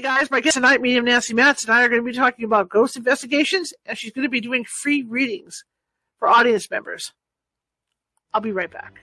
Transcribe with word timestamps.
Guys, 0.00 0.30
my 0.30 0.40
guest 0.40 0.54
tonight, 0.54 0.80
Medium 0.80 1.04
Nancy 1.04 1.34
Matz, 1.34 1.62
and 1.62 1.74
I 1.74 1.84
are 1.84 1.88
going 1.90 2.00
to 2.00 2.10
be 2.10 2.16
talking 2.16 2.46
about 2.46 2.70
ghost 2.70 2.96
investigations, 2.96 3.74
and 3.84 3.98
she's 3.98 4.12
going 4.12 4.22
to 4.22 4.30
be 4.30 4.40
doing 4.40 4.64
free 4.64 5.02
readings 5.02 5.64
for 6.18 6.26
audience 6.26 6.70
members. 6.70 7.12
I'll 8.32 8.40
be 8.40 8.50
right 8.50 8.70
back. 8.70 9.02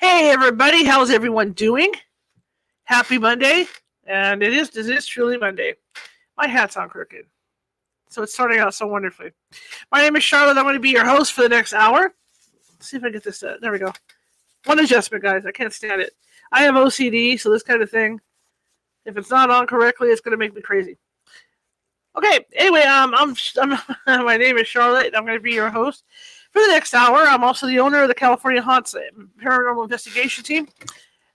Hey 0.00 0.30
everybody, 0.30 0.86
how's 0.86 1.10
everyone 1.10 1.52
doing? 1.52 1.92
Happy 2.84 3.18
Monday, 3.18 3.66
and 4.06 4.42
it 4.42 4.54
is 4.54 4.74
it 4.74 4.88
is 4.88 5.04
truly 5.04 5.36
Monday. 5.36 5.74
My 6.38 6.48
hat's 6.48 6.78
on 6.78 6.88
crooked, 6.88 7.26
so 8.08 8.22
it's 8.22 8.32
starting 8.32 8.60
out 8.60 8.72
so 8.72 8.86
wonderfully. 8.86 9.32
My 9.92 10.00
name 10.00 10.16
is 10.16 10.24
Charlotte. 10.24 10.56
I'm 10.56 10.64
going 10.64 10.72
to 10.72 10.80
be 10.80 10.88
your 10.88 11.04
host 11.04 11.34
for 11.34 11.42
the 11.42 11.50
next 11.50 11.74
hour. 11.74 12.14
Let's 12.72 12.88
see 12.88 12.96
if 12.96 13.04
I 13.04 13.10
get 13.10 13.24
this. 13.24 13.42
Uh, 13.42 13.56
there 13.60 13.72
we 13.72 13.78
go. 13.78 13.92
One 14.64 14.78
adjustment, 14.78 15.22
guys. 15.22 15.44
I 15.44 15.52
can't 15.52 15.70
stand 15.70 16.00
it. 16.00 16.14
I 16.50 16.62
have 16.62 16.76
OCD, 16.76 17.38
so 17.38 17.50
this 17.50 17.62
kind 17.62 17.82
of 17.82 17.90
thing, 17.90 18.22
if 19.04 19.18
it's 19.18 19.30
not 19.30 19.50
on 19.50 19.66
correctly, 19.66 20.08
it's 20.08 20.22
going 20.22 20.32
to 20.32 20.38
make 20.38 20.54
me 20.54 20.62
crazy. 20.62 20.96
Okay. 22.16 22.46
Anyway, 22.54 22.84
um, 22.84 23.14
I'm, 23.14 23.36
I'm 23.60 23.78
my 24.24 24.38
name 24.38 24.56
is 24.56 24.66
Charlotte. 24.66 25.12
I'm 25.14 25.26
going 25.26 25.36
to 25.36 25.42
be 25.42 25.52
your 25.52 25.68
host 25.68 26.04
for 26.52 26.60
the 26.60 26.68
next 26.68 26.94
hour. 26.94 27.18
I'm 27.18 27.44
also 27.44 27.66
the 27.66 27.78
owner 27.78 28.02
of 28.02 28.08
the 28.08 28.14
California 28.14 28.62
Haunts 28.62 28.94
Paranormal 29.42 29.84
Investigation 29.84 30.44
Team 30.44 30.68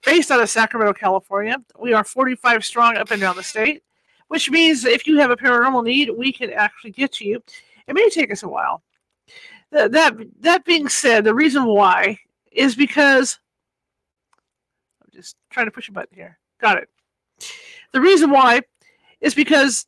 based 0.05 0.31
out 0.31 0.41
of 0.41 0.49
Sacramento, 0.49 0.93
California. 0.93 1.57
We 1.79 1.93
are 1.93 2.03
45 2.03 2.63
strong 2.63 2.97
up 2.97 3.11
and 3.11 3.19
down 3.19 3.35
the 3.35 3.43
state, 3.43 3.83
which 4.27 4.49
means 4.49 4.85
if 4.85 5.07
you 5.07 5.17
have 5.17 5.31
a 5.31 5.35
paranormal 5.35 5.83
need, 5.83 6.09
we 6.15 6.31
can 6.31 6.51
actually 6.51 6.91
get 6.91 7.11
to 7.13 7.25
you. 7.25 7.43
It 7.87 7.93
may 7.93 8.09
take 8.09 8.31
us 8.31 8.43
a 8.43 8.47
while. 8.47 8.83
That 9.71 9.91
that, 9.93 10.13
that 10.41 10.65
being 10.65 10.87
said, 10.87 11.23
the 11.23 11.33
reason 11.33 11.65
why 11.65 12.19
is 12.51 12.75
because 12.75 13.39
I'm 15.01 15.09
just 15.11 15.35
trying 15.49 15.65
to 15.65 15.71
push 15.71 15.89
a 15.89 15.91
button 15.91 16.15
here. 16.15 16.37
Got 16.59 16.77
it. 16.77 16.89
The 17.91 18.01
reason 18.01 18.29
why 18.29 18.61
is 19.21 19.35
because 19.35 19.85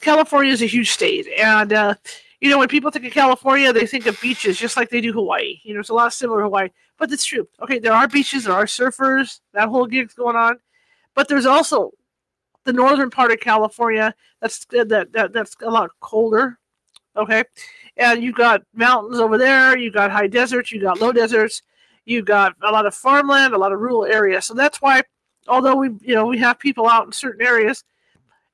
California 0.00 0.52
is 0.52 0.62
a 0.62 0.66
huge 0.66 0.90
state, 0.90 1.26
and 1.38 1.72
uh, 1.72 1.94
you 2.40 2.50
know 2.50 2.58
when 2.58 2.68
people 2.68 2.90
think 2.90 3.04
of 3.04 3.12
California, 3.12 3.72
they 3.72 3.86
think 3.86 4.06
of 4.06 4.20
beaches, 4.20 4.58
just 4.58 4.76
like 4.76 4.90
they 4.90 5.00
do 5.00 5.12
Hawaii. 5.12 5.60
You 5.64 5.74
know, 5.74 5.80
it's 5.80 5.88
a 5.88 5.94
lot 5.94 6.12
similar 6.12 6.40
to 6.40 6.44
Hawaii. 6.44 6.68
But 6.96 7.12
it's 7.12 7.24
true. 7.24 7.48
Okay, 7.62 7.78
there 7.78 7.92
are 7.92 8.08
beaches, 8.08 8.44
there 8.44 8.54
are 8.54 8.64
surfers, 8.64 9.40
that 9.52 9.68
whole 9.68 9.86
gig's 9.86 10.14
going 10.14 10.36
on. 10.36 10.58
But 11.14 11.28
there's 11.28 11.46
also 11.46 11.92
the 12.64 12.72
northern 12.72 13.10
part 13.10 13.32
of 13.32 13.40
California 13.40 14.14
that's 14.40 14.64
that, 14.66 14.88
that 15.12 15.32
that's 15.32 15.56
a 15.62 15.70
lot 15.70 15.90
colder. 16.00 16.58
Okay, 17.16 17.42
and 17.96 18.22
you've 18.22 18.36
got 18.36 18.62
mountains 18.74 19.18
over 19.18 19.38
there. 19.38 19.76
You've 19.76 19.94
got 19.94 20.12
high 20.12 20.28
deserts. 20.28 20.70
You 20.70 20.80
got 20.80 21.00
low 21.00 21.10
deserts. 21.10 21.62
You've 22.04 22.26
got 22.26 22.54
a 22.62 22.70
lot 22.70 22.86
of 22.86 22.94
farmland, 22.94 23.52
a 23.52 23.58
lot 23.58 23.72
of 23.72 23.80
rural 23.80 24.04
areas. 24.04 24.46
So 24.46 24.54
that's 24.54 24.80
why, 24.80 25.02
although 25.48 25.74
we 25.74 25.88
you 26.02 26.14
know 26.14 26.26
we 26.26 26.38
have 26.38 26.60
people 26.60 26.88
out 26.88 27.06
in 27.06 27.12
certain 27.12 27.44
areas, 27.44 27.82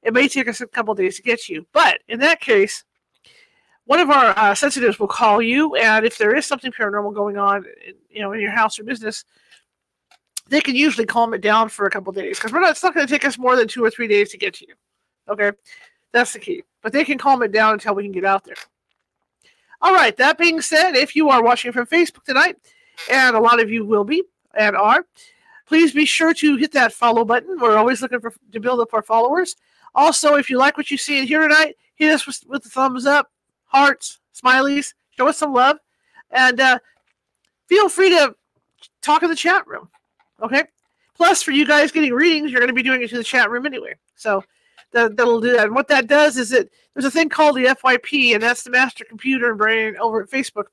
it 0.02 0.14
may 0.14 0.28
take 0.28 0.48
us 0.48 0.62
a 0.62 0.66
couple 0.66 0.94
days 0.94 1.16
to 1.16 1.22
get 1.22 1.48
you. 1.48 1.66
But 1.72 1.98
in 2.08 2.20
that 2.20 2.40
case, 2.40 2.84
one 3.86 4.00
of 4.00 4.10
our 4.10 4.36
uh, 4.38 4.54
sensitives 4.54 4.98
will 4.98 5.08
call 5.08 5.42
you, 5.42 5.74
and 5.76 6.06
if 6.06 6.16
there 6.16 6.34
is 6.34 6.46
something 6.46 6.72
paranormal 6.72 7.14
going 7.14 7.36
on, 7.36 7.66
you 8.10 8.22
know, 8.22 8.32
in 8.32 8.40
your 8.40 8.50
house 8.50 8.78
or 8.78 8.84
business, 8.84 9.24
they 10.48 10.60
can 10.60 10.74
usually 10.74 11.06
calm 11.06 11.34
it 11.34 11.40
down 11.40 11.68
for 11.68 11.86
a 11.86 11.90
couple 11.90 12.12
days 12.12 12.38
because 12.38 12.52
we're 12.52 12.60
not. 12.60 12.70
It's 12.70 12.82
not 12.82 12.94
going 12.94 13.06
to 13.06 13.12
take 13.12 13.24
us 13.24 13.38
more 13.38 13.56
than 13.56 13.68
two 13.68 13.84
or 13.84 13.90
three 13.90 14.08
days 14.08 14.30
to 14.30 14.38
get 14.38 14.54
to 14.54 14.66
you. 14.66 14.74
Okay, 15.28 15.52
that's 16.12 16.32
the 16.32 16.38
key. 16.38 16.64
But 16.82 16.92
they 16.92 17.04
can 17.04 17.18
calm 17.18 17.42
it 17.42 17.52
down 17.52 17.74
until 17.74 17.94
we 17.94 18.02
can 18.02 18.12
get 18.12 18.24
out 18.24 18.44
there. 18.44 18.56
All 19.80 19.94
right. 19.94 20.16
That 20.16 20.38
being 20.38 20.60
said, 20.60 20.92
if 20.92 21.14
you 21.14 21.28
are 21.28 21.42
watching 21.42 21.72
from 21.72 21.86
Facebook 21.86 22.24
tonight, 22.24 22.56
and 23.10 23.36
a 23.36 23.40
lot 23.40 23.60
of 23.60 23.70
you 23.70 23.84
will 23.84 24.04
be 24.04 24.22
and 24.56 24.76
are, 24.76 25.04
please 25.66 25.92
be 25.92 26.04
sure 26.04 26.32
to 26.34 26.56
hit 26.56 26.72
that 26.72 26.92
follow 26.92 27.24
button. 27.24 27.58
We're 27.58 27.76
always 27.76 28.00
looking 28.00 28.20
for 28.20 28.32
to 28.52 28.60
build 28.60 28.80
up 28.80 28.94
our 28.94 29.02
followers. 29.02 29.56
Also, 29.94 30.36
if 30.36 30.48
you 30.48 30.58
like 30.58 30.76
what 30.76 30.90
you 30.90 30.96
see 30.96 31.18
and 31.18 31.28
hear 31.28 31.42
tonight, 31.42 31.76
hit 31.96 32.12
us 32.12 32.26
with, 32.26 32.42
with 32.46 32.62
the 32.62 32.68
thumbs 32.68 33.06
up 33.06 33.30
hearts, 33.74 34.20
smileys. 34.34 34.94
Show 35.10 35.28
us 35.28 35.38
some 35.38 35.52
love, 35.52 35.78
and 36.30 36.60
uh, 36.60 36.78
feel 37.68 37.88
free 37.88 38.10
to 38.10 38.34
talk 39.02 39.22
in 39.22 39.30
the 39.30 39.36
chat 39.36 39.66
room. 39.66 39.88
Okay. 40.42 40.64
Plus, 41.16 41.42
for 41.42 41.52
you 41.52 41.66
guys 41.66 41.92
getting 41.92 42.12
readings, 42.12 42.50
you're 42.50 42.60
going 42.60 42.68
to 42.68 42.74
be 42.74 42.82
doing 42.82 43.02
it 43.02 43.10
to 43.10 43.16
the 43.16 43.24
chat 43.24 43.50
room 43.50 43.66
anyway. 43.66 43.94
So 44.16 44.42
that, 44.92 45.16
that'll 45.16 45.40
do 45.40 45.52
that. 45.52 45.66
And 45.66 45.74
what 45.74 45.88
that 45.88 46.08
does 46.08 46.36
is 46.36 46.50
that 46.50 46.68
there's 46.92 47.04
a 47.04 47.10
thing 47.10 47.28
called 47.28 47.56
the 47.56 47.66
FYP, 47.66 48.34
and 48.34 48.42
that's 48.42 48.64
the 48.64 48.70
Master 48.70 49.04
Computer 49.04 49.50
and 49.50 49.58
Brain 49.58 49.96
over 49.98 50.22
at 50.22 50.30
Facebook. 50.30 50.64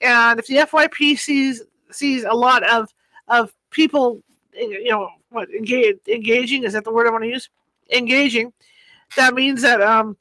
And 0.00 0.38
if 0.38 0.46
the 0.46 0.56
FYP 0.56 1.18
sees 1.18 1.62
sees 1.90 2.24
a 2.24 2.32
lot 2.32 2.62
of 2.64 2.92
of 3.28 3.52
people, 3.70 4.22
you 4.54 4.90
know, 4.90 5.10
what 5.30 5.50
engage, 5.50 5.98
engaging 6.08 6.64
is 6.64 6.72
that 6.72 6.84
the 6.84 6.92
word 6.92 7.06
I 7.06 7.10
want 7.10 7.24
to 7.24 7.30
use? 7.30 7.50
Engaging. 7.92 8.52
That 9.16 9.34
means 9.34 9.62
that 9.62 9.80
um, 9.80 10.16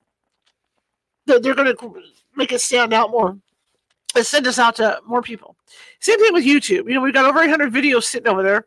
they're, 1.25 1.39
they're 1.39 1.55
going 1.55 1.75
to 1.75 1.93
make 2.35 2.51
it 2.51 2.61
stand 2.61 2.93
out 2.93 3.11
more 3.11 3.37
and 4.15 4.25
send 4.25 4.47
us 4.47 4.59
out 4.59 4.75
to 4.75 4.99
more 5.05 5.21
people. 5.21 5.55
Same 5.99 6.19
thing 6.19 6.33
with 6.33 6.45
YouTube. 6.45 6.87
You 6.87 6.95
know, 6.95 7.01
we've 7.01 7.13
got 7.13 7.25
over 7.25 7.41
800 7.41 7.73
videos 7.73 8.03
sitting 8.03 8.27
over 8.27 8.43
there. 8.43 8.65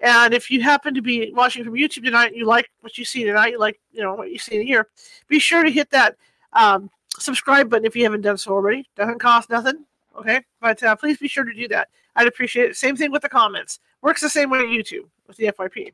And 0.00 0.32
if 0.32 0.50
you 0.50 0.62
happen 0.62 0.94
to 0.94 1.02
be 1.02 1.32
watching 1.34 1.64
from 1.64 1.74
YouTube 1.74 2.04
tonight 2.04 2.28
and 2.28 2.36
you 2.36 2.46
like 2.46 2.70
what 2.80 2.96
you 2.98 3.04
see 3.04 3.24
tonight, 3.24 3.52
you 3.52 3.58
like, 3.58 3.80
you 3.92 4.02
know, 4.02 4.14
what 4.14 4.30
you 4.30 4.38
see 4.38 4.64
here, 4.64 4.88
be 5.26 5.38
sure 5.38 5.64
to 5.64 5.70
hit 5.70 5.90
that 5.90 6.16
um, 6.52 6.90
subscribe 7.18 7.68
button 7.68 7.84
if 7.84 7.96
you 7.96 8.04
haven't 8.04 8.20
done 8.20 8.38
so 8.38 8.52
already. 8.52 8.88
Doesn't 8.96 9.18
cost 9.18 9.50
nothing. 9.50 9.84
Okay. 10.16 10.40
But 10.60 10.82
uh, 10.82 10.94
please 10.96 11.18
be 11.18 11.28
sure 11.28 11.44
to 11.44 11.52
do 11.52 11.66
that. 11.68 11.88
I'd 12.14 12.28
appreciate 12.28 12.70
it. 12.70 12.76
Same 12.76 12.96
thing 12.96 13.10
with 13.10 13.22
the 13.22 13.28
comments. 13.28 13.80
Works 14.02 14.20
the 14.20 14.28
same 14.28 14.50
way 14.50 14.60
on 14.60 14.66
YouTube 14.66 15.08
with 15.26 15.36
the 15.36 15.46
FYP. 15.46 15.92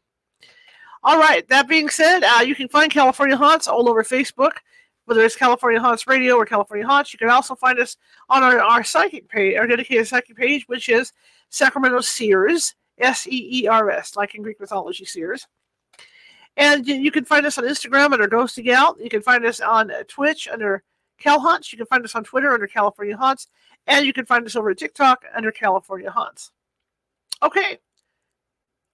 All 1.03 1.19
right. 1.19 1.47
That 1.48 1.66
being 1.66 1.88
said, 1.88 2.24
uh, 2.24 2.42
you 2.42 2.54
can 2.54 2.69
find 2.69 2.91
California 2.91 3.36
Haunts 3.36 3.69
all 3.69 3.88
over 3.88 4.03
Facebook 4.03 4.53
whether 5.06 5.22
it's 5.22 5.37
California 5.37 5.81
Haunts 5.81 6.06
Radio 6.06 6.37
or 6.37 6.47
California 6.47 6.87
Haunts. 6.87 7.12
You 7.12 7.19
can 7.19 7.31
also 7.31 7.54
find 7.54 7.78
us 7.78 7.97
on 8.28 8.42
our, 8.42 8.60
our 8.60 8.84
psychic 8.84 9.28
page, 9.28 9.56
our 9.56 9.66
dedicated 9.66 10.06
psychic 10.06 10.37
page, 10.37 10.65
which 10.66 10.88
is 10.88 11.12
Sacramento 11.50 12.00
Seers, 12.00 12.75
S 12.98 13.26
E 13.26 13.60
E 13.62 13.69
R 13.69 13.91
S, 13.91 14.16
like 14.16 14.34
in 14.34 14.42
Greek 14.42 14.60
mythology, 14.60 15.04
Seers. 15.04 15.47
And 16.56 16.87
you 16.87 17.10
can 17.10 17.25
find 17.25 17.44
us 17.47 17.59
on 17.59 17.65
Instagram 17.65 18.12
under 18.12 18.28
Ghosty 18.28 18.62
Gal. 18.62 18.97
You 19.00 19.10
can 19.10 19.22
find 19.22 19.44
us 19.44 19.60
on 19.60 19.91
Twitch 20.06 20.47
under 20.48 20.84
Cal 21.19 21.41
Haunts. 21.41 21.72
You 21.72 21.78
can 21.78 21.86
find 21.86 22.04
us 22.04 22.15
on 22.15 22.22
Twitter 22.22 22.53
under 22.53 22.66
California 22.66 23.16
Haunts. 23.16 23.48
And 23.86 24.06
you 24.06 24.12
can 24.12 24.25
find 24.25 24.47
us 24.47 24.54
over 24.54 24.71
at 24.71 24.78
TikTok 24.78 25.25
under 25.34 25.50
California 25.50 26.10
Haunts. 26.10 26.53
Okay. 27.42 27.78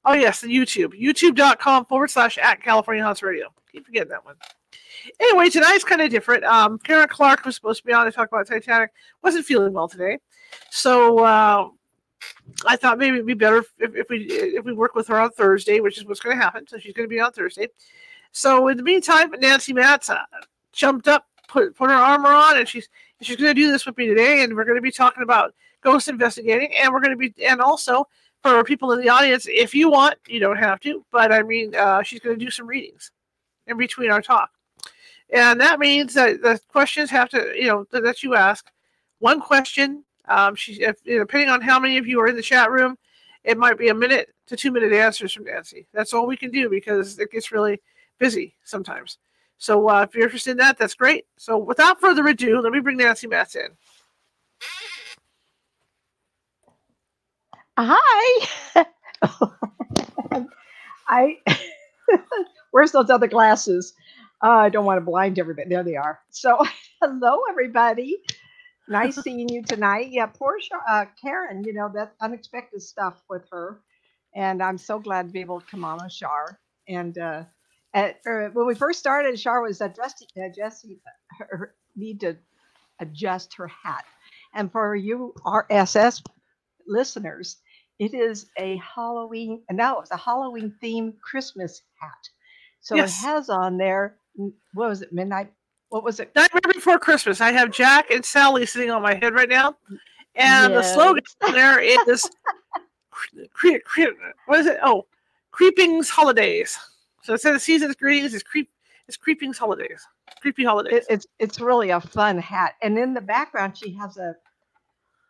Oh, 0.04 0.14
yes, 0.14 0.42
YouTube. 0.42 1.00
YouTube.com 1.00 1.86
forward 1.86 2.10
slash 2.10 2.38
at 2.38 2.62
California 2.62 3.04
Haunts 3.04 3.22
Radio. 3.22 3.52
Keep 3.70 3.86
forgetting 3.86 4.08
that 4.10 4.24
one. 4.24 4.36
Anyway, 5.18 5.48
tonight's 5.48 5.84
kind 5.84 6.00
of 6.00 6.10
different. 6.10 6.44
Um, 6.44 6.78
Karen 6.78 7.08
Clark 7.08 7.44
was 7.44 7.54
supposed 7.54 7.80
to 7.80 7.86
be 7.86 7.92
on 7.92 8.06
to 8.06 8.12
talk 8.12 8.28
about 8.28 8.46
Titanic. 8.46 8.90
Wasn't 9.22 9.44
feeling 9.44 9.72
well 9.72 9.88
today, 9.88 10.18
so 10.70 11.20
uh, 11.20 11.68
I 12.66 12.76
thought 12.76 12.98
maybe 12.98 13.16
it'd 13.16 13.26
be 13.26 13.34
better 13.34 13.58
if, 13.78 13.94
if, 13.94 14.08
we 14.08 14.24
if 14.24 14.64
we 14.64 14.72
work 14.72 14.94
with 14.94 15.08
her 15.08 15.18
on 15.18 15.30
Thursday, 15.30 15.80
which 15.80 15.98
is 15.98 16.04
what's 16.04 16.20
going 16.20 16.36
to 16.36 16.42
happen. 16.42 16.66
So 16.66 16.78
she's 16.78 16.92
going 16.92 17.08
to 17.08 17.14
be 17.14 17.20
on 17.20 17.32
Thursday. 17.32 17.68
So 18.32 18.68
in 18.68 18.76
the 18.76 18.82
meantime, 18.82 19.30
Nancy 19.38 19.72
Matz 19.72 20.10
uh, 20.10 20.18
jumped 20.72 21.08
up, 21.08 21.26
put 21.48 21.74
put 21.76 21.90
her 21.90 21.96
armor 21.96 22.28
on, 22.28 22.58
and 22.58 22.68
she's 22.68 22.88
she's 23.22 23.36
going 23.36 23.54
to 23.54 23.60
do 23.60 23.70
this 23.70 23.86
with 23.86 23.96
me 23.96 24.06
today, 24.06 24.42
and 24.42 24.54
we're 24.54 24.64
going 24.64 24.76
to 24.76 24.82
be 24.82 24.92
talking 24.92 25.22
about 25.22 25.54
ghost 25.82 26.08
investigating, 26.08 26.74
and 26.76 26.92
we're 26.92 27.00
going 27.00 27.16
to 27.16 27.16
be 27.16 27.32
and 27.44 27.60
also 27.60 28.06
for 28.42 28.64
people 28.64 28.92
in 28.92 29.00
the 29.00 29.08
audience, 29.08 29.46
if 29.48 29.74
you 29.74 29.90
want, 29.90 30.16
you 30.26 30.40
don't 30.40 30.56
have 30.56 30.80
to, 30.80 31.04
but 31.12 31.32
I 31.32 31.42
mean, 31.42 31.74
uh, 31.74 32.02
she's 32.02 32.20
going 32.20 32.38
to 32.38 32.44
do 32.44 32.50
some 32.50 32.66
readings 32.66 33.12
in 33.66 33.76
between 33.76 34.10
our 34.10 34.22
talk. 34.22 34.50
And 35.32 35.60
that 35.60 35.78
means 35.78 36.14
that 36.14 36.42
the 36.42 36.60
questions 36.68 37.10
have 37.10 37.28
to, 37.30 37.52
you 37.54 37.68
know, 37.68 37.86
that, 37.92 38.22
you 38.22 38.34
ask, 38.34 38.70
one 39.18 39.40
question. 39.40 40.04
Um, 40.26 40.54
she, 40.54 40.82
if, 40.82 41.02
depending 41.04 41.50
on 41.50 41.60
how 41.60 41.78
many 41.78 41.98
of 41.98 42.06
you 42.06 42.20
are 42.20 42.26
in 42.26 42.36
the 42.36 42.42
chat 42.42 42.70
room, 42.70 42.96
it 43.44 43.56
might 43.56 43.78
be 43.78 43.88
a 43.88 43.94
minute 43.94 44.34
to 44.46 44.56
two 44.56 44.72
minute 44.72 44.92
answers 44.92 45.32
from 45.32 45.44
Nancy. 45.44 45.86
That's 45.92 46.12
all 46.12 46.26
we 46.26 46.36
can 46.36 46.50
do 46.50 46.68
because 46.68 47.18
it 47.18 47.30
gets 47.30 47.52
really 47.52 47.80
busy 48.18 48.54
sometimes. 48.64 49.18
So 49.58 49.88
uh, 49.88 50.02
if 50.08 50.14
you're 50.14 50.24
interested 50.24 50.52
in 50.52 50.56
that, 50.56 50.78
that's 50.78 50.94
great. 50.94 51.26
So 51.36 51.58
without 51.58 52.00
further 52.00 52.26
ado, 52.26 52.60
let 52.60 52.72
me 52.72 52.80
bring 52.80 52.96
Nancy 52.96 53.26
Matz 53.26 53.54
in. 53.54 53.68
Hi. 57.82 58.46
I 61.08 61.38
where's 62.70 62.92
those 62.92 63.10
other 63.10 63.28
glasses? 63.28 63.94
Uh, 64.42 64.50
I 64.50 64.68
don't 64.70 64.84
want 64.84 64.98
to 64.98 65.04
blind 65.04 65.38
everybody. 65.38 65.68
There 65.68 65.82
they 65.82 65.96
are. 65.96 66.20
So, 66.30 66.58
hello 67.02 67.40
everybody. 67.50 68.18
Nice 68.88 69.16
seeing 69.22 69.48
you 69.48 69.62
tonight. 69.62 70.08
Yeah, 70.10 70.26
poor 70.26 70.58
uh, 70.88 71.06
Karen. 71.20 71.64
You 71.64 71.74
know 71.74 71.90
that 71.94 72.14
unexpected 72.20 72.82
stuff 72.82 73.22
with 73.30 73.44
her, 73.52 73.80
and 74.34 74.62
I'm 74.62 74.78
so 74.78 74.98
glad 74.98 75.28
to 75.28 75.32
be 75.32 75.40
able 75.40 75.60
to 75.60 75.66
come 75.66 75.84
on 75.84 75.98
with 76.02 76.12
Shar. 76.12 76.58
And 76.88 77.16
uh, 77.18 77.44
at, 77.94 78.20
uh, 78.26 78.48
when 78.52 78.66
we 78.66 78.74
first 78.74 78.98
started, 78.98 79.38
Shar 79.40 79.62
was 79.62 79.80
adjusting, 79.80 80.28
adjusting 80.42 80.98
her, 81.38 81.74
need 81.96 82.20
to 82.20 82.36
adjust 83.00 83.54
her 83.56 83.68
hat. 83.68 84.04
And 84.54 84.70
for 84.72 84.94
you 84.96 85.34
RSS 85.44 86.22
listeners, 86.86 87.58
it 88.00 88.14
is 88.14 88.46
a 88.56 88.76
Halloween, 88.78 89.62
and 89.68 89.78
now 89.78 90.00
it's 90.00 90.10
a 90.10 90.16
Halloween 90.16 90.74
themed 90.82 91.20
Christmas 91.20 91.82
hat. 92.00 92.28
So 92.80 92.96
Yes. 92.96 93.22
it 93.22 93.26
has 93.26 93.48
on 93.50 93.76
there, 93.76 94.16
mm, 94.38 94.52
what 94.74 94.88
was 94.88 95.02
it, 95.02 95.12
midnight? 95.12 95.52
What 95.90 96.02
was 96.02 96.18
it? 96.18 96.34
Nightmare 96.34 96.62
Before 96.72 96.98
Christmas. 96.98 97.40
I 97.40 97.52
have 97.52 97.70
Jack 97.70 98.10
and 98.10 98.24
Sally 98.24 98.66
sitting 98.66 98.90
on 98.90 99.02
my 99.02 99.14
head 99.14 99.34
right 99.34 99.48
now, 99.48 99.76
and 100.34 100.74
the 100.74 100.82
slogan 100.82 101.22
Yes. 101.42 101.52
there 101.52 101.78
is, 101.78 102.30
cre- 103.52 103.78
cre- 103.84 104.02
what 104.46 104.60
is 104.60 104.66
it? 104.66 104.78
Oh, 104.82 105.06
Creeping's 105.52 106.08
Holidays. 106.08 106.78
So 107.22 107.34
instead 107.34 107.54
of 107.54 107.60
season's 107.62 107.94
greetings, 107.96 108.32
it's 108.34 108.42
creep, 108.42 108.70
it's 109.08 109.16
Creeping's 109.16 109.58
Holidays. 109.58 110.06
Creepy 110.40 110.64
holidays. 110.64 110.94
It, 110.94 111.04
it's 111.10 111.26
it's 111.38 111.60
really 111.60 111.90
a 111.90 112.00
fun 112.00 112.38
hat, 112.38 112.76
and 112.80 112.96
in 112.98 113.12
the 113.12 113.20
background 113.20 113.76
she 113.76 113.92
has 113.94 114.16
a, 114.16 114.34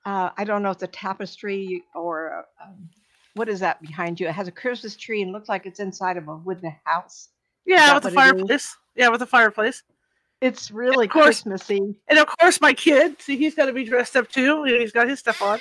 uh, 0.06 0.30
I 0.36 0.44
don't 0.44 0.62
know 0.62 0.70
if 0.70 0.76
it's 0.76 0.82
a 0.84 0.86
tapestry 0.88 1.82
or 1.94 2.46
um, 2.62 2.88
what 3.34 3.48
is 3.48 3.60
that 3.60 3.80
behind 3.82 4.18
you? 4.20 4.26
It 4.28 4.32
has 4.32 4.48
a 4.48 4.52
Christmas 4.52 4.96
tree 4.96 5.22
and 5.22 5.32
looks 5.32 5.48
like 5.48 5.66
it's 5.66 5.80
inside 5.80 6.16
of 6.16 6.28
a 6.28 6.36
wooden 6.36 6.74
house. 6.84 7.28
yeah, 7.66 7.94
with 7.94 8.02
the 8.04 8.08
is? 8.08 8.14
fireplace. 8.14 8.76
Yeah, 8.96 9.08
with 9.08 9.22
a 9.22 9.26
fireplace. 9.26 9.82
It's 10.40 10.70
really 10.70 11.06
course. 11.06 11.42
Christmassy. 11.42 11.94
And 12.08 12.18
of 12.18 12.26
course, 12.38 12.60
my 12.60 12.72
kid. 12.72 13.20
See, 13.20 13.36
he's 13.36 13.54
got 13.54 13.66
to 13.66 13.72
be 13.74 13.84
dressed 13.84 14.16
up 14.16 14.28
too. 14.28 14.64
He's 14.64 14.90
got 14.92 15.06
his 15.08 15.18
stuff 15.18 15.42
on. 15.42 15.58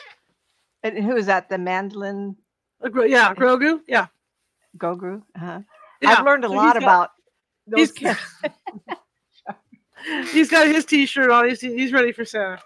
And 0.84 0.98
who 1.04 1.18
is 1.18 1.26
that? 1.26 1.50
The 1.50 1.58
mandolin 1.58 2.38
Uh, 2.84 2.90
Yeah, 3.04 3.34
Grogu. 3.36 3.82
Yeah. 3.88 4.08
Gogru. 4.78 5.22
Uh-huh. 5.36 5.60
yeah. 6.02 6.10
I've 6.10 6.26
learned 6.26 6.46
a 6.46 6.48
So 6.48 6.54
lot 6.54 6.74
got- 6.76 6.84
about 6.84 7.10
those. 7.68 7.92
he's- 7.96 8.18
He's 10.32 10.50
got 10.50 10.66
his 10.68 10.86
T-shirt 10.86 11.30
on. 11.30 11.50
He's 11.50 11.60
he's 11.60 11.92
ready 11.92 12.14
for 12.14 12.24
Santa. 12.24 12.62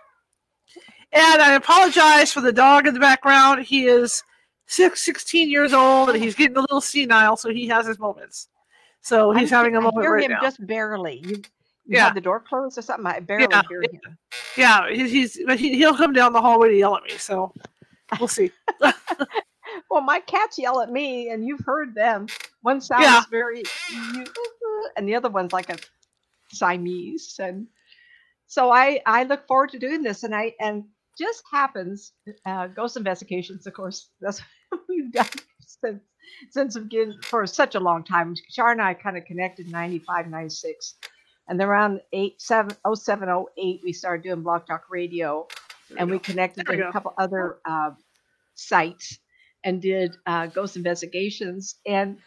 And 1.13 1.42
I 1.42 1.54
apologize 1.56 2.33
for 2.33 2.42
the 2.42 2.51
dog 2.51 2.88
in 2.88 2.94
the 2.94 3.00
background. 3.00 3.63
He 3.63 3.86
is 3.86 4.24
six, 4.68 5.01
16 5.04 5.50
years 5.50 5.74
old, 5.74 6.10
and 6.10 6.21
he's 6.21 6.36
getting 6.36 6.57
a 6.57 6.62
little 6.62 6.81
senile, 6.81 7.38
so 7.38 7.50
he 7.50 7.68
has 7.68 7.86
his 7.86 8.00
moments. 8.00 8.48
So 9.01 9.31
he's 9.31 9.51
I'm- 9.51 9.60
having 9.60 9.75
a 9.75 9.80
I 9.80 9.83
moment 9.83 10.04
hear 10.06 10.13
right 10.15 10.24
him 10.24 10.31
now. 10.31 10.42
just 10.42 10.65
barely. 10.65 11.18
You, 11.19 11.36
you 11.38 11.42
Yeah. 11.98 12.06
have 12.06 12.15
the 12.15 12.21
door 12.21 12.39
closed 12.39 12.77
or 12.77 12.81
something. 12.81 13.06
I 13.06 13.19
barely 13.19 13.48
Yeah, 13.51 13.62
hear 13.69 13.81
him. 13.81 14.18
Yeah, 14.57 14.89
he's, 14.89 15.12
he's 15.12 15.39
but 15.45 15.60
he, 15.60 15.75
he'll 15.77 15.95
come 15.98 16.13
down 16.13 16.33
the 16.33 16.42
hallway 16.42 16.69
to 16.69 16.75
yell 16.77 16.95
at 16.95 17.04
me. 17.04 17.12
So 17.18 17.54
we'll 18.19 18.27
see. 18.27 18.51
Well, 19.89 20.01
my 20.01 20.19
cats 20.21 20.57
yell 20.60 20.81
at 20.81 20.92
me, 20.92 21.30
and 21.30 21.45
you've 21.48 21.62
heard 21.65 21.95
them. 21.95 22.27
One 22.62 22.80
sounds 22.81 23.04
Yeah. 23.04 23.21
very, 23.31 23.63
and 24.95 25.07
the 25.07 25.15
other 25.15 25.30
one's 25.30 25.51
like 25.54 25.69
a 25.69 25.77
Siamese. 26.51 27.36
And 27.39 27.68
so 28.48 28.71
I 28.71 29.01
I 29.06 29.24
look 29.24 29.48
forward 29.48 29.71
to 29.71 29.80
doing 29.80 30.04
this, 30.04 30.24
and 30.24 30.33
I 30.36 30.54
and 30.60 30.83
just 31.18 31.44
happens, 31.51 32.13
uh, 32.45 32.68
Ghost 32.68 32.98
Investigations, 32.98 33.68
of 33.68 33.74
course, 33.74 34.10
that's 34.21 34.42
what 34.69 34.81
we've 34.89 35.12
done 35.12 35.27
since 35.60 36.01
since 36.51 36.75
again 36.75 37.15
for 37.24 37.45
such 37.45 37.75
a 37.75 37.80
long 37.80 38.04
time. 38.04 38.36
Char 38.50 38.71
and 38.71 38.81
I 38.81 38.94
kind 38.94 39.18
of 39.18 39.25
connected 39.25 39.65
in 39.65 39.71
95, 39.71 40.27
96. 40.27 40.95
And 41.48 41.60
then 41.60 41.68
around 41.68 42.01
8, 42.13 42.42
7, 42.42 42.77
07, 42.95 43.45
08, 43.57 43.81
we 43.83 43.94
started 43.94 44.24
doing 44.24 44.42
Blog 44.42 44.65
Talk 44.65 44.86
Radio 44.89 45.48
and 45.98 46.10
we 46.10 46.19
connected 46.19 46.68
with 46.68 46.80
a 46.80 46.92
couple 46.92 47.13
other 47.18 47.57
uh, 47.65 47.92
sites 48.56 49.19
and 49.63 49.81
did 49.81 50.15
uh, 50.25 50.48
ghost 50.48 50.75
investigations. 50.75 51.75
And 51.86 52.18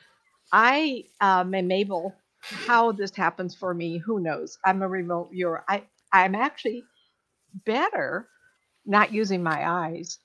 I 0.52 1.04
um, 1.20 1.54
am 1.54 1.70
able, 1.70 2.14
how 2.40 2.92
this 2.92 3.14
happens 3.14 3.54
for 3.54 3.72
me, 3.72 3.98
who 3.98 4.20
knows? 4.20 4.58
I'm 4.64 4.82
a 4.82 4.88
remote 4.88 5.30
viewer. 5.32 5.64
I, 5.68 5.84
I'm 6.12 6.34
actually 6.34 6.84
better 7.64 8.28
not 8.86 9.12
using 9.12 9.42
my 9.42 9.68
eyes. 9.68 10.18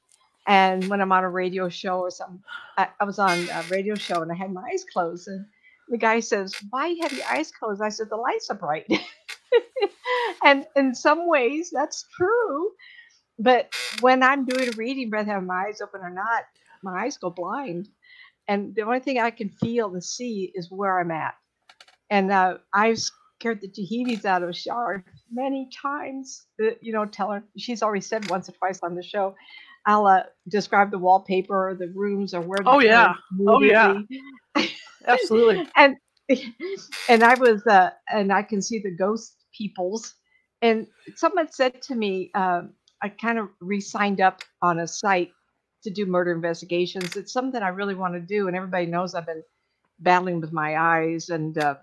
And 0.47 0.87
when 0.87 1.01
I'm 1.01 1.11
on 1.11 1.23
a 1.23 1.29
radio 1.29 1.69
show 1.69 1.99
or 1.99 2.11
something, 2.11 2.41
I, 2.77 2.87
I 2.99 3.03
was 3.03 3.19
on 3.19 3.37
a 3.49 3.63
radio 3.69 3.95
show 3.95 4.21
and 4.21 4.31
I 4.31 4.35
had 4.35 4.51
my 4.51 4.63
eyes 4.71 4.83
closed. 4.91 5.27
And 5.27 5.45
the 5.89 5.97
guy 5.97 6.19
says, 6.19 6.55
Why 6.69 6.87
you 6.87 7.03
have 7.03 7.13
your 7.13 7.25
eyes 7.27 7.51
closed? 7.51 7.81
I 7.81 7.89
said, 7.89 8.09
The 8.09 8.15
lights 8.15 8.49
are 8.49 8.57
bright. 8.57 8.87
and 10.43 10.65
in 10.75 10.95
some 10.95 11.27
ways, 11.27 11.69
that's 11.71 12.05
true. 12.17 12.71
But 13.37 13.73
when 14.01 14.23
I'm 14.23 14.45
doing 14.45 14.69
a 14.69 14.77
reading, 14.77 15.09
whether 15.09 15.31
I 15.31 15.35
have 15.35 15.43
my 15.43 15.65
eyes 15.67 15.81
open 15.81 16.01
or 16.01 16.09
not, 16.09 16.43
my 16.83 17.03
eyes 17.03 17.17
go 17.17 17.29
blind. 17.29 17.89
And 18.47 18.75
the 18.75 18.81
only 18.81 18.99
thing 18.99 19.19
I 19.19 19.31
can 19.31 19.49
feel 19.49 19.93
and 19.93 20.03
see 20.03 20.51
is 20.55 20.71
where 20.71 20.99
I'm 20.99 21.11
at. 21.11 21.35
And 22.09 22.31
uh, 22.31 22.57
I've 22.73 22.99
scared 22.99 23.61
the 23.61 23.69
Tahiti's 23.69 24.25
out 24.25 24.43
of 24.43 24.55
Shar 24.55 25.05
many 25.31 25.69
times. 25.81 26.45
Uh, 26.61 26.71
you 26.81 26.93
know, 26.93 27.05
tell 27.05 27.31
her, 27.31 27.43
she's 27.57 27.81
already 27.81 28.01
said 28.01 28.29
once 28.29 28.49
or 28.49 28.53
twice 28.53 28.79
on 28.83 28.95
the 28.95 29.03
show, 29.03 29.35
I'll 29.85 30.05
uh, 30.05 30.23
describe 30.47 30.91
the 30.91 30.99
wallpaper 30.99 31.69
or 31.69 31.75
the 31.75 31.87
rooms 31.89 32.33
or 32.33 32.41
where 32.41 32.59
the 32.63 32.69
Oh, 32.69 32.79
yeah. 32.79 33.13
Oh, 33.47 33.61
yeah. 33.61 34.01
Absolutely. 35.07 35.67
and 35.75 35.95
and 37.09 37.23
I 37.23 37.33
was 37.35 37.65
uh, 37.67 37.91
and 38.09 38.31
I 38.31 38.43
can 38.43 38.61
see 38.61 38.79
the 38.79 38.91
ghost 38.91 39.35
peoples. 39.57 40.13
And 40.61 40.87
someone 41.15 41.51
said 41.51 41.81
to 41.83 41.95
me, 41.95 42.31
um, 42.35 42.73
I 43.01 43.09
kind 43.09 43.39
of 43.39 43.49
re-signed 43.59 44.21
up 44.21 44.43
on 44.61 44.79
a 44.79 44.87
site 44.87 45.31
to 45.83 45.89
do 45.89 46.05
murder 46.05 46.31
investigations. 46.31 47.15
It's 47.15 47.33
something 47.33 47.61
I 47.61 47.69
really 47.69 47.95
want 47.95 48.13
to 48.13 48.19
do, 48.19 48.47
and 48.47 48.55
everybody 48.55 48.85
knows 48.85 49.15
I've 49.15 49.25
been 49.25 49.43
battling 49.99 50.39
with 50.39 50.53
my 50.53 50.77
eyes, 50.77 51.29
and 51.29 51.57
uh, 51.57 51.75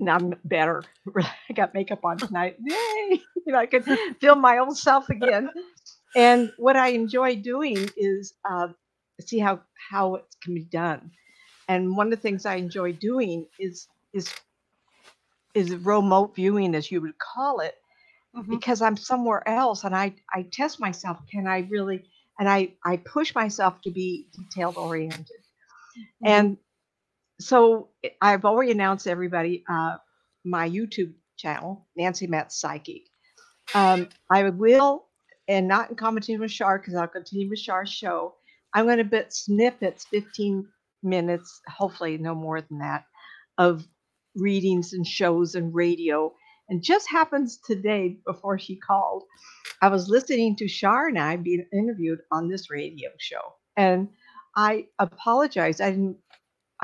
now 0.00 0.16
I'm 0.16 0.34
better. 0.44 0.84
I 1.16 1.52
got 1.54 1.74
makeup 1.74 2.04
on 2.04 2.18
tonight. 2.18 2.56
Yay! 2.64 3.22
You 3.46 3.52
know, 3.52 3.58
I 3.58 3.66
could 3.66 3.84
feel 4.20 4.36
my 4.36 4.58
old 4.58 4.76
self 4.78 5.10
again. 5.10 5.50
And 6.16 6.52
what 6.56 6.76
I 6.76 6.88
enjoy 6.88 7.36
doing 7.36 7.88
is 7.96 8.34
uh, 8.48 8.68
see 9.20 9.38
how 9.38 9.60
how 9.90 10.16
it 10.16 10.24
can 10.42 10.54
be 10.54 10.64
done. 10.64 11.10
And 11.68 11.96
one 11.96 12.06
of 12.08 12.10
the 12.12 12.16
things 12.22 12.46
I 12.46 12.56
enjoy 12.56 12.92
doing 12.92 13.46
is 13.58 13.88
is 14.14 14.34
is 15.54 15.74
remote 15.76 16.34
viewing, 16.34 16.74
as 16.74 16.90
you 16.90 17.00
would 17.00 17.18
call 17.18 17.60
it, 17.60 17.74
Mhm. 18.34 18.50
because 18.50 18.82
I'm 18.82 18.96
somewhere 18.96 19.46
else, 19.48 19.84
and 19.84 19.94
I 19.94 20.14
I 20.32 20.42
test 20.52 20.80
myself. 20.80 21.18
Can 21.30 21.46
I 21.46 21.60
really? 21.70 22.04
And 22.38 22.48
I 22.48 22.74
I 22.84 22.98
push 22.98 23.34
myself 23.34 23.80
to 23.82 23.90
be 23.90 24.28
detailed 24.34 24.76
oriented. 24.76 25.42
And 26.24 26.58
so 27.40 27.90
I- 28.04 28.12
I've 28.20 28.44
already 28.44 28.72
announced 28.72 29.06
everybody 29.06 29.64
uh, 29.68 29.96
my 30.44 30.68
YouTube 30.68 31.14
channel, 31.36 31.86
Nancy 31.96 32.26
Matz 32.26 32.60
Psychic. 32.60 33.02
Um, 33.74 34.08
I 34.30 34.48
will, 34.50 35.06
and 35.48 35.68
not 35.68 35.90
in 35.90 35.96
competition 35.96 36.40
with 36.40 36.50
Shar, 36.50 36.78
because 36.78 36.94
I'll 36.94 37.08
continue 37.08 37.48
with 37.48 37.58
Shar's 37.58 37.90
show. 37.92 38.34
I'm 38.74 38.86
going 38.86 38.98
to 38.98 39.04
put 39.04 39.32
snippets, 39.32 40.06
15 40.10 40.66
minutes, 41.02 41.60
hopefully 41.68 42.18
no 42.18 42.34
more 42.34 42.60
than 42.60 42.78
that, 42.78 43.04
of 43.58 43.86
readings 44.36 44.92
and 44.92 45.06
shows 45.06 45.54
and 45.54 45.74
radio. 45.74 46.32
And 46.68 46.82
just 46.82 47.10
happens 47.10 47.58
today, 47.58 48.18
before 48.26 48.58
she 48.58 48.76
called, 48.76 49.24
I 49.82 49.88
was 49.88 50.08
listening 50.08 50.56
to 50.56 50.68
Shar 50.68 51.08
and 51.08 51.18
I 51.18 51.36
being 51.36 51.66
interviewed 51.72 52.20
on 52.32 52.48
this 52.48 52.70
radio 52.70 53.10
show. 53.18 53.54
And 53.76 54.08
I 54.56 54.86
apologize. 54.98 55.80
I 55.80 55.90
didn't, 55.90 56.16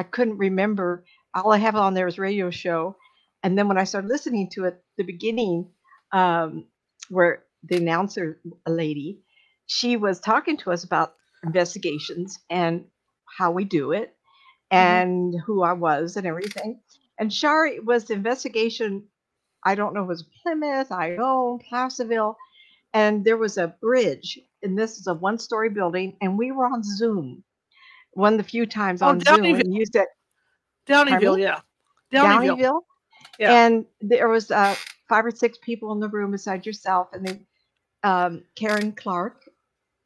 I 0.00 0.02
couldn't 0.02 0.38
remember. 0.38 1.04
All 1.34 1.52
I 1.52 1.58
have 1.58 1.76
on 1.76 1.92
there 1.92 2.06
is 2.06 2.18
radio 2.18 2.48
show. 2.50 2.96
And 3.42 3.58
then 3.58 3.68
when 3.68 3.76
I 3.76 3.84
started 3.84 4.08
listening 4.08 4.48
to 4.54 4.64
it, 4.64 4.82
the 4.96 5.04
beginning, 5.04 5.68
um, 6.12 6.64
where 7.10 7.44
the 7.64 7.76
announcer 7.76 8.40
a 8.64 8.70
lady, 8.70 9.20
she 9.66 9.98
was 9.98 10.18
talking 10.18 10.56
to 10.58 10.72
us 10.72 10.84
about 10.84 11.14
investigations 11.44 12.38
and 12.48 12.86
how 13.38 13.50
we 13.50 13.64
do 13.64 13.92
it 13.92 14.16
and 14.70 15.34
who 15.44 15.62
I 15.62 15.74
was 15.74 16.16
and 16.16 16.26
everything. 16.26 16.80
And 17.18 17.30
Shari 17.30 17.78
was 17.78 18.06
the 18.06 18.14
investigation, 18.14 19.04
I 19.66 19.74
don't 19.74 19.92
know, 19.92 20.00
if 20.00 20.06
it 20.06 20.08
was 20.08 20.30
Plymouth, 20.42 20.90
Ione, 20.90 21.60
Placerville, 21.68 22.36
and 22.94 23.22
there 23.22 23.36
was 23.36 23.58
a 23.58 23.74
bridge 23.82 24.38
and 24.62 24.78
this 24.78 24.98
is 24.98 25.06
a 25.06 25.14
one-story 25.14 25.68
building, 25.68 26.16
and 26.22 26.38
we 26.38 26.52
were 26.52 26.66
on 26.66 26.82
Zoom. 26.82 27.44
One 28.14 28.34
of 28.34 28.38
the 28.38 28.44
few 28.44 28.66
times 28.66 29.02
Oh, 29.02 29.08
on 29.08 29.20
Zoom, 29.20 29.44
Downieville. 29.44 29.60
and 29.60 29.74
you 29.74 29.84
said 29.86 30.06
Downieville, 30.88 31.38
yeah. 31.40 31.60
Downieville. 32.12 32.56
Downieville. 32.58 32.80
Yeah. 33.38 33.66
And 33.66 33.86
there 34.00 34.28
was 34.28 34.50
uh, 34.50 34.74
five 35.08 35.24
or 35.26 35.30
six 35.30 35.58
people 35.62 35.92
in 35.92 36.00
the 36.00 36.08
room 36.08 36.30
beside 36.32 36.66
yourself, 36.66 37.08
and 37.12 37.26
then 37.26 37.46
um, 38.02 38.42
Karen 38.56 38.92
Clark, 38.92 39.44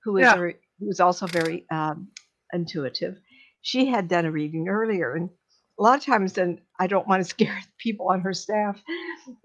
who 0.05 0.17
is 0.19 0.23
Yeah. 0.23 0.35
very, 0.35 0.57
who 0.79 0.89
is 0.91 1.01
also 1.01 1.27
very 1.27 1.67
um, 1.71 2.09
intuitive. 2.53 3.19
She 3.63 3.87
had 3.87 4.09
done 4.09 4.27
a 4.27 4.31
reading 4.31 4.69
earlier, 4.69 5.15
and 5.15 5.31
a 5.79 5.83
lot 5.83 5.99
of 5.99 6.05
times, 6.05 6.35
then 6.35 6.61
I 6.79 6.87
don't 6.87 7.07
want 7.07 7.23
to 7.23 7.29
scare 7.29 7.61
people 7.79 8.09
on 8.09 8.21
her 8.21 8.33
staff. 8.33 8.81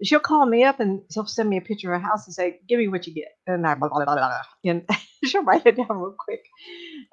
She'll 0.02 0.20
call 0.20 0.46
me 0.46 0.64
up 0.64 0.80
and 0.80 1.02
she'll 1.12 1.26
send 1.26 1.48
me 1.48 1.56
a 1.56 1.62
picture 1.62 1.92
of 1.92 2.00
a 2.00 2.04
house 2.04 2.26
and 2.26 2.34
say, 2.34 2.60
"Give 2.68 2.78
me 2.78 2.88
what 2.88 3.06
you 3.06 3.14
get," 3.14 3.32
and 3.46 3.66
I 3.66 3.74
blah 3.74 3.88
blah 3.88 4.04
blah, 4.04 4.14
blah, 4.14 4.40
and 4.64 4.86
she'll 5.24 5.44
write 5.44 5.66
it 5.66 5.76
down 5.76 5.88
real 5.90 6.14
quick. 6.18 6.44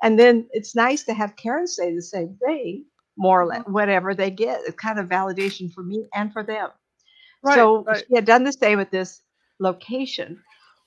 And 0.01 0.19
then 0.19 0.47
it's 0.51 0.75
nice 0.75 1.03
to 1.03 1.13
have 1.13 1.35
Karen 1.35 1.67
say 1.67 1.93
the 1.93 2.01
same 2.01 2.37
thing, 2.45 2.85
more 3.17 3.41
or 3.41 3.45
less, 3.45 3.61
mm-hmm. 3.61 3.73
whatever 3.73 4.13
they 4.13 4.31
get. 4.31 4.61
It's 4.65 4.75
kind 4.75 4.99
of 4.99 5.07
validation 5.07 5.71
for 5.73 5.83
me 5.83 6.05
and 6.13 6.31
for 6.33 6.43
them. 6.43 6.69
Right, 7.43 7.55
so 7.55 7.83
right. 7.83 8.03
she 8.07 8.15
had 8.15 8.25
done 8.25 8.43
the 8.43 8.53
same 8.53 8.79
at 8.79 8.91
this 8.91 9.21
location, 9.59 10.41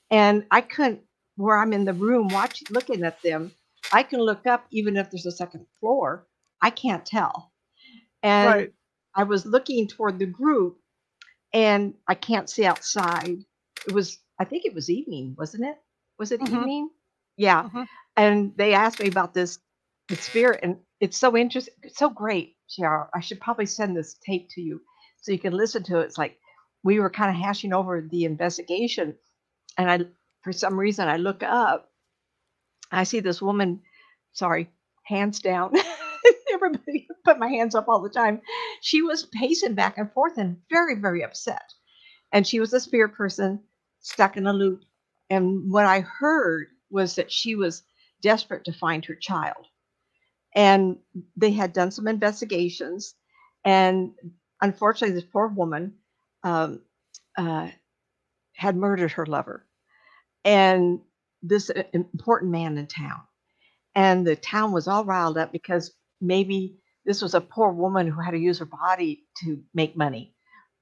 and 0.09 0.45
I 0.51 0.61
couldn't. 0.61 1.01
Where 1.37 1.57
I'm 1.57 1.73
in 1.73 1.85
the 1.85 1.93
room 1.93 2.27
watching, 2.27 2.67
looking 2.71 3.03
at 3.03 3.21
them, 3.21 3.51
I 3.93 4.03
can 4.03 4.19
look 4.19 4.45
up 4.45 4.65
even 4.69 4.97
if 4.97 5.09
there's 5.09 5.25
a 5.25 5.31
second 5.31 5.65
floor. 5.79 6.27
I 6.61 6.69
can't 6.69 7.05
tell, 7.05 7.51
and 8.21 8.47
Right. 8.49 8.73
I 9.15 9.23
was 9.23 9.45
looking 9.45 9.87
toward 9.87 10.19
the 10.19 10.25
group, 10.25 10.79
and 11.53 11.93
I 12.07 12.15
can't 12.15 12.49
see 12.49 12.65
outside. 12.65 13.37
It 13.87 13.93
was, 13.93 14.19
I 14.39 14.45
think 14.45 14.65
it 14.65 14.73
was 14.73 14.89
evening, 14.89 15.35
wasn't 15.37 15.65
it? 15.65 15.77
Was 16.19 16.31
it 16.31 16.39
Mhm. 16.41 16.53
evening? 16.53 16.89
Yeah. 17.37 17.63
Mhm. 17.69 17.87
And 18.17 18.57
they 18.57 18.73
asked 18.73 18.99
me 18.99 19.07
about 19.07 19.33
this 19.33 19.59
the 20.09 20.15
spirit, 20.17 20.59
and 20.63 20.77
it's 20.99 21.17
so 21.17 21.37
interesting, 21.37 21.73
it's 21.83 21.97
so 21.97 22.09
great, 22.09 22.57
Cheryl. 22.69 23.07
I 23.13 23.21
should 23.21 23.39
probably 23.39 23.65
send 23.65 23.95
this 23.95 24.15
tape 24.15 24.49
to 24.51 24.61
you 24.61 24.81
so 25.21 25.31
you 25.31 25.39
can 25.39 25.53
listen 25.53 25.83
to 25.83 25.99
it. 25.99 26.05
It's 26.05 26.17
like 26.17 26.37
we 26.83 26.99
were 26.99 27.09
kind 27.09 27.29
of 27.29 27.41
hashing 27.41 27.73
over 27.73 28.01
the 28.01 28.25
investigation, 28.25 29.17
and 29.77 29.89
I, 29.89 29.99
for 30.43 30.51
some 30.51 30.77
reason, 30.79 31.07
I 31.07 31.17
look 31.17 31.43
up, 31.43 31.91
I 32.91 33.03
see 33.03 33.21
this 33.21 33.41
woman, 33.41 33.81
sorry, 34.33 34.69
hands 35.03 35.39
down. 35.39 35.73
Everybody 36.53 37.07
put 37.25 37.39
my 37.39 37.47
hands 37.47 37.75
up 37.75 37.87
all 37.87 38.01
the 38.01 38.09
time. 38.09 38.41
She 38.81 39.01
was 39.01 39.25
pacing 39.33 39.75
back 39.75 39.97
and 39.97 40.11
forth 40.11 40.37
and 40.37 40.57
very, 40.69 40.95
very 40.95 41.23
upset. 41.23 41.73
And 42.31 42.47
she 42.47 42.59
was 42.59 42.73
a 42.73 42.79
spirit 42.79 43.13
person 43.15 43.61
stuck 44.01 44.37
in 44.37 44.47
a 44.47 44.53
loop. 44.53 44.83
And 45.29 45.71
what 45.71 45.85
I 45.85 46.01
heard 46.01 46.67
was 46.89 47.15
that 47.15 47.31
she 47.31 47.55
was 47.55 47.83
desperate 48.21 48.65
to 48.65 48.73
find 48.73 49.03
her 49.05 49.15
child. 49.15 49.65
And 50.55 50.97
they 51.37 51.51
had 51.51 51.73
done 51.73 51.91
some 51.91 52.07
investigations. 52.07 53.15
And 53.65 54.13
unfortunately, 54.61 55.15
this 55.15 55.29
poor 55.31 55.47
woman 55.47 55.93
um, 56.43 56.81
uh, 57.37 57.69
had 58.55 58.75
murdered 58.75 59.11
her 59.13 59.25
lover. 59.25 59.65
And 60.45 61.01
this 61.43 61.69
uh, 61.69 61.83
important 61.93 62.51
man 62.51 62.77
in 62.77 62.87
town. 62.87 63.21
And 63.95 64.25
the 64.25 64.35
town 64.35 64.71
was 64.71 64.87
all 64.87 65.05
riled 65.05 65.37
up 65.37 65.51
because 65.51 65.93
maybe 66.21 66.77
this 67.05 67.21
was 67.21 67.33
a 67.33 67.41
poor 67.41 67.71
woman 67.71 68.07
who 68.07 68.21
had 68.21 68.31
to 68.31 68.37
use 68.37 68.59
her 68.59 68.65
body 68.65 69.25
to 69.43 69.61
make 69.73 69.97
money, 69.97 70.35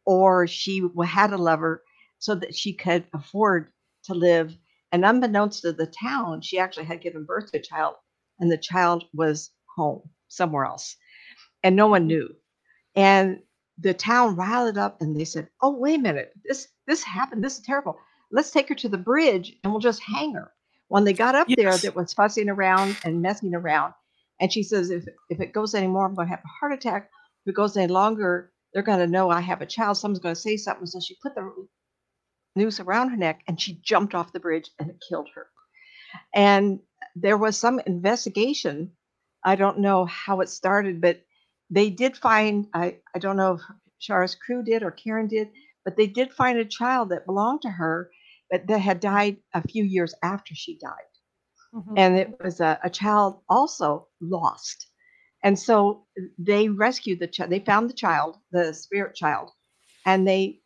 or 0.06 0.48
she 0.48 0.84
had 1.06 1.32
a 1.32 1.38
lover 1.38 1.84
so 2.20 2.36
that 2.36 2.56
she 2.56 2.74
could 2.74 3.06
afford 3.14 3.72
to 4.04 4.14
live. 4.14 4.56
And 4.92 5.06
unbeknownst 5.06 5.62
to 5.62 5.72
the 5.72 5.88
town, 5.88 6.42
she 6.42 6.60
actually 6.60 6.86
had 6.86 7.02
given 7.02 7.24
birth 7.24 7.52
to 7.52 7.60
a 7.60 7.62
child, 7.62 7.96
and 8.40 8.52
the 8.52 8.58
child 8.58 9.06
was 9.14 9.52
home 9.76 10.10
somewhere 10.28 10.66
else, 10.66 10.96
and 11.64 11.76
no 11.76 11.88
one 11.88 12.08
knew. 12.08 12.30
And 12.96 13.40
the 13.78 13.94
town 13.94 14.36
riled 14.36 14.78
up, 14.78 15.02
and 15.02 15.16
they 15.16 15.26
said, 15.26 15.48
"Oh, 15.62 15.72
wait 15.78 16.00
a 16.00 16.02
minute! 16.02 16.34
This 16.44 16.68
this 16.88 17.04
happened. 17.04 17.44
This 17.44 17.60
is 17.60 17.66
terrible. 17.66 17.98
Let's 18.32 18.52
take 18.52 18.68
her 18.70 18.76
to 18.76 18.90
the 18.90 18.98
bridge, 18.98 19.56
and 19.64 19.72
we'll 19.72 19.80
just 19.80 20.02
hang 20.02 20.34
her." 20.34 20.52
When 20.90 21.04
they 21.04 21.14
got 21.14 21.36
up 21.36 21.48
there, 21.56 21.78
that 21.78 21.96
was 21.96 22.14
fussing 22.14 22.50
around 22.50 22.98
and 23.04 23.22
messing 23.22 23.54
around, 23.54 23.94
and 24.42 24.52
she 24.52 24.64
says, 24.64 24.90
"If 24.92 25.06
if 25.30 25.40
it 25.42 25.54
goes 25.54 25.76
any 25.76 25.88
more, 25.88 26.06
I'm 26.06 26.16
going 26.16 26.28
to 26.28 26.32
have 26.36 26.44
a 26.44 26.60
heart 26.60 26.74
attack. 26.74 27.10
If 27.46 27.52
it 27.52 27.56
goes 27.56 27.78
any 27.78 27.92
longer, 27.92 28.52
they're 28.74 28.84
going 28.84 29.00
to 29.00 29.08
know 29.08 29.30
I 29.30 29.42
have 29.42 29.62
a 29.62 29.66
child. 29.66 29.98
Someone's 29.98 30.20
going 30.20 30.36
to 30.36 30.42
say 30.42 30.58
something." 30.58 30.88
So 30.88 31.00
she 31.02 31.18
put 31.22 31.36
the 31.36 31.54
noose 32.56 32.80
around 32.80 33.10
her 33.10 33.18
neck 33.18 33.42
and 33.48 33.60
she 33.60 33.80
jumped 33.84 34.16
off 34.16 34.34
the 34.34 34.40
bridge 34.40 34.70
and 34.80 34.90
it 34.90 34.98
killed 35.10 35.30
her. 35.36 35.48
And 36.34 36.80
there 37.16 37.38
was 37.38 37.58
some 37.58 37.80
investigation. 37.88 38.92
I 39.44 39.56
don't 39.56 39.80
know 39.80 40.06
how 40.06 40.42
it 40.42 40.50
started, 40.50 41.02
but 41.02 41.22
they 41.70 41.90
did 41.90 42.18
find, 42.18 42.68
I, 42.74 42.98
I 43.16 43.20
don't 43.20 43.38
know 43.38 43.54
if 43.56 43.62
Shara's 44.00 44.36
crew 44.36 44.64
did 44.64 44.84
or 44.84 44.92
Karen 44.92 45.28
did, 45.28 45.50
but 45.86 45.98
they 45.98 46.08
did 46.08 46.34
find 46.34 46.60
a 46.60 46.66
child 46.66 47.10
that 47.10 47.26
belonged 47.26 47.62
to 47.64 47.70
her, 47.70 48.12
but 48.52 48.68
that 48.68 48.80
had 48.80 49.00
died 49.00 49.38
a 49.54 49.68
few 49.68 49.84
years 49.84 50.14
after 50.24 50.56
she 50.56 50.78
died 50.80 51.09
Mhm. 51.74 51.94
and 51.98 52.18
it 52.18 52.36
was 52.44 52.60
a, 52.62 52.80
a 52.84 52.90
child 52.90 53.42
also 53.50 54.08
lost. 54.22 54.88
And 55.44 55.58
so 55.58 56.06
they 56.38 56.68
rescued 56.68 57.20
the 57.20 57.28
child. 57.28 57.50
They 57.52 57.60
found 57.60 57.90
the 57.90 57.94
child, 57.94 58.38
the 58.52 58.74
spirit 58.74 59.16
child, 59.16 59.52
and 60.06 60.28
they 60.28 60.60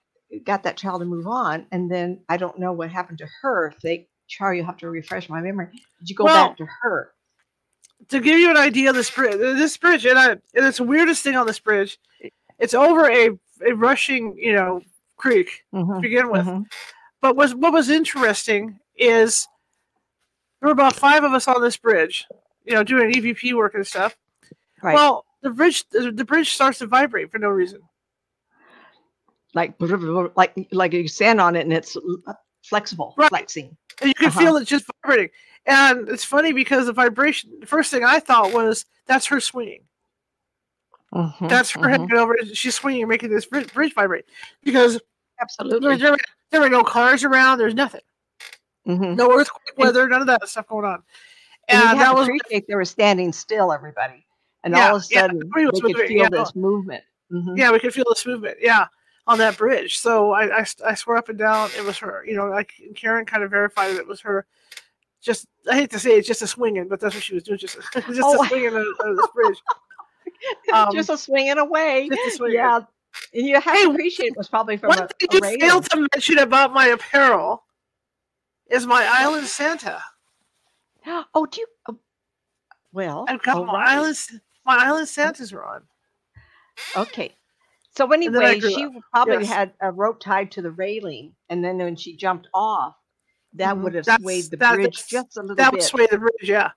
got 0.46 0.64
that 0.64 0.78
child 0.78 1.02
to 1.02 1.06
move 1.06 1.28
on. 1.28 1.68
And 1.72 1.92
then 1.92 2.24
I 2.30 2.38
don't 2.38 2.58
know 2.58 2.74
what 2.74 2.90
happened 2.90 3.20
to 3.20 3.28
her. 3.42 3.68
If 3.68 3.80
they, 3.82 4.08
Char, 4.28 4.56
you 4.56 4.64
have 4.64 4.78
to 4.78 4.90
refresh 4.90 5.30
my 5.30 5.42
memory. 5.42 5.68
Did 6.00 6.10
you 6.10 6.16
go 6.16 6.24
Well, 6.26 6.48
back 6.50 6.58
to 6.58 6.66
her? 6.82 7.12
to 8.10 8.20
give 8.20 8.40
you 8.40 8.50
an 8.50 8.58
idea 8.58 8.90
of 8.90 8.96
this 8.96 9.12
bridge, 9.12 9.38
this 9.38 9.78
bridge, 9.78 10.06
and, 10.06 10.18
I, 10.18 10.32
and 10.32 10.42
it's 10.56 10.78
the 10.78 10.84
weirdest 10.84 11.24
thing 11.24 11.36
on 11.36 11.48
this 11.48 11.60
bridge. 11.60 12.00
It's 12.60 12.74
over 12.74 13.10
a, 13.10 13.30
a 13.66 13.74
rushing, 13.76 14.36
you 14.38 14.54
know, 14.54 14.82
creek 15.18 15.64
to 15.72 15.80
Mhm, 15.80 16.02
begin 16.02 16.30
with. 16.30 16.46
mhm. 16.46 16.66
But 17.22 17.36
was 17.36 17.56
what 17.56 17.74
was 17.74 17.90
interesting 17.90 18.80
is 18.98 19.48
there 20.64 20.70
were 20.70 20.72
about 20.74 20.96
five 20.96 21.26
of 21.26 21.34
us 21.34 21.50
on 21.50 21.62
this 21.62 21.76
bridge, 21.76 22.26
you 22.64 22.74
know, 22.74 22.86
doing 22.86 23.12
EVP 23.12 23.54
work 23.54 23.76
and 23.76 23.86
stuff. 23.86 24.16
Right. 24.82 24.94
Well, 24.94 25.26
the 25.42 25.50
bridge 25.50 25.84
the, 25.90 26.24
bridge 26.26 26.52
starts 26.52 26.80
to 26.80 26.88
vibrate 26.88 27.30
for 27.30 27.38
no 27.38 27.50
reason. 27.50 27.82
like, 29.54 29.74
like, 30.38 30.68
like 30.72 30.94
you 30.94 31.08
stand 31.10 31.42
on 31.42 31.58
it 31.58 31.62
and 31.66 31.74
it's 31.74 31.98
flexible, 32.64 33.14
Right. 33.18 33.28
flexing. 33.28 33.76
And 34.00 34.08
you 34.08 34.14
can 34.14 34.28
Uh-huh. 34.28 34.40
feel 34.40 34.56
it 34.56 34.66
just 34.66 34.86
vibrating. 35.04 35.32
And 35.66 36.08
it's 36.08 36.24
funny 36.24 36.54
because 36.54 36.86
the 36.86 36.94
vibration, 36.94 37.60
the 37.60 37.66
first 37.68 37.92
thing 37.92 38.06
I 38.06 38.20
thought 38.22 38.54
was 38.54 38.86
that's 39.06 39.26
her 39.26 39.42
swinging. 39.42 39.84
Mhm, 41.14 41.50
That's 41.50 41.72
her 41.72 41.82
mhm. 41.82 41.90
hanging 41.90 42.14
over. 42.14 42.38
She's 42.54 42.74
swinging, 42.76 43.08
making 43.10 43.30
this 43.32 43.46
bridge, 43.46 43.72
bridge 43.74 43.94
vibrate. 43.94 44.26
Because 44.64 45.00
Absolutely. 45.42 45.98
there, 45.98 45.98
there, 45.98 46.18
there 46.52 46.62
were 46.62 46.70
no 46.70 46.84
cars 46.86 47.26
around. 47.26 47.58
There's 47.58 47.76
nothing. 47.76 48.02
Mhm. 48.88 49.16
No 49.16 49.32
earthquake 49.32 49.78
weather. 49.78 50.08
None 50.08 50.22
of 50.22 50.28
that 50.28 50.48
stuff 50.48 50.68
going 50.68 50.86
on. 50.86 51.04
And 51.70 51.82
And 51.82 52.00
that 52.00 52.14
was 52.14 52.28
appreciate 52.28 52.68
they 52.68 52.76
were 52.76 52.84
standing 52.86 53.32
still, 53.32 53.72
everybody. 53.72 54.26
And 54.64 54.74
Yeah, 54.74 54.90
all 54.90 54.96
of 54.98 55.02
a 55.02 55.06
sudden, 55.06 55.38
with 55.54 55.82
they 55.82 55.94
could 55.94 56.08
feel 56.08 56.18
yeah. 56.24 56.30
this 56.30 56.56
movement. 56.56 57.04
Mhm. 57.32 57.58
yeah, 57.58 57.72
we 57.72 57.80
could 57.80 57.94
feel 57.94 58.06
this 58.10 58.26
movement. 58.26 58.58
Yeah, 58.62 58.88
on 59.28 59.38
that 59.40 59.58
bridge. 59.58 59.98
So 60.00 60.32
I, 60.32 60.60
I, 60.62 60.66
I 60.86 60.94
swear 60.96 61.18
up 61.18 61.30
and 61.30 61.38
down 61.40 61.70
it 61.78 61.84
was 61.86 61.98
her. 62.00 62.24
You 62.28 62.36
know, 62.36 62.48
like 62.48 62.74
Karen 62.96 63.26
kind 63.26 63.44
of 63.44 63.50
verified 63.52 63.92
it 63.96 64.06
was 64.08 64.20
her. 64.22 64.46
Just 65.22 65.48
I 65.72 65.76
hate 65.76 65.90
to 65.92 66.00
say 66.00 66.18
it's 66.18 66.28
just 66.28 66.42
a 66.42 66.48
swinging, 66.48 66.90
but 66.90 67.00
that's 67.00 67.16
what 67.16 67.24
she 67.24 67.34
was 67.34 67.44
doing. 67.44 67.58
Just 67.58 67.78
just 67.94 68.20
Oh. 68.22 68.44
a 68.44 68.48
swinging 68.48 68.76
on, 68.76 68.82
on 68.82 69.16
this 69.16 69.28
bridge. 69.34 69.62
Um, 70.74 70.90
just 70.94 71.10
a 71.10 71.18
swinging 71.18 71.58
away. 71.58 72.10
A 72.12 72.32
swinging. 72.32 72.56
Yeah. 72.58 72.82
And 73.34 73.48
you 73.48 73.56
have 73.56 73.64
Hey, 73.64 73.84
to 73.86 73.92
appreciate 73.92 74.28
it 74.32 74.38
was 74.38 74.50
probably 74.50 74.76
from 74.76 74.90
One 74.90 75.00
a, 75.00 75.04
a 75.04 75.08
you 75.32 75.60
failed 75.60 75.90
to 75.92 76.08
mention 76.14 76.40
about 76.40 76.74
my 76.74 76.88
apparel 76.88 77.64
is 78.74 78.86
my 78.86 79.06
island 79.10 79.48
Santa. 79.48 80.02
Oh, 81.36 81.46
do 81.46 81.60
you? 81.62 81.68
Oh, 81.90 81.98
well, 82.94 83.26
I've 83.28 83.42
got 83.44 83.66
my 83.66 83.74
right. 83.74 83.90
island. 83.98 84.18
My 84.66 84.78
island 84.86 85.08
Santas 85.10 85.52
are 85.52 85.64
on. 85.64 85.82
Okay. 86.96 87.36
So 87.96 88.10
anyway, 88.12 88.60
she 88.62 88.86
up. 88.86 88.92
probably 89.12 89.44
Yes. 89.44 89.48
had 89.54 89.74
a 89.82 89.92
rope 89.92 90.20
tied 90.22 90.52
to 90.54 90.62
the 90.62 90.72
railing, 90.72 91.36
and 91.50 91.64
then 91.64 91.78
when 91.78 91.96
she 91.98 92.16
jumped 92.16 92.48
off, 92.54 92.96
that 93.54 93.76
Mhm. 93.76 93.82
would 93.84 93.94
have 93.96 94.06
That's- 94.06 94.22
swayed 94.24 94.46
the 94.50 94.58
that- 94.58 94.76
bridge 94.76 95.06
just 95.08 95.36
a 95.38 95.42
little 95.42 95.56
That 95.58 95.72
bit. 95.72 95.80
would 95.80 95.84
sway 95.84 96.08
the 96.10 96.18
bridge, 96.20 96.34
yeah. 96.44 96.72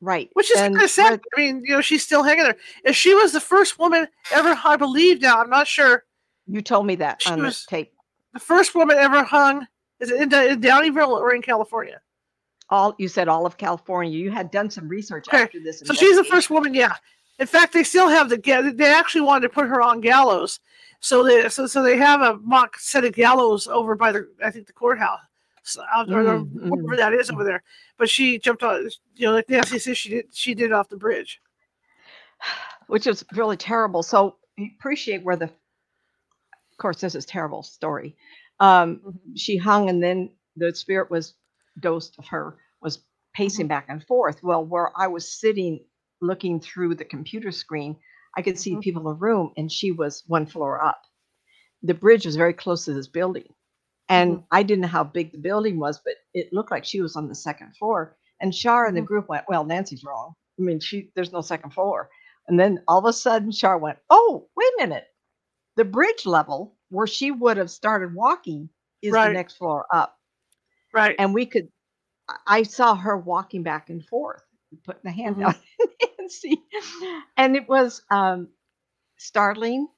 right. 0.00 0.30
Which 0.32 0.50
is 0.50 0.56
kind 0.56 0.80
of 0.80 0.90
sad. 0.90 1.20
I 1.36 1.40
mean, 1.40 1.62
you 1.64 1.74
know, 1.74 1.80
she's 1.82 2.02
still 2.02 2.22
hanging 2.22 2.44
there. 2.44 2.56
If 2.84 2.96
she 2.96 3.14
was 3.14 3.32
the 3.32 3.40
first 3.40 3.78
woman 3.78 4.08
ever, 4.32 4.58
I 4.64 4.76
believe 4.76 5.20
now, 5.20 5.40
I'm 5.42 5.50
not 5.50 5.68
sure, 5.68 6.04
You 6.46 6.62
told 6.62 6.86
me 6.86 6.96
that 6.96 7.24
on 7.26 7.40
the 7.40 7.64
tape. 7.68 7.92
the 8.32 8.40
first 8.40 8.74
woman 8.74 8.96
ever 8.96 9.22
hung 9.24 9.68
is 10.00 10.10
it 10.10 10.20
in, 10.22 10.28
Downieville 10.30 11.08
or 11.08 11.34
in 11.34 11.42
California? 11.42 12.00
All 12.70 12.94
you 12.98 13.08
said, 13.08 13.28
all 13.28 13.46
of 13.46 13.56
California. 13.56 14.12
You 14.18 14.30
had 14.30 14.50
done 14.50 14.70
some 14.70 14.88
research 14.88 15.26
Okay, 15.28 15.44
after 15.44 15.60
this. 15.60 15.80
So 15.84 15.94
she's 15.94 16.16
the 16.16 16.24
first 16.24 16.50
woman, 16.50 16.74
yeah. 16.74 16.94
In 17.38 17.46
fact, 17.46 17.72
they 17.72 17.82
still 17.84 18.08
have 18.08 18.28
the 18.28 18.36
they 18.76 18.92
actually 18.92 19.22
wanted 19.22 19.42
to 19.42 19.54
put 19.54 19.66
her 19.68 19.80
on 19.80 20.00
gallows. 20.00 20.60
So 21.00 21.22
they 21.22 21.48
so, 21.48 21.66
so 21.66 21.82
they 21.82 21.96
have 21.96 22.20
a 22.20 22.38
mock 22.38 22.78
set 22.78 23.04
of 23.04 23.12
gallows 23.14 23.66
over 23.68 23.94
by 23.94 24.12
the 24.12 24.28
I 24.44 24.50
think 24.50 24.66
the 24.66 24.72
courthouse. 24.72 25.20
out 25.94 26.10
or 26.10 26.22
the- 26.24 26.30
Mm, 26.30 26.70
whatever 26.70 26.96
that 26.96 27.12
is 27.14 27.30
over 27.30 27.44
there. 27.44 27.62
But 27.98 28.08
she 28.10 28.38
jumped 28.38 28.62
on, 28.62 28.88
you 29.16 29.26
know, 29.26 29.34
like 29.34 29.48
Nancy 29.48 29.78
says, 29.78 29.96
she 29.98 30.08
did 30.10 30.26
she 30.32 30.54
did 30.54 30.72
off 30.72 30.88
the 30.88 30.96
bridge. 30.96 31.40
which 32.88 33.06
is 33.06 33.24
really 33.34 33.56
terrible. 33.56 34.02
So 34.02 34.36
appreciate 34.76 35.22
where 35.22 35.36
the, 35.36 35.44
of 35.44 36.78
course, 36.78 37.00
this 37.00 37.14
is 37.14 37.24
terrible 37.26 37.62
story. 37.62 38.16
Um, 38.60 39.02
Mhm. 39.06 39.36
she 39.36 39.56
hung, 39.56 39.88
and 39.88 40.02
then 40.02 40.30
the 40.56 40.74
spirit 40.74 41.10
was 41.10 41.34
dosed 41.80 42.18
of 42.18 42.26
her 42.26 42.58
was 42.82 43.00
pacing 43.34 43.64
Mm-hmm. 43.64 43.68
back 43.68 43.86
and 43.88 44.04
forth. 44.06 44.42
Well, 44.42 44.64
where 44.64 44.92
I 44.96 45.06
was 45.08 45.32
sitting 45.40 45.84
looking 46.20 46.60
through 46.60 46.96
the 46.96 47.04
computer 47.04 47.52
screen, 47.52 47.96
I 48.36 48.42
could 48.42 48.58
see 48.58 48.76
Mhm. 48.76 48.82
people 48.82 49.02
in 49.02 49.06
the 49.06 49.14
room, 49.20 49.52
and 49.56 49.70
she 49.72 49.92
was 49.92 50.24
one 50.26 50.46
floor 50.46 50.82
up. 50.84 51.02
The 51.82 51.94
bridge 51.94 52.26
was 52.26 52.36
very 52.36 52.54
close 52.54 52.84
to 52.86 52.94
this 52.94 53.08
building, 53.08 53.54
and. 54.08 54.44
I 54.52 54.62
didn't 54.64 54.82
know 54.82 54.88
how 54.88 55.04
big 55.04 55.32
the 55.32 55.38
building 55.38 55.78
was, 55.80 56.00
but 56.04 56.16
it 56.34 56.52
looked 56.52 56.70
like 56.72 56.84
she 56.86 57.02
was 57.02 57.16
on 57.16 57.28
the 57.28 57.34
second 57.36 57.76
floor. 57.76 58.16
And 58.40 58.54
Shar 58.54 58.86
and 58.86 58.96
the 58.96 59.02
group 59.02 59.28
went, 59.28 59.46
"Well, 59.48 59.64
Nancy's 59.64 60.04
wrong. 60.04 60.34
I 60.58 60.62
mean, 60.62 60.80
she 60.80 61.12
there's 61.16 61.32
no 61.32 61.42
second 61.42 61.72
floor." 61.72 62.10
And 62.48 62.60
then 62.60 62.82
all 62.88 62.98
of 63.00 63.06
a 63.06 63.12
sudden, 63.14 63.52
Shar 63.52 63.78
went, 63.78 63.98
"Oh, 64.10 64.48
wait 64.56 64.72
a 64.78 64.82
minute! 64.88 65.06
The 65.76 65.84
bridge 65.86 66.26
level 66.26 66.77
where 66.90 67.06
she 67.06 67.30
would 67.30 67.56
have 67.58 67.70
started 67.70 68.14
walking 68.14 68.70
is 69.02 69.14
Right. 69.14 69.28
the 69.28 69.34
next 69.34 69.56
floor 69.56 69.86
up." 69.92 70.18
Right. 70.92 71.16
And 71.18 71.34
we 71.34 71.46
could, 71.46 71.68
I- 72.46 72.62
saw 72.64 72.94
her 72.96 73.16
walking 73.16 73.62
back 73.62 73.90
and 73.90 74.04
forth, 74.06 74.42
putting 74.84 75.06
a 75.08 75.12
hand 75.12 75.36
Mhm. 75.36 75.42
out 75.42 75.56
and 76.18 76.30
see, 76.32 76.62
and 77.36 77.56
it 77.56 77.68
was 77.68 78.02
um, 78.10 78.48
startling. 79.18 79.88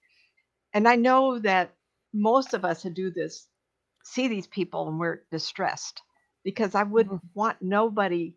And 0.75 0.88
I 0.88 0.97
know 0.97 1.38
that 1.40 1.75
most 2.12 2.54
of 2.54 2.64
us 2.64 2.82
who 2.82 2.90
do 2.90 3.11
this 3.11 3.49
see 4.04 4.28
these 4.28 4.47
people 4.47 4.88
and 4.88 4.99
we're 5.00 5.23
distressed 5.30 6.02
because 6.44 6.75
I 6.75 6.85
would 6.85 7.09
Mhm. 7.09 7.20
want 7.35 7.62
nobody 7.62 8.37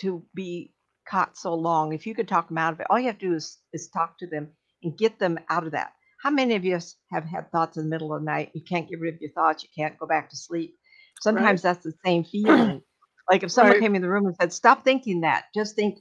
to 0.00 0.24
be 0.34 0.74
caught 1.08 1.36
so 1.38 1.54
long. 1.54 1.92
If 1.92 2.06
you 2.06 2.14
could 2.14 2.28
talk 2.28 2.48
them 2.48 2.58
out 2.58 2.72
of 2.74 2.80
it, 2.80 2.86
all 2.90 2.98
you 2.98 3.06
have 3.06 3.18
to 3.18 3.28
do 3.30 3.34
is, 3.34 3.58
is 3.72 3.88
talk 3.88 4.18
to 4.18 4.26
them 4.26 4.52
and 4.82 4.96
get 4.98 5.18
them 5.18 5.38
out 5.48 5.66
of 5.66 5.72
that. 5.72 5.94
How 6.26 6.32
many 6.32 6.56
of 6.56 6.64
you 6.64 6.76
have 7.12 7.22
had 7.24 7.52
thoughts 7.52 7.76
in 7.76 7.84
the 7.84 7.88
middle 7.88 8.12
of 8.12 8.20
the 8.20 8.24
night? 8.24 8.50
You 8.52 8.60
can't 8.60 8.88
get 8.88 8.98
rid 8.98 9.14
of 9.14 9.20
your 9.20 9.30
thoughts. 9.30 9.62
You 9.62 9.68
can't 9.78 9.96
go 9.96 10.08
back 10.08 10.28
to 10.30 10.36
sleep. 10.36 10.74
Sometimes 11.20 11.62
that's 11.62 11.84
the 11.84 11.92
same 12.04 12.24
feeling. 12.32 12.82
like 13.30 13.44
if 13.44 13.52
someone 13.52 13.74
Right. 13.74 13.80
came 13.80 13.94
in 13.94 14.02
the 14.02 14.08
room 14.08 14.26
and 14.26 14.34
said, 14.34 14.52
"Stop 14.52 14.82
thinking 14.82 15.20
that. 15.20 15.44
Just 15.54 15.76
think 15.76 16.00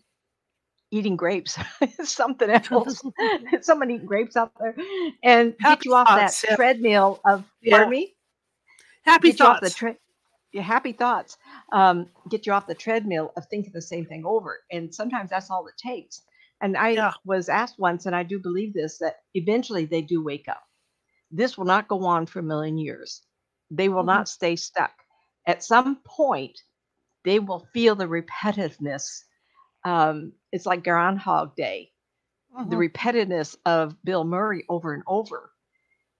eating 0.90 1.16
grapes." 1.16 1.60
Something 2.04 2.50
else. 2.50 3.04
Someone 3.62 3.92
eating 3.92 4.08
grapes 4.08 4.36
out 4.36 4.52
there, 4.60 4.76
and 5.24 5.52
get 5.60 5.62
Happy 5.62 5.90
you 5.90 5.94
off 5.94 6.08
thoughts, 6.08 6.42
that 6.42 6.50
yeah. 6.50 6.56
treadmill 6.56 7.20
of. 7.28 7.44
Yeah. 7.62 7.88
Me 7.88 8.16
Happy 9.04 9.30
get 9.30 9.40
you 9.40 9.46
off 9.46 9.60
the 9.62 9.68
thoughts. 9.68 9.76
tre- 9.76 9.98
your 10.54 10.64
happy 10.64 10.94
thoughts 10.94 11.38
um, 11.72 12.08
get 12.32 12.48
you 12.48 12.52
off 12.54 12.66
the 12.66 12.74
treadmill 12.74 13.32
of 13.38 13.46
thinking 13.52 13.74
the 13.76 13.82
same 13.82 14.08
thing 14.08 14.24
over 14.26 14.62
and 14.72 14.92
sometimes 14.96 15.30
that's 15.30 15.52
all 15.52 15.68
it 15.68 15.76
takes 15.78 16.24
and 16.66 16.78
i 16.78 16.92
Yeah. 16.96 17.14
was 17.26 17.50
asked 17.50 17.80
once 17.80 18.08
and 18.08 18.16
i 18.16 18.24
do 18.24 18.40
believe 18.40 18.74
this 18.74 19.00
that 19.00 19.18
eventually 19.36 19.86
they 19.86 20.02
do 20.02 20.24
wake 20.24 20.48
up 20.50 20.64
this 21.32 21.58
will 21.58 21.66
not 21.66 21.90
go 21.90 22.06
on 22.06 22.26
for 22.28 22.40
a 22.40 22.44
million 22.44 22.78
years 22.78 23.24
they 23.72 23.90
will 23.90 24.04
Mhm. 24.04 24.16
not 24.16 24.30
stay 24.30 24.56
stuck 24.58 24.94
at 25.48 25.64
some 25.64 25.98
point 26.06 26.60
they 27.26 27.40
will 27.40 27.68
feel 27.74 27.96
the 27.96 28.06
repetitiveness 28.08 29.06
um, 29.86 30.34
it's 30.54 30.66
like 30.68 30.84
groundhog 30.84 31.56
day 31.56 31.92
the 32.66 32.76
Mhm. 32.76 32.78
repetitiveness 32.78 33.56
of 33.66 33.96
Bill 34.04 34.26
Murray 34.26 34.66
over 34.70 34.94
and 34.94 35.04
over, 35.08 35.52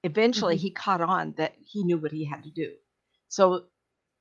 eventually 0.04 0.58
Mhm. 0.58 0.58
he 0.58 0.72
caught 0.72 1.02
on 1.02 1.34
that 1.38 1.54
he 1.66 1.84
knew 1.84 1.98
what 1.98 2.12
he 2.14 2.26
had 2.26 2.44
to 2.44 2.52
do. 2.52 2.74
So 3.30 3.66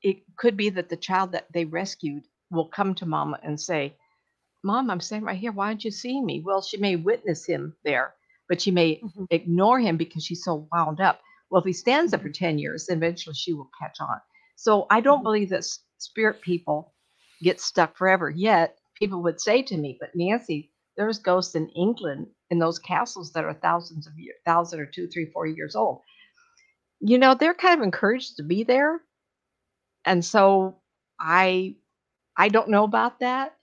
it 0.03 0.19
could 0.37 0.57
be 0.57 0.71
that 0.71 0.91
the 0.91 0.97
child 0.97 1.33
that 1.33 1.47
they 1.53 1.65
rescued 1.67 2.25
will 2.51 2.69
come 2.69 2.95
to 2.97 3.07
mama 3.07 3.41
and 3.43 3.61
say, 3.61 3.97
Mom, 4.65 4.91
I'm 4.91 5.01
standing 5.01 5.27
right 5.27 5.39
here. 5.39 5.53
Why 5.53 5.69
aren't 5.69 5.87
you 5.87 5.93
see 5.93 6.23
me? 6.23 6.43
Well, 6.45 6.63
she 6.63 6.79
may 6.79 6.97
witness 6.97 7.47
him 7.47 7.77
there, 7.85 8.15
but 8.49 8.63
she 8.63 8.73
may 8.73 9.03
Mhm. 9.05 9.29
ignore 9.31 9.81
him 9.81 9.99
because 9.99 10.25
she's 10.27 10.45
so 10.45 10.69
wound 10.73 11.01
up. 11.01 11.23
Well, 11.51 11.63
if 11.63 11.67
he 11.67 11.75
stands 11.75 12.15
up 12.15 12.23
for 12.23 12.31
Mhm. 12.31 12.35
10 12.35 12.61
years, 12.61 12.87
then 12.89 12.99
eventually 12.99 13.37
she 13.37 13.55
will 13.55 13.71
catch 13.81 14.01
on. 14.03 14.21
So 14.57 14.87
I 14.91 15.03
don't 15.03 15.21
Mhm. 15.21 15.25
believe 15.25 15.51
that 15.51 15.65
spirit 15.99 16.43
people 16.43 16.95
get 17.43 17.61
stuck 17.63 17.97
forever. 17.97 18.31
Yet 18.31 18.79
people 18.97 19.23
would 19.25 19.41
say 19.41 19.63
to 19.65 19.79
me, 19.79 19.99
but 20.01 20.17
Nancy, 20.17 20.73
there's 20.99 21.21
ghosts 21.21 21.57
in 21.57 21.71
England 21.71 22.29
in 22.51 22.61
those 22.61 22.81
castles 22.81 23.33
that 23.35 23.47
are 23.47 23.55
thousands 23.55 24.09
of 24.09 24.19
years, 24.19 24.39
thousand 24.47 24.81
or 24.81 24.87
two, 24.87 25.09
three, 25.09 25.27
four 25.33 25.47
years 25.47 25.77
old. 25.77 26.03
You 27.01 27.19
know, 27.19 27.35
they're 27.35 27.55
kind 27.55 27.81
of 27.81 27.85
encouraged 27.85 28.39
to 28.39 28.45
be 28.45 28.65
there. 28.65 29.03
And 30.07 30.25
so 30.25 30.81
I 31.21 31.77
I 32.37 32.51
don't 32.51 32.71
know 32.71 32.85
about 32.85 33.21
that. 33.21 33.57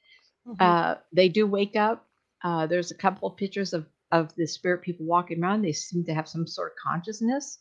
Mhm. 0.45 0.57
Uh, 0.59 0.95
they 1.13 1.29
do 1.29 1.47
wake 1.47 1.75
up. 1.75 2.07
Uh, 2.43 2.67
there's 2.67 2.91
a 2.91 2.95
couple 2.97 3.29
of 3.29 3.37
pictures 3.37 3.73
of 3.73 3.87
of 4.11 4.33
the 4.35 4.45
spirit 4.47 4.81
people 4.81 5.05
walking 5.05 5.41
around. 5.43 5.61
They 5.63 5.73
seem 5.73 6.03
to 6.05 6.13
have 6.13 6.27
some 6.29 6.45
sort 6.47 6.73
of 6.73 6.77
consciousness. 6.91 7.59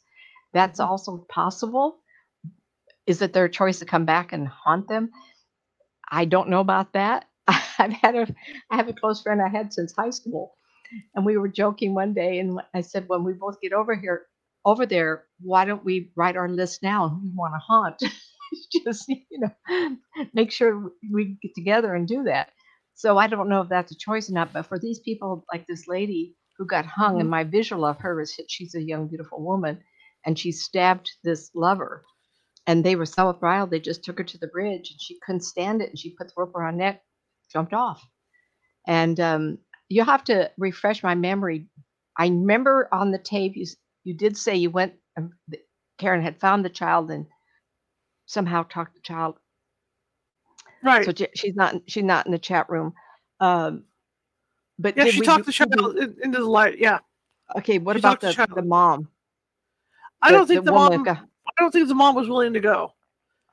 That's 0.52 0.80
Mhm. 0.80 0.88
also 0.88 1.18
possible. 1.28 2.00
Is 3.06 3.20
it 3.22 3.32
their 3.34 3.48
choice 3.48 3.78
to 3.80 3.84
come 3.86 4.06
back 4.06 4.32
and 4.32 4.48
haunt 4.48 4.88
them? 4.88 5.10
I 6.10 6.24
don't 6.24 6.48
know 6.50 6.60
about 6.60 6.92
that. 6.94 7.26
I've 7.78 7.92
had 7.92 8.14
a 8.16 8.26
I 8.70 8.76
have 8.76 8.88
a 8.88 8.92
close 8.92 9.22
friend 9.22 9.40
I 9.42 9.48
had 9.48 9.72
since 9.72 9.94
high 9.94 10.10
school, 10.10 10.56
and 11.14 11.26
we 11.26 11.36
were 11.38 11.48
joking 11.48 11.94
one 11.94 12.14
day, 12.14 12.38
and 12.40 12.60
I 12.74 12.82
said, 12.82 13.08
when 13.08 13.24
we 13.24 13.34
both 13.34 13.60
get 13.60 13.72
over 13.72 13.94
here, 13.96 14.26
over 14.64 14.86
there, 14.86 15.24
why 15.40 15.64
don't 15.66 15.84
we 15.84 16.12
write 16.16 16.36
our 16.36 16.48
list 16.48 16.82
now 16.82 17.08
who 17.10 17.22
we 17.22 17.30
want 17.34 17.54
to 17.54 17.58
haunt? 17.58 18.02
Just 18.84 19.08
you 19.08 19.40
know, 19.40 19.96
make 20.34 20.52
sure 20.52 20.90
we 21.12 21.38
get 21.42 21.54
together 21.54 21.94
and 21.94 22.08
do 22.08 22.24
that. 22.24 22.50
So 23.00 23.16
I 23.16 23.28
don't 23.28 23.48
know 23.48 23.62
if 23.62 23.70
that's 23.70 23.92
a 23.92 23.96
choice 23.96 24.28
or 24.28 24.34
not, 24.34 24.52
but 24.52 24.66
for 24.66 24.78
these 24.78 24.98
people 25.00 25.42
like 25.50 25.66
this 25.66 25.88
lady 25.88 26.36
who 26.58 26.66
got 26.66 26.84
hung, 26.84 27.18
and 27.18 27.30
my 27.30 27.44
visual 27.44 27.86
of 27.86 27.98
her 28.00 28.20
is 28.20 28.36
that 28.36 28.50
she's 28.50 28.74
a 28.74 28.82
young, 28.82 29.08
beautiful 29.08 29.42
woman, 29.42 29.80
and 30.26 30.38
she 30.38 30.52
stabbed 30.52 31.10
this 31.24 31.50
lover, 31.54 32.04
and 32.66 32.84
they 32.84 32.96
were 32.96 33.06
so 33.06 33.38
riled 33.40 33.70
they 33.70 33.80
just 33.80 34.04
took 34.04 34.18
her 34.18 34.24
to 34.24 34.36
the 34.36 34.48
bridge, 34.48 34.90
and 34.90 35.00
she 35.00 35.18
couldn't 35.24 35.40
stand 35.40 35.80
it, 35.80 35.88
and 35.88 35.98
she 35.98 36.14
put 36.14 36.26
the 36.28 36.34
rope 36.36 36.54
around 36.54 36.74
her 36.74 36.78
neck, 36.78 37.02
jumped 37.50 37.72
off, 37.72 38.06
and 38.86 39.18
um, 39.18 39.56
you 39.88 40.04
have 40.04 40.24
to 40.24 40.50
refresh 40.58 41.02
my 41.02 41.14
memory. 41.14 41.68
I 42.18 42.26
remember 42.26 42.86
on 42.92 43.12
the 43.12 43.18
tape 43.18 43.56
you 43.56 43.64
you 44.04 44.12
did 44.12 44.36
say 44.36 44.56
you 44.56 44.68
went. 44.68 44.92
Um, 45.16 45.30
Karen 45.96 46.20
had 46.22 46.38
found 46.38 46.66
the 46.66 46.68
child 46.68 47.10
and 47.10 47.24
somehow 48.26 48.64
talked 48.64 48.92
the 48.92 49.00
child 49.00 49.38
Right. 50.82 51.04
so 51.04 51.12
she's 51.34 51.54
not 51.54 51.74
in- 51.74 51.82
she's 51.86 52.04
not 52.04 52.26
in 52.26 52.32
the 52.32 52.38
chat 52.38 52.68
room. 52.70 52.94
Um, 53.40 53.84
but 54.78 54.96
yeah, 54.96 55.04
she 55.06 55.20
we 55.20 55.26
talked 55.26 55.46
the 55.46 55.52
child 55.52 55.72
into 56.22 56.38
the 56.38 56.44
light. 56.44 56.78
Yeah. 56.78 56.98
okay, 57.56 57.78
what 57.78 57.94
she 57.96 57.98
about 58.00 58.20
the 58.20 58.32
the, 58.32 58.54
the 58.56 58.62
mom? 58.62 59.08
I 60.22 60.30
The- 60.30 60.36
don't 60.38 60.46
think 60.46 60.64
the, 60.64 60.72
mom. 60.72 61.02
got- 61.04 61.18
I 61.18 61.62
don't 61.62 61.70
think 61.72 61.88
the 61.88 61.94
mom 61.94 62.14
was 62.14 62.28
willing 62.28 62.52
to 62.54 62.60
go. 62.60 62.92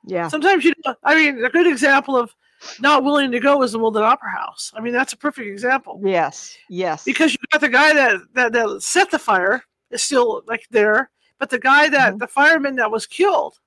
yeah, 0.04 0.28
Sometimes 0.28 0.64
you. 0.64 0.72
know, 0.86 0.94
I 1.04 1.14
mean, 1.16 1.44
a 1.44 1.50
good 1.50 1.66
example 1.66 2.16
of 2.16 2.34
not 2.80 3.04
willing 3.04 3.30
to 3.32 3.40
go 3.40 3.62
is 3.62 3.72
the 3.72 3.78
Woodland 3.78 4.06
Opera 4.06 4.30
House. 4.30 4.72
I 4.74 4.80
mean, 4.80 4.92
that's 4.92 5.12
a 5.12 5.16
perfect 5.16 5.46
example 5.48 6.00
yes, 6.04 6.56
yes, 6.68 7.04
because 7.04 7.32
you 7.32 7.38
got 7.52 7.60
the 7.60 7.68
guy 7.68 7.92
that 7.94 8.20
that, 8.34 8.52
that 8.52 8.82
set 8.82 9.10
the 9.10 9.18
fire 9.18 9.62
is 9.90 10.02
still 10.02 10.42
like 10.46 10.66
there, 10.70 11.10
but 11.38 11.50
the 11.50 11.58
guy 11.58 11.88
that 11.90 12.14
Mhm. 12.14 12.18
the 12.20 12.26
fireman 12.26 12.76
that 12.76 12.90
was 12.90 13.06
killed 13.06 13.58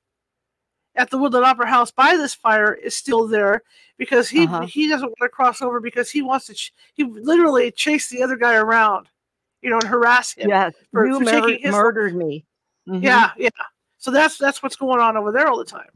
at 0.95 1.09
the 1.09 1.17
Woodland 1.17 1.45
Opera 1.45 1.67
House 1.67 1.91
by 1.91 2.15
this 2.17 2.33
fire 2.33 2.73
is 2.73 2.95
still 2.95 3.27
there 3.27 3.61
because 3.97 4.27
he 4.29 4.45
Uh-huh. 4.45 4.65
he 4.65 4.87
doesn't 4.87 5.07
want 5.07 5.17
to 5.21 5.29
cross 5.29 5.61
over 5.61 5.79
because 5.79 6.09
he 6.11 6.21
wants 6.21 6.47
to. 6.47 6.53
Ch- 6.53 6.73
he 6.93 7.03
literally 7.03 7.71
chased 7.71 8.09
the 8.09 8.21
other 8.23 8.35
guy 8.35 8.55
around, 8.55 9.07
you 9.61 9.69
know, 9.69 9.77
and 9.79 9.87
harass 9.87 10.33
him. 10.33 10.49
yes. 10.49 10.73
for- 10.91 11.05
you 11.07 11.19
for 11.19 11.25
mur- 11.25 11.31
taking 11.47 11.61
his- 11.63 11.71
murdered 11.71 12.15
me. 12.15 12.45
Mhm. 12.87 13.03
Yeah, 13.03 13.31
yeah. 13.37 13.49
So 13.97 14.11
that's 14.11 14.37
that's 14.37 14.61
what's 14.63 14.75
going 14.75 14.99
on 14.99 15.15
over 15.17 15.31
there 15.31 15.47
all 15.47 15.57
the 15.57 15.65
time. 15.65 15.89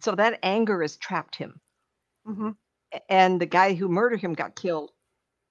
So 0.00 0.14
that 0.14 0.38
anger 0.42 0.82
has 0.82 0.96
trapped 0.96 1.36
him, 1.36 1.60
hmm 2.26 2.50
and 3.10 3.38
the 3.40 3.46
guy 3.46 3.74
who 3.74 3.88
murdered 3.88 4.20
him 4.20 4.32
got 4.34 4.56
killed. 4.56 4.92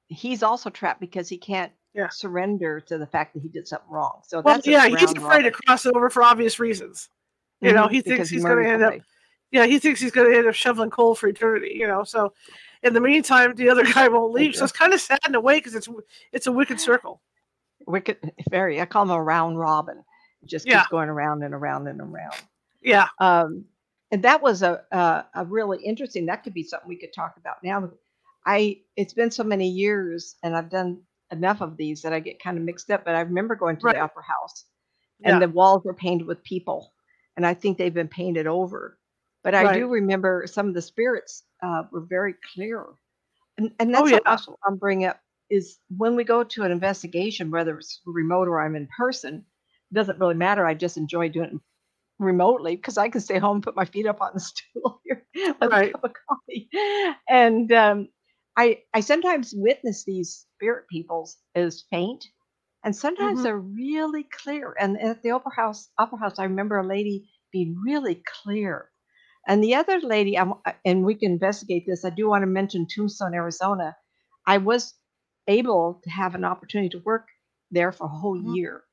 He's 0.08 0.42
also 0.42 0.70
trapped 0.70 1.00
because 1.00 1.30
he 1.30 1.38
can't 1.38 1.72
Yeah. 1.94 2.10
surrender 2.10 2.80
to 2.82 2.98
the 2.98 3.06
fact 3.06 3.34
that 3.34 3.42
he 3.42 3.48
did 3.50 3.68
something 3.68 3.90
wrong. 3.92 4.22
So 4.26 4.42
Well, 4.42 4.56
that's 4.56 4.66
yeah, 4.68 4.88
he's 4.88 5.12
afraid 5.12 5.44
to 5.44 5.52
cross 5.52 5.86
over 5.86 6.10
for 6.10 6.24
obvious 6.24 6.60
reasons. 6.60 7.10
You 7.62 7.74
know, 7.74 7.88
Mhm, 7.88 7.92
he 7.92 8.02
thinks 8.02 8.30
he's 8.30 8.44
going 8.44 8.64
to 8.64 8.70
end 8.70 8.84
up. 8.84 8.94
Yeah, 9.52 9.66
he 9.66 9.80
thinks 9.80 10.00
he's 10.02 10.12
going 10.12 10.30
to 10.32 10.38
end 10.38 10.48
up 10.48 10.54
shoveling 10.54 10.90
coal 10.90 11.16
for 11.16 11.28
eternity. 11.28 11.72
You 11.76 11.88
know, 11.88 12.04
so 12.04 12.34
in 12.84 12.94
the 12.94 13.02
meantime, 13.02 13.56
the 13.56 13.70
other 13.70 13.84
guy 13.84 14.08
won't 14.08 14.34
leave. 14.34 14.56
So 14.56 14.64
it's 14.64 14.74
kind 14.74 14.94
of 14.94 15.02
sad 15.02 15.20
in 15.28 15.36
a 15.36 15.40
way 15.40 15.58
because 15.60 15.74
it's 15.76 15.90
it's 16.34 16.48
a 16.48 16.52
wicked 16.52 16.80
circle. 16.80 17.22
wicked 17.88 18.18
very 18.50 18.82
i 18.82 18.86
call 18.86 19.04
him 19.04 19.12
a 19.12 19.22
round 19.22 19.58
robin 19.58 20.04
it 20.42 20.50
just 20.50 20.66
Yeah. 20.68 20.80
keeps 20.80 20.90
going 20.90 21.10
around 21.10 21.44
and 21.44 21.54
around 21.54 21.88
and 21.88 22.02
around 22.02 22.34
Yeah. 22.82 23.08
um 23.20 23.66
and 24.12 24.22
that 24.24 24.42
was 24.42 24.62
a, 24.64 24.84
a 24.92 25.26
a 25.36 25.46
really 25.46 25.80
interesting 25.86 26.26
that 26.26 26.44
could 26.44 26.54
be 26.54 26.64
something 26.64 26.90
we 26.90 26.98
could 26.98 27.14
talk 27.14 27.36
about 27.38 27.64
now 27.64 27.90
i 28.46 28.78
it's 28.98 29.14
been 29.14 29.32
so 29.32 29.44
many 29.44 29.70
years 29.70 30.36
and 30.44 30.58
i've 30.58 30.70
done 30.70 31.00
enough 31.32 31.62
of 31.62 31.78
these 31.78 32.02
that 32.02 32.14
i 32.14 32.20
get 32.20 32.42
kind 32.42 32.58
of 32.58 32.64
mixed 32.64 32.90
up 32.92 33.06
but 33.06 33.16
i 33.16 33.22
remember 33.22 33.56
going 33.56 33.78
to 33.78 33.86
Right. 33.86 33.96
the 33.96 34.02
opera 34.02 34.24
house 34.24 34.66
Yeah. 35.20 35.34
and 35.34 35.42
the 35.42 35.48
walls 35.50 35.84
were 35.86 35.94
painted 35.94 36.26
with 36.28 36.44
people 36.44 36.94
and 37.38 37.46
i 37.48 37.54
think 37.54 37.78
they've 37.78 37.94
been 37.96 38.10
painted 38.10 38.48
over 38.48 39.00
but 39.44 39.56
I 39.56 39.68
Right. 39.68 39.70
do 39.70 39.88
remember 39.88 40.46
some 40.48 40.68
of 40.68 40.74
the 40.74 40.82
spirits 40.82 41.46
uh, 41.64 41.84
were 41.92 42.02
very 42.02 42.36
clear. 42.54 42.86
And, 43.58 43.72
and 43.80 43.94
that's 43.94 44.04
Oh, 44.04 44.06
what 44.12 44.24
yeah. 44.26 44.28
also 44.28 44.58
I'm 44.68 44.78
bringing 44.78 45.08
up 45.08 45.20
is 45.50 45.80
when 45.96 46.16
we 46.16 46.24
go 46.26 46.44
to 46.44 46.64
an 46.64 46.72
investigation, 46.72 47.52
whether 47.52 47.78
it's 47.78 48.02
remote 48.06 48.48
or 48.50 48.62
I'm 48.62 48.76
in 48.76 48.88
person, 48.98 49.46
it 49.92 49.96
doesn't 49.96 50.20
really 50.20 50.36
matter. 50.36 50.66
I 50.66 50.74
just 50.76 50.98
enjoy 50.98 51.30
doing 51.30 51.50
it 51.56 51.62
remotely 52.20 52.76
because 52.76 52.98
I 52.98 53.10
can 53.10 53.22
stay 53.22 53.40
home, 53.40 53.62
put 53.62 53.76
my 53.76 53.86
feet 53.86 54.08
up 54.08 54.22
on 54.22 54.32
the 54.34 54.40
stool 54.42 55.02
here 55.06 55.26
with 55.62 55.72
Right. 55.72 55.94
a 55.94 55.98
cup 55.98 56.04
of 56.06 56.14
coffee. 56.30 56.70
And 57.30 57.72
um, 57.72 58.10
I 58.58 58.80
I 58.94 59.02
sometimes 59.02 59.54
witness 59.56 60.04
these 60.06 60.48
spirit 60.56 60.86
peoples 60.90 61.38
as 61.56 61.84
faint, 61.92 62.26
and 62.88 62.96
sometimes 62.98 63.44
Mhm. 63.44 63.52
they're 63.52 63.60
really 63.60 64.26
clear. 64.44 64.76
And 64.80 65.02
at 65.02 65.24
the 65.24 65.32
opera 65.32 65.54
house, 65.56 65.92
opera 66.00 66.20
house, 66.20 66.40
I 66.40 66.46
remember 66.46 66.80
a 66.80 66.88
lady 66.88 67.30
being 67.54 67.82
really 67.86 68.24
clear. 68.44 68.90
And 69.48 69.64
the 69.64 69.76
other 69.76 70.00
lady, 70.02 70.38
I'm, 70.40 70.56
and 70.86 71.06
we 71.06 71.16
can 71.16 71.34
investigate 71.34 71.86
this. 71.88 72.06
I 72.06 72.12
do 72.12 72.30
want 72.30 72.44
to 72.44 72.48
mention 72.48 72.88
Tombstone, 72.88 73.36
Arizona. 73.36 73.98
I 74.48 74.58
was 74.60 74.96
able 75.48 76.02
to 76.04 76.12
have 76.12 76.36
an 76.36 76.46
opportunity 76.46 76.90
to 76.92 77.00
work 77.06 77.28
there 77.72 77.92
for 77.94 78.06
a 78.06 78.10
whole 78.10 78.38
Mhm. 78.44 78.56
year. 78.56 78.84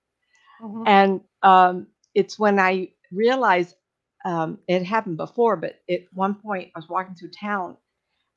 Mhm. 0.60 0.86
And 0.86 1.22
um, 1.42 1.88
it's 2.14 2.38
when 2.38 2.58
I 2.60 2.90
realized 3.12 3.76
um, 4.24 4.58
it 4.68 4.84
happened 4.84 5.16
before, 5.18 5.56
but 5.56 5.80
at 5.90 6.02
one 6.12 6.34
point 6.36 6.70
I 6.74 6.78
was 6.80 6.88
walking 6.88 7.14
through 7.16 7.30
town 7.40 7.76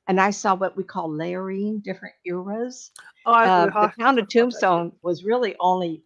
and 0.08 0.20
I 0.20 0.30
saw 0.30 0.54
what 0.54 0.76
we 0.76 0.84
call 0.84 1.10
layering 1.12 1.80
different 1.80 2.14
eras. 2.26 2.90
Oh, 3.26 3.32
I, 3.32 3.48
Uh, 3.48 3.66
the 3.66 3.70
hospital 3.72 4.04
town 4.04 4.18
of. 4.18 4.28
Tombstone 4.28 4.92
was 5.02 5.24
really 5.24 5.56
only 5.60 6.04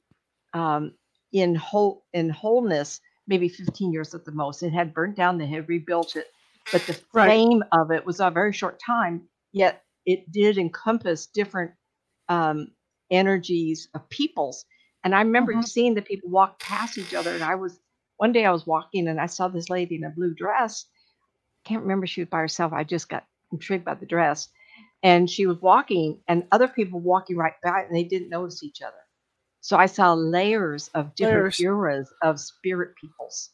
um, 0.55 0.95
in 1.33 1.55
whole 1.55 2.05
in 2.13 2.31
wholeness 2.31 3.01
maybe 3.29 3.49
15 3.49 3.93
years 3.93 4.15
at 4.15 4.25
the 4.25 4.33
most. 4.33 4.63
It 4.63 4.73
had 4.73 4.95
burnt 4.95 5.17
down, 5.17 5.39
they 5.39 5.47
had 5.47 5.69
rebuilt 5.69 6.17
it, 6.17 6.27
but 6.73 6.87
the 6.87 6.95
Right. 7.13 7.25
fame 7.25 7.63
of 7.73 7.91
it 7.93 8.05
was 8.07 8.21
a 8.21 8.31
very 8.31 8.53
short 8.53 8.81
time. 8.85 9.29
Yet 9.53 9.85
it 10.07 10.31
did 10.33 10.59
encompass 10.59 11.27
different 11.27 11.73
um, 12.29 12.69
energies 13.11 13.89
of 13.95 14.09
peoples. 14.11 14.65
And 15.05 15.15
I 15.15 15.23
remember 15.23 15.55
Mhm. 15.55 15.65
seeing 15.65 15.95
the 15.95 16.03
people 16.03 16.31
walk 16.31 16.61
past 16.61 16.99
each 16.99 17.15
other. 17.15 17.35
And 17.35 17.45
I 17.45 17.55
was 17.55 17.81
one 18.19 18.33
day 18.33 18.45
I 18.45 18.53
was 18.53 18.67
walking 18.67 19.09
and 19.09 19.21
I 19.21 19.27
saw 19.27 19.49
this 19.49 19.71
lady 19.71 19.97
in 19.97 20.05
a 20.05 20.11
blue 20.11 20.35
dress. 20.35 20.87
Can't 21.65 21.83
remember 21.83 22.07
she 22.07 22.23
was 22.23 22.29
by 22.31 22.39
herself. 22.41 22.73
I 22.73 22.85
just 22.85 23.09
got 23.09 23.25
intrigued 23.53 23.85
by 23.87 23.95
the 23.95 24.07
dress. 24.07 24.49
And 25.03 25.31
she 25.31 25.47
was 25.47 25.61
walking, 25.63 26.21
and 26.29 26.47
other 26.53 26.69
people 26.69 27.01
walking 27.01 27.37
right 27.37 27.55
by, 27.65 27.83
and 27.83 27.97
they 27.97 28.05
didn't 28.05 28.31
notice 28.31 28.63
each 28.65 28.83
other. 28.83 28.95
So 29.63 29.77
I 29.77 29.87
saw 29.87 30.15
layers 30.15 30.89
of 30.95 31.15
different 31.17 31.49
Layers. 31.49 31.59
eras 31.59 32.13
of 32.23 32.41
spirit 32.41 32.97
peoples. 33.01 33.51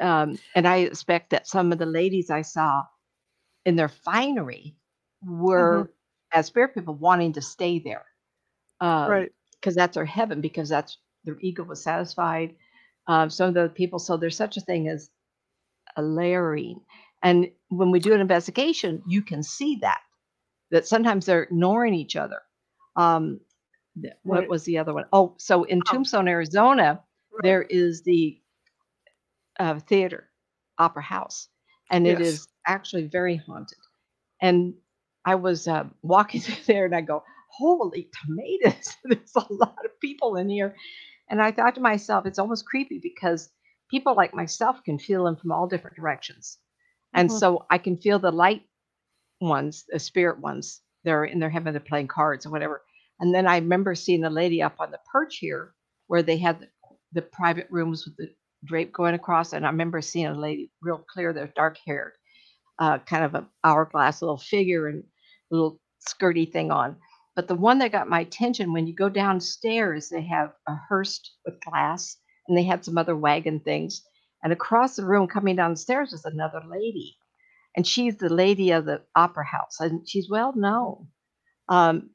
Um, 0.00 0.38
and 0.54 0.68
I 0.68 0.78
expect 0.78 1.30
that 1.30 1.48
some 1.48 1.72
of 1.72 1.78
the 1.78 1.86
ladies 1.86 2.30
I 2.30 2.42
saw 2.42 2.84
in 3.66 3.76
their 3.76 3.88
finery 3.88 4.76
were 5.24 5.90
as 6.32 6.46
spirit 6.46 6.74
people 6.74 6.94
wanting 6.94 7.34
to 7.34 7.42
stay 7.42 7.80
there. 7.80 8.06
Um, 8.80 9.12
Right. 9.12 9.32
because 9.60 9.76
that's 9.76 9.96
their 9.96 10.06
heaven 10.06 10.40
because 10.40 10.68
that's 10.70 10.98
their 11.24 11.38
ego 11.40 11.64
was 11.64 11.82
satisfied 11.82 12.54
um, 13.08 13.30
some 13.30 13.48
of 13.48 13.54
the 13.54 13.68
people 13.70 13.98
so 13.98 14.16
there's 14.16 14.36
such 14.36 14.56
a 14.58 14.60
thing 14.62 14.88
as 14.88 15.10
a 15.96 16.02
layering 16.02 16.80
and 17.24 17.48
when 17.70 17.92
we 17.92 18.00
do 18.00 18.14
an 18.14 18.22
investigation 18.22 19.02
you 19.08 19.22
can 19.22 19.42
see 19.44 19.78
that 19.82 20.00
that 20.72 20.86
sometimes 20.86 21.26
they're 21.26 21.44
ignoring 21.44 21.94
each 21.94 22.16
other 22.16 22.42
um, 22.96 23.40
what 24.24 24.48
was 24.48 24.64
the 24.64 24.78
other 24.78 24.94
one? 24.94 25.04
Oh, 25.12 25.34
so 25.38 25.64
in 25.64 25.80
Oh. 25.80 25.82
tombstone 25.84 26.28
arizona 26.28 27.02
Right. 27.32 27.44
there 27.44 27.62
is 27.62 28.02
the 28.04 28.40
uh, 29.60 29.78
theater 29.80 30.30
opera 30.78 31.02
house 31.02 31.48
and 31.90 32.06
it 32.06 32.20
Yes. 32.20 32.20
is 32.20 32.48
actually 32.66 33.06
very 33.06 33.36
haunted 33.36 33.78
and 34.42 34.74
I 35.24 35.36
was 35.36 35.68
uh, 35.68 35.84
walking 36.02 36.40
through 36.42 36.64
there 36.66 36.86
and 36.86 36.94
I 36.96 37.00
go, 37.02 37.24
holy 37.50 38.10
tomatoes, 38.26 38.96
there's 39.04 39.32
a 39.36 39.46
lot 39.52 39.78
of 39.84 40.00
people 40.00 40.36
in 40.36 40.48
here. 40.48 40.74
And 41.30 41.42
I 41.42 41.52
thought 41.52 41.76
to 41.76 41.80
myself, 41.80 42.26
it's 42.26 42.38
almost 42.38 42.66
creepy 42.66 43.00
because 43.02 43.50
people 43.90 44.14
like 44.16 44.34
myself 44.34 44.82
can 44.84 44.98
feel 44.98 45.24
them 45.24 45.36
from 45.36 45.52
all 45.52 45.66
different 45.68 45.96
directions. 45.96 46.58
And 47.14 47.30
Mhm. 47.30 47.32
so 47.32 47.66
I 47.70 47.78
can 47.78 47.96
feel 47.98 48.18
the 48.18 48.32
light 48.32 48.64
ones, 49.40 49.84
the 49.88 49.98
spirit 49.98 50.40
ones, 50.40 50.82
they're 51.04 51.24
in 51.24 51.38
their 51.38 51.50
heaven, 51.50 51.72
they're 51.72 51.80
playing 51.80 52.08
cards 52.08 52.46
or 52.46 52.50
whatever. 52.50 52.82
And 53.20 53.34
then 53.34 53.46
I 53.46 53.56
remember 53.58 53.94
seeing 53.94 54.24
a 54.24 54.30
lady 54.30 54.62
up 54.62 54.76
on 54.80 54.90
the 54.90 55.00
perch 55.12 55.38
here 55.38 55.74
where 56.08 56.22
they 56.22 56.38
had 56.38 56.60
the, 56.60 56.68
the 57.12 57.22
private 57.22 57.68
rooms 57.70 58.06
with 58.06 58.16
the 58.16 58.34
drape 58.64 58.92
going 58.92 59.14
across. 59.14 59.52
And 59.52 59.66
I 59.66 59.70
remember 59.70 60.00
seeing 60.02 60.26
a 60.26 60.38
lady 60.38 60.70
real 60.82 61.04
clear, 61.12 61.32
they're 61.32 61.52
dark 61.56 61.78
haired, 61.86 62.12
uh, 62.78 62.98
kind 63.00 63.24
of 63.24 63.34
a 63.34 63.48
hourglass 63.64 64.22
little 64.22 64.38
figure 64.38 64.88
and 64.88 65.04
little 65.50 65.80
skirty 66.08 66.50
thing 66.50 66.70
on. 66.70 66.96
But 67.36 67.48
the 67.48 67.54
one 67.56 67.78
that 67.80 67.92
got 67.92 68.08
my 68.08 68.20
attention 68.20 68.72
when 68.72 68.86
you 68.86 68.94
go 68.94 69.08
downstairs, 69.08 70.08
they 70.10 70.22
have 70.22 70.52
a 70.68 70.76
hearse 70.88 71.20
with 71.46 71.60
glass 71.62 72.16
and 72.48 72.56
they 72.58 72.64
had 72.64 72.84
some 72.84 72.98
other 72.98 73.16
wagon 73.16 73.60
things. 73.60 74.02
And 74.44 74.52
across 74.52 74.96
the 74.96 75.06
room, 75.06 75.28
coming 75.28 75.56
downstairs, 75.56 76.12
was 76.12 76.26
another 76.26 76.62
lady. 76.68 77.16
And 77.76 77.86
she's 77.86 78.18
the 78.18 78.30
lady 78.32 78.70
of 78.72 78.86
the 78.86 79.02
opera 79.16 79.46
house 79.46 79.80
and 79.80 80.08
she's 80.08 80.30
well 80.30 80.54
known. 80.56 81.08
Um, 81.68 82.10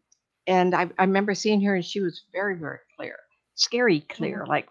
and 0.48 0.76
I, 0.76 0.90
I 0.98 1.04
remember 1.04 1.36
seeing 1.36 1.62
her 1.64 1.76
and 1.76 1.86
she 1.86 2.02
was 2.02 2.24
very, 2.34 2.56
very 2.58 2.80
clear, 2.98 3.18
scary 3.56 4.02
clear, 4.02 4.46
like 4.48 4.70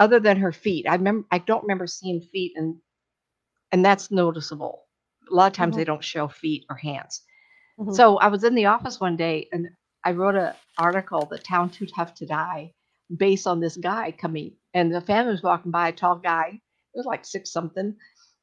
other 0.00 0.20
than 0.20 0.38
her 0.38 0.52
feet. 0.52 0.86
I 0.88 0.94
remember 0.94 1.26
I 1.32 1.38
don't 1.38 1.62
remember 1.62 1.86
seeing 1.86 2.20
feet 2.20 2.52
and 2.56 2.76
and 3.72 3.84
that's 3.84 4.10
noticeable. 4.10 4.84
A 5.30 5.34
lot 5.34 5.48
of 5.48 5.52
times 5.54 5.74
Mhm. 5.74 5.78
they 5.78 5.84
don't 5.84 6.04
show 6.04 6.28
feet 6.28 6.64
or 6.70 6.76
hands. 6.76 7.22
Mhm. 7.78 7.94
So 7.94 8.18
I 8.18 8.28
was 8.28 8.44
in 8.44 8.54
the 8.54 8.66
office 8.66 9.00
one 9.00 9.16
day 9.16 9.48
and 9.52 9.68
I 10.04 10.12
wrote 10.12 10.36
an 10.36 10.54
article, 10.78 11.26
The 11.26 11.38
Town 11.38 11.70
Too 11.70 11.86
Tough 11.86 12.14
to 12.16 12.26
Die, 12.26 12.74
based 13.16 13.46
on 13.46 13.60
this 13.60 13.76
guy 13.76 14.12
coming. 14.12 14.56
And 14.76 14.94
the 14.94 15.00
family 15.00 15.32
was 15.32 15.42
walking 15.42 15.72
by, 15.72 15.88
a 15.88 15.92
tall 15.92 16.16
guy, 16.16 16.50
it 16.52 16.98
was 16.98 17.06
like 17.06 17.24
six 17.24 17.50
something. 17.50 17.96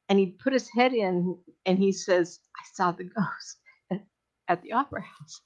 And 0.10 0.20
he 0.20 0.32
put 0.44 0.52
his 0.52 0.68
head 0.76 0.92
in 0.94 1.38
and 1.68 1.78
he 1.78 1.92
says, 1.92 2.40
I 2.58 2.64
saw 2.74 2.92
the 2.92 3.04
ghost 3.04 3.60
at, 3.92 4.02
at 4.48 4.64
the 4.64 4.74
opera 4.74 5.04
house. 5.04 5.42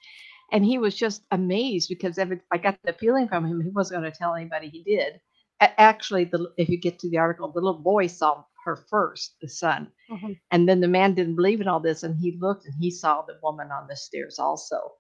And 0.54 0.64
he 0.64 0.78
was 0.78 0.96
just 0.96 1.24
amazed 1.32 1.90
because 1.90 2.18
every, 2.18 2.40
I 2.54 2.58
got 2.58 2.80
the 2.86 2.94
feeling 2.94 3.28
from 3.28 3.46
him 3.46 3.62
he 3.62 3.70
wasn't 3.70 4.02
going 4.02 4.12
to 4.12 4.18
tell 4.18 4.34
anybody 4.34 4.70
he 4.70 4.84
did. 4.84 5.20
Actually, 5.60 6.24
the, 6.24 6.54
if 6.58 6.70
you 6.70 6.80
get 6.80 7.00
to 7.00 7.10
the 7.10 7.18
article, 7.18 7.52
the 7.52 7.60
little 7.60 7.82
boy 7.82 8.08
saw 8.08 8.46
her 8.64 8.78
first, 8.90 9.36
the 9.42 9.50
son. 9.50 9.90
Mhm. 10.10 10.40
And 10.52 10.70
then 10.70 10.80
the 10.80 10.88
man 10.88 11.16
didn't 11.16 11.36
believe 11.36 11.62
in 11.62 11.68
all 11.68 11.82
this, 11.82 12.04
and 12.04 12.18
he 12.18 12.38
looked 12.40 12.66
and 12.66 12.76
he 12.80 12.92
saw 12.92 13.24
the 13.24 13.40
woman 13.44 13.72
on 13.72 13.88
the 13.90 13.96
stairs 13.98 14.40
also. 14.40 14.94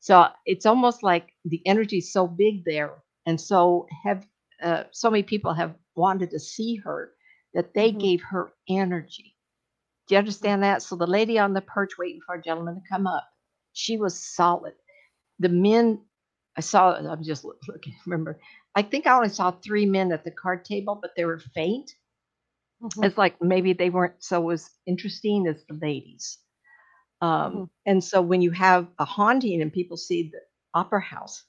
So 0.00 0.28
it's 0.46 0.66
almost 0.66 1.02
like 1.02 1.28
the 1.44 1.62
energy 1.66 1.98
is 1.98 2.12
so 2.12 2.26
big 2.26 2.64
there, 2.64 3.02
and 3.26 3.40
so 3.40 3.86
have 4.04 4.26
uh, 4.62 4.84
so 4.92 5.10
many 5.10 5.22
people 5.22 5.54
have 5.54 5.74
wanted 5.96 6.30
to 6.30 6.40
see 6.40 6.76
her 6.76 7.12
that 7.54 7.74
they 7.74 7.90
Mhm. 7.90 7.98
gave 7.98 8.22
her 8.22 8.52
energy. 8.68 9.36
Do 10.08 10.14
you 10.14 10.18
understand 10.18 10.62
that? 10.64 10.82
So 10.82 10.96
the 10.96 11.06
lady 11.06 11.38
on 11.38 11.54
the 11.54 11.62
perch 11.62 11.98
waiting 11.98 12.20
for 12.26 12.36
a 12.36 12.42
gentleman 12.42 12.76
to 12.76 12.82
come 12.90 13.06
up, 13.06 13.24
she 13.72 13.96
was 13.96 14.18
solid. 14.18 14.74
The 15.40 15.48
men, 15.48 16.00
I 16.56 16.60
saw. 16.60 16.94
I'm 16.94 17.22
just 17.22 17.44
looking. 17.44 17.94
Remember, 18.06 18.40
I 18.74 18.82
think 18.82 19.06
I 19.06 19.16
only 19.16 19.28
saw 19.30 19.50
three 19.52 19.86
men 19.86 20.12
at 20.12 20.24
the 20.24 20.30
card 20.30 20.64
table, 20.64 20.98
but 21.00 21.12
they 21.16 21.24
were 21.24 21.40
faint. 21.54 21.92
Mhm. 22.80 23.04
It's 23.04 23.18
like 23.18 23.40
maybe 23.42 23.72
they 23.74 23.90
weren't 23.90 24.22
so 24.22 24.50
as 24.50 24.70
interesting 24.86 25.46
as 25.46 25.64
the 25.66 25.74
ladies. 25.74 26.38
Um, 27.20 27.54
Mhm. 27.54 27.70
And 27.86 28.02
so 28.04 28.22
when 28.22 28.42
you 28.42 28.50
have 28.52 28.88
a 28.98 29.04
haunting 29.04 29.62
and 29.62 29.72
people 29.72 29.96
see 29.96 30.30
the 30.30 30.40
opera 30.74 31.00
house, 31.02 31.44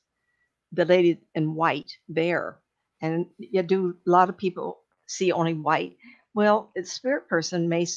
the 0.73 0.85
lady 0.85 1.21
in 1.35 1.55
white 1.55 1.91
there, 2.09 2.59
and 3.03 3.27
you 3.39 3.63
do 3.63 3.95
a 4.07 4.11
lot 4.11 4.29
of 4.29 4.37
people 4.39 4.81
see 5.07 5.33
only 5.33 5.55
white. 5.55 5.97
Well, 6.35 6.71
a 6.77 6.85
spirit 6.85 7.29
person 7.29 7.69
may 7.69 7.87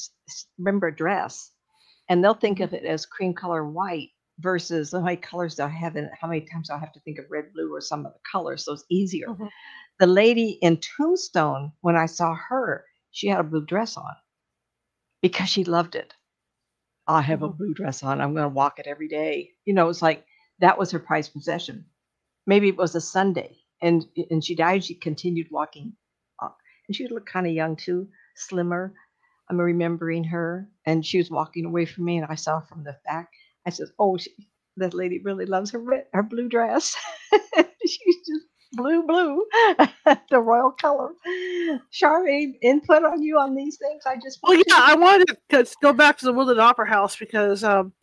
remember 0.59 0.89
a 0.89 0.95
dress, 0.97 1.51
and 2.09 2.23
they'll 2.23 2.35
think 2.35 2.61
of 2.61 2.73
it 2.73 2.85
as 2.85 3.05
cream 3.07 3.33
color 3.35 3.65
white 3.67 4.11
versus 4.39 4.91
how 4.93 5.01
many 5.01 5.17
colors 5.17 5.55
do 5.55 5.63
I 5.63 5.69
have 5.69 5.97
and? 5.97 6.09
How 6.21 6.29
many 6.29 6.41
times 6.41 6.69
do 6.69 6.75
I 6.75 6.79
have 6.79 6.93
to 6.93 7.01
think 7.01 7.19
of 7.19 7.25
red, 7.31 7.53
blue, 7.53 7.73
or 7.75 7.81
some 7.81 8.05
other 8.07 8.19
color? 8.31 8.57
So 8.57 8.73
it's 8.73 8.85
easier 8.91 9.27
Mhm. 9.27 9.49
the 9.99 10.07
lady 10.07 10.59
in 10.61 10.79
Tombstone, 10.79 11.73
when 11.81 11.97
I 11.97 12.07
saw 12.07 12.35
her, 12.35 12.85
she 13.11 13.29
had 13.29 13.39
a 13.41 13.45
blue 13.45 13.65
dress 13.65 13.97
on 13.97 14.15
because 15.21 15.49
she 15.49 15.63
loved 15.63 15.95
it. 15.95 16.13
I 17.07 17.21
have 17.21 17.43
a 17.43 17.49
Mhm. 17.49 17.57
blue 17.57 17.73
dress 17.73 18.03
on. 18.03 18.21
I'm 18.21 18.33
going 18.33 18.43
to 18.45 18.49
walk 18.55 18.79
it 18.79 18.87
every 18.87 19.07
day. 19.09 19.51
You 19.65 19.73
know, 19.73 19.89
it's 19.89 20.01
like 20.01 20.25
that 20.59 20.77
was 20.77 20.91
her 20.91 20.99
prized 20.99 21.33
possession. 21.33 21.85
Maybe 22.47 22.69
it 22.69 22.77
was 22.77 22.95
a 22.95 23.01
Sunday, 23.01 23.57
and 23.81 24.05
and 24.29 24.43
she 24.43 24.55
died. 24.55 24.83
She 24.83 24.95
continued 24.95 25.47
walking, 25.51 25.93
uh, 26.41 26.49
and 26.87 26.95
she 26.95 27.07
looked 27.07 27.29
kind 27.29 27.47
of 27.47 27.53
young 27.53 27.75
too, 27.75 28.07
slimmer. 28.35 28.93
I'm 29.49 29.59
remembering 29.59 30.23
her, 30.25 30.69
and 30.85 31.05
she 31.05 31.17
was 31.17 31.31
walking 31.31 31.65
away 31.65 31.85
from 31.85 32.05
me, 32.05 32.17
and 32.17 32.27
I 32.29 32.35
saw 32.35 32.59
from 32.59 32.83
the 32.83 32.97
back. 33.05 33.29
I 33.65 33.69
said, 33.69 33.87
"Oh, 33.99 34.17
she, 34.17 34.31
that 34.77 34.93
lady 34.93 35.19
really 35.19 35.45
loves 35.45 35.71
her 35.71 35.79
red, 35.79 36.05
her 36.13 36.23
blue 36.23 36.49
dress." 36.49 36.95
She's 37.85 38.17
just 38.27 38.47
blue, 38.73 39.03
blue, 39.03 39.45
the 40.29 40.39
royal 40.39 40.71
color. 40.71 41.09
Charmaine, 41.91 42.57
input 42.61 43.03
on 43.03 43.21
you 43.21 43.37
on 43.37 43.55
these 43.55 43.77
things? 43.77 44.03
I 44.05 44.15
just 44.15 44.39
Well, 44.43 44.55
yeah, 44.55 44.63
I 44.83 44.95
wanted 44.95 45.37
to 45.49 45.67
go 45.81 45.93
back 45.93 46.17
to 46.19 46.25
the 46.25 46.33
Woodland 46.33 46.59
Opera 46.59 46.87
House 46.87 47.15
because 47.15 47.63
um, 47.63 47.93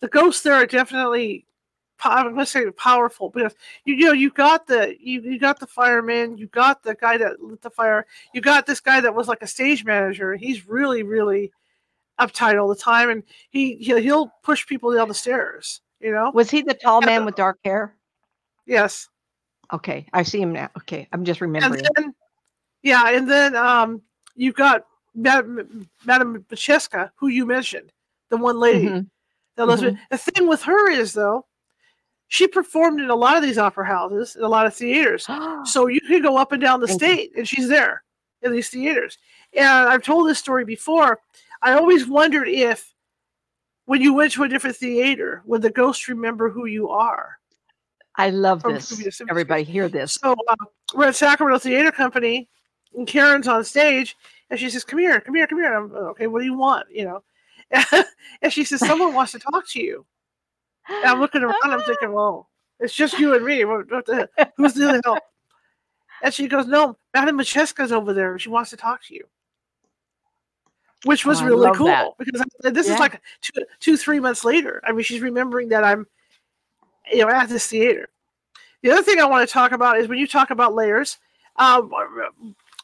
the 0.00 0.08
ghosts 0.08 0.42
there 0.42 0.54
are 0.54 0.66
definitely, 0.66 1.46
I'm 2.04 2.24
going 2.34 2.38
to 2.38 2.46
say 2.46 2.70
powerful 2.72 3.30
because 3.30 3.54
you, 3.84 3.94
you 3.94 4.06
know 4.06 4.12
you 4.12 4.30
got 4.30 4.66
the 4.66 4.94
you, 5.00 5.20
you 5.22 5.38
got 5.38 5.60
the 5.60 5.66
fireman, 5.66 6.36
you 6.38 6.46
got 6.48 6.82
the 6.82 6.94
guy 6.94 7.16
that 7.18 7.40
lit 7.42 7.62
the 7.62 7.70
fire, 7.70 8.06
you 8.32 8.40
got 8.40 8.66
this 8.66 8.80
guy 8.80 9.00
that 9.00 9.14
was 9.14 9.28
like 9.28 9.42
a 9.42 9.46
stage 9.46 9.84
manager. 9.84 10.34
He's 10.34 10.66
really 10.66 11.02
really 11.02 11.52
uptight 12.20 12.60
all 12.60 12.68
the 12.68 12.76
time, 12.76 13.10
and 13.10 13.22
he 13.50 13.76
he'll, 13.76 13.98
he'll 13.98 14.32
push 14.42 14.66
people 14.66 14.94
down 14.94 15.08
the 15.08 15.14
stairs. 15.14 15.80
You 16.00 16.12
know, 16.12 16.30
was 16.34 16.50
he 16.50 16.62
the 16.62 16.74
tall 16.74 17.00
man 17.00 17.24
with 17.24 17.36
dark 17.36 17.58
hair? 17.64 17.94
yes. 18.66 19.08
Okay, 19.72 20.06
I 20.12 20.22
see 20.22 20.40
him 20.40 20.52
now. 20.52 20.68
Okay, 20.76 21.08
I'm 21.12 21.24
just 21.24 21.40
and 21.40 21.52
remembering. 21.52 21.82
then 21.96 22.14
yeah 22.82 23.10
and 23.10 23.30
then 23.30 23.54
um 23.56 24.02
you've 24.34 24.56
got 24.56 24.84
madam 25.14 25.88
madam 26.04 26.44
Modjeska, 26.50 27.10
who 27.16 27.28
you 27.28 27.46
mentioned 27.46 27.92
the 28.28 28.36
one 28.36 28.58
lady 28.58 28.86
Mhm. 28.88 29.06
that 29.56 29.62
Elizabeth. 29.62 29.98
the 30.10 30.18
thing 30.18 30.48
with 30.48 30.62
her 30.62 30.90
is 30.90 31.12
though 31.12 31.46
she 32.32 32.48
performed 32.48 32.98
in 32.98 33.10
a 33.10 33.14
lot 33.14 33.36
of 33.36 33.42
these 33.42 33.58
opera 33.58 33.84
houses 33.84 34.36
in 34.36 34.42
a 34.42 34.48
lot 34.48 34.64
of 34.64 34.74
theaters 34.74 35.26
so 35.64 35.86
you 35.86 36.00
can 36.00 36.22
go 36.22 36.38
up 36.38 36.52
and 36.52 36.62
down 36.62 36.80
the 36.80 36.88
state 36.88 37.30
and 37.36 37.46
she's 37.46 37.68
there 37.68 38.02
in 38.40 38.52
these 38.52 38.70
theaters 38.70 39.18
and 39.52 39.68
i've 39.68 40.02
told 40.02 40.28
this 40.28 40.38
story 40.38 40.64
before 40.64 41.20
i 41.60 41.72
always 41.72 42.06
wondered 42.06 42.48
if 42.48 42.94
when 43.84 44.00
you 44.00 44.14
went 44.14 44.32
to 44.32 44.44
a 44.44 44.48
different 44.48 44.76
theater 44.76 45.42
would 45.44 45.60
the 45.62 45.70
ghost 45.70 46.08
remember 46.08 46.50
who 46.50 46.66
you 46.66 46.88
are 46.88 47.38
I 48.16 48.28
love 48.28 48.60
from 48.60 48.74
this. 48.74 49.22
Everybody 49.30 49.62
hear 49.62 49.88
this. 49.88 50.12
So 50.12 50.36
uh, 50.46 50.56
we're 50.94 51.08
at 51.08 51.16
Sacramento 51.16 51.58
Theater 51.60 51.90
Company, 51.90 52.46
and 52.94 53.06
Karen's 53.06 53.48
on 53.48 53.64
stage, 53.64 54.18
and 54.50 54.60
she 54.60 54.68
says, 54.68 54.84
"Come 54.84 54.98
here, 54.98 55.18
come 55.18 55.34
here, 55.34 55.46
come 55.46 55.58
here." 55.58 55.74
And 55.74 55.90
I'm 55.94 55.96
okay. 56.08 56.26
What 56.26 56.40
do 56.40 56.44
you 56.44 56.52
want? 56.52 56.88
You 56.90 57.06
know, 57.06 57.22
and 58.42 58.52
she 58.52 58.64
says, 58.64 58.80
"Someone 58.80 59.14
wants 59.14 59.32
to 59.32 59.38
talk 59.38 59.66
to 59.70 59.80
you." 59.80 60.04
And 60.88 61.04
I'm 61.04 61.20
looking 61.20 61.42
around. 61.42 61.54
I'm 61.64 61.82
thinking, 61.86 62.12
"Well, 62.12 62.48
it's 62.80 62.94
just 62.94 63.18
you 63.18 63.34
and 63.34 63.44
me. 63.44 63.64
What, 63.64 63.90
what 63.90 64.06
the, 64.06 64.28
who's 64.56 64.74
the 64.74 64.88
other 64.88 65.00
hell?" 65.04 65.18
And 66.22 66.32
she 66.32 66.48
goes, 66.48 66.66
"No, 66.66 66.96
Madame 67.14 67.38
Modjeska's 67.38 67.92
over 67.92 68.12
there. 68.12 68.38
She 68.38 68.48
wants 68.48 68.70
to 68.70 68.76
talk 68.76 69.02
to 69.06 69.14
you." 69.14 69.24
Which 71.04 71.26
was 71.26 71.42
Oh, 71.42 71.46
really 71.46 71.76
cool 71.76 71.86
that. 71.86 72.08
because 72.18 72.44
I- 72.64 72.70
this 72.70 72.86
Yeah. 72.86 72.94
is 72.94 73.00
like 73.00 73.20
two, 73.40 73.64
two, 73.80 73.96
three 73.96 74.20
months 74.20 74.44
later. 74.44 74.80
I 74.84 74.92
mean, 74.92 75.02
she's 75.02 75.20
remembering 75.20 75.68
that 75.70 75.82
I'm, 75.82 76.06
you 77.10 77.18
know, 77.24 77.28
at 77.28 77.48
this 77.48 77.66
theater. 77.66 78.08
The 78.82 78.92
other 78.92 79.02
thing 79.02 79.18
I 79.18 79.24
want 79.24 79.46
to 79.48 79.52
talk 79.52 79.72
about 79.72 79.98
is 79.98 80.06
when 80.06 80.18
you 80.18 80.28
talk 80.28 80.50
about 80.50 80.74
layers. 80.74 81.18
Um, 81.56 81.92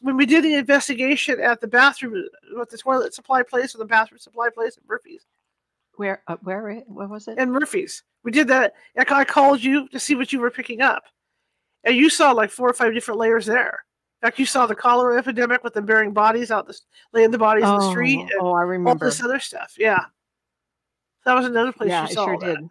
when 0.01 0.15
we 0.15 0.25
did 0.25 0.43
the 0.43 0.53
investigation 0.55 1.39
at 1.41 1.59
the 1.59 1.67
bathroom, 1.67 2.25
what 2.53 2.69
the 2.69 2.77
toilet 2.77 3.13
supply 3.13 3.41
place 3.41 3.73
or 3.73 3.79
the 3.79 3.85
bathroom 3.85 4.19
supply 4.19 4.49
place 4.49 4.77
at 4.77 4.87
Murphy's, 4.87 5.25
Where? 5.99 6.23
Uh, 6.29 6.37
where? 6.43 6.81
Where 6.87 7.07
was 7.09 7.27
it? 7.27 7.37
and 7.37 7.51
Murphy's, 7.51 8.03
we 8.23 8.31
did 8.31 8.47
that. 8.47 8.73
I 8.97 9.25
called 9.25 9.61
you 9.61 9.89
to 9.89 9.99
see 9.99 10.15
what 10.15 10.31
you 10.31 10.39
were 10.39 10.49
picking 10.49 10.79
up, 10.79 11.03
and 11.83 11.93
you 11.93 12.09
saw 12.09 12.31
like 12.31 12.51
four 12.51 12.69
or 12.69 12.73
five 12.73 12.93
different 12.93 13.19
layers 13.19 13.45
there. 13.45 13.83
In 14.21 14.27
fact, 14.27 14.39
you 14.39 14.45
saw 14.45 14.65
the 14.65 14.75
cholera 14.75 15.17
epidemic 15.17 15.61
with 15.61 15.73
them 15.73 15.85
burying 15.85 16.13
bodies 16.13 16.51
out 16.51 16.67
the 16.67 16.79
laying 17.11 17.31
the 17.31 17.37
bodies 17.37 17.65
in 17.65 17.75
the 17.75 17.89
street, 17.89 18.21
and 18.21 18.31
oh, 18.39 18.53
I 18.53 18.61
remember 18.61 18.91
all 18.91 19.09
this 19.09 19.21
other 19.21 19.41
stuff. 19.41 19.75
Yeah, 19.77 20.05
that 21.25 21.33
was 21.33 21.45
another 21.45 21.73
place 21.73 21.89
yeah, 21.89 22.03
you 22.03 22.21
I 22.21 22.25
sure 22.25 22.39
that. 22.39 22.55
did. 22.55 22.69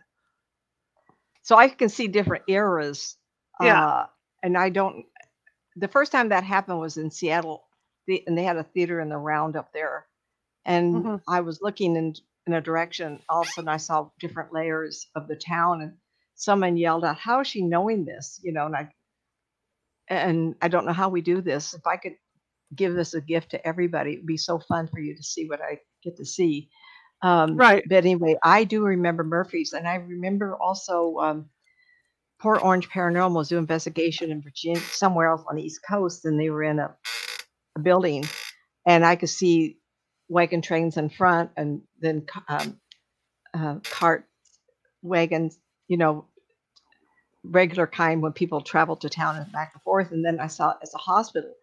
So 1.43 1.57
I 1.57 1.69
can 1.69 1.91
see 1.91 2.09
different 2.09 2.45
eras. 2.49 3.19
Yeah. 3.61 3.87
Uh, 3.87 4.07
and 4.43 4.57
I 4.57 4.71
don't. 4.71 5.05
The 5.77 5.89
first 5.89 6.13
time 6.13 6.31
that 6.31 6.45
happened 6.45 6.81
was 6.81 6.97
in 6.97 7.11
Seattle, 7.11 7.65
the, 8.07 8.25
and 8.27 8.39
they 8.39 8.45
had 8.45 8.57
a 8.57 8.65
theater 8.65 9.01
in 9.01 9.11
the 9.11 9.19
round 9.19 9.55
up 9.55 9.71
there. 9.75 10.07
And 10.65 11.05
Mhm. 11.05 11.23
I 11.29 11.41
was 11.41 11.61
looking 11.61 11.95
in 11.97 12.15
in 12.49 12.55
a 12.55 12.61
direction. 12.61 13.21
All 13.29 13.43
of 13.43 13.49
a 13.49 13.51
sudden, 13.51 13.69
I 13.69 13.77
saw 13.77 14.11
different 14.19 14.53
layers 14.53 15.07
of 15.15 15.29
the 15.29 15.37
town, 15.37 15.83
and 15.83 15.93
someone 16.35 16.77
yelled 16.77 17.05
out, 17.05 17.19
"How 17.19 17.41
is 17.41 17.47
she 17.49 17.63
knowing 17.63 18.05
this?" 18.05 18.41
You 18.43 18.53
know, 18.53 18.67
and 18.67 18.75
I 18.77 18.91
and 20.09 20.55
I 20.63 20.69
don't 20.69 20.87
know 20.87 20.93
how 20.93 21.11
we 21.11 21.21
do 21.21 21.41
this. 21.43 21.75
If 21.75 21.87
I 21.87 21.97
could 21.99 22.17
give 22.75 22.95
this 22.95 23.15
a 23.15 23.21
gift 23.21 23.51
to 23.53 23.67
everybody, 23.67 24.15
it'd 24.15 24.27
be 24.27 24.37
so 24.37 24.59
fun 24.59 24.89
for 24.89 24.99
you 25.01 25.17
to 25.17 25.23
see 25.23 25.47
what 25.47 25.61
I 25.63 25.81
get 26.03 26.17
to 26.17 26.25
see. 26.25 26.71
Um, 27.23 27.57
Right. 27.57 27.83
but 27.89 27.97
anyway, 28.05 28.37
I 28.43 28.65
do 28.65 28.85
remember 28.85 29.25
Murphy's, 29.25 29.73
and 29.73 29.89
I 29.89 29.97
remember 29.97 30.57
also 30.57 31.17
um, 31.19 31.51
Port 32.41 32.63
Orange 32.63 32.89
Paranormal 32.89 33.35
was 33.35 33.49
doing 33.49 33.61
investigation 33.63 34.31
in 34.31 34.43
Virginia, 34.43 34.81
somewhere 34.81 35.29
else 35.29 35.45
on 35.49 35.57
the 35.57 35.63
East 35.63 35.81
Coast, 35.89 36.25
and 36.25 36.39
they 36.41 36.51
were 36.51 36.63
in 36.63 36.79
a, 36.79 36.95
a 37.77 37.81
building, 37.81 38.25
and 38.87 39.05
I 39.05 39.17
could 39.17 39.31
see 39.31 39.79
wagon 40.29 40.63
trains 40.63 40.97
in 40.97 41.09
front, 41.09 41.51
and 41.57 41.83
then 42.01 42.27
um, 42.49 42.81
uh, 43.55 43.77
cart 43.85 44.27
wagons, 45.03 45.59
you 45.89 45.97
know, 45.97 46.27
regular 47.45 47.87
kind 47.87 48.23
when 48.23 48.33
people 48.33 48.61
traveled 48.61 49.01
to 49.03 49.09
town 49.09 49.37
and 49.37 49.51
back 49.53 49.73
and 49.75 49.83
forth. 49.83 50.13
And 50.13 50.25
then 50.25 50.41
I 50.41 50.49
saw 50.49 50.71
it 50.73 50.79
as 50.83 50.95
a 50.95 50.99
hospital, 50.99 51.55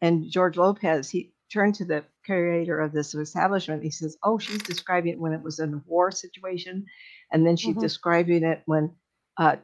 and 0.00 0.30
George 0.30 0.56
Lopez, 0.56 1.10
he 1.10 1.32
turned 1.52 1.74
to 1.76 1.84
the 1.84 2.04
curator 2.24 2.80
of 2.80 2.92
this 2.92 3.14
establishment. 3.14 3.82
He 3.82 3.90
says, 3.90 4.16
"Oh, 4.22 4.38
she's 4.38 4.62
describing 4.62 5.12
it 5.12 5.20
when 5.20 5.32
it 5.32 5.42
was 5.42 5.58
in 5.60 5.74
a 5.74 5.82
war 5.86 6.10
situation, 6.10 6.86
and 7.32 7.46
then 7.46 7.56
she's 7.56 7.76
Mhm. 7.76 7.80
describing 7.80 8.44
it 8.44 8.62
when 8.66 8.94
uh, 9.38 9.56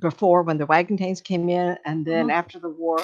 before 0.00 0.42
when 0.42 0.58
the 0.58 0.66
wagon 0.66 0.96
trains 0.96 1.20
came 1.20 1.48
in, 1.48 1.78
and 1.84 2.04
then 2.06 2.28
Mhm. 2.28 2.32
after 2.32 2.58
the 2.58 2.68
war, 2.70 2.98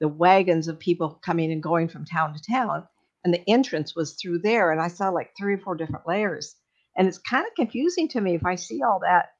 the 0.00 0.08
wagons 0.08 0.68
of 0.68 0.78
people 0.78 1.10
coming 1.24 1.52
and 1.52 1.62
going 1.62 1.88
from 1.88 2.04
town 2.04 2.34
to 2.34 2.42
town, 2.42 2.86
and 3.26 3.34
the 3.34 3.44
entrance 3.50 3.96
was 3.96 4.14
through 4.14 4.40
there. 4.40 4.72
And 4.72 4.80
I 4.80 4.88
saw 4.88 5.10
like 5.10 5.32
three 5.38 5.56
or 5.56 5.58
four 5.58 5.76
different 5.76 6.08
layers, 6.08 6.56
and 6.96 7.08
it's 7.08 7.18
kind 7.18 7.46
of 7.46 7.56
confusing 7.56 8.08
to 8.10 8.22
me 8.22 8.36
if 8.36 8.46
I 8.46 8.56
see 8.56 8.82
all 8.84 9.00
that." 9.02 9.30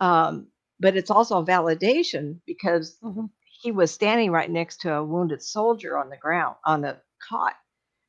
Um, 0.00 0.48
but 0.80 0.96
it's 0.96 1.10
also 1.10 1.38
a 1.40 1.46
validation 1.46 2.40
because 2.46 2.98
Mhm. 3.02 3.30
he 3.62 3.72
was 3.72 3.92
standing 3.92 4.32
right 4.32 4.50
next 4.50 4.82
to 4.82 4.94
a 4.94 5.04
wounded 5.04 5.42
soldier 5.42 5.98
on 5.98 6.10
the 6.10 6.18
ground 6.18 6.56
on 6.66 6.82
the 6.82 7.00
cot 7.28 7.54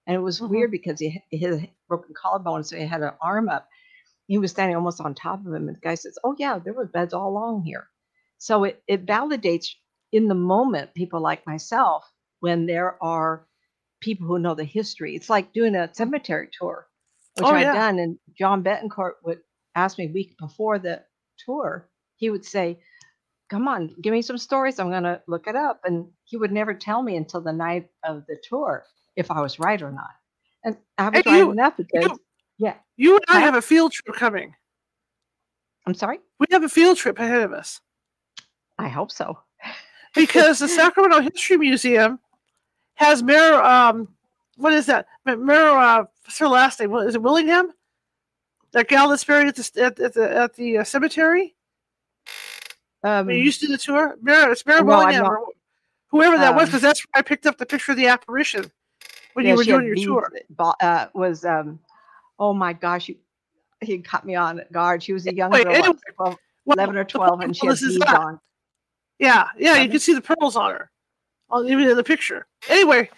and 0.07 0.15
it 0.15 0.19
was 0.19 0.41
Mhm. 0.41 0.49
weird 0.49 0.71
because 0.71 0.99
he 0.99 1.11
had 1.11 1.23
his 1.31 1.61
broken 1.87 2.13
collarbone 2.15 2.63
so 2.63 2.77
he 2.77 2.85
had 2.85 3.01
an 3.01 3.13
arm 3.21 3.49
up 3.49 3.67
he 4.27 4.37
was 4.37 4.51
standing 4.51 4.75
almost 4.75 5.01
on 5.01 5.15
top 5.15 5.39
of 5.41 5.53
him 5.53 5.67
and 5.67 5.77
the 5.77 5.81
guy 5.81 5.95
says 5.95 6.17
oh 6.23 6.35
yeah 6.39 6.59
there 6.59 6.73
were 6.73 6.85
beds 6.87 7.13
all 7.13 7.29
along 7.29 7.63
here 7.63 7.89
so 8.39 8.65
it, 8.65 8.83
it 8.87 9.05
validates 9.05 9.67
in 10.11 10.27
the 10.27 10.35
moment 10.35 10.93
people 10.95 11.21
like 11.21 11.45
myself 11.47 12.05
when 12.41 12.65
there 12.67 13.01
are 13.03 13.47
people 14.05 14.27
who 14.27 14.39
know 14.39 14.55
the 14.55 14.63
history 14.63 15.15
it's 15.15 15.29
like 15.29 15.51
doing 15.53 15.75
a 15.75 15.79
mm. 15.79 15.95
cemetery 15.95 16.47
tour 16.57 16.87
which 17.35 17.45
Oh, 17.45 17.49
i've 17.49 17.61
yeah. 17.61 17.73
done 17.73 17.99
and 17.99 18.17
john 18.37 18.63
betancourt 18.63 19.13
would 19.23 19.39
ask 19.75 19.97
me 19.97 20.05
a 20.05 20.13
week 20.13 20.37
before 20.37 20.79
the 20.79 21.03
tour 21.45 21.89
he 22.15 22.29
would 22.29 22.45
say 22.45 22.79
come 23.49 23.67
on, 23.67 23.95
give 24.01 24.13
me 24.13 24.21
some 24.21 24.37
stories. 24.37 24.79
I'm 24.79 24.89
going 24.89 25.03
to 25.03 25.21
look 25.27 25.47
it 25.47 25.55
up. 25.55 25.81
And 25.83 26.07
he 26.23 26.37
would 26.37 26.51
never 26.51 26.73
tell 26.73 27.01
me 27.01 27.15
until 27.15 27.41
the 27.41 27.53
night 27.53 27.87
of 28.03 28.25
the 28.27 28.37
tour 28.47 28.85
if 29.15 29.31
I 29.31 29.41
was 29.41 29.59
right 29.59 29.81
or 29.81 29.91
not. 29.91 30.09
And 30.63 30.77
I 30.97 31.09
was 31.09 31.25
right 31.25 31.47
enough 31.47 31.77
because, 31.77 32.05
you- 32.05 32.19
yeah, 32.57 32.75
You 32.97 33.15
and 33.15 33.37
I 33.37 33.41
have 33.41 33.55
a 33.55 33.61
field 33.61 33.91
trip 33.91 34.15
coming. 34.15 34.55
I'm 35.85 35.93
sorry. 35.93 36.19
We 36.39 36.47
have 36.51 36.63
a 36.63 36.69
field 36.69 36.97
trip 36.97 37.19
ahead 37.19 37.41
of 37.41 37.53
us. 37.53 37.79
I 38.79 38.87
hope 38.87 39.11
so. 39.11 39.37
because 40.15 40.59
the 40.59 40.67
Sacramento 40.67 41.21
History 41.21 41.57
Museum 41.57 42.19
has 42.95 43.23
Mayor, 43.23 43.61
um, 43.61 44.07
what 44.57 44.73
is 44.73 44.85
that? 44.87 45.07
Ma- 45.25 45.35
Mayor, 45.35 45.69
uh, 45.69 46.05
what's 46.23 46.39
her 46.39 46.47
last 46.47 46.79
name? 46.79 46.93
Is 46.95 47.15
it 47.15 47.21
Willingham? 47.21 47.71
That 48.71 48.89
gal 48.89 49.09
that's 49.09 49.23
buried 49.23 49.47
at 49.47 49.55
the 49.55 49.83
at, 49.83 49.99
at 49.99 50.13
the 50.13 50.37
at 50.37 50.55
the 50.55 50.79
uh, 50.79 50.83
cemetery. 50.83 51.55
Um, 53.03 53.29
you 53.29 53.37
used 53.37 53.59
to 53.59 53.67
do 53.67 53.73
the 53.73 53.77
tour, 53.77 54.17
Mayor, 54.21 54.51
it's 54.51 54.65
Mayor 54.65 54.79
I'm 54.79 54.87
Willingham 54.87 55.25
or 55.25 55.45
whoever 56.07 56.37
that 56.37 56.55
was, 56.55 56.63
Um, 56.63 56.65
because 56.67 56.81
that's 56.81 57.05
where 57.05 57.19
I 57.19 57.21
picked 57.21 57.45
up 57.45 57.57
the 57.57 57.65
picture 57.65 57.91
of 57.91 57.97
the 57.97 58.07
apparition 58.07 58.71
when 59.33 59.45
yeah, 59.45 59.51
you 59.51 59.57
were 59.57 59.63
doing 59.63 59.85
your 59.85 59.95
tour. 59.95 60.31
Uh, 60.57 61.07
was, 61.13 61.45
um, 61.45 61.79
oh 62.39 62.53
my 62.53 62.73
gosh, 62.73 63.09
you, 63.09 63.15
he 63.81 63.99
caught 63.99 64.25
me 64.25 64.33
on 64.33 64.61
guard. 64.71 65.03
She 65.03 65.13
was 65.13 65.27
a 65.27 65.35
young 65.35 65.51
Wait, 65.51 65.65
girl, 65.65 65.75
anyway, 65.75 65.97
12, 66.15 66.37
Well, 66.65 66.75
11 66.77 66.95
or 66.95 67.03
the 67.03 67.09
12, 67.09 67.29
point 67.29 67.43
and 67.43 67.55
she 67.55 67.67
had 67.67 67.77
beads 67.79 68.03
on. 68.05 68.39
Yeah, 69.19 69.49
yeah, 69.57 69.77
you 69.77 69.89
can 69.89 69.99
see 69.99 70.13
the 70.13 70.21
pearls 70.21 70.55
on 70.55 70.71
her, 70.71 70.89
on, 71.49 71.67
even 71.67 71.87
in 71.89 71.95
the 71.97 72.03
picture. 72.03 72.47
Anyway, 72.69 73.09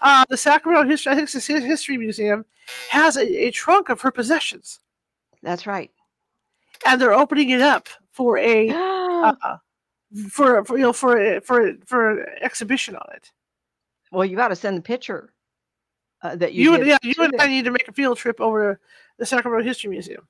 uh, 0.00 0.24
the 0.28 0.36
Sacramento 0.36 0.88
History, 0.88 1.12
I 1.12 1.14
think 1.16 1.28
it's 1.32 1.46
the 1.46 1.60
History 1.60 1.96
Museum, 1.98 2.44
has 2.90 3.16
a, 3.16 3.46
a 3.46 3.50
trunk 3.50 3.88
of 3.88 4.00
her 4.00 4.10
possessions. 4.10 4.80
That's 5.42 5.66
right. 5.66 5.90
and 6.86 7.00
they're 7.00 7.12
opening 7.12 7.50
it 7.50 7.60
up 7.60 7.88
for 8.10 8.38
a 8.38 8.70
uh, 8.74 9.34
for, 10.30 10.64
for 10.64 10.76
you 10.78 10.82
know 10.84 10.92
for 10.92 11.18
a- 11.18 11.40
for 11.40 11.68
a- 11.68 11.76
for 11.86 12.20
an 12.20 12.26
exhibition 12.40 12.96
on 12.96 13.06
it. 13.14 13.30
well, 14.12 14.24
you 14.24 14.36
got 14.36 14.48
to 14.48 14.56
send 14.56 14.76
the 14.78 14.82
picture 14.82 15.32
uh, 16.22 16.36
that 16.36 16.54
You, 16.54 16.76
you, 16.76 16.84
yeah, 16.84 16.98
you 17.02 17.14
and 17.18 17.34
I 17.40 17.48
need 17.48 17.64
to 17.66 17.70
make 17.70 17.88
a 17.88 17.92
field 17.92 18.16
trip 18.16 18.40
over 18.40 18.74
to 18.74 18.80
the 19.18 19.26
Sacramento 19.26 19.64
History 19.66 19.90
Museum. 19.90 20.26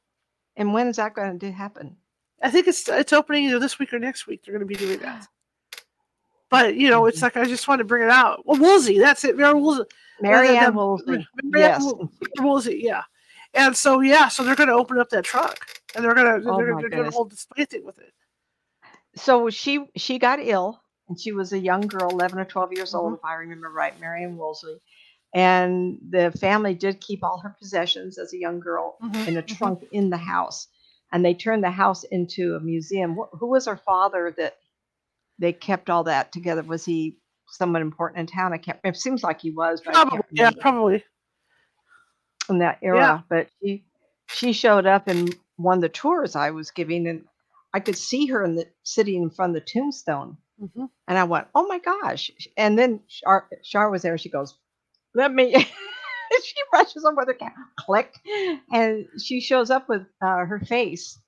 And 0.56 0.72
when 0.72 0.88
is 0.88 0.96
that 0.96 1.14
going 1.14 1.38
to 1.38 1.52
happen? 1.52 1.96
I 2.42 2.50
think 2.50 2.66
it's 2.66 2.88
it's 2.88 3.12
opening 3.12 3.44
either 3.44 3.58
this 3.60 3.78
week 3.78 3.92
or 3.94 3.98
next 3.98 4.26
week. 4.26 4.42
They're 4.44 4.52
going 4.58 4.66
to 4.68 4.74
be 4.74 4.74
doing 4.74 4.98
that. 5.00 5.28
But 6.54 6.74
you 6.76 6.90
know, 6.90 7.06
it's 7.06 7.22
like 7.22 7.36
I 7.36 7.44
just 7.46 7.66
want 7.68 7.80
to 7.80 7.84
bring 7.84 8.02
it 8.04 8.10
out. 8.10 8.44
Well, 8.46 8.60
Woolsey, 8.60 8.98
that's 8.98 9.24
it. 9.24 9.36
Mary 9.36 9.54
Woolsey. 9.54 9.84
Marianne 10.20 10.74
Woolsey. 10.74 11.26
Yes. 11.54 11.82
Wool- 11.82 12.10
Woolsey, 12.38 12.80
yeah. 12.82 13.02
And 13.54 13.76
so 13.76 14.00
yeah, 14.00 14.28
so 14.28 14.42
they're 14.44 14.54
going 14.56 14.68
to 14.68 14.74
open 14.74 14.98
up 14.98 15.10
that 15.10 15.24
truck, 15.24 15.58
and 15.94 16.04
they're 16.04 16.14
going 16.14 16.26
to 16.42 16.48
Oh 16.50 16.56
they're, 16.56 16.66
they're 16.80 16.88
going 16.90 17.04
to 17.04 17.10
hold 17.10 17.30
display 17.30 17.64
thing 17.64 17.84
with 17.84 17.98
it. 17.98 18.12
So 19.16 19.50
she 19.50 19.86
she 19.96 20.18
got 20.18 20.38
ill, 20.40 20.80
and 21.08 21.20
she 21.20 21.32
was 21.32 21.52
a 21.52 21.58
young 21.58 21.82
girl, 21.82 22.10
eleven 22.10 22.38
or 22.38 22.44
twelve 22.44 22.72
years 22.72 22.94
old, 22.94 23.12
Mhm. 23.12 23.18
if 23.18 23.24
I 23.24 23.34
remember 23.34 23.70
right, 23.70 23.98
Marianne 24.00 24.36
Woolsey. 24.36 24.80
And 25.34 25.98
the 26.10 26.30
family 26.40 26.74
did 26.74 27.00
keep 27.00 27.24
all 27.24 27.38
her 27.40 27.54
possessions 27.58 28.18
as 28.18 28.32
a 28.32 28.38
young 28.38 28.60
girl 28.60 28.96
Mhm, 29.02 29.26
in 29.28 29.36
a 29.36 29.42
mhm. 29.42 29.56
trunk 29.58 29.84
in 29.92 30.10
the 30.10 30.16
house, 30.16 30.68
and 31.12 31.24
they 31.24 31.34
turned 31.34 31.64
the 31.64 31.70
house 31.70 32.04
into 32.04 32.54
a 32.56 32.60
museum. 32.60 33.16
Wh- 33.16 33.36
Who 33.38 33.46
was 33.48 33.66
her 33.66 33.76
father 33.76 34.32
that 34.38 34.56
they 35.38 35.52
kept 35.52 35.90
all 35.90 36.04
that 36.04 36.32
together? 36.32 36.62
Was 36.62 36.84
he 36.84 37.18
someone 37.48 37.82
important 37.82 38.20
in 38.20 38.26
town? 38.26 38.52
I 38.52 38.58
can't. 38.58 38.78
It 38.84 38.96
seems 38.96 39.22
like 39.22 39.40
he 39.40 39.50
was, 39.50 39.80
but 39.84 39.94
Probably, 39.94 40.20
yeah, 40.32 40.50
probably. 40.60 41.04
in 42.48 42.58
that 42.58 42.78
era. 42.82 43.24
But 43.28 43.48
she 43.62 43.84
she 44.28 44.52
showed 44.52 44.86
up 44.86 45.08
in 45.08 45.28
one 45.56 45.78
of 45.78 45.82
the 45.82 45.88
tours 45.88 46.36
I 46.36 46.50
was 46.50 46.70
giving, 46.70 47.06
and 47.06 47.24
I 47.72 47.80
could 47.80 47.96
see 47.96 48.26
her 48.26 48.44
in 48.44 48.54
the 48.56 48.66
sitting 48.82 49.22
in 49.22 49.30
front 49.30 49.56
of 49.56 49.62
the 49.62 49.68
tombstone. 49.70 50.36
Mhm. 50.60 50.88
And 51.08 51.18
I 51.18 51.24
went, 51.24 51.48
"Oh 51.54 51.66
my 51.66 51.78
gosh!" 51.78 52.30
And 52.56 52.78
then 52.78 53.00
Char, 53.08 53.48
Char 53.62 53.90
was 53.90 54.02
there. 54.02 54.12
and 54.12 54.20
She 54.20 54.28
goes, 54.28 54.56
"Let 55.14 55.32
me." 55.32 55.52
she 56.44 56.54
rushes 56.72 57.04
over 57.04 57.24
the 57.24 57.34
camera, 57.34 57.54
click, 57.78 58.14
and 58.72 59.06
she 59.22 59.40
shows 59.40 59.70
up 59.70 59.88
with 59.88 60.02
uh, 60.22 60.44
her 60.46 60.60
face. 60.60 61.18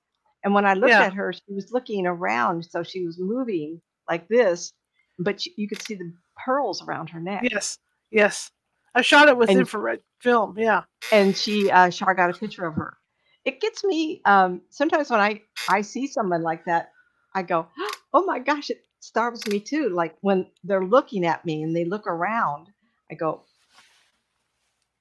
And 0.45 0.55
when 0.55 0.65
I 0.65 0.75
looked 0.75 0.91
Yeah. 0.91 1.03
at 1.03 1.15
her, 1.15 1.33
she 1.33 1.53
was 1.55 1.73
looking 1.73 2.07
around, 2.07 2.65
so 2.65 2.83
she 2.83 3.05
was 3.05 3.19
moving 3.19 3.81
like 4.09 4.29
this, 4.29 4.73
but 5.19 5.45
you 5.57 5.69
could 5.69 5.83
see 5.83 5.95
the 5.95 6.13
pearls 6.45 6.83
around 6.83 7.11
her 7.11 7.21
neck. 7.21 7.43
Yes, 7.51 7.79
yes. 8.11 8.51
I 8.95 9.03
shot 9.03 9.29
it 9.29 9.37
with 9.37 9.51
And- 9.51 9.59
infrared 9.61 10.01
film. 10.21 10.59
Yeah. 10.59 10.85
and 11.13 11.37
she 11.37 11.71
uh 11.71 11.91
got 11.91 12.31
a 12.31 12.33
picture 12.35 12.67
of 12.67 12.75
her. 12.75 12.97
It 13.45 13.61
gets 13.61 13.85
me 13.85 14.21
um 14.25 14.63
sometimes 14.71 15.11
when 15.11 15.21
I 15.21 15.43
I 15.69 15.83
see 15.83 16.07
someone 16.07 16.43
like 16.43 16.65
that, 16.65 16.91
I 17.35 17.43
go, 17.43 17.67
"Oh 18.15 18.25
my 18.25 18.39
gosh, 18.39 18.71
it 18.71 18.85
starves 19.01 19.47
me 19.47 19.61
too." 19.61 19.91
Like 19.91 20.17
when 20.23 20.47
they're 20.65 20.85
looking 20.85 21.27
at 21.27 21.45
me 21.45 21.63
and 21.63 21.77
they 21.77 21.85
look 21.85 22.07
around, 22.07 22.69
I 23.11 23.15
go, 23.15 23.43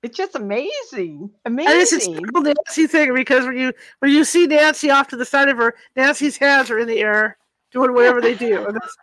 "It's 0.03 0.17
just 0.17 0.35
amazing, 0.35 1.31
amazing. 1.45 1.71
And 1.71 1.81
it's 1.81 1.91
a 1.93 1.95
amazing." 2.11 2.25
Nancy 2.43 2.87
thing 2.87 3.13
because 3.15 3.45
when 3.45 3.57
you 3.57 3.73
when 3.99 4.11
you 4.11 4.23
see 4.23 4.45
Nancy 4.45 4.89
off 4.91 5.07
to 5.09 5.15
the 5.17 5.25
side 5.25 5.49
of 5.49 5.57
her, 5.57 5.73
Nancy's 5.95 6.37
hands 6.37 6.69
are 6.69 6.77
in 6.79 6.87
the 6.87 6.99
air 6.99 7.37
doing 7.71 7.93
whatever 7.93 8.21
they 8.21 8.35
do. 8.35 8.67
And 8.67 8.75
that's, 8.75 8.97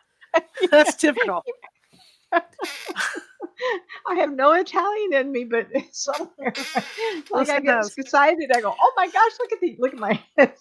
that's 0.70 0.96
typical. 0.96 1.42
I 4.08 4.14
have 4.16 4.32
no 4.32 4.52
Italian 4.52 5.14
in 5.14 5.32
me, 5.32 5.44
but 5.44 5.68
somewhere 5.92 6.52
like 7.30 7.48
I 7.48 7.60
get 7.60 7.64
does. 7.64 7.94
excited. 7.96 8.50
I 8.54 8.60
go, 8.60 8.74
"Oh 8.78 8.92
my 8.96 9.06
gosh, 9.06 9.32
look 9.38 9.52
at 9.52 9.60
the 9.60 9.76
look 9.78 9.92
at 9.92 9.98
my 10.00 10.20
head." 10.36 10.54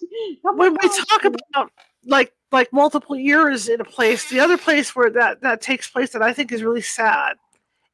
Oh 0.44 0.52
my 0.52 0.68
When 0.68 0.76
we 0.80 0.88
talk 0.88 1.24
about 1.24 1.72
like 2.04 2.32
like 2.52 2.72
multiple 2.72 3.16
years 3.16 3.68
in 3.68 3.80
a 3.80 3.84
place, 3.84 4.28
the 4.30 4.38
other 4.40 4.56
place 4.58 4.94
where 4.94 5.10
that 5.10 5.40
that 5.40 5.60
takes 5.60 5.88
place 5.88 6.10
that 6.10 6.22
I 6.22 6.32
think 6.32 6.52
is 6.52 6.62
really 6.62 6.82
sad 6.82 7.36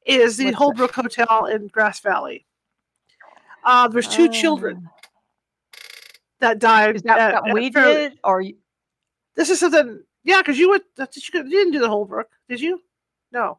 is 0.05 0.37
the 0.37 0.47
What's 0.47 0.55
that? 0.55 0.59
Holbrook 0.59 0.94
Hotel 0.94 1.47
in 1.47 1.68
Grass 1.68 2.01
Valley. 2.01 2.44
Uh, 3.64 3.88
there's 3.88 4.09
two 4.09 4.29
children 4.29 4.88
that 6.40 6.59
died. 6.59 6.90
Oh. 6.90 6.97
Is 6.97 7.03
that 7.03 7.35
at- 7.35 7.42
what 7.44 7.55
we 7.55 7.71
did, 7.71 8.18
or 8.25 8.42
This 9.38 9.51
is 9.51 9.61
something. 9.61 10.03
Yeah, 10.24 10.38
because 10.42 10.59
you 10.59 10.68
went. 10.68 10.83
That, 10.96 11.14
you, 11.16 11.22
you 11.33 11.42
didn't 11.48 11.72
do 11.72 11.79
the 11.79 11.87
whole 11.88 11.98
Holbrook, 11.98 12.29
did 12.48 12.61
you? 12.61 12.83
No. 13.31 13.59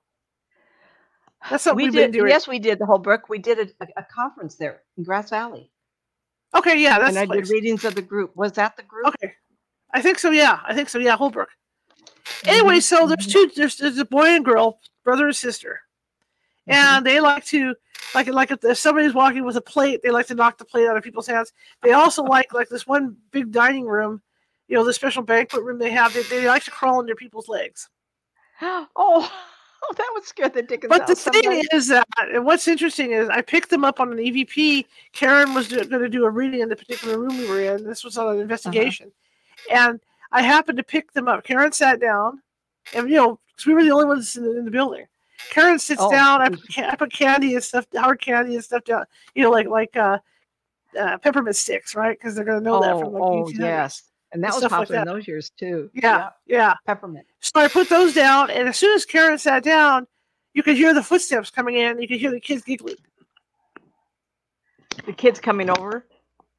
That's 1.50 1.64
something 1.64 1.86
we 1.86 1.90
did? 1.92 2.14
Yes, 2.14 2.50
we 2.50 2.60
did 2.60 2.80
the 2.80 2.86
whole 2.86 2.98
book. 2.98 3.30
We 3.30 3.38
did 3.40 3.60
a, 3.60 3.84
a, 3.86 3.88
a 4.02 4.04
conference 4.14 4.56
there 4.56 4.82
in 4.98 5.06
Grass 5.06 5.30
Valley, 5.30 5.72
Okay, 6.54 6.82
yeah, 6.84 7.00
that's 7.00 7.12
and 7.12 7.18
I 7.20 7.26
place. 7.26 7.48
did 7.48 7.54
readings 7.54 7.86
of 7.86 7.96
the 7.96 8.02
group. 8.02 8.36
Was 8.36 8.52
that 8.54 8.76
the 8.76 8.84
group? 8.84 9.08
Okay, 9.08 9.34
I 9.94 10.02
think 10.02 10.20
so. 10.20 10.32
Yeah, 10.32 10.60
I 10.68 10.76
think 10.76 10.90
so. 10.90 11.00
Yeah, 11.00 11.16
Holbrook. 11.16 11.48
Anyway, 12.46 12.76
Mhm, 12.80 12.84
so 12.84 13.08
there's 13.08 13.26
mhm. 13.26 13.32
two. 13.32 13.52
There's, 13.56 13.78
there's 13.78 13.98
a 13.98 14.04
boy 14.06 14.26
and 14.28 14.44
girl, 14.44 14.82
brother 15.06 15.28
and 15.28 15.36
sister, 15.36 15.80
Mhm. 16.68 16.74
and 16.74 17.06
they 17.06 17.22
like 17.22 17.46
to 17.46 17.74
like 18.14 18.28
like 18.28 18.52
if, 18.52 18.62
if 18.66 18.78
somebody's 18.78 19.14
walking 19.14 19.46
with 19.46 19.56
a 19.56 19.62
plate, 19.62 20.02
they 20.04 20.10
like 20.10 20.28
to 20.28 20.36
knock 20.36 20.58
the 20.58 20.66
plate 20.66 20.88
out 20.88 20.98
of 20.98 21.04
people's 21.06 21.28
hands. 21.28 21.54
They 21.84 21.94
also 21.94 22.22
like 22.24 22.54
like 22.54 22.68
this 22.68 22.86
one 22.86 23.16
big 23.32 23.52
dining 23.54 23.86
room, 23.86 24.22
you 24.70 24.76
know, 24.78 24.86
the 24.86 24.94
special 24.94 25.24
banquet 25.24 25.64
room 25.64 25.80
they 25.80 25.90
have. 25.92 26.14
They, 26.14 26.22
they 26.24 26.48
like 26.48 26.64
to 26.66 26.72
crawl 26.72 27.00
under 27.00 27.16
people's 27.16 27.50
legs. 27.50 27.90
Oh, 28.62 28.88
oh, 28.96 29.94
that 29.98 30.10
would 30.14 30.26
scare 30.26 30.50
the 30.50 30.62
dickens 30.62 30.90
But 30.90 31.08
the 31.08 31.16
thing 31.16 31.42
somebody. 31.44 31.68
is 31.74 31.88
that, 31.88 32.06
and 32.20 32.44
what's 32.46 32.68
interesting 32.68 33.12
is, 33.14 33.30
I 33.30 33.42
picked 33.42 33.70
them 33.70 33.86
up 33.86 34.00
on 34.02 34.12
an 34.12 34.18
EVP. 34.20 34.86
Karen 35.14 35.54
was 35.54 35.70
going 35.70 35.90
to 35.90 36.10
do 36.10 36.26
a 36.26 36.30
reading 36.30 36.60
in 36.60 36.68
the 36.70 36.76
particular 36.76 37.18
room 37.18 37.38
we 37.38 37.48
were 37.48 37.62
in. 37.62 37.86
This 37.86 38.04
was 38.04 38.18
on 38.18 38.36
an 38.36 38.42
investigation, 38.42 39.12
and 39.72 40.00
I 40.34 40.42
happened 40.42 40.78
to 40.78 40.84
pick 40.84 41.14
them 41.14 41.30
up. 41.30 41.46
Karen 41.46 41.72
sat 41.72 42.02
down, 42.02 42.42
and 42.94 43.10
you 43.10 43.16
know, 43.16 43.40
'cause 43.56 43.66
we 43.66 43.74
were 43.74 43.84
the 43.84 43.92
only 43.92 44.06
ones 44.06 44.36
in 44.36 44.44
the, 44.44 44.58
in 44.58 44.66
the 44.66 44.72
building. 44.72 45.06
Karen 45.50 45.80
sits 45.80 46.02
Oh, 46.04 46.12
down. 46.12 46.42
I 46.42 46.50
put, 46.50 46.78
I 46.80 46.96
put 46.98 47.14
candy 47.14 47.56
and 47.56 47.64
stuff, 47.64 47.88
hard 47.96 48.20
candy 48.20 48.56
and 48.56 48.64
stuff 48.64 48.84
down. 48.84 49.06
You 49.36 49.44
know, 49.44 49.52
like 49.52 49.68
like 49.68 49.96
uh, 49.96 50.20
uh, 51.00 51.18
peppermint 51.20 51.56
sticks, 51.56 51.96
right? 51.96 52.18
Because 52.20 52.36
they're 52.36 52.44
going 52.46 52.60
to 52.60 52.64
know 52.64 52.82
that 52.82 53.00
from 53.00 53.08
oh, 53.10 53.12
like 53.12 53.24
oh 53.24 53.50
yes, 53.52 54.04
and 54.32 54.44
that 54.44 54.50
was 54.50 54.58
stuff 54.58 54.72
like 54.72 54.82
popular 54.82 55.02
in 55.02 55.08
those 55.08 55.28
years 55.28 55.52
too. 55.58 55.90
Yeah, 55.94 56.30
yeah. 56.46 56.74
peppermint. 56.86 57.26
So 57.40 57.60
I 57.60 57.68
put 57.68 57.90
those 57.90 58.14
down, 58.14 58.50
and 58.52 58.68
as 58.70 58.78
soon 58.78 58.96
as 58.96 59.06
Karen 59.06 59.38
sat 59.38 59.64
down, 59.64 60.08
you 60.54 60.64
could 60.64 60.76
hear 60.78 60.94
the 60.94 61.04
footsteps 61.04 61.50
coming 61.50 61.76
in. 61.76 62.02
You 62.02 62.08
could 62.08 62.20
hear 62.20 62.32
the 62.32 62.40
kids 62.40 62.64
giggling. 62.64 62.96
The 65.06 65.14
kids 65.14 65.40
coming 65.40 65.70
over. 65.70 66.06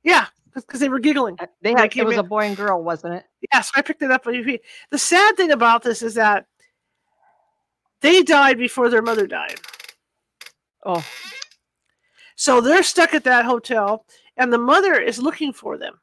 Yeah, 0.03 0.27
because 0.55 0.81
they 0.81 0.89
were 0.89 0.99
giggling. 0.99 1.37
uh, 1.39 1.47
They 1.63 1.73
had 1.73 1.95
it 1.97 2.05
was 2.05 2.15
in- 2.15 2.21
a 2.21 2.25
boy 2.25 2.47
and 2.47 2.57
girl, 2.57 2.83
wasn't 2.83 3.15
it? 3.15 3.25
Yeah, 3.53 3.61
so 3.61 3.73
I 3.77 3.83
picked 3.83 4.03
it 4.03 4.11
UP. 4.11 4.25
The 4.91 4.99
sad 4.99 5.37
thing 5.37 5.51
about 5.51 5.83
this 5.83 6.03
is 6.03 6.15
that 6.15 6.47
they 8.01 8.23
died 8.23 8.59
before 8.59 8.89
their 8.89 9.03
mother 9.03 9.27
died. 9.27 9.61
Oh, 10.85 11.05
So 12.37 12.61
they're 12.63 12.83
stuck 12.83 13.13
at 13.13 13.25
that 13.25 13.45
hotel, 13.45 14.07
and 14.37 14.51
the 14.51 14.59
mother 14.59 14.95
is 14.95 15.19
looking 15.19 15.53
for 15.53 15.77
them. 15.77 16.01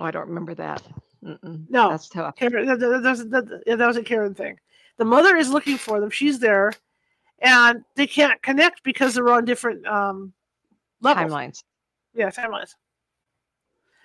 Oh, 0.00 0.04
I 0.04 0.10
don't 0.10 0.28
remember 0.28 0.54
that. 0.54 0.82
Mm-mm, 1.24 1.66
No, 1.68 1.90
that's 1.90 2.08
tough. 2.08 2.34
Karen, 2.36 2.66
that, 2.66 2.80
that, 2.80 3.02
that, 3.02 3.10
was- 3.10 3.28
that, 3.28 3.64
that 3.66 3.86
was 3.86 3.96
a 3.96 4.02
Karen 4.02 4.34
thing. 4.34 4.58
The 4.96 5.04
mother 5.04 5.36
is 5.36 5.50
looking 5.50 5.76
for 5.76 6.00
them. 6.00 6.10
She's 6.10 6.38
there, 6.38 6.72
and 7.40 7.84
they 7.94 8.06
can't 8.06 8.42
connect 8.42 8.82
because 8.82 9.14
they're 9.14 9.28
on 9.30 9.44
different 9.44 9.86
um, 9.86 10.32
levels. 11.00 11.30
Timelines. 11.32 11.64
Yeah, 12.14 12.30
timelines. 12.30 12.74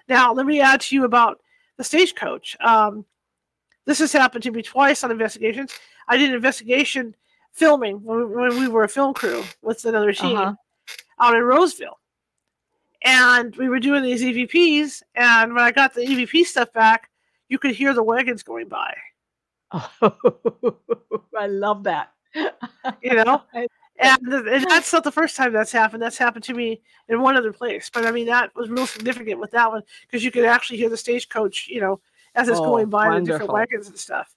Now, 0.07 0.33
let 0.33 0.45
me 0.45 0.61
add 0.61 0.81
to 0.81 0.95
you 0.95 1.05
about 1.05 1.39
the 1.77 1.83
stagecoach. 1.83 2.55
Um, 2.59 3.05
this 3.85 3.99
has 3.99 4.13
happened 4.13 4.43
to 4.43 4.51
me 4.51 4.61
twice 4.61 5.03
on 5.03 5.11
investigations. 5.11 5.73
I 6.07 6.17
did 6.17 6.29
an 6.29 6.35
investigation 6.35 7.15
filming 7.51 8.03
when 8.03 8.17
we, 8.19 8.25
when 8.35 8.59
we 8.59 8.67
were 8.67 8.83
a 8.83 8.89
film 8.89 9.13
crew 9.13 9.43
with 9.61 9.83
another 9.85 10.13
team 10.13 10.37
Uh-huh. 10.37 10.53
out 11.19 11.35
in 11.35 11.41
Roseville. 11.43 11.97
And 13.05 13.55
we 13.55 13.69
were 13.69 13.79
doing 13.79 14.01
these 14.03 14.23
EVPs, 14.23 15.03
and 15.13 15.53
when 15.53 15.63
I 15.63 15.71
got 15.71 15.93
the 15.93 16.01
EVP 16.01 16.43
stuff 16.45 16.73
back, 16.73 17.11
you 17.49 17.59
could 17.59 17.75
hear 17.75 17.93
the 17.93 18.03
wagons 18.03 18.41
going 18.43 18.67
by. 18.67 18.95
Oh, 19.71 19.91
I 21.37 21.47
love 21.47 21.83
that. 21.83 22.11
You 23.01 23.15
know? 23.23 23.43
And, 23.97 24.19
and 24.27 24.65
that's 24.69 24.91
not 24.91 25.05
the 25.05 25.11
first 25.11 25.37
time 25.37 25.53
that's 25.53 25.71
happened. 25.71 26.01
That's 26.03 26.17
happened 26.17 26.43
to 26.45 26.53
me 26.53 26.81
in 27.07 27.21
one 27.21 27.37
other 27.37 27.53
place. 27.53 27.89
But 27.93 28.05
I 28.05 28.11
mean, 28.11 28.25
that 28.25 28.53
was 28.53 28.69
real 28.69 28.85
significant 28.85 29.39
with 29.39 29.51
that 29.51 29.71
one 29.71 29.83
because 30.01 30.21
you 30.21 30.31
could 30.31 30.43
actually 30.43 30.79
hear 30.79 30.89
the 30.89 30.97
stagecoach, 30.97 31.69
you 31.69 31.79
know, 31.79 32.01
as 32.35 32.49
it's 32.49 32.59
Oh, 32.59 32.65
going 32.65 32.89
by 32.89 33.09
the 33.09 33.21
different 33.21 33.53
wagons 33.53 33.87
and 33.87 33.97
stuff. 33.97 34.35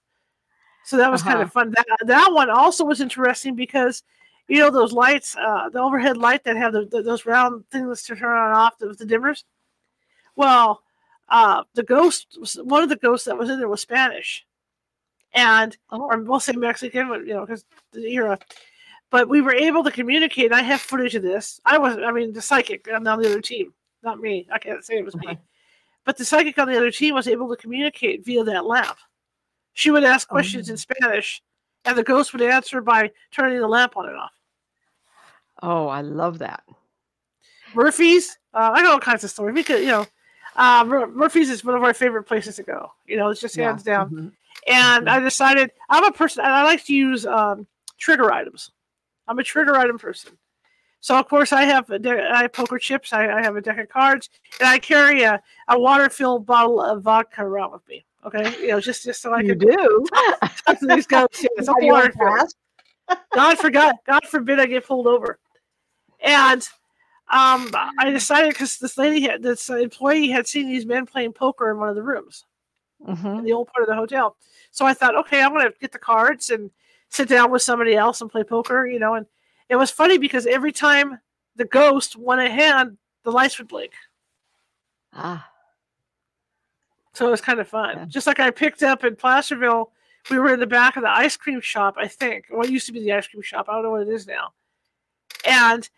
So 0.85 0.95
that 0.95 1.11
was 1.11 1.21
kind 1.21 1.35
Uh-huh. 1.35 1.43
of 1.43 1.51
fun. 1.51 1.71
That, 1.71 1.85
that 2.05 2.31
one 2.31 2.49
also 2.49 2.85
was 2.85 3.01
interesting 3.01 3.53
because, 3.55 4.03
you 4.49 4.57
know, 4.57 4.71
those 4.71 4.91
lights, 4.91 5.35
uh, 5.35 5.69
the 5.69 5.79
overhead 5.79 6.17
light 6.17 6.43
that 6.43 6.57
have 6.57 6.73
the, 6.73 6.85
the, 6.85 7.03
those 7.03 7.25
round 7.25 7.63
things 7.69 8.03
to 8.03 8.15
turn 8.15 8.35
on 8.35 8.47
and 8.47 8.55
off 8.55 8.73
with 8.81 8.97
the 8.97 9.05
dimmers. 9.05 9.43
Well, 10.35 10.81
uh, 11.29 11.63
the 11.75 11.83
ghost, 11.83 12.37
was, 12.39 12.55
one 12.55 12.81
of 12.81 12.89
the 12.89 12.95
ghosts 12.95 13.27
that 13.27 13.37
was 13.37 13.49
in 13.49 13.59
there 13.59 13.67
was 13.67 13.81
Spanish. 13.81 14.45
And 15.33 15.77
Oh, 15.91 16.01
or 16.01 16.19
we'll 16.21 16.39
say 16.39 16.53
Mexican, 16.53 17.07
but, 17.09 17.27
you 17.27 17.35
know, 17.35 17.45
because 17.45 17.63
the 17.91 18.11
era. 18.11 18.39
But 19.11 19.29
we 19.29 19.41
were 19.41 19.53
able 19.53 19.83
to 19.83 19.91
communicate. 19.91 20.51
I 20.51 20.61
have 20.61 20.81
footage 20.81 21.13
of 21.13 21.21
this. 21.21 21.61
I 21.65 21.77
was, 21.77 21.97
I 21.97 22.11
mean, 22.11 22.33
the 22.33 22.41
psychic 22.41 22.87
on 22.91 23.03
the 23.03 23.11
other 23.11 23.41
team, 23.41 23.73
not 24.01 24.19
me. 24.19 24.47
I 24.51 24.57
can't 24.57 24.83
say 24.83 24.95
it 24.95 25.05
was 25.05 25.15
me. 25.15 25.37
But 26.05 26.17
the 26.17 26.25
psychic 26.25 26.57
on 26.57 26.67
the 26.67 26.77
other 26.77 26.91
team 26.91 27.13
was 27.13 27.27
able 27.27 27.49
to 27.49 27.55
communicate 27.55 28.25
via 28.25 28.43
that 28.45 28.65
lamp. 28.65 28.97
She 29.73 29.91
would 29.91 30.03
ask 30.03 30.27
questions 30.27 30.69
in 30.69 30.77
Spanish, 30.77 31.43
and 31.85 31.95
the 31.95 32.03
ghost 32.03 32.33
would 32.33 32.41
answer 32.41 32.81
by 32.81 33.11
turning 33.31 33.59
the 33.59 33.67
lamp 33.67 33.95
on 33.95 34.09
and 34.09 34.17
off. 34.17 34.31
Oh, 35.61 35.87
I 35.87 36.01
love 36.01 36.39
that. 36.39 36.63
Murphy's, 37.73 38.37
uh, 38.53 38.71
I 38.73 38.81
got 38.81 38.91
all 38.93 38.99
kinds 38.99 39.23
of 39.23 39.29
stories. 39.29 39.53
We 39.53 39.63
could, 39.63 39.81
you 39.81 39.87
know, 39.87 40.07
uh, 40.55 40.83
Murphy's 40.85 41.49
is 41.49 41.63
one 41.63 41.75
of 41.75 41.83
our 41.83 41.93
favorite 41.93 42.23
places 42.23 42.55
to 42.57 42.63
go. 42.63 42.91
You 43.05 43.17
know, 43.17 43.29
it's 43.29 43.41
just 43.41 43.55
Yeah, 43.55 43.67
hands 43.67 43.83
down. 43.83 44.09
mhm. 44.09 44.31
And 44.67 45.07
Mhm. 45.07 45.11
I 45.11 45.19
decided 45.19 45.71
I'm 45.89 46.03
a 46.03 46.11
person. 46.11 46.43
and 46.43 46.53
I 46.53 46.63
like 46.63 46.83
to 46.85 46.93
use 46.93 47.25
um, 47.25 47.67
trigger 47.97 48.31
items. 48.31 48.71
I'm 49.27 49.39
a 49.39 49.43
trigger 49.43 49.77
item 49.77 49.97
person. 49.99 50.37
So 51.01 51.17
of 51.17 51.29
course 51.29 51.53
I 51.53 51.63
have 51.63 51.87
de- 52.01 52.29
I 52.29 52.41
have 52.41 52.51
poker 52.51 52.77
chips. 52.77 53.13
I, 53.13 53.29
I 53.39 53.41
have 53.41 53.55
a 53.55 53.61
deck 53.61 53.77
of 53.77 53.87
cards, 53.87 54.29
and 54.59 54.67
I 54.67 54.79
carry 54.79 55.21
a, 55.21 55.41
a 55.69 55.79
water 55.79 56.09
filled 56.09 56.45
bottle 56.45 56.81
of 56.81 57.03
vodka 57.03 57.41
around 57.45 57.71
with 57.71 57.87
me. 57.87 58.03
Okay, 58.25 58.59
you 58.59 58.67
know, 58.69 58.81
just 58.81 59.03
just 59.05 59.21
so 59.21 59.33
I 59.33 59.39
you 59.39 59.55
can 59.55 59.59
do. 59.59 60.05
talk 60.65 60.77
to 60.79 60.87
these 60.87 61.07
guys. 61.07 61.27
Yeah, 61.39 61.47
it's 61.55 61.69
all 61.69 61.75
water 61.87 62.11
filled. 62.11 63.17
God 63.33 63.57
forgot. 63.59 63.95
God 64.05 64.25
forbid 64.25 64.59
I 64.59 64.65
get 64.65 64.85
pulled 64.85 65.07
over. 65.07 65.39
And 66.23 66.61
um, 67.31 67.69
I 67.99 68.09
decided 68.09 68.49
because 68.49 68.77
this 68.77 68.97
lady, 68.97 69.21
had, 69.21 69.41
this 69.43 69.69
employee, 69.69 70.29
had 70.29 70.47
seen 70.47 70.67
these 70.67 70.85
men 70.85 71.05
playing 71.05 71.33
poker 71.33 71.69
in 71.71 71.77
one 71.77 71.89
of 71.89 71.95
the 71.95 72.03
rooms 72.03 72.45
Mhm. 73.07 73.39
in 73.39 73.43
the 73.45 73.53
old 73.53 73.67
part 73.67 73.83
of 73.83 73.87
the 73.87 73.95
hotel. 73.95 74.35
So 74.71 74.85
I 74.85 74.93
thought, 74.93 75.15
okay, 75.15 75.41
I'm 75.41 75.53
going 75.53 75.65
to 75.65 75.73
get 75.79 75.91
the 75.91 75.99
cards 75.99 76.49
and 76.49 76.69
sit 77.09 77.29
down 77.29 77.49
with 77.51 77.61
somebody 77.61 77.95
else 77.95 78.19
and 78.21 78.29
play 78.29 78.43
poker, 78.43 78.85
you 78.85 78.99
know. 78.99 79.13
And 79.13 79.25
it 79.69 79.75
was 79.77 79.89
funny 79.91 80.17
because 80.17 80.45
every 80.45 80.71
time 80.71 81.19
the 81.55 81.65
ghost 81.65 82.15
won 82.17 82.39
a 82.39 82.49
hand, 82.49 82.97
the 83.23 83.31
lights 83.31 83.57
would 83.57 83.67
blink. 83.67 83.93
Ah, 85.13 85.49
So 87.13 87.27
it 87.27 87.31
was 87.31 87.41
kind 87.41 87.59
of 87.59 87.67
fun. 87.67 87.97
Yeah. 87.97 88.05
Just 88.05 88.27
like 88.27 88.39
I 88.39 88.51
picked 88.51 88.83
up 88.83 89.03
in 89.03 89.15
Placerville, 89.15 89.91
we 90.29 90.37
were 90.39 90.53
in 90.53 90.59
the 90.59 90.67
back 90.67 90.95
of 90.97 91.03
the 91.03 91.09
ice 91.09 91.35
cream 91.37 91.61
shop, 91.61 91.95
I 91.97 92.07
think. 92.07 92.45
What 92.49 92.69
used 92.69 92.85
to 92.87 92.93
be 92.93 92.99
the 92.99 93.13
ice 93.13 93.27
cream 93.27 93.41
shop. 93.41 93.67
I 93.69 93.73
don't 93.73 93.83
know 93.83 93.91
what 93.91 94.01
it 94.01 94.09
is 94.09 94.27
now. 94.27 94.53
And 95.45 95.89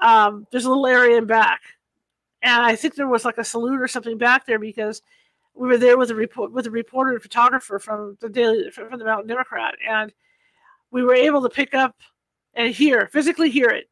um, 0.00 0.46
there's 0.50 0.64
a 0.64 0.68
little 0.68 0.86
area 0.86 1.16
in 1.18 1.26
back. 1.26 1.60
And 2.42 2.62
I 2.62 2.76
think 2.76 2.94
there 2.94 3.08
was 3.08 3.24
like 3.24 3.38
a 3.38 3.44
saloon 3.44 3.78
or 3.80 3.88
something 3.88 4.16
back 4.18 4.46
there 4.46 4.58
because 4.60 5.02
we 5.54 5.66
were 5.66 5.76
there 5.78 5.98
with 5.98 6.10
a 6.10 6.14
report 6.14 6.52
with 6.52 6.66
a 6.66 6.70
reporter 6.70 7.12
and 7.12 7.20
photographer 7.22 7.78
from 7.80 8.16
the 8.20 8.28
daily 8.28 8.70
from 8.70 8.96
the 8.96 9.04
Mountain 9.04 9.26
Democrat, 9.26 9.74
and 9.88 10.12
we 10.92 11.02
were 11.02 11.14
able 11.14 11.42
to 11.42 11.48
pick 11.48 11.74
up 11.74 11.96
and 12.54 12.72
hear 12.72 13.08
physically 13.08 13.50
hear 13.50 13.68
it, 13.70 13.88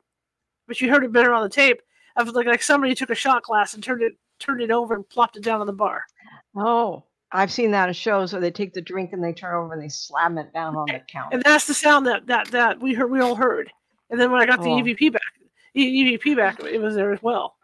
but 0.69 0.81
you 0.81 0.89
heard 0.89 1.03
it 1.05 1.11
better 1.13 1.33
on 1.35 1.43
the 1.43 1.49
tape 1.49 1.83
of 2.15 2.29
like 2.29 2.47
like 2.47 2.63
somebody 2.63 2.95
took 2.95 3.11
a 3.11 3.15
shot 3.17 3.43
glass 3.43 3.75
and 3.75 3.83
turned 3.83 4.01
it 4.03 4.13
turned 4.39 4.61
it 4.61 4.71
over 4.71 4.95
and 4.95 5.09
plopped 5.09 5.37
it 5.37 5.43
down 5.43 5.61
on 5.61 5.67
the 5.67 5.73
bar. 5.73 6.05
oh, 6.57 7.03
I've 7.33 7.51
seen 7.51 7.73
that 7.73 7.89
in 7.89 7.95
shows 7.95 8.33
where 8.33 8.41
they 8.41 8.53
take 8.53 8.73
the 8.73 8.81
drink 8.81 9.13
and 9.13 9.23
they 9.25 9.33
turn 9.33 9.55
over 9.57 9.73
and 9.73 9.83
they 9.83 9.89
slam 9.89 10.39
it 10.39 10.53
down 10.55 10.77
on 10.77 10.87
the 10.87 11.01
counter. 11.09 11.35
and 11.35 11.43
that's 11.45 11.67
the 11.67 11.75
sound 11.75 12.07
that 12.07 12.29
that 12.29 12.47
that 12.53 12.81
we 12.81 12.95
heard 12.95 13.11
we 13.11 13.21
all 13.21 13.35
heard 13.35 13.73
and 14.11 14.21
then 14.21 14.31
when 14.31 14.41
i 14.41 14.47
got 14.47 14.63
the 14.63 14.69
Oh. 14.71 14.77
evp 14.81 15.13
back 15.13 15.21
evp 15.77 16.37
back 16.37 16.61
it 16.61 16.81
was 16.81 16.95
there 16.95 17.13
as 17.13 17.23
well. 17.23 17.57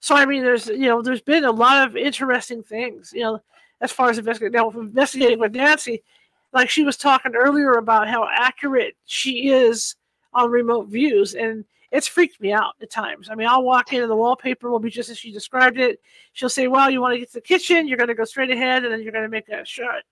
So 0.00 0.14
i 0.14 0.24
mean 0.26 0.42
there's 0.42 0.68
you 0.68 0.86
know 0.86 1.02
there's 1.02 1.20
been 1.20 1.44
a 1.44 1.50
lot 1.50 1.86
of 1.86 1.96
interesting 1.96 2.62
things 2.62 3.12
you 3.14 3.22
know 3.22 3.40
as 3.80 3.92
far 3.92 4.10
as 4.10 4.18
investigating 4.18 4.56
now 4.56 4.70
investigating 4.70 5.38
with 5.38 5.54
nancy 5.54 6.02
like 6.52 6.70
she 6.70 6.84
was 6.84 6.96
talking 6.96 7.34
earlier 7.34 7.72
about 7.72 8.08
how 8.08 8.26
accurate 8.32 8.96
she 9.04 9.48
is 9.48 9.96
on 10.32 10.50
remote 10.50 10.88
views 10.88 11.34
and 11.34 11.64
it's 11.90 12.06
freaked 12.06 12.38
me 12.38 12.52
out 12.52 12.74
at 12.82 12.90
times. 12.90 13.28
I 13.30 13.34
mean 13.34 13.48
i'll 13.48 13.62
walk 13.62 13.92
in 13.92 14.02
and 14.02 14.10
the 14.10 14.16
wallpaper 14.16 14.70
will 14.70 14.78
be 14.78 14.90
just 14.90 15.08
as 15.10 15.18
she 15.18 15.32
described 15.32 15.78
it. 15.78 16.00
She'll 16.32 16.48
say 16.48 16.68
well 16.68 16.90
you 16.90 17.00
want 17.00 17.14
to 17.14 17.18
get 17.18 17.28
to 17.28 17.34
the 17.34 17.40
kitchen? 17.40 17.88
You're 17.88 17.96
going 17.96 18.08
to 18.08 18.14
go 18.14 18.24
straight 18.24 18.50
ahead 18.50 18.84
and 18.84 18.92
then 18.92 19.02
you're 19.02 19.12
going 19.12 19.24
to 19.24 19.30
make 19.30 19.48
a 19.48 19.64
short 19.64 20.04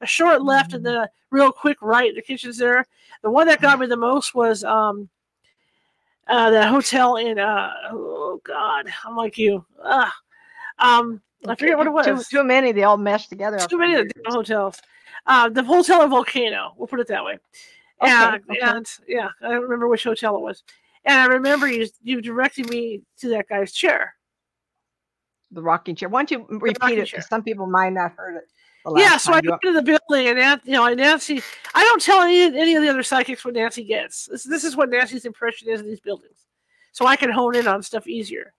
a, 0.00 0.06
short 0.06 0.42
left 0.42 0.74
and 0.74 0.84
then 0.84 0.96
a 0.96 1.08
real 1.30 1.50
quick 1.50 1.78
right. 1.80 2.14
The 2.14 2.22
kitchen's 2.22 2.58
there. 2.58 2.86
The 3.22 3.30
one 3.30 3.46
that 3.48 3.60
got 3.60 3.78
me 3.78 3.86
the 3.86 3.96
most 3.96 4.34
was 4.34 4.64
um 4.64 5.08
uh 6.28 6.50
the 6.50 6.66
hotel 6.66 7.16
in 7.16 7.38
uh 7.38 7.70
oh 7.92 8.40
god 8.44 8.86
I'm 9.04 9.16
like 9.16 9.36
you 9.38 9.64
Ugh. 9.82 10.12
um 10.78 11.20
I 11.46 11.54
forget 11.54 11.76
what 11.76 11.86
it 11.86 11.92
was 11.92 12.06
Too, 12.28 12.38
too 12.38 12.44
many. 12.44 12.72
They 12.72 12.84
all 12.84 12.96
mesh 12.96 13.28
together. 13.28 13.58
too 13.58 13.76
many 13.78 13.94
of 13.94 14.08
the 14.08 14.12
years. 14.16 14.34
hotels 14.34 14.80
uh 15.26 15.48
the 15.48 15.62
hotel 15.62 16.02
in 16.02 16.10
Volcano 16.10 16.72
we'll 16.76 16.86
put 16.88 17.00
it 17.00 17.08
that 17.08 17.24
way 17.24 17.38
Okay, 18.02 18.10
and, 18.12 18.42
okay. 18.50 18.60
and 18.62 18.86
yeah 19.06 19.28
I 19.42 19.50
don't 19.50 19.62
remember 19.62 19.88
which 19.88 20.04
hotel 20.04 20.36
it 20.36 20.40
was 20.42 20.62
and 21.04 21.18
I 21.18 21.26
remember 21.26 21.68
you 21.68 21.86
you 22.02 22.20
directed 22.22 22.68
me 22.70 23.02
to 23.18 23.28
that 23.30 23.48
guy's 23.48 23.72
chair 23.72 24.14
The 25.52 25.62
rocking 25.62 25.94
chair. 25.94 26.08
Why 26.08 26.24
don't 26.24 26.30
you 26.50 26.58
repeat 26.58 26.98
it? 26.98 27.24
some 27.28 27.42
people 27.42 27.66
might 27.66 27.92
not 27.92 28.12
heard 28.16 28.36
it. 28.36 28.48
Yeah, 28.96 29.16
so 29.16 29.32
I 29.32 29.40
go 29.40 29.54
into 29.62 29.72
the 29.72 29.82
building 29.82 30.28
and 30.28 30.38
Nan- 30.38 30.60
you 30.64 30.72
know, 30.72 30.84
and 30.86 30.96
Nancy. 30.96 31.42
I 31.74 31.82
don't 31.84 32.02
tell 32.02 32.20
any 32.22 32.42
any 32.42 32.74
of 32.74 32.82
the 32.82 32.88
other 32.88 33.02
psychics 33.02 33.44
what 33.44 33.54
Nancy 33.54 33.82
gets. 33.84 34.26
This, 34.26 34.44
this 34.44 34.64
is 34.64 34.76
what 34.76 34.90
Nancy's 34.90 35.24
impression 35.24 35.68
is 35.68 35.80
in 35.80 35.86
these 35.86 36.00
buildings, 36.00 36.46
so 36.92 37.06
I 37.06 37.16
can 37.16 37.30
hone 37.30 37.56
in 37.56 37.66
on 37.66 37.82
stuff 37.82 38.06
easier. 38.06 38.52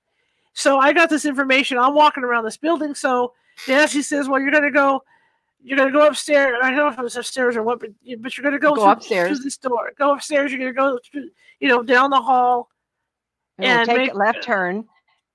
So 0.54 0.80
I 0.80 0.94
got 0.94 1.10
this 1.10 1.26
information. 1.26 1.78
I'm 1.78 1.94
walking 1.94 2.24
around 2.24 2.44
this 2.46 2.58
building. 2.58 2.96
So 2.96 3.34
Nancy 3.68 4.02
says, 4.02 4.28
"Well, 4.28 4.42
you're 4.42 4.52
gonna 4.52 4.72
go, 4.72 5.04
you're 5.64 5.78
gonna 5.78 5.92
go 5.92 6.08
upstairs. 6.08 6.58
I 6.64 6.70
don't 6.70 6.78
know 6.78 6.88
if 6.88 6.98
it 6.98 7.04
was 7.04 7.16
upstairs 7.18 7.56
or 7.56 7.64
what, 7.64 7.80
but 7.80 7.90
you- 8.02 8.18
but 8.18 8.36
you're 8.38 8.44
gonna 8.44 8.58
go, 8.60 8.74
Go 8.74 8.82
through, 8.84 8.92
upstairs. 8.92 9.30
through 9.38 9.44
this 9.44 9.58
door. 9.58 9.92
Go 9.98 10.14
upstairs. 10.14 10.52
You're 10.52 10.60
gonna 10.60 10.74
go, 10.94 11.00
through, 11.12 11.30
you 11.60 11.68
know, 11.68 11.84
down 11.84 12.10
the 12.10 12.22
hall. 12.22 12.70
know, 13.58 13.68
and 13.68 13.88
take 13.88 13.98
make- 13.98 14.14
a 14.14 14.18
left 14.18 14.44
turn, 14.44 14.86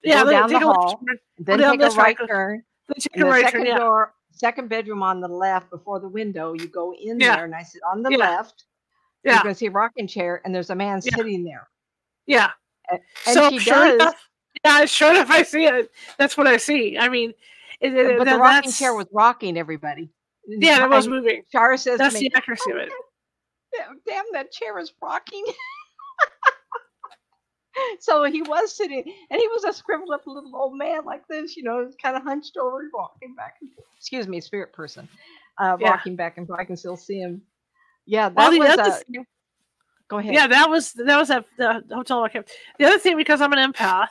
Yeah, 0.02 0.24
Go 0.24 0.30
down 0.30 0.48
the 0.48 0.54
take 0.54 0.62
a 0.62 0.66
left 0.66 0.78
hall, 0.78 0.96
turn, 1.06 1.18
then 1.38 1.58
take 1.58 1.80
a 1.80 1.90
right 1.96 2.16
turn, 2.26 2.62
then 2.88 2.94
take 2.98 3.16
a 3.16 3.18
the 3.20 3.24
right 3.26 3.52
turn. 3.52 3.66
Yeah, 3.66 3.78
door, 3.78 4.14
second 4.30 4.68
bedroom 4.68 5.02
on 5.02 5.20
the 5.20 5.28
left 5.28 5.70
before 5.70 6.00
the 6.00 6.08
window. 6.08 6.52
You 6.52 6.66
go 6.68 6.92
in 6.94 7.20
Yeah. 7.20 7.36
there, 7.36 7.44
and 7.44 7.54
I 7.54 7.62
said 7.62 7.80
on 7.90 8.02
the 8.02 8.10
Yeah. 8.10 8.16
left, 8.18 8.64
yeah, 9.24 9.34
you're 9.34 9.42
going 9.42 9.54
to 9.54 9.58
see 9.58 9.66
a 9.66 9.70
rocking 9.70 10.06
chair, 10.06 10.40
and 10.44 10.54
there's 10.54 10.70
a 10.70 10.74
man 10.74 11.00
sitting 11.02 11.44
there. 11.44 11.68
yeah. 12.26 12.50
And 12.90 13.00
so 13.22 13.50
she 13.50 13.58
sure 13.60 13.74
does, 13.74 13.94
enough, 13.94 14.28
yeah, 14.64 14.84
sure 14.84 15.10
enough, 15.12 15.30
I 15.30 15.42
see 15.44 15.64
it. 15.66 15.90
That's 16.18 16.36
what 16.36 16.46
I 16.48 16.56
see. 16.56 16.98
I 16.98 17.08
mean, 17.08 17.32
it, 17.80 17.94
it, 17.94 18.18
but 18.18 18.24
that- 18.24 18.32
the 18.34 18.38
rocking 18.38 18.72
chair 18.72 18.94
was 18.94 19.06
rocking 19.12 19.56
everybody. 19.56 20.10
Yeah, 20.46 20.84
it 20.84 20.90
was 20.90 21.06
moving. 21.06 21.44
Shara 21.54 21.78
says 21.78 21.98
That's 21.98 22.14
to 22.16 22.20
me, 22.22 22.28
the 22.28 22.36
accuracy 22.36 22.70
of 22.72 22.78
it. 22.78 22.90
Oh, 22.92 23.04
"Damn, 23.76 24.00
damn, 24.06 24.24
that 24.32 24.50
chair 24.50 24.78
is 24.80 24.92
rocking. 25.00 25.44
so 28.00 28.24
he 28.24 28.42
was 28.42 28.74
sitting, 28.76 29.02
and 29.30 29.40
he 29.40 29.48
was 29.48 29.64
a 29.64 29.72
scribbled 29.72 30.10
up 30.12 30.22
little 30.26 30.54
old 30.56 30.76
man 30.76 31.04
like 31.04 31.26
this, 31.28 31.56
you 31.56 31.62
know, 31.62 31.90
kind 32.02 32.16
of 32.16 32.22
hunched 32.22 32.56
over, 32.56 32.88
walking 32.92 33.34
back. 33.34 33.56
and 33.60 33.72
forth. 33.72 33.86
Excuse 33.96 34.26
me, 34.28 34.40
spirit 34.40 34.72
person, 34.72 35.08
uh, 35.58 35.76
Yeah. 35.80 35.90
rocking 35.90 36.16
back 36.16 36.38
and 36.38 36.46
forth. 36.46 36.60
I 36.60 36.64
can 36.64 36.76
still 36.76 36.96
see 36.96 37.20
him. 37.20 37.42
Yeah, 38.06 38.28
that 38.28 38.36
Well, 38.36 38.50
the 38.50 38.58
was. 38.58 38.78
Uh, 38.78 39.00
go 40.08 40.18
ahead. 40.18 40.34
yeah, 40.34 40.46
that 40.46 40.68
was 40.68 40.92
that 40.94 41.16
was 41.16 41.30
at 41.30 41.44
the 41.56 41.84
hotel 41.92 42.24
I 42.24 42.28
kept. 42.28 42.50
The 42.78 42.86
other 42.86 42.98
thing, 42.98 43.16
because 43.16 43.40
I'm 43.40 43.52
an 43.52 43.72
empath, 43.72 44.08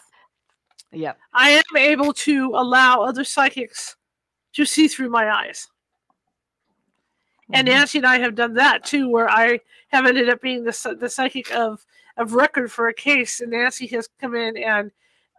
Yeah. 0.91 1.13
I 1.33 1.49
am 1.51 1.77
able 1.77 2.13
to 2.13 2.51
allow 2.55 3.01
other 3.01 3.23
psychics 3.23 3.95
to 4.53 4.65
see 4.65 4.87
through 4.87 5.09
my 5.09 5.29
eyes. 5.29 5.67
And 7.51 7.67
Mhm. 7.67 7.71
Nancy 7.71 7.97
and 7.97 8.07
I 8.07 8.19
have 8.19 8.35
done 8.35 8.53
that 8.53 8.85
too, 8.85 9.09
where 9.09 9.29
I 9.29 9.59
have 9.89 10.05
ended 10.05 10.29
up 10.29 10.39
being 10.41 10.63
the 10.63 10.97
the 10.99 11.09
psychic 11.09 11.51
of 11.53 11.83
of 12.17 12.33
record 12.33 12.71
for 12.71 12.87
a 12.87 12.93
case, 12.93 13.41
and 13.41 13.51
Nancy 13.51 13.87
has 13.87 14.09
come 14.19 14.35
in 14.35 14.57
and 14.57 14.91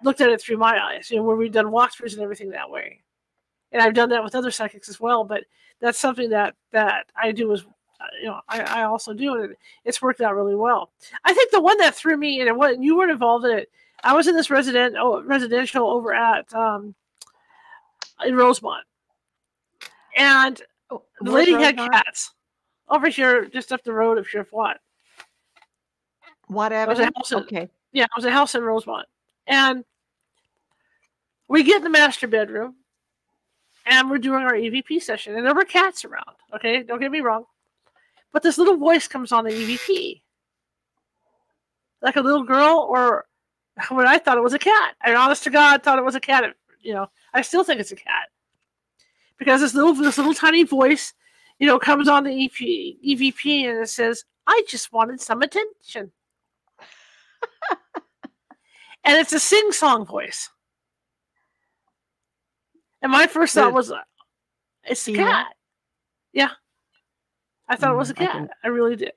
looked 0.03 0.21
at 0.21 0.31
it 0.31 0.41
through 0.41 0.57
my 0.57 0.79
eyes. 0.83 1.11
You 1.11 1.19
know, 1.19 1.25
where 1.25 1.37
we've 1.37 1.53
done 1.53 1.67
walkthroughs 1.67 2.15
and 2.15 2.23
everything 2.23 2.51
that 2.51 2.71
way. 2.71 3.01
And 3.73 3.83
I've 3.83 3.95
done 3.95 4.09
that 4.11 4.25
with 4.25 4.35
other 4.35 4.51
psychics 4.51 4.89
as 4.89 5.01
well, 5.01 5.25
but 5.25 5.45
that's 5.81 5.99
something 5.99 6.31
that 6.31 6.55
that 6.73 7.07
I 7.21 7.33
do 7.33 7.53
as 7.53 7.61
uh, 8.01 8.05
you 8.21 8.27
know 8.27 8.41
I, 8.49 8.61
I 8.61 8.83
also 8.85 9.13
do, 9.13 9.43
and 9.43 9.55
it's 9.85 10.03
worked 10.03 10.21
out 10.21 10.35
really 10.35 10.57
well. 10.57 10.91
I 11.25 11.33
think 11.33 11.51
the 11.51 11.61
one 11.61 11.79
that 11.79 11.95
threw 11.95 12.17
me, 12.17 12.41
and 12.41 12.49
it 12.49 12.57
wasn't, 12.57 12.83
you 12.83 12.97
weren't 12.97 13.13
involved 13.13 13.45
in 13.45 13.59
it. 13.59 13.71
I 14.03 14.15
was 14.15 14.27
in 14.27 14.35
this 14.35 14.51
resident 14.51 14.97
oh, 14.99 15.23
residential 15.23 15.87
over 15.89 16.15
at 16.15 16.53
um, 16.55 16.95
in 18.25 18.35
Rosemont, 18.35 18.85
and 20.17 20.61
Oh, 20.91 21.03
the 21.21 21.31
where's 21.31 21.49
lady 21.49 21.63
had 21.63 21.77
cats 21.77 22.33
over 22.89 23.09
here, 23.09 23.47
just 23.47 23.73
up 23.73 23.83
the 23.85 23.93
road 23.93 24.19
of 24.19 24.29
Sheriff 24.29 24.53
Watt. 24.53 24.79
What 26.51 26.73
avenue? 26.73 27.11
house 27.17 27.33
in- 27.33 27.39
Okay. 27.39 27.69
Yeah, 27.93 28.05
it 28.05 28.11
was 28.17 28.25
a 28.25 28.31
house 28.31 28.55
in 28.55 28.63
Rosemont, 28.63 29.07
and 29.47 29.85
we 31.49 31.63
get 31.63 31.79
in 31.79 31.85
the 31.85 31.91
master 31.91 32.27
bedroom, 32.29 32.77
and 33.87 34.11
we're 34.11 34.19
doing 34.19 34.43
our 34.45 34.55
EVP 34.55 35.01
session, 35.01 35.37
and 35.37 35.45
there 35.47 35.55
were 35.55 35.65
cats 35.65 36.05
around. 36.05 36.37
Okay, 36.55 36.83
don't 36.83 37.01
get 37.01 37.11
me 37.11 37.21
wrong, 37.21 37.45
but 38.33 38.43
this 38.43 38.59
little 38.59 38.77
voice 38.77 39.09
comes 39.09 39.33
on 39.33 39.45
the 39.45 39.51
EVP, 39.53 40.23
like 42.03 42.17
a 42.17 42.21
little 42.21 42.45
girl, 42.45 42.87
or 42.89 43.27
what 43.89 44.07
I 44.07 44.19
thought 44.19 44.39
it 44.39 44.43
was 44.43 44.55
a 44.55 44.59
cat. 44.59 44.95
I 45.03 45.15
honest 45.15 45.45
to 45.45 45.51
God 45.51 45.83
thought 45.83 45.99
it 45.99 46.05
was 46.05 46.15
a 46.15 46.21
cat. 46.21 46.55
You 46.81 46.95
know, 46.95 47.11
I 47.35 47.43
still 47.43 47.65
think 47.65 47.81
it's 47.81 47.93
a 47.93 47.97
cat 47.97 48.29
because 49.39 49.61
this 49.61 49.75
little 49.75 49.95
this 49.95 50.19
little 50.19 50.35
tiny 50.35 50.63
voice, 50.65 51.13
you 51.59 51.67
know, 51.67 51.79
comes 51.79 52.09
on 52.09 52.25
the 52.25 52.45
EP, 52.45 52.97
EVP 53.05 53.69
and 53.69 53.79
it 53.81 53.89
says, 53.89 54.25
"I 54.47 54.63
just 54.69 54.93
wanted 54.93 55.21
some 55.21 55.43
attention." 55.43 56.13
And 59.05 59.17
it's 59.19 59.33
a 59.33 59.41
sing 59.41 59.73
song 59.73 60.05
voice. 60.07 60.51
And 63.03 63.11
my 63.13 63.27
first 63.27 63.55
thought 63.55 63.73
was, 63.73 63.91
uh, 63.91 64.01
it's 64.85 65.07
a 65.09 65.13
cat. 65.15 65.47
Yeah. 66.33 66.51
I 67.69 67.77
thought 67.77 67.93
it 67.93 67.97
was 67.97 68.11
a 68.11 68.15
Mm, 68.15 68.23
I 68.23 68.27
cat. 68.27 68.33
can- 68.33 68.51
I 68.65 68.69
really 68.69 68.97
did. 68.97 69.13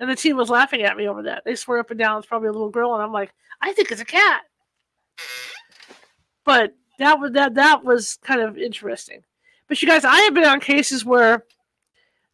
And 0.00 0.10
the 0.10 0.16
team 0.16 0.36
was 0.36 0.50
laughing 0.50 0.82
at 0.82 0.96
me 0.96 1.08
over 1.08 1.22
that. 1.22 1.44
They 1.44 1.54
swear 1.54 1.78
up 1.78 1.90
and 1.90 1.98
down 1.98 2.18
it's 2.18 2.26
probably 2.26 2.48
a 2.48 2.52
little 2.52 2.70
girl, 2.70 2.94
and 2.94 3.02
I'm 3.02 3.12
like, 3.12 3.32
I 3.60 3.72
think 3.72 3.90
it's 3.92 4.00
a 4.00 4.04
cat. 4.04 4.42
But 6.44 6.74
that 6.98 7.20
was 7.20 7.32
that 7.32 7.54
that 7.54 7.84
was 7.84 8.18
kind 8.22 8.40
of 8.40 8.58
interesting. 8.58 9.22
But 9.68 9.80
you 9.80 9.86
guys, 9.88 10.04
I 10.04 10.16
have 10.22 10.34
been 10.34 10.44
on 10.44 10.58
cases 10.60 11.04
where 11.04 11.44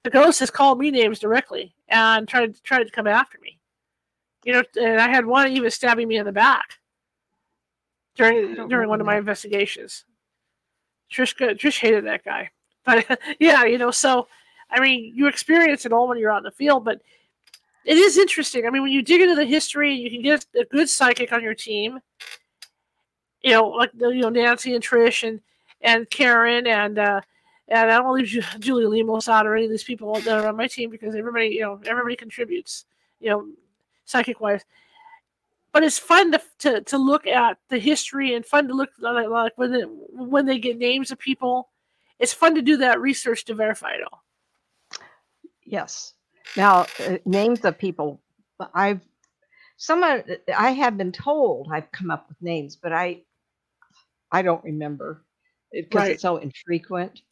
the 0.03 0.11
ghost 0.11 0.41
has 0.41 0.51
called 0.51 0.79
me 0.79 0.91
names 0.91 1.19
directly 1.19 1.75
and 1.89 2.27
tried 2.27 2.61
tried 2.65 2.85
to 2.85 2.91
come 2.91 3.07
after 3.07 3.39
me. 3.41 3.59
You 4.45 4.55
know, 4.55 4.63
and 4.81 4.99
I 4.99 5.09
had 5.11 5.27
one 5.27 5.49
even 5.53 5.71
stabbing 5.71 6.09
me 6.09 6.17
in 6.17 6.25
the 6.25 6.33
back 6.33 6.78
I 6.78 6.78
during 8.19 8.69
during 8.69 8.89
one 8.91 9.01
of 9.01 9.07
my 9.07 9.15
that. 9.15 9.21
investigations. 9.21 10.05
Trish 11.11 11.35
Trish 11.57 11.79
hated 11.79 12.05
that 12.05 12.25
guy, 12.25 12.51
but 12.85 13.19
yeah, 13.41 13.65
you 13.65 13.79
know, 13.79 13.91
so 13.91 14.29
I 14.71 14.81
mean, 14.81 15.13
you 15.15 15.27
experience 15.27 15.87
it 15.87 15.93
all 15.93 16.09
when 16.09 16.19
you're 16.19 16.31
out 16.31 16.39
in 16.39 16.45
the 16.45 16.51
field, 16.51 16.85
but 16.85 17.01
it 17.85 17.97
is 17.97 18.19
interesting. 18.19 18.67
I 18.67 18.71
mean, 18.71 18.83
when 18.83 18.93
you 18.93 19.01
dig 19.03 19.23
into 19.23 19.35
the 19.35 19.47
history, 19.47 19.95
you 19.95 20.11
can 20.11 20.21
get 20.21 20.45
a 20.55 20.65
good 20.65 20.91
psychic 20.91 21.33
on 21.33 21.43
your 21.43 21.55
team. 21.55 22.01
You 23.43 23.53
know, 23.53 23.69
like 23.69 23.91
you 23.95 24.21
know 24.21 24.29
Nancy 24.29 24.75
and 24.75 24.85
Trish 24.85 25.27
and 25.27 25.41
and 25.81 26.11
Karen 26.11 26.67
and 26.67 26.99
uh, 26.99 27.21
and 27.69 27.91
I 27.91 27.99
don't 27.99 28.15
leave 28.15 28.27
Julie 28.59 28.85
Lemos 28.85 29.29
out 29.29 29.47
or 29.47 29.55
any 29.55 29.65
of 29.65 29.71
these 29.71 29.85
people 29.85 30.15
that 30.21 30.45
are 30.45 30.49
on 30.49 30.57
my 30.57 30.67
team 30.67 30.91
because 30.91 31.15
everybody 31.15 31.49
you 31.49 31.61
know 31.61 31.81
everybody 31.87 32.17
contributes. 32.17 32.85
You 33.21 33.31
know, 33.31 33.47
psychic 34.05 34.41
wise. 34.41 34.65
But 35.73 35.85
it's 35.85 35.99
fun 35.99 36.33
to, 36.33 36.41
to, 36.61 36.81
to 36.83 36.99
look 36.99 37.27
at 37.27 37.59
the 37.69 37.79
history 37.79 38.35
and 38.35 38.45
fun 38.45 38.69
to 38.69 38.75
look 38.75 38.91
like, 38.99 39.29
like 39.29 39.53
when 39.57 39.73
they, 39.73 39.83
when 39.83 40.47
they 40.47 40.59
get 40.59 40.79
names 40.79 41.11
of 41.11 41.19
people. 41.19 41.69
It's 42.19 42.33
fun 42.33 42.55
to 42.57 42.63
do 42.63 42.79
that 42.79 43.01
research 43.01 43.45
to 43.45 43.55
verify 43.55 43.93
it 43.93 44.01
all. 44.03 44.25
Yes. 45.65 46.15
Now, 46.57 46.87
uh, 46.99 47.19
names 47.27 47.65
of 47.65 47.79
people, 47.79 48.21
I've 48.75 49.01
someone 49.77 50.25
I 50.57 50.73
have 50.73 50.97
been 50.97 51.13
told 51.13 51.69
I've 51.71 51.93
come 51.93 52.11
up 52.11 52.29
with 52.29 52.41
names, 52.43 52.75
but 52.75 52.93
I 52.93 53.23
I 54.33 54.43
don't 54.43 54.65
remember 54.65 55.25
because 55.73 56.03
Right. 56.03 56.13
it's 56.13 56.23
so 56.23 56.39
infrequent. 56.39 57.23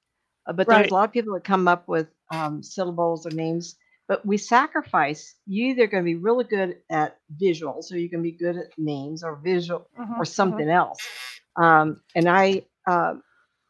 Uh, 0.47 0.53
but 0.53 0.69
Right. 0.69 0.83
there's 0.83 0.91
a 0.93 0.95
lot 0.95 1.09
of 1.09 1.13
people 1.13 1.35
that 1.35 1.45
come 1.45 1.67
up 1.67 1.89
with 1.89 2.09
um, 2.31 2.63
syllables 2.63 3.27
or 3.27 3.31
names. 3.31 3.77
But 4.09 4.25
we 4.27 4.37
sacrifice. 4.39 5.35
You 5.47 5.67
either 5.69 5.87
going 5.87 6.05
to 6.05 6.07
be 6.07 6.17
really 6.17 6.45
good 6.45 6.77
at 6.91 7.19
visuals, 7.41 7.93
or 7.93 7.97
you 7.99 8.09
can 8.11 8.23
be 8.23 8.33
good 8.33 8.57
at 8.57 8.67
names 8.79 9.23
or 9.25 9.37
visual 9.37 9.89
Mhm, 9.99 10.09
or 10.17 10.25
mhm. 10.27 10.27
something 10.27 10.69
else. 10.69 11.13
Um, 11.57 12.01
and 12.15 12.29
I 12.29 12.63
um 12.87 13.23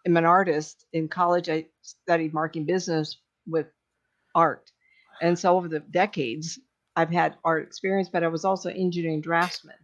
am 0.07 0.17
an 0.17 0.25
artist. 0.25 0.87
In 0.93 1.09
college, 1.09 1.49
I 1.49 1.67
studied 1.83 2.35
marketing 2.35 2.67
business 2.67 3.19
with 3.47 3.67
art. 4.35 4.71
And 5.21 5.39
so 5.39 5.57
over 5.57 5.69
the 5.69 5.81
decades, 5.81 6.59
I've 6.97 7.11
had 7.11 7.37
art 7.45 7.65
experience, 7.65 8.09
but 8.09 8.25
I 8.25 8.29
was 8.29 8.45
also 8.45 8.71
engineering 8.71 9.21
draftsman. 9.21 9.77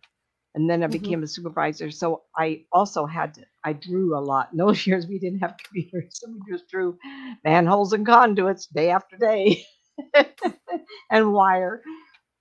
And 0.55 0.69
then 0.69 0.83
I 0.83 0.87
Mhm. 0.89 0.89
became 0.89 1.23
a 1.23 1.27
supervisor. 1.27 1.91
So 1.91 2.23
I 2.37 2.65
also 2.73 3.07
had 3.07 3.35
to, 3.35 3.43
I 3.65 3.73
drew 3.73 4.17
a 4.17 4.21
lot. 4.21 4.51
In 4.53 4.59
those 4.59 4.87
years, 4.87 5.07
we 5.07 5.19
didn't 5.19 5.41
have 5.41 5.57
computers. 5.59 6.21
So 6.21 6.31
we 6.31 6.41
just 6.53 6.69
drew 6.69 6.99
manholes 7.45 7.93
and 7.93 8.07
conduits 8.07 8.67
day 8.67 8.91
after 8.91 9.17
day 9.17 9.65
and 11.11 11.33
wire. 11.33 11.83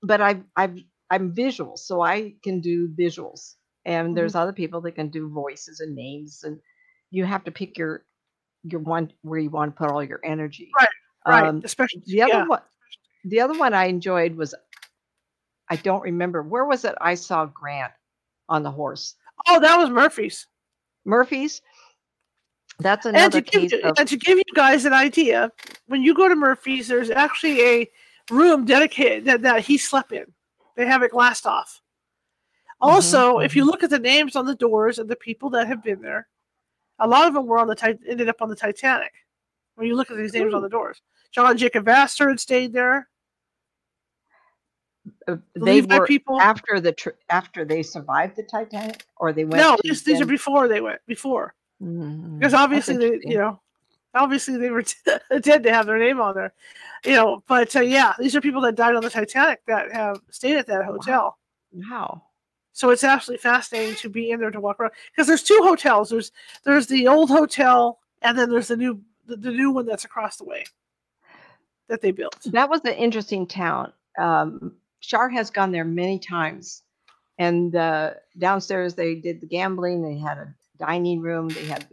But 0.04 0.22
I, 0.22 0.42
I've, 0.56 0.78
I'm 1.10 1.34
visual, 1.34 1.78
so 1.78 2.02
I 2.02 2.36
can 2.44 2.62
do 2.62 2.88
visuals. 2.90 3.56
And 3.86 4.16
there's 4.16 4.36
other 4.36 4.54
people 4.54 4.82
that 4.82 4.94
can 4.94 5.10
do 5.10 5.30
voices 5.30 5.80
and 5.80 5.96
names. 5.96 6.44
And 6.44 6.60
you 7.10 7.26
have 7.26 7.44
to 7.46 7.52
pick 7.52 7.78
your, 7.78 8.06
your 8.64 8.80
one 8.82 9.12
where 9.22 9.40
you 9.40 9.50
want 9.50 9.76
to 9.76 9.78
put 9.78 9.92
all 9.92 10.04
your 10.04 10.22
energy. 10.24 10.70
Right, 10.80 10.88
Right. 11.28 11.48
Um, 11.48 11.62
Especially 11.64 12.02
the 12.06 12.22
other 12.24 12.34
yeah. 12.34 12.48
one, 12.48 12.62
the 13.26 13.42
other 13.42 13.58
one 13.58 13.74
I 13.74 13.86
enjoyed 13.86 14.36
was, 14.36 14.56
I 15.70 15.76
don't 15.76 16.02
remember 16.02 16.42
where 16.42 16.66
was 16.66 16.86
it. 16.86 16.96
I 17.00 17.16
saw 17.16 17.46
Grant 17.46 17.92
on 18.50 18.64
the 18.64 18.72
horse, 18.72 19.16
Oh, 19.48 19.60
that 19.60 19.78
was 19.78 19.90
Murphy's. 19.90 20.48
Murphy's. 21.06 21.62
That's 22.80 23.06
And 23.06 23.16
to 23.16 23.20
another 23.20 23.42
give 23.42 23.74
of 23.84 23.94
and 23.98 24.08
to 24.08 24.18
give 24.18 24.38
you 24.38 24.44
guys 24.56 24.86
an 24.86 24.94
idea, 24.94 25.52
when 25.92 26.02
you 26.02 26.14
go 26.14 26.30
to 26.30 26.36
Murphy's, 26.36 26.88
there's 26.88 27.10
actually 27.10 27.62
a 27.62 27.92
room 28.32 28.66
dedicated 28.66 29.26
that, 29.26 29.42
that 29.42 29.62
he 29.62 29.78
slept 29.78 30.14
in. 30.14 30.26
They 30.78 30.86
have 30.86 31.04
it 31.04 31.12
glassed 31.12 31.46
off. 31.46 31.82
Also, 32.80 33.40
if 33.40 33.56
you 33.56 33.66
look 33.66 33.84
at 33.84 33.90
the 33.92 34.00
names 34.00 34.36
on 34.36 34.46
the 34.46 34.56
doors 34.56 34.98
and 34.98 35.10
the 35.10 35.16
people 35.18 35.50
that 35.52 35.68
have 35.68 35.84
been 35.84 36.02
there, 36.02 36.28
a 36.98 37.08
lot 37.08 37.28
of 37.28 37.34
them 37.34 37.46
were 37.46 37.60
on 37.60 37.68
the 37.68 38.00
ended 38.08 38.30
up 38.30 38.42
on 38.42 38.50
the 38.50 38.56
Titanic. 38.56 39.12
When 39.76 39.86
you 39.86 39.96
look 39.96 40.10
at 40.10 40.18
these 40.18 40.34
names 40.34 40.54
on 40.54 40.62
the 40.62 40.70
doors, 40.70 41.02
John 41.32 41.58
Jacob 41.58 41.88
Astor 41.88 42.30
had 42.30 42.40
stayed 42.40 42.74
there. 42.74 43.08
uh, 45.28 45.36
they 45.56 45.82
Levi 45.82 46.00
were 46.00 46.08
people. 46.08 46.40
after 46.40 46.80
the 46.80 46.94
tr- 46.94 47.20
after 47.30 47.66
they 47.66 47.84
survived 47.84 48.36
the 48.38 48.44
Titanic, 48.44 49.06
or 49.18 49.34
they 49.34 49.44
went. 49.44 49.58
No, 49.58 49.78
these, 49.84 50.04
these 50.04 50.22
are 50.22 50.26
before 50.26 50.68
they 50.68 50.82
went 50.82 51.02
before 51.06 51.54
Mhm, 51.82 52.40
because 52.40 52.54
obviously 52.54 52.98
they 52.98 53.20
you 53.24 53.38
know 53.38 53.60
obviously 54.14 54.58
they 54.58 54.70
were 54.70 54.84
dead 55.42 55.64
to 55.64 55.74
have 55.74 55.86
their 55.86 56.00
name 56.00 56.20
on 56.20 56.36
there, 56.36 56.54
you 57.06 57.14
know. 57.14 57.44
But 57.48 57.76
uh, 57.76 57.82
yeah, 57.82 58.14
these 58.20 58.36
are 58.36 58.42
people 58.42 58.62
that 58.62 58.76
died 58.76 58.96
on 58.96 59.04
the 59.04 59.10
Titanic 59.10 59.62
that 59.68 59.92
have 59.92 60.22
stayed 60.30 60.58
at 60.58 60.68
that 60.68 60.86
hotel. 60.86 61.38
Wow. 61.74 62.24
So 62.74 62.90
it's 62.90 63.04
absolutely 63.04 63.42
fascinating 63.42 63.96
to 63.96 64.10
be 64.10 64.32
in 64.32 64.40
there 64.40 64.52
to 64.52 64.60
walk 64.60 64.80
around 64.80 64.94
because 65.12 65.28
there's 65.28 65.44
two 65.44 65.60
hotels. 65.62 66.10
There's 66.10 66.32
there's 66.64 66.88
the 66.88 67.08
old 67.08 67.30
hotel 67.30 68.00
and 68.22 68.38
then 68.38 68.50
there's 68.50 68.70
the 68.70 68.78
new 68.78 69.02
the, 69.28 69.36
the 69.36 69.52
new 69.52 69.72
one 69.72 69.86
that's 69.86 70.06
across 70.06 70.38
the 70.38 70.46
way 70.46 70.66
that 71.88 72.02
they 72.02 72.12
built. 72.12 72.38
That 72.46 72.70
was 72.70 72.82
an 72.86 72.94
interesting 72.94 73.46
town. 73.46 73.92
Um, 74.18 74.76
Shar 75.02 75.30
has 75.30 75.50
gone 75.50 75.72
there 75.72 75.86
many 75.86 76.20
times, 76.20 76.84
and 77.38 77.76
uh, 77.76 78.12
downstairs 78.38 78.96
they 78.96 79.16
did 79.16 79.42
the 79.42 79.48
gambling. 79.48 80.02
They 80.02 80.18
had 80.18 80.38
a 80.38 80.54
dining 80.80 81.22
room. 81.22 81.50
They 81.50 81.66
had 81.66 81.88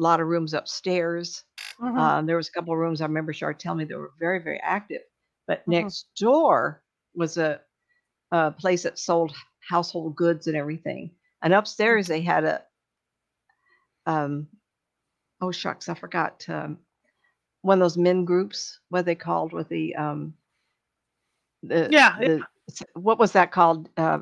a 0.00 0.02
lot 0.02 0.20
of 0.20 0.26
rooms 0.28 0.54
upstairs. 0.54 1.44
Mhm. 1.78 1.96
Um, 1.98 2.26
there 2.26 2.36
was 2.36 2.48
a 2.48 2.52
couple 2.52 2.72
of 2.72 2.78
rooms 2.78 3.00
I 3.00 3.06
remember 3.06 3.32
Shar 3.32 3.52
telling 3.54 3.78
me 3.78 3.84
they 3.84 3.94
were 3.94 4.12
very, 4.18 4.38
very 4.42 4.58
active. 4.60 5.02
But 5.46 5.60
Mhm. 5.60 5.72
next 5.72 6.08
door 6.18 6.82
was 7.14 7.36
a, 7.36 7.60
a 8.32 8.50
place 8.50 8.82
that 8.84 8.98
sold 8.98 9.34
household 9.68 10.16
goods 10.16 10.46
and 10.46 10.56
everything. 10.56 11.10
And 11.42 11.52
upstairs 11.52 12.06
they 12.06 12.22
had 12.22 12.44
a, 12.44 12.64
um, 14.06 14.48
oh 15.40 15.50
shucks, 15.52 15.88
I 15.88 15.94
forgot. 15.94 16.44
Um, 16.48 16.78
one 17.62 17.78
of 17.78 17.84
those 17.84 17.98
men 17.98 18.24
groups, 18.24 18.80
what 18.88 19.04
they 19.04 19.14
called 19.14 19.52
with 19.52 19.68
the, 19.68 19.94
um, 19.96 20.34
the, 21.62 21.88
Yeah, 21.90 22.16
yeah. 22.20 22.26
the, 22.28 22.46
s- 22.70 22.82
what 22.94 23.18
was 23.18 23.32
that 23.32 23.52
called? 23.52 23.88
Uh, 23.98 24.20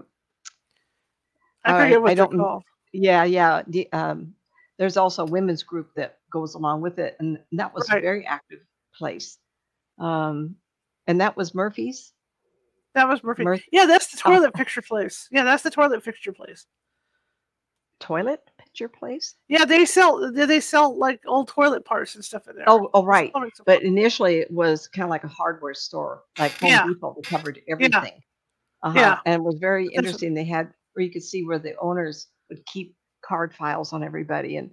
I 1.65 1.73
all 1.73 1.79
right, 1.79 1.85
forget 1.87 2.03
what 2.03 2.11
I 2.11 2.15
don't- 2.15 2.37
called. 2.37 2.65
yeah, 2.93 3.25
yeah. 3.25 3.63
The, 3.67 3.93
um, 3.93 4.35
there's 4.79 4.97
also 4.97 5.23
a 5.25 5.27
women's 5.31 5.63
group 5.63 5.91
that 5.97 6.19
goes 6.33 6.55
along 6.55 6.81
with 6.83 6.99
it, 6.99 7.17
and 7.21 7.39
that 7.53 7.75
was 7.75 7.89
Right. 7.91 7.99
a 7.99 8.01
very 8.03 8.25
active 8.27 8.61
place. 8.95 9.39
Um, 9.99 10.57
and 11.07 11.21
that 11.21 11.37
was 11.37 11.55
Murphy's. 11.55 12.13
That 12.95 13.09
was 13.09 13.23
Murphy. 13.23 13.45
Murphy 13.45 13.65
Yeah, 13.73 13.87
that's 13.87 14.09
the 14.09 14.21
Oh. 14.25 14.33
toilet 14.35 14.57
fixture 14.57 14.83
place. 14.83 15.29
Yeah, 15.31 15.45
that's 15.45 15.63
the 15.63 15.71
toilet 15.71 16.03
fixture 16.03 16.33
place. 16.33 16.67
toilet 18.01 18.41
picture 18.59 18.89
place. 18.89 19.35
Yeah, 19.49 19.65
they 19.65 19.85
sell 19.85 20.31
they 20.33 20.47
they 20.47 20.61
sell 20.61 20.97
like 20.97 21.21
old 21.27 21.49
toilet 21.49 21.85
parts 21.85 22.15
and 22.15 22.25
stuff 22.25 22.47
in 22.47 22.55
there. 22.57 22.65
Oh, 22.69 22.89
oh, 22.95 23.05
right. 23.05 23.33
But 23.67 23.83
initially, 23.83 24.39
it 24.39 24.51
was 24.53 24.87
kind 24.87 25.03
of 25.05 25.11
like 25.11 25.25
a 25.25 25.29
hardware 25.29 25.75
store, 25.75 26.23
like 26.39 26.53
Home 26.61 26.71
Yeah. 26.71 26.87
Depot 26.87 27.15
that 27.17 27.27
covered 27.29 27.61
everything. 27.69 28.21
Uh-huh. 28.85 28.97
Yeah. 28.99 29.19
And 29.27 29.35
it 29.35 29.43
was 29.45 29.57
very 29.59 29.89
interesting. 29.89 30.33
They 30.33 30.45
had 30.45 30.73
where 30.93 31.05
you 31.05 31.11
could 31.11 31.25
see 31.25 31.45
where 31.45 31.59
the 31.59 31.75
owners 31.81 32.29
would 32.51 32.65
keep 32.67 32.95
card 33.29 33.55
files 33.55 33.93
on 33.95 34.05
everybody 34.05 34.57
and 34.59 34.71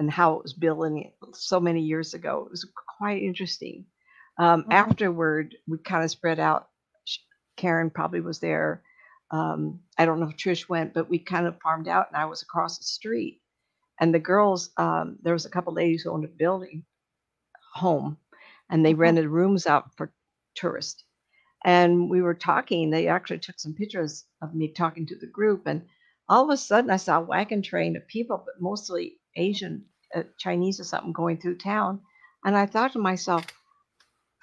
and 0.00 0.10
how 0.10 0.34
it 0.36 0.42
was 0.44 0.54
billing 0.54 1.12
so 1.34 1.60
many 1.60 1.82
years 1.82 2.14
ago. 2.14 2.44
It 2.46 2.52
was 2.52 2.66
quite 2.98 3.22
interesting. 3.22 3.86
Um, 4.38 4.64
Mhm. 4.64 4.72
Afterward, 4.72 5.56
we 5.68 5.78
kind 5.78 6.04
of 6.04 6.10
spread 6.10 6.40
out. 6.40 6.68
Karen 7.56 7.90
probably 7.90 8.20
was 8.20 8.40
there. 8.40 8.82
Um, 9.32 9.80
I 9.98 10.06
don't 10.06 10.20
know 10.20 10.28
if 10.28 10.36
Trish 10.36 10.68
went, 10.68 10.94
but 10.94 11.10
we 11.10 11.18
kind 11.20 11.46
of 11.46 11.60
farmed 11.62 11.88
out, 11.88 12.08
and 12.08 12.16
I 12.16 12.26
was 12.26 12.42
across 12.42 12.78
the 12.78 12.84
street. 12.84 13.42
And 14.00 14.14
the 14.14 14.20
girls, 14.20 14.70
um, 14.78 15.18
there 15.22 15.34
was 15.34 15.46
a 15.46 15.50
couple 15.50 15.74
ladies 15.74 16.02
who 16.02 16.12
owned 16.12 16.24
a 16.26 16.28
building 16.28 16.84
home, 17.74 18.18
and 18.70 18.84
they 18.84 18.94
Mhm. 19.00 19.00
rented 19.00 19.26
rooms 19.28 19.66
out 19.66 19.96
for 19.96 20.12
tourists. 20.56 21.04
And 21.64 22.10
we 22.10 22.22
were 22.22 22.34
talking. 22.34 22.90
They 22.90 23.08
actually 23.08 23.40
took 23.40 23.58
some 23.60 23.74
pictures 23.74 24.26
of 24.42 24.54
me 24.54 24.72
talking 24.72 25.06
to 25.08 25.16
the 25.18 25.26
group, 25.28 25.66
and 25.66 25.86
all 26.28 26.44
of 26.44 26.50
a 26.50 26.56
sudden, 26.56 26.90
I 26.90 26.96
saw 26.96 27.18
a 27.18 27.24
wagon 27.24 27.62
train 27.62 27.96
of 27.96 28.06
people, 28.08 28.38
but 28.44 28.60
mostly 28.60 29.20
Asian, 29.36 29.86
uh, 30.14 30.24
Chinese 30.38 30.80
or 30.80 30.84
something, 30.84 31.12
going 31.12 31.38
through 31.40 31.58
town. 31.58 32.00
And 32.44 32.56
I 32.56 32.66
thought 32.66 32.92
to 32.94 32.98
myself, 32.98 33.46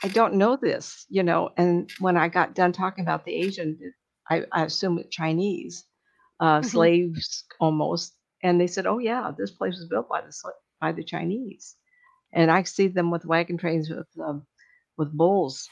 I 0.03 0.07
don't 0.09 0.36
know 0.36 0.57
this, 0.57 1.05
you 1.09 1.23
know. 1.23 1.51
And 1.57 1.91
when 1.99 2.17
I 2.17 2.27
got 2.27 2.55
done 2.55 2.71
talking 2.71 3.03
about 3.03 3.25
the 3.25 3.34
Asian, 3.36 3.79
I, 4.29 4.45
I 4.51 4.65
assume 4.65 4.97
it's 4.99 5.15
Chinese, 5.15 5.86
uh, 6.39 6.61
Mhm. 6.61 6.63
slaves 6.63 7.45
almost. 7.59 8.15
And 8.43 8.59
they 8.61 8.67
said, 8.67 8.88
"Oh 8.88 8.99
yeah, 8.99 9.32
this 9.38 9.51
place 9.51 9.75
was 9.77 9.88
built 9.89 10.09
by 10.09 10.21
the 10.21 10.34
by 10.82 10.91
the 10.91 11.03
Chinese." 11.03 11.75
And 12.34 12.51
I 12.51 12.63
see 12.63 12.88
them 12.88 13.11
with 13.11 13.25
wagon 13.25 13.57
trains 13.57 13.89
with 13.89 14.07
um, 14.23 14.45
with 14.97 15.11
bulls 15.17 15.69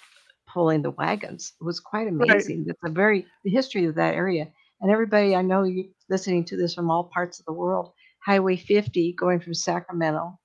pulling 0.48 0.82
the 0.84 0.92
wagons. 0.92 1.54
It 1.62 1.64
was 1.66 1.80
quite 1.80 2.08
Right. 2.18 2.46
amazing. 2.48 2.66
It's 2.68 2.80
a 2.84 2.90
very 2.92 3.28
the 3.44 3.52
history 3.52 3.86
of 3.86 3.96
that 3.96 4.16
area. 4.16 4.52
And 4.82 4.92
everybody, 4.92 5.36
I 5.36 5.42
know 5.42 5.64
you 5.64 5.94
listening 6.10 6.46
to 6.46 6.58
this 6.58 6.74
from 6.76 6.90
all 6.92 7.06
parts 7.06 7.40
of 7.40 7.46
the 7.46 7.54
world. 7.54 7.94
Highway 8.26 8.58
50 8.58 9.14
going 9.14 9.40
from 9.40 9.54
Sacramento 9.54 10.40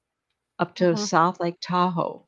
up 0.58 0.74
to 0.76 0.96
Mhm. 0.96 0.96
South 0.96 1.40
Lake 1.40 1.58
Tahoe. 1.60 2.26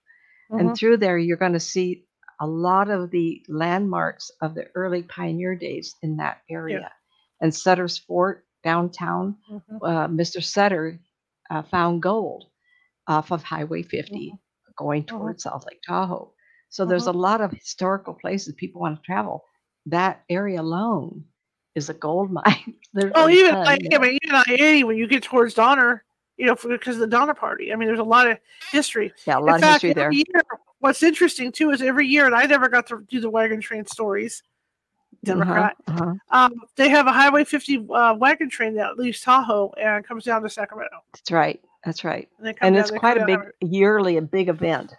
And 0.59 0.75
Mhm. 0.75 0.75
through 0.75 0.99
there, 0.99 1.19
you're 1.19 1.37
going 1.37 1.53
to 1.55 1.61
see 1.61 2.07
a 2.41 2.47
lot 2.47 2.91
of 2.91 3.11
the 3.11 3.45
landmarks 3.49 4.31
of 4.43 4.55
the 4.55 4.69
early 4.75 5.03
pioneer 5.03 5.55
days 5.57 5.97
in 6.03 6.17
that 6.19 6.43
area. 6.51 6.93
And 7.41 7.55
Sutter's 7.55 7.99
Fort 7.99 8.47
downtown, 8.65 9.37
Mhm. 9.49 9.81
uh, 9.83 10.09
Mr. 10.09 10.41
Sutter 10.41 10.99
uh, 11.51 11.63
found 11.63 12.03
gold 12.03 12.47
off 13.09 13.31
of 13.33 13.43
Highway 13.43 13.83
50 13.83 14.39
going 14.77 15.05
Mhm. 15.11 15.17
towards 15.17 15.45
South 15.45 15.65
Lake 15.67 15.81
Tahoe. 15.87 16.33
So 16.71 16.85
there's 16.87 17.07
a 17.07 17.13
lot 17.13 17.41
of 17.41 17.53
historical 17.53 18.15
places 18.15 18.55
people 18.55 18.81
want 18.81 18.97
to 18.99 19.03
travel. 19.07 19.45
That 19.87 20.25
area 20.29 20.61
alone 20.61 21.25
is 21.77 21.89
a 21.89 21.95
gold 21.95 22.33
mine. 22.39 22.75
Well, 22.95 23.31
even 23.31 23.53
ton, 23.53 23.65
like 23.65 23.83
you 23.83 23.91
I 23.93 23.99
mean, 24.01 24.19
even 24.25 24.35
I 24.35 24.45
eighty 24.49 24.83
when 24.85 24.97
you 24.97 25.07
get 25.07 25.23
towards 25.23 25.55
Donner, 25.55 26.03
you 26.37 26.47
know, 26.47 26.57
because 26.57 26.99
the 26.99 27.07
Donner 27.07 27.35
Party. 27.35 27.73
I 27.73 27.77
mean, 27.77 27.87
there's 27.87 28.01
a 28.01 28.05
lot 28.05 28.29
of 28.29 28.39
history. 28.73 29.13
yeah, 29.27 29.37
a 29.37 29.39
In 29.39 29.45
lot 29.47 29.55
of 29.57 29.61
fact, 29.61 29.83
history 29.83 29.93
there. 29.93 30.11
year, 30.11 30.25
what's 30.81 31.03
interesting 31.05 31.53
too 31.53 31.71
is 31.71 31.81
every 31.83 32.07
year, 32.09 32.27
and 32.27 32.35
I 32.35 32.47
never 32.47 32.69
got 32.69 32.87
to 32.89 33.05
do 33.09 33.21
the 33.21 33.31
wagon 33.31 33.61
train 33.61 33.87
stories. 33.87 34.43
Democrat. 35.25 35.77
Uh-huh, 35.89 36.05
uh-huh. 36.05 36.15
Um, 36.47 36.53
they 36.77 36.89
have 36.89 37.07
a 37.07 37.13
Highway 37.13 37.45
50 37.45 37.87
uh, 37.93 38.15
wagon 38.15 38.49
train 38.51 38.75
that 38.75 38.97
leaves 38.99 39.21
Tahoe 39.21 39.73
and 39.81 40.07
comes 40.07 40.25
down 40.25 40.43
to 40.43 40.51
Sacramento. 40.51 40.97
That's 41.15 41.31
right. 41.33 41.61
That's 41.85 42.05
right. 42.05 42.29
And, 42.39 42.55
And 42.61 42.75
down- 42.75 42.83
it's 42.83 42.91
quite 42.93 43.17
a 43.17 43.25
big 43.27 43.39
down- 43.41 43.51
yearly, 43.61 44.19
a 44.19 44.23
big 44.23 44.49
event. 44.49 44.95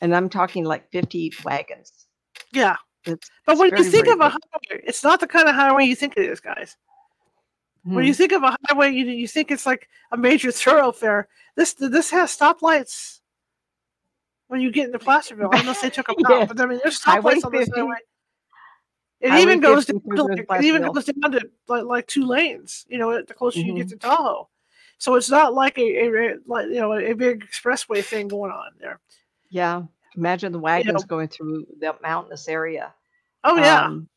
And 0.00 0.16
I'm 0.16 0.28
talking 0.28 0.64
like 0.64 0.90
50 0.90 1.32
wagons. 1.44 2.06
Yeah, 2.52 2.76
It's 3.04 3.30
but 3.46 3.58
when 3.58 3.70
you 3.76 3.84
think 3.84 4.06
of 4.08 4.20
a 4.20 4.28
highway, 4.28 4.82
it's 4.84 5.02
not 5.02 5.20
the 5.20 5.26
kind 5.26 5.48
of 5.48 5.54
highway 5.54 5.84
you 5.84 5.96
think 5.96 6.14
it 6.16 6.28
is, 6.28 6.40
guys. 6.40 6.76
When 7.84 8.04
Hmm. 8.04 8.08
you 8.08 8.14
think 8.14 8.32
of 8.32 8.42
a 8.44 8.56
highway, 8.68 8.90
you 8.92 9.06
you 9.06 9.26
think 9.26 9.50
it's 9.50 9.66
like 9.66 9.88
a 10.12 10.16
major 10.16 10.52
thoroughfare. 10.62 11.28
This 11.56 11.74
this 11.74 12.10
has 12.10 12.36
stoplights. 12.36 13.20
When 14.48 14.60
you 14.60 14.70
get 14.70 14.86
into 14.86 14.98
Placerville, 14.98 15.50
unless 15.52 15.80
they 15.80 15.90
took 15.90 16.06
them 16.06 16.16
Yes. 16.28 16.30
out, 16.42 16.48
but 16.48 16.60
I 16.60 16.66
mean, 16.66 16.80
there's 16.82 17.00
stoplights 17.00 17.44
on 17.44 17.52
this 17.52 17.68
50. 17.68 17.80
highway. 17.80 17.96
It 19.20 19.30
Highway 19.30 19.42
even 19.42 19.60
goes 19.60 19.86
down 19.86 20.00
to 20.16 20.44
like, 20.48 20.60
it 20.60 20.64
even 20.64 20.82
goes 20.92 21.04
down 21.04 21.32
to 21.32 21.50
like, 21.68 21.84
like 21.84 22.06
two 22.06 22.26
lanes. 22.26 22.84
You 22.88 22.98
know, 22.98 23.22
the 23.22 23.34
closer 23.34 23.60
you 23.60 23.74
get 23.74 23.88
to 23.88 23.96
Tahoe. 23.96 24.48
So 24.98 25.14
it's 25.14 25.30
not 25.30 25.54
like 25.54 25.78
a, 25.78 26.06
a 26.06 26.36
like 26.46 26.66
you 26.68 26.80
know 26.80 26.92
a 26.92 27.12
big 27.14 27.44
expressway 27.48 28.04
thing 28.04 28.28
going 28.28 28.52
on 28.52 28.72
there. 28.78 29.00
Yeah. 29.48 29.82
Imagine 30.16 30.52
the 30.52 30.58
wagons 30.58 31.04
going 31.04 31.28
through 31.28 31.66
the 31.80 31.96
mountainous 32.02 32.48
area. 32.48 32.94
Oh 33.44 33.56
yeah, 33.56 33.84
Um, 33.84 34.08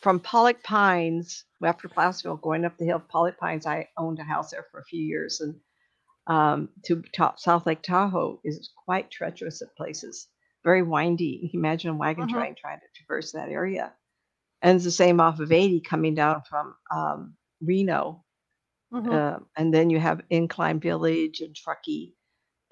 from 0.00 0.20
Pollock 0.20 0.62
Pines, 0.62 1.44
after 1.64 1.88
Placerville, 1.88 2.36
going 2.36 2.64
up 2.64 2.76
the 2.78 2.84
hill, 2.86 3.00
Pollock 3.00 3.38
Pines, 3.38 3.66
I 3.66 3.88
owned 3.96 4.18
a 4.20 4.24
house 4.24 4.50
there 4.50 4.66
for 4.70 4.80
a 4.80 4.84
few 4.84 5.02
years, 5.04 5.40
and 5.40 5.60
um, 6.26 6.70
to 6.84 7.02
top 7.14 7.38
South 7.40 7.66
Lake 7.66 7.82
Tahoe 7.82 8.40
is 8.44 8.70
quite 8.84 9.10
treacherous 9.10 9.62
at 9.62 9.76
places, 9.76 10.28
very 10.64 10.82
windy. 10.82 11.40
You 11.42 11.50
can 11.50 11.60
imagine 11.60 11.90
a 11.90 11.94
wagon 11.96 12.26
Mhm. 12.26 12.30
train 12.30 12.54
trying 12.54 12.80
to 12.80 12.86
traverse 12.94 13.32
that 13.32 13.50
area. 13.50 13.94
And 14.62 14.76
it's 14.76 14.84
the 14.84 14.90
same 14.90 15.20
off 15.20 15.40
of 15.40 15.52
80 15.52 15.80
coming 15.82 16.14
down 16.14 16.42
from 16.48 16.76
um, 16.90 17.36
Reno. 17.60 18.24
Mhm. 18.90 19.12
Uh, 19.12 19.38
and 19.56 19.72
then 19.74 19.90
you 19.90 19.98
have 20.00 20.22
Incline 20.30 20.80
Village 20.80 21.40
and 21.40 21.54
Truckee. 21.54 22.14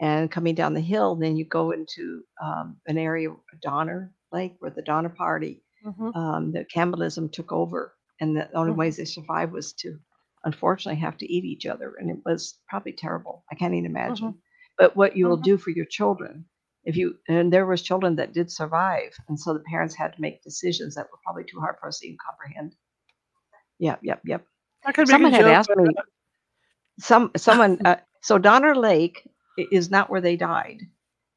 And 0.03 0.31
coming 0.33 0.57
down 0.57 0.75
the 0.75 0.81
hill, 0.81 1.15
then 1.17 1.37
you 1.37 1.47
go 1.47 1.71
into 1.71 2.25
um, 2.43 2.77
an 2.89 2.99
area, 2.99 3.31
Donner 3.63 4.13
Lake, 4.33 4.57
where 4.59 4.73
the 4.73 4.83
Donner 4.83 5.11
Party 5.11 5.63
Mhm. 5.87 6.15
um, 6.17 6.53
that 6.53 6.71
cannibalism 6.71 7.29
took 7.31 7.53
over, 7.53 7.95
and 8.21 8.37
the 8.37 8.53
only 8.55 8.73
Mhm. 8.73 8.77
ways 8.79 8.97
they 8.99 9.05
survived 9.07 9.53
was 9.53 9.73
to, 9.75 9.99
unfortunately, 10.45 11.01
have 11.01 11.17
to 11.19 11.33
eat 11.33 11.45
each 11.45 11.67
other, 11.67 11.95
and 12.01 12.11
it 12.11 12.19
was 12.27 12.59
probably 12.69 12.93
terrible. 12.93 13.45
I 13.53 13.55
can't 13.55 13.75
even 13.75 13.87
imagine. 13.87 14.35
But 14.79 14.97
what 14.97 15.17
you 15.17 15.27
will 15.29 15.39
Mhm. 15.39 15.45
do 15.45 15.57
for 15.59 15.71
your 15.71 15.87
children, 15.87 16.47
if 16.85 16.97
you 16.97 17.19
and 17.29 17.53
there 17.53 17.67
was 17.67 17.83
children 17.83 18.17
that 18.17 18.33
did 18.35 18.51
survive, 18.51 19.15
and 19.29 19.39
so 19.39 19.55
the 19.55 19.61
parents 19.71 19.95
had 19.95 20.15
to 20.15 20.21
make 20.21 20.43
decisions 20.43 20.97
that 20.97 21.09
were 21.13 21.19
probably 21.25 21.45
too 21.45 21.61
hard 21.61 21.77
for 21.81 21.87
us 21.89 22.01
to 22.01 22.07
even 22.07 22.19
comprehend. 22.27 22.75
Yep, 23.79 24.01
yep, 24.03 24.21
yep. 24.25 24.47
I 24.85 24.93
could 24.93 25.09
make 25.09 25.17
Someone 25.17 25.33
had 25.33 25.45
joke, 25.45 25.57
asked 25.57 25.69
but, 25.69 25.79
me. 25.79 25.95
Some 26.99 27.31
someone 27.37 27.81
uh, 27.87 27.97
so 28.23 28.39
Donner 28.39 28.75
Lake 28.75 29.23
i- 29.27 29.32
is 29.57 29.91
not 29.91 30.11
where 30.11 30.21
they 30.21 30.37
died. 30.37 30.83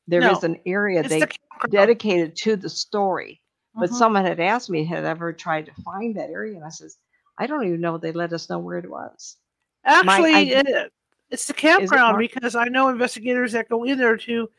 There 0.07 0.21
is 0.31 0.43
No, 0.43 0.49
an 0.53 0.59
area 0.65 1.03
they 1.03 1.19
the 1.21 1.31
dedicated 1.69 2.35
to 2.37 2.55
the 2.55 2.69
story. 2.69 3.41
But 3.77 3.89
Mhm. 3.89 3.95
someone 3.95 4.23
had 4.25 4.39
asked 4.39 4.69
me, 4.69 4.85
had 4.85 5.03
I 5.05 5.09
ever 5.09 5.33
tried 5.33 5.65
to 5.65 5.73
find 5.81 6.15
that 6.15 6.29
area? 6.29 6.55
And 6.55 6.63
I 6.63 6.69
says, 6.69 6.97
I 7.37 7.45
don't 7.47 7.65
even 7.67 7.81
know 7.81 7.97
they 7.97 8.13
let 8.13 8.31
us 8.31 8.49
know 8.49 8.59
where 8.59 8.77
it 8.77 8.89
was. 8.89 9.37
Actually, 9.83 10.33
idea- 10.33 10.63
it, 10.65 10.93
it's 11.29 11.47
the 11.47 11.53
campground 11.53 12.13
Mark? 12.13 12.19
because 12.31 12.55
I 12.55 12.65
know 12.65 12.87
investigators 12.89 13.51
that 13.51 13.67
go 13.69 13.83
in 13.83 13.97
there 13.97 14.15
to 14.17 14.49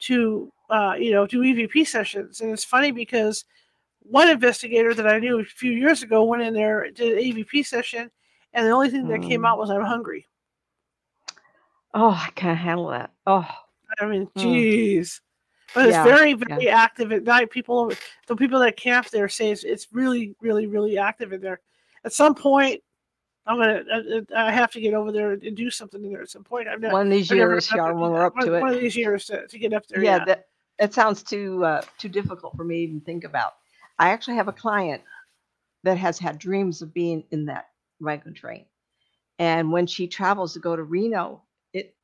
to 0.00 0.52
uh, 0.70 0.94
you 0.98 1.10
know 1.12 1.26
do 1.26 1.40
EVP 1.42 1.86
sessions, 1.86 2.40
and 2.42 2.52
it's 2.52 2.64
funny 2.64 2.90
because 2.92 3.44
one 4.00 4.28
investigator 4.28 4.92
that 4.94 5.06
I 5.08 5.18
knew 5.18 5.40
a 5.40 5.44
few 5.44 5.72
years 5.72 6.02
ago 6.02 6.24
went 6.24 6.42
in 6.42 6.52
there 6.54 6.90
did 6.90 7.16
an 7.18 7.24
EVP 7.24 7.64
session, 7.64 8.10
and 8.52 8.66
the 8.66 8.70
only 8.70 8.90
thing 8.90 9.08
that 9.08 9.22
came 9.22 9.42
Mm. 9.42 9.48
out 9.48 9.58
was 9.58 9.70
I'm 9.70 9.82
hungry. 9.82 10.26
Oh, 11.94 12.10
I 12.10 12.30
can't 12.34 12.58
handle 12.58 12.88
that. 12.88 13.10
Oh, 13.26 13.48
I 13.98 14.06
mean, 14.06 14.26
Mm. 14.36 14.42
jeez. 14.42 15.20
But 15.74 15.86
it's 15.86 15.92
Yeah, 15.92 16.04
very, 16.04 16.34
very 16.34 16.68
active 16.68 17.12
at 17.12 17.24
night. 17.24 17.50
People, 17.50 17.92
the 18.26 18.36
people 18.36 18.58
that 18.60 18.76
camp 18.76 19.08
there 19.10 19.28
say 19.28 19.50
it's, 19.50 19.64
it's 19.64 19.88
really, 19.92 20.34
really, 20.40 20.66
really 20.66 20.98
active 20.98 21.32
in 21.32 21.40
there. 21.40 21.60
At 22.04 22.12
some 22.12 22.34
point, 22.34 22.82
I'm 23.46 23.58
gonna, 23.58 23.82
I, 24.34 24.48
I 24.48 24.50
have 24.50 24.70
to 24.72 24.80
get 24.80 24.94
over 24.94 25.12
there 25.12 25.32
and 25.32 25.56
do 25.56 25.70
something 25.70 26.04
in 26.04 26.10
there. 26.10 26.22
At 26.22 26.30
some 26.30 26.44
point, 26.44 26.68
I've 26.68 26.80
never, 26.80 26.92
one 26.92 27.06
of 27.06 27.12
these 27.12 27.30
I've 27.30 27.36
years, 27.36 27.72
up 27.72 27.86
when 27.86 28.10
we're 28.10 28.24
up 28.24 28.34
one, 28.34 28.46
to 28.46 28.52
one 28.60 28.72
it. 28.72 28.76
of 28.76 28.80
these 28.80 28.96
years 28.96 29.26
to, 29.26 29.46
to 29.46 29.58
get 29.58 29.72
up 29.72 29.86
there. 29.86 30.02
Yeah, 30.02 30.18
Yeah, 30.18 30.24
that 30.26 30.46
that 30.78 30.94
sounds 30.94 31.22
too 31.22 31.64
uh, 31.64 31.82
too 31.96 32.08
difficult 32.08 32.56
for 32.56 32.64
me 32.64 32.76
to 32.76 32.82
even 32.82 33.00
think 33.00 33.24
about. 33.24 33.54
I 33.98 34.10
actually 34.10 34.36
have 34.36 34.48
a 34.48 34.52
client 34.52 35.02
that 35.82 35.96
has 35.98 36.18
had 36.18 36.38
dreams 36.38 36.82
of 36.82 36.92
being 36.92 37.24
in 37.30 37.46
that 37.46 37.68
wagon 38.00 38.34
train, 38.34 38.66
and 39.38 39.72
when 39.72 39.86
she 39.86 40.06
travels 40.06 40.52
to 40.54 40.60
go 40.60 40.76
to 40.76 40.82
Reno, 40.82 41.42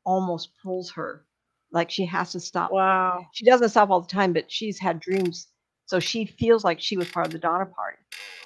almost 0.04 0.50
pulls 0.62 0.90
her, 0.92 1.24
like 1.72 1.90
she 1.90 2.04
has 2.06 2.32
to 2.32 2.40
stop 2.40 2.70
wow. 2.70 3.26
she 3.32 3.44
doesn't 3.44 3.70
stop 3.70 3.90
all 3.90 4.00
the 4.00 4.08
time, 4.08 4.32
but 4.32 4.50
she's 4.50 4.78
had 4.78 5.00
dreams. 5.00 5.48
So 5.86 6.00
she 6.00 6.24
feels 6.24 6.64
like 6.64 6.80
she 6.80 6.96
was 6.96 7.10
part 7.10 7.26
of 7.26 7.32
the 7.32 7.38
Donner 7.38 7.66
Party. 7.66 7.98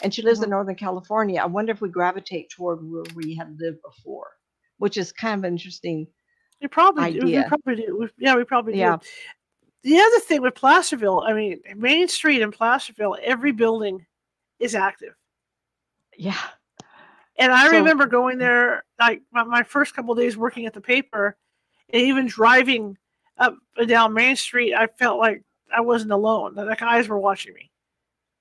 And 0.02 0.12
she 0.12 0.22
lives 0.22 0.40
in 0.40 0.44
mm-hmm. 0.44 0.52
Northern 0.52 0.74
California. 0.74 1.40
I 1.40 1.46
wonder 1.46 1.72
if 1.72 1.80
we 1.80 1.88
gravitate 1.88 2.50
toward 2.50 2.80
where 2.82 3.04
we 3.14 3.34
had 3.34 3.56
lived 3.61 3.78
before, 3.82 4.30
which 4.78 4.96
is 4.96 5.12
kind 5.12 5.44
of 5.44 5.50
interesting. 5.50 6.06
We 6.61 6.68
probably 6.68 7.12
do. 7.12 7.26
We 7.26 7.42
probably 7.44 7.76
do. 7.76 7.98
We, 7.98 8.09
yeah, 8.18 8.34
we 8.34 8.44
probably 8.44 8.78
Yeah. 8.78 8.96
do. 8.96 9.06
The 9.84 10.00
other 10.00 10.18
thing 10.18 10.42
with 10.42 10.56
Placerville, 10.56 11.20
I 11.20 11.32
mean, 11.32 11.61
Main 11.76 12.09
Street 12.09 12.42
in 12.42 12.50
Placerville, 12.50 13.16
every 13.22 13.52
building 13.52 14.04
is 14.59 14.74
active. 14.74 15.14
Yeah. 16.16 16.36
And 17.38 17.52
I 17.52 17.66
So- 17.66 17.78
remember 17.78 18.06
going 18.06 18.36
mm. 18.36 18.40
there, 18.40 18.84
like 18.98 19.22
my, 19.32 19.44
my 19.44 19.62
first 19.62 19.94
couple 19.94 20.12
of 20.12 20.18
days 20.18 20.36
working 20.36 20.66
at 20.66 20.74
the 20.74 20.80
paper, 20.80 21.36
and 21.93 22.03
even 22.03 22.26
driving 22.26 22.97
up 23.39 23.57
and 23.76 23.89
down 23.89 24.14
Main 24.14 24.36
Street, 24.36 24.74
I 24.74 24.86
felt 24.99 25.18
like 25.18 25.43
I 25.74 25.80
wasn't 25.80 26.12
alone. 26.12 26.55
The, 26.55 26.64
the 26.64 26.84
eyes 26.84 27.09
were 27.09 27.18
watching 27.18 27.55
me. 27.55 27.70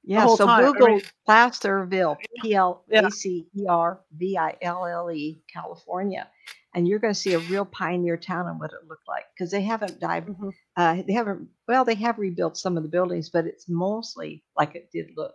Yeah. 0.03 0.25
So 0.27 0.45
time, 0.45 0.63
I 0.63 0.67
Google 0.67 0.87
mean- 0.87 1.01
Placerville, 1.25 2.17
P 2.41 2.55
L 2.55 2.83
A 2.91 3.11
C 3.11 3.47
E 3.55 3.65
R 3.67 3.99
V 4.13 4.37
I 4.37 4.55
L 4.61 4.85
L 4.85 5.11
E, 5.11 5.41
California. 5.51 6.27
And 6.73 6.87
you're 6.87 6.99
going 6.99 7.13
to 7.13 7.19
see 7.19 7.33
a 7.33 7.39
real 7.39 7.65
pioneer 7.65 8.17
town 8.17 8.47
and 8.47 8.59
what 8.59 8.71
it 8.71 8.87
looked 8.87 9.07
like 9.07 9.25
because 9.35 9.49
they 9.51 9.61
haven't 9.61 9.99
died. 9.99 10.27
Mhm. 10.27 10.51
Uh, 10.75 11.01
they 11.07 11.13
haven't, 11.13 11.47
well, 11.67 11.83
they 11.83 11.95
have 11.95 12.19
rebuilt 12.19 12.55
some 12.55 12.77
of 12.77 12.83
the 12.83 12.89
buildings, 12.89 13.29
but 13.29 13.45
it's 13.47 13.67
mostly 13.67 14.43
like 14.55 14.75
it 14.75 14.89
did 14.93 15.07
look. 15.17 15.33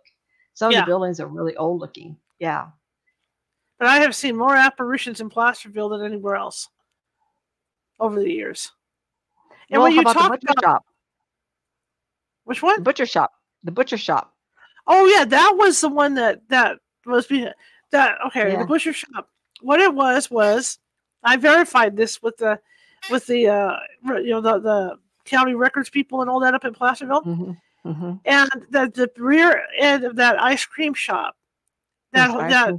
Some 0.55 0.73
of 0.73 0.77
the 0.79 0.87
buildings 0.87 1.19
are 1.19 1.27
really 1.27 1.57
old 1.57 1.81
looking. 1.81 2.17
Yeah. 2.39 2.69
But 3.79 3.89
I 3.89 3.99
have 4.01 4.15
seen 4.15 4.37
more 4.37 4.55
apparitions 4.55 5.21
in 5.21 5.31
Placerville 5.31 5.89
than 5.89 6.05
anywhere 6.05 6.37
else 6.37 6.69
over 8.03 8.21
the 8.21 8.31
years. 8.31 8.73
And 9.71 9.81
well, 9.81 9.89
when 9.89 9.97
you 9.97 10.05
the 10.05 10.13
talk 10.13 10.27
about 10.27 10.61
shop? 10.63 10.85
which 12.45 12.61
The 12.61 12.67
one? 12.67 12.83
butcher 12.83 13.07
shop. 13.07 13.33
The 13.63 13.71
butcher 13.71 13.97
shop. 13.97 14.35
Oh 14.87 15.07
yeah, 15.07 15.25
that 15.25 15.55
was 15.57 15.81
the 15.81 15.89
one 15.89 16.15
that 16.15 16.47
that 16.49 16.79
was 17.07 17.27
being 17.27 17.49
that 17.93 18.19
okay. 18.27 18.53
Yeah. 18.53 18.59
The 18.59 18.67
butcher 18.67 18.93
shop. 18.93 19.29
What 19.61 19.81
it 19.81 19.95
was 19.95 20.31
was, 20.31 20.79
I 21.23 21.37
verified 21.37 21.97
this 21.97 22.21
with 22.21 22.37
the 22.39 22.59
with 23.11 23.27
the 23.27 23.49
uh 23.49 23.77
you 24.05 24.31
know 24.31 24.41
the 24.41 24.59
the 24.59 24.99
county 25.25 25.55
records 25.55 25.89
people 25.89 26.21
and 26.21 26.29
all 26.29 26.41
that 26.41 26.55
up 26.55 26.65
in 26.65 26.75
Placerville, 26.75 27.23
hmm 27.23 27.53
hmm 27.85 28.15
and 28.25 28.51
that 28.71 28.95
the 28.95 29.11
rear 29.17 29.63
end 29.79 30.05
of 30.05 30.17
that 30.17 30.43
ice 30.43 30.67
cream 30.67 30.93
shop. 30.93 31.37
That 32.13 32.37
that 32.37 32.75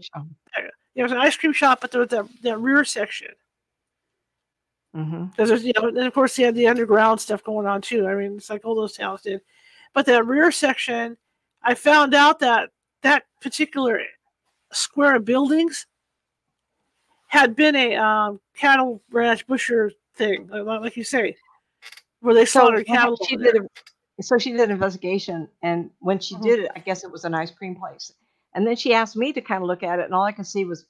there 0.96 1.04
was 1.06 1.12
an 1.14 1.18
ice 1.18 1.38
cream 1.38 1.54
shop, 1.54 1.80
but 1.80 1.92
there 1.92 2.02
was 2.02 2.10
that 2.10 2.28
that 2.42 2.60
rear 2.60 2.84
section 2.84 3.30
hmm 4.94 5.26
because 5.26 5.50
there's 5.50 5.64
you 5.64 5.74
know 5.80 5.88
and 5.88 5.98
of 5.98 6.14
course 6.14 6.36
they 6.36 6.44
had 6.44 6.56
the 6.56 6.68
underground 6.68 7.20
stuff 7.20 7.44
going 7.44 7.66
on 7.66 7.82
too. 7.82 8.08
I 8.08 8.16
mean 8.16 8.38
it's 8.38 8.50
like 8.50 8.64
all 8.66 8.76
those 8.76 8.94
towns 8.96 9.22
did, 9.22 9.42
but 9.94 10.06
that 10.06 10.26
rear 10.28 10.52
section, 10.52 11.18
I 11.64 11.74
found 11.74 12.14
out 12.14 12.40
that 12.40 12.70
that 13.02 13.24
particular 13.42 14.00
square 14.72 15.16
of 15.16 15.26
buildings 15.26 15.88
had 17.28 17.56
been 17.56 17.76
a 17.76 17.96
um, 17.96 18.40
cattle 18.56 19.02
ranch 19.12 19.48
butcher 19.48 19.92
thing, 20.16 20.48
like, 20.52 20.82
like 20.82 20.96
you 20.96 21.04
say, 21.04 21.36
where 22.20 22.36
they 22.36 22.46
So 22.46 22.60
slaughtered 22.60 22.86
what 22.88 22.98
cattle. 22.98 23.18
she 23.28 23.36
did 23.38 23.56
a, 23.56 24.22
so 24.22 24.38
she 24.38 24.52
did 24.52 24.62
an 24.62 24.72
investigation, 24.72 25.50
and 25.64 25.90
when 26.00 26.20
she 26.20 26.36
Mhm. 26.36 26.44
did 26.44 26.60
it, 26.60 26.72
I 26.76 26.80
guess 26.80 27.04
it 27.04 27.12
was 27.12 27.26
an 27.26 27.34
ice 27.34 27.50
cream 27.50 27.76
place. 27.76 28.14
And 28.54 28.68
then 28.68 28.76
she 28.76 28.94
asked 28.94 29.16
me 29.16 29.34
to 29.34 29.42
kind 29.42 29.64
of 29.64 29.68
look 29.68 29.82
at 29.82 29.98
it, 30.00 30.06
and 30.06 30.14
all 30.14 30.24
I 30.24 30.32
could 30.32 30.46
see 30.46 30.64
was 30.64 30.86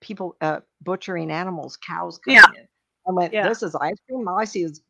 people 0.00 0.36
uh, 0.40 0.60
butchering 0.82 1.32
animals, 1.32 1.76
cows 1.76 2.18
coming 2.18 2.36
Yeah. 2.36 2.60
in. 2.60 2.68
I 3.08 3.12
went, 3.12 3.32
Yeah. 3.32 3.48
"This 3.48 3.62
is 3.62 3.74
ice 3.74 3.96
cream." 4.08 4.26
All 4.28 4.38
I 4.38 4.44
see 4.44 4.62
is 4.62 4.82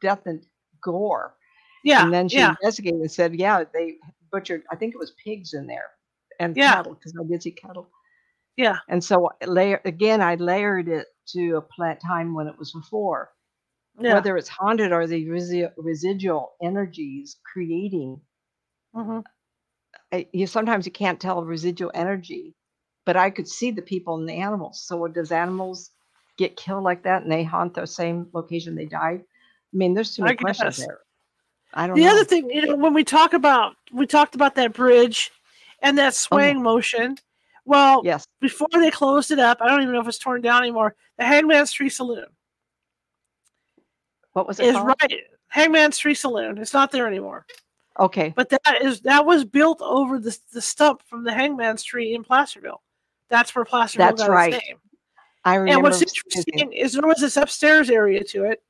death 0.00 0.26
and 0.26 0.44
gore. 0.82 1.36
Yeah, 1.84 2.04
And 2.04 2.12
then 2.12 2.28
she 2.28 2.38
yeah, 2.38 2.50
investigated 2.60 3.00
and 3.00 3.10
said, 3.10 3.34
"Yeah, 3.36 3.64
they 3.72 3.96
butchered. 4.30 4.64
I 4.70 4.76
think 4.76 4.94
it 4.94 4.98
was 4.98 5.12
pigs 5.24 5.54
in 5.54 5.66
there 5.66 5.90
and 6.40 6.56
Yeah. 6.56 6.76
cattle 6.76 6.94
because 6.94 7.14
I 7.20 7.24
did 7.24 7.42
see 7.42 7.52
cattle." 7.52 7.90
yeah, 8.56 8.78
And 8.88 9.02
so 9.04 9.30
layer 9.46 9.80
again, 9.84 10.20
I 10.22 10.34
layered 10.36 10.88
it 10.88 11.08
to 11.28 11.56
a 11.56 11.62
plant 11.62 12.00
time 12.00 12.34
when 12.34 12.46
it 12.48 12.58
was 12.58 12.72
before. 12.72 13.32
yeah. 14.00 14.14
Whether 14.14 14.36
it's 14.36 14.48
haunted 14.48 14.92
or 14.92 15.06
the 15.06 15.26
resi- 15.26 15.72
residual 15.76 16.54
energies 16.62 17.36
creating 17.52 18.20
hmm 18.94 19.20
I- 20.12 20.28
you 20.32 20.46
sometimes 20.46 20.86
you 20.86 20.92
can't 20.92 21.20
tell 21.20 21.44
residual 21.44 21.90
energy, 21.94 22.54
but 23.04 23.16
I 23.16 23.30
could 23.30 23.48
see 23.48 23.70
the 23.70 23.82
people 23.82 24.16
and 24.16 24.28
the 24.28 24.34
animals. 24.34 24.82
So 24.86 24.96
what 24.96 25.12
does 25.14 25.32
animals 25.32 25.90
get 26.36 26.56
killed 26.56 26.84
like 26.84 27.02
that 27.04 27.22
and 27.22 27.30
they 27.32 27.42
haunt 27.44 27.74
the 27.74 27.86
same 27.86 28.28
location 28.32 28.74
they 28.74 28.86
died? 28.86 29.22
I 29.22 29.76
mean, 29.76 29.94
there's 29.94 30.14
too 30.14 30.22
many 30.22 30.36
questions 30.36 30.76
there. 30.78 31.00
I 31.74 31.86
don't 31.86 31.96
know 31.96 32.02
The 32.02 32.08
know. 32.08 32.14
other 32.14 32.24
thing, 32.24 32.50
you 32.50 32.66
know, 32.66 32.76
when 32.76 32.94
we 32.94 33.04
talk 33.04 33.32
about 33.34 33.74
we 33.92 34.06
talked 34.06 34.34
about 34.34 34.54
that 34.54 34.72
bridge 34.72 35.30
and 35.82 35.98
that 35.98 36.08
Oh, 36.08 36.10
swaying 36.10 36.62
motion. 36.62 37.16
Well, 37.64 38.00
yes. 38.04 38.26
before 38.40 38.68
they 38.72 38.90
closed 38.90 39.30
it 39.32 39.38
up, 39.40 39.58
I 39.60 39.68
don't 39.68 39.82
even 39.82 39.92
know 39.94 40.00
if 40.00 40.08
it's 40.08 40.18
torn 40.18 40.40
down 40.40 40.62
anymore. 40.62 40.94
The 41.18 41.24
Hangman's 41.24 41.72
Tree 41.72 41.88
Saloon 41.90 42.26
What 44.32 44.46
was 44.46 44.60
it 44.60 44.66
is 44.66 44.74
called? 44.74 44.94
right. 45.02 45.20
Hangman's 45.48 45.98
Tree 45.98 46.14
Saloon. 46.14 46.58
It's 46.58 46.72
not 46.74 46.90
there 46.92 47.06
anymore. 47.06 47.46
Okay. 47.98 48.32
But 48.36 48.50
that 48.50 48.82
is 48.82 49.00
that 49.02 49.24
was 49.26 49.44
built 49.44 49.80
over 49.82 50.18
the 50.18 50.36
the 50.52 50.60
stump 50.60 51.02
from 51.08 51.24
the 51.24 51.32
Hangman's 51.32 51.82
Tree 51.82 52.14
in 52.14 52.22
Placerville. 52.24 52.82
That's 53.30 53.54
where 53.54 53.64
Placerville 53.64 54.06
That's 54.06 54.22
got 54.22 54.30
right. 54.30 54.54
its 54.54 54.64
name. 54.66 54.76
I 55.46 55.58
And 55.58 55.80
what's 55.80 56.02
interesting 56.02 56.72
is 56.72 56.92
there 56.92 57.06
was 57.06 57.20
this 57.20 57.36
upstairs 57.36 57.88
area 57.88 58.24
to 58.24 58.44
it. 58.44 58.62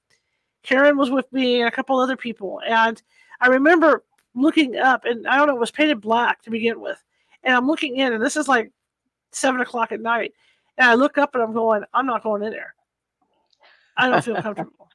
Karen 0.63 0.99
was 0.99 1.11
with 1.11 1.33
me 1.33 1.61
and 1.61 1.69
a 1.69 1.71
couple 1.71 1.99
other 1.99 2.17
people, 2.17 2.61
and 2.67 3.01
I 3.41 3.47
remember 3.49 4.05
looking 4.35 4.77
up, 4.77 5.07
and 5.07 5.27
I 5.27 5.37
don't 5.39 5.47
know, 5.47 5.57
it 5.57 5.61
was 5.61 5.71
painted 5.71 6.03
black 6.03 6.43
to 6.43 6.51
begin 6.51 6.79
with. 6.81 7.03
And 7.45 7.57
I'm 7.57 7.67
looking 7.67 7.97
in, 7.97 8.13
and 8.13 8.23
this 8.23 8.37
is 8.37 8.47
like 8.47 8.71
seven 9.33 9.63
o'clock 9.63 9.91
at 9.91 10.03
night, 10.03 10.35
and 10.77 10.91
I 10.91 10.95
look 10.95 11.17
up 11.17 11.35
and 11.35 11.43
I'm 11.43 11.55
going, 11.55 11.83
I'm 11.95 12.05
not 12.05 12.23
going 12.23 12.43
in 12.43 12.51
there. 12.51 12.75
I 13.97 14.11
don't 14.11 14.23
feel 14.23 14.37
comfortable. 14.43 14.91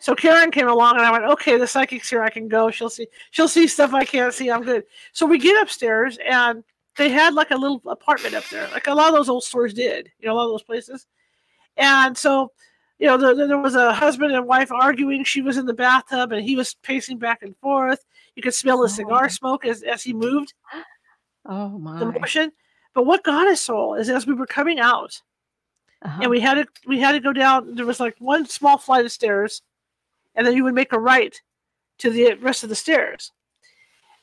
So 0.00 0.14
Karen 0.14 0.50
came 0.50 0.68
along, 0.68 0.96
and 0.96 1.04
I 1.04 1.10
went, 1.10 1.24
okay, 1.24 1.58
the 1.58 1.66
psychic's 1.66 2.08
here. 2.08 2.22
I 2.22 2.30
can 2.30 2.48
go. 2.48 2.70
She'll 2.70 2.88
see. 2.88 3.08
She'll 3.32 3.48
see 3.48 3.66
stuff 3.66 3.92
I 3.92 4.04
can't 4.06 4.32
see. 4.32 4.50
I'm 4.50 4.62
good. 4.62 4.84
So 5.12 5.26
we 5.26 5.38
get 5.38 5.60
upstairs, 5.60 6.18
and 6.26 6.64
they 6.96 7.10
had 7.10 7.34
like 7.34 7.50
a 7.50 7.56
little 7.56 7.82
apartment 7.86 8.34
up 8.34 8.48
there, 8.48 8.66
like 8.72 8.86
a 8.86 8.94
lot 8.94 9.08
of 9.08 9.14
those 9.14 9.28
old 9.28 9.44
stores 9.44 9.74
did. 9.74 10.10
You 10.20 10.28
know, 10.28 10.34
a 10.34 10.36
lot 10.36 10.44
of 10.44 10.52
those 10.52 10.62
places. 10.62 11.06
And 11.78 12.18
so, 12.18 12.50
you 12.98 13.06
know, 13.06 13.16
there, 13.16 13.46
there 13.46 13.58
was 13.58 13.74
a 13.76 13.92
husband 13.94 14.34
and 14.34 14.46
wife 14.46 14.70
arguing. 14.72 15.24
She 15.24 15.40
was 15.42 15.56
in 15.56 15.64
the 15.66 15.72
bathtub, 15.74 16.32
and 16.32 16.42
he 16.44 16.56
was 16.56 16.74
pacing 16.82 17.18
back 17.18 17.42
and 17.42 17.56
forth. 17.58 18.04
You 18.34 18.42
could 18.42 18.54
smell 18.54 18.78
the 18.78 18.84
Oh. 18.84 18.88
cigar 18.88 19.28
smoke 19.28 19.64
as, 19.64 19.82
as 19.82 20.02
he 20.02 20.12
moved 20.12 20.52
Oh 21.46 21.78
my. 21.78 21.98
the 22.00 22.06
motion. 22.06 22.52
But 22.94 23.06
what 23.06 23.22
got 23.24 23.46
us 23.46 23.68
all 23.70 23.94
is 23.94 24.10
as 24.10 24.26
we 24.26 24.34
were 24.34 24.46
coming 24.46 24.80
out, 24.80 25.22
Uh-huh. 26.02 26.18
and 26.22 26.30
we 26.30 26.40
had 26.40 26.54
to 26.54 26.66
we 26.86 26.98
had 27.00 27.12
to 27.12 27.20
go 27.20 27.32
down. 27.32 27.74
There 27.76 27.86
was 27.86 28.00
like 28.00 28.16
one 28.18 28.46
small 28.46 28.76
flight 28.76 29.04
of 29.04 29.12
stairs, 29.12 29.62
and 30.34 30.44
then 30.46 30.54
you 30.56 30.64
would 30.64 30.74
make 30.74 30.92
a 30.92 30.98
right 30.98 31.40
to 31.98 32.10
the 32.10 32.34
rest 32.34 32.62
of 32.64 32.68
the 32.68 32.74
stairs. 32.76 33.32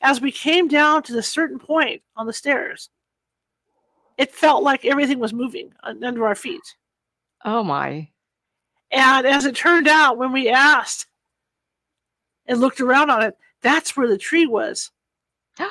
As 0.02 0.20
we 0.20 0.30
came 0.30 0.68
down 0.68 1.02
to 1.04 1.12
the 1.14 1.22
certain 1.22 1.58
point 1.58 2.02
on 2.16 2.26
the 2.26 2.32
stairs, 2.32 2.90
it 4.18 4.30
felt 4.34 4.62
like 4.62 4.84
everything 4.84 5.18
was 5.18 5.32
moving 5.32 5.72
under 5.82 6.26
our 6.26 6.34
feet. 6.34 6.76
Oh 7.46 7.62
my. 7.64 8.08
And 8.92 9.26
as 9.26 9.46
it 9.46 9.56
turned 9.56 9.88
out, 9.88 10.18
when 10.18 10.32
we 10.32 10.48
asked 10.50 11.06
and 12.46 12.60
looked 12.60 12.80
around 12.80 13.10
on 13.10 13.22
it, 13.22 13.36
that's 13.62 13.96
where 13.96 14.06
the 14.08 14.18
tree 14.18 14.46
was. 14.46 14.90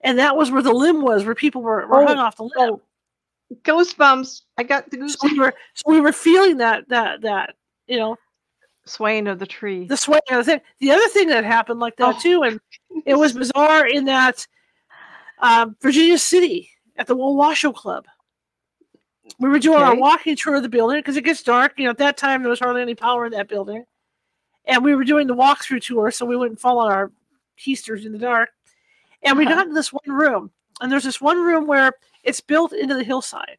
And 0.00 0.20
that 0.20 0.36
was 0.36 0.52
where 0.52 0.62
the 0.62 0.72
limb 0.72 1.02
was, 1.02 1.24
where 1.24 1.34
people 1.34 1.60
were, 1.60 1.84
were 1.88 2.04
Oh, 2.04 2.06
hung 2.06 2.18
off 2.18 2.36
the 2.36 2.44
limb. 2.44 2.52
oh. 2.56 2.80
Goosebumps. 3.64 4.42
I 4.56 4.62
got 4.62 4.88
the 4.90 4.96
goose 4.96 5.14
So 5.14 5.26
we 5.26 5.40
were 5.40 5.52
so 5.74 5.82
we 5.90 6.00
were 6.00 6.12
feeling 6.12 6.58
that 6.58 6.88
that 6.88 7.22
that 7.22 7.56
you 7.88 7.98
know 7.98 8.16
swaying 8.86 9.26
of 9.26 9.40
the 9.40 9.46
tree. 9.46 9.86
the 9.88 9.96
sway 9.96 10.20
of 10.30 10.36
the 10.36 10.44
thing. 10.44 10.60
The 10.78 10.92
other 10.92 11.08
thing 11.08 11.26
that 11.30 11.44
happened 11.44 11.80
like 11.80 11.96
that 11.96 12.14
Oh. 12.14 12.20
too, 12.20 12.42
and 12.44 12.60
it 13.06 13.14
was 13.16 13.32
bizarre 13.32 13.86
in 13.88 14.04
that 14.04 14.46
um, 15.40 15.74
Virginia 15.82 16.16
City 16.18 16.70
at 16.96 17.08
the 17.08 17.16
Washoe 17.16 17.72
Club. 17.72 18.06
We 19.38 19.48
were 19.48 19.58
doing 19.58 19.78
our 19.82 19.94
walking 20.00 20.36
tour 20.36 20.56
of 20.56 20.62
the 20.62 20.68
building 20.68 20.98
because 20.98 21.16
it 21.16 21.24
gets 21.24 21.42
dark. 21.42 21.74
You 21.76 21.84
know, 21.84 21.90
at 21.90 21.98
that 21.98 22.16
time 22.16 22.42
there 22.42 22.50
was 22.50 22.58
hardly 22.60 22.82
any 22.82 22.94
power 22.94 23.24
in 23.26 23.32
that 23.32 23.48
building, 23.48 23.84
and 24.64 24.82
we 24.84 24.94
were 24.94 25.04
doing 25.04 25.26
the 25.26 25.34
walkthrough 25.34 25.82
tour, 25.84 26.10
so 26.10 26.26
we 26.26 26.36
wouldn't 26.36 26.60
fall 26.60 26.78
on 26.78 26.90
our 26.92 27.12
keisters 27.58 28.04
in 28.04 28.12
the 28.12 28.18
dark. 28.18 28.50
And 29.22 29.36
we 29.36 29.44
Uh-huh. 29.44 29.54
got 29.56 29.62
into 29.62 29.74
this 29.74 29.92
one 29.92 30.02
room, 30.16 30.50
and 30.80 30.90
there's 30.90 31.04
this 31.04 31.20
one 31.20 31.38
room 31.42 31.66
where 31.66 31.92
it's 32.22 32.40
built 32.40 32.72
into 32.72 32.94
the 32.94 33.04
hillside. 33.04 33.58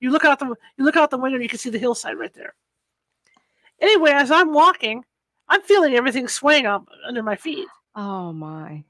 You 0.00 0.10
look 0.10 0.24
out 0.24 0.38
the 0.38 0.46
you 0.76 0.84
look 0.84 0.96
out 0.96 1.10
the 1.10 1.18
window, 1.18 1.36
and 1.36 1.42
you 1.42 1.48
can 1.48 1.58
see 1.58 1.70
the 1.70 1.78
hillside 1.78 2.18
right 2.18 2.32
there. 2.34 2.54
Anyway, 3.80 4.10
as 4.10 4.30
I'm 4.30 4.52
walking, 4.52 5.04
I'm 5.48 5.62
feeling 5.62 5.94
everything 5.94 6.28
swaying 6.28 6.66
up 6.66 6.88
under 7.06 7.22
my 7.22 7.36
feet. 7.36 7.66
oh 7.94 8.32
my. 8.32 8.84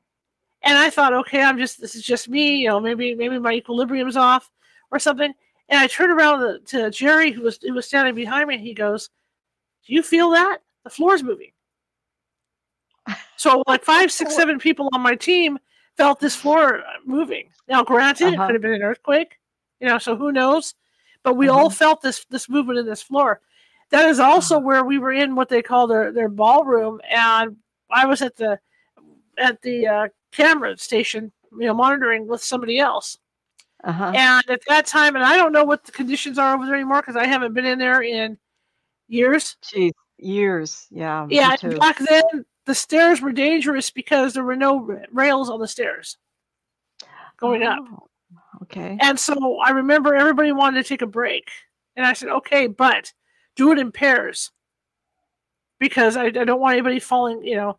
And 0.62 0.76
I 0.76 0.90
thought, 0.90 1.12
okay, 1.12 1.42
I'm 1.42 1.58
just 1.58 1.80
this 1.80 1.94
is 1.94 2.02
just 2.02 2.28
me, 2.28 2.56
you 2.56 2.68
know, 2.68 2.80
maybe 2.80 3.14
maybe 3.14 3.38
my 3.38 3.52
equilibrium's 3.52 4.16
off 4.16 4.50
or 4.90 4.98
something. 4.98 5.32
And 5.68 5.80
I 5.80 5.86
turned 5.88 6.12
around 6.12 6.64
to, 6.66 6.90
Jerry, 6.90 7.30
who 7.32 7.42
was 7.42 7.58
who 7.62 7.74
was 7.74 7.86
standing 7.86 8.14
behind 8.14 8.48
me, 8.48 8.54
and 8.54 8.62
he 8.64 8.72
goes, 8.74 9.10
"Do 9.86 9.92
you 9.94 10.02
feel 10.02 10.30
that 10.30 10.58
the 10.84 10.90
floor's 10.90 11.22
moving?" 11.22 11.50
So 13.36 13.62
like 13.66 13.84
five, 13.84 14.10
six, 14.10 14.34
seven 14.34 14.58
people 14.58 14.88
on 14.94 15.00
my 15.02 15.14
team 15.14 15.58
felt 15.96 16.20
this 16.20 16.34
floor 16.34 16.82
moving. 17.04 17.50
Now, 17.68 17.82
granted, 17.84 18.28
it 18.28 18.34
Uh-huh. 18.34 18.46
could 18.46 18.54
have 18.54 18.62
been 18.62 18.72
an 18.72 18.82
earthquake, 18.82 19.38
you 19.80 19.86
know, 19.88 19.98
so 19.98 20.16
who 20.16 20.32
knows? 20.32 20.74
But 21.22 21.34
we 21.34 21.48
all 21.48 21.68
felt 21.70 22.00
this 22.02 22.24
this 22.30 22.48
movement 22.48 22.78
in 22.78 22.86
this 22.86 23.02
floor. 23.02 23.40
That 23.90 24.08
is 24.08 24.18
also 24.20 24.58
where 24.58 24.84
we 24.84 24.98
were 24.98 25.12
in 25.12 25.34
what 25.34 25.48
they 25.48 25.62
call 25.62 25.86
their 25.86 26.12
their 26.12 26.28
ballroom, 26.28 27.00
and 27.08 27.56
I 27.90 28.06
was 28.06 28.22
at 28.22 28.36
the 28.36 28.58
at 29.38 29.60
the 29.62 29.86
uh, 29.86 30.08
camera 30.32 30.76
station, 30.78 31.30
you 31.52 31.66
know, 31.66 31.74
monitoring 31.74 32.26
with 32.26 32.42
somebody 32.42 32.78
else. 32.78 33.18
Uh-huh. 33.84 34.12
And 34.14 34.50
at 34.50 34.62
that 34.68 34.86
time, 34.86 35.14
and 35.14 35.24
I 35.24 35.36
don't 35.36 35.52
know 35.52 35.64
what 35.64 35.84
the 35.84 35.92
conditions 35.92 36.38
are 36.38 36.54
over 36.54 36.66
there 36.66 36.74
anymore 36.74 37.02
because 37.02 37.16
I 37.16 37.26
haven't 37.26 37.54
been 37.54 37.66
in 37.66 37.78
there 37.78 38.02
in 38.02 38.38
years. 39.08 39.56
Jeez, 39.62 39.92
years. 40.18 40.86
Yeah. 40.90 41.26
Yeah, 41.28 41.56
and 41.62 41.78
back 41.78 41.98
then 41.98 42.44
the 42.64 42.74
stairs 42.74 43.20
were 43.20 43.32
dangerous 43.32 43.90
because 43.90 44.34
there 44.34 44.44
were 44.44 44.56
no 44.56 45.00
rails 45.12 45.50
on 45.50 45.60
the 45.60 45.68
stairs 45.68 46.18
going 47.38 47.62
up. 47.62 47.78
Oh, 47.80 48.08
Okay. 48.62 48.96
And 49.00 49.18
so 49.18 49.58
I 49.58 49.70
remember 49.70 50.14
everybody 50.14 50.52
wanted 50.52 50.82
to 50.82 50.88
take 50.88 51.02
a 51.02 51.06
break. 51.06 51.50
And 51.94 52.06
I 52.06 52.12
said, 52.12 52.28
okay, 52.28 52.66
but 52.66 53.12
do 53.54 53.72
it 53.72 53.78
in 53.78 53.92
pairs 53.92 54.50
because 55.78 56.16
I, 56.16 56.26
I 56.26 56.30
don't 56.30 56.60
want 56.60 56.74
anybody 56.74 57.00
falling, 57.00 57.44
you 57.44 57.56
know, 57.56 57.78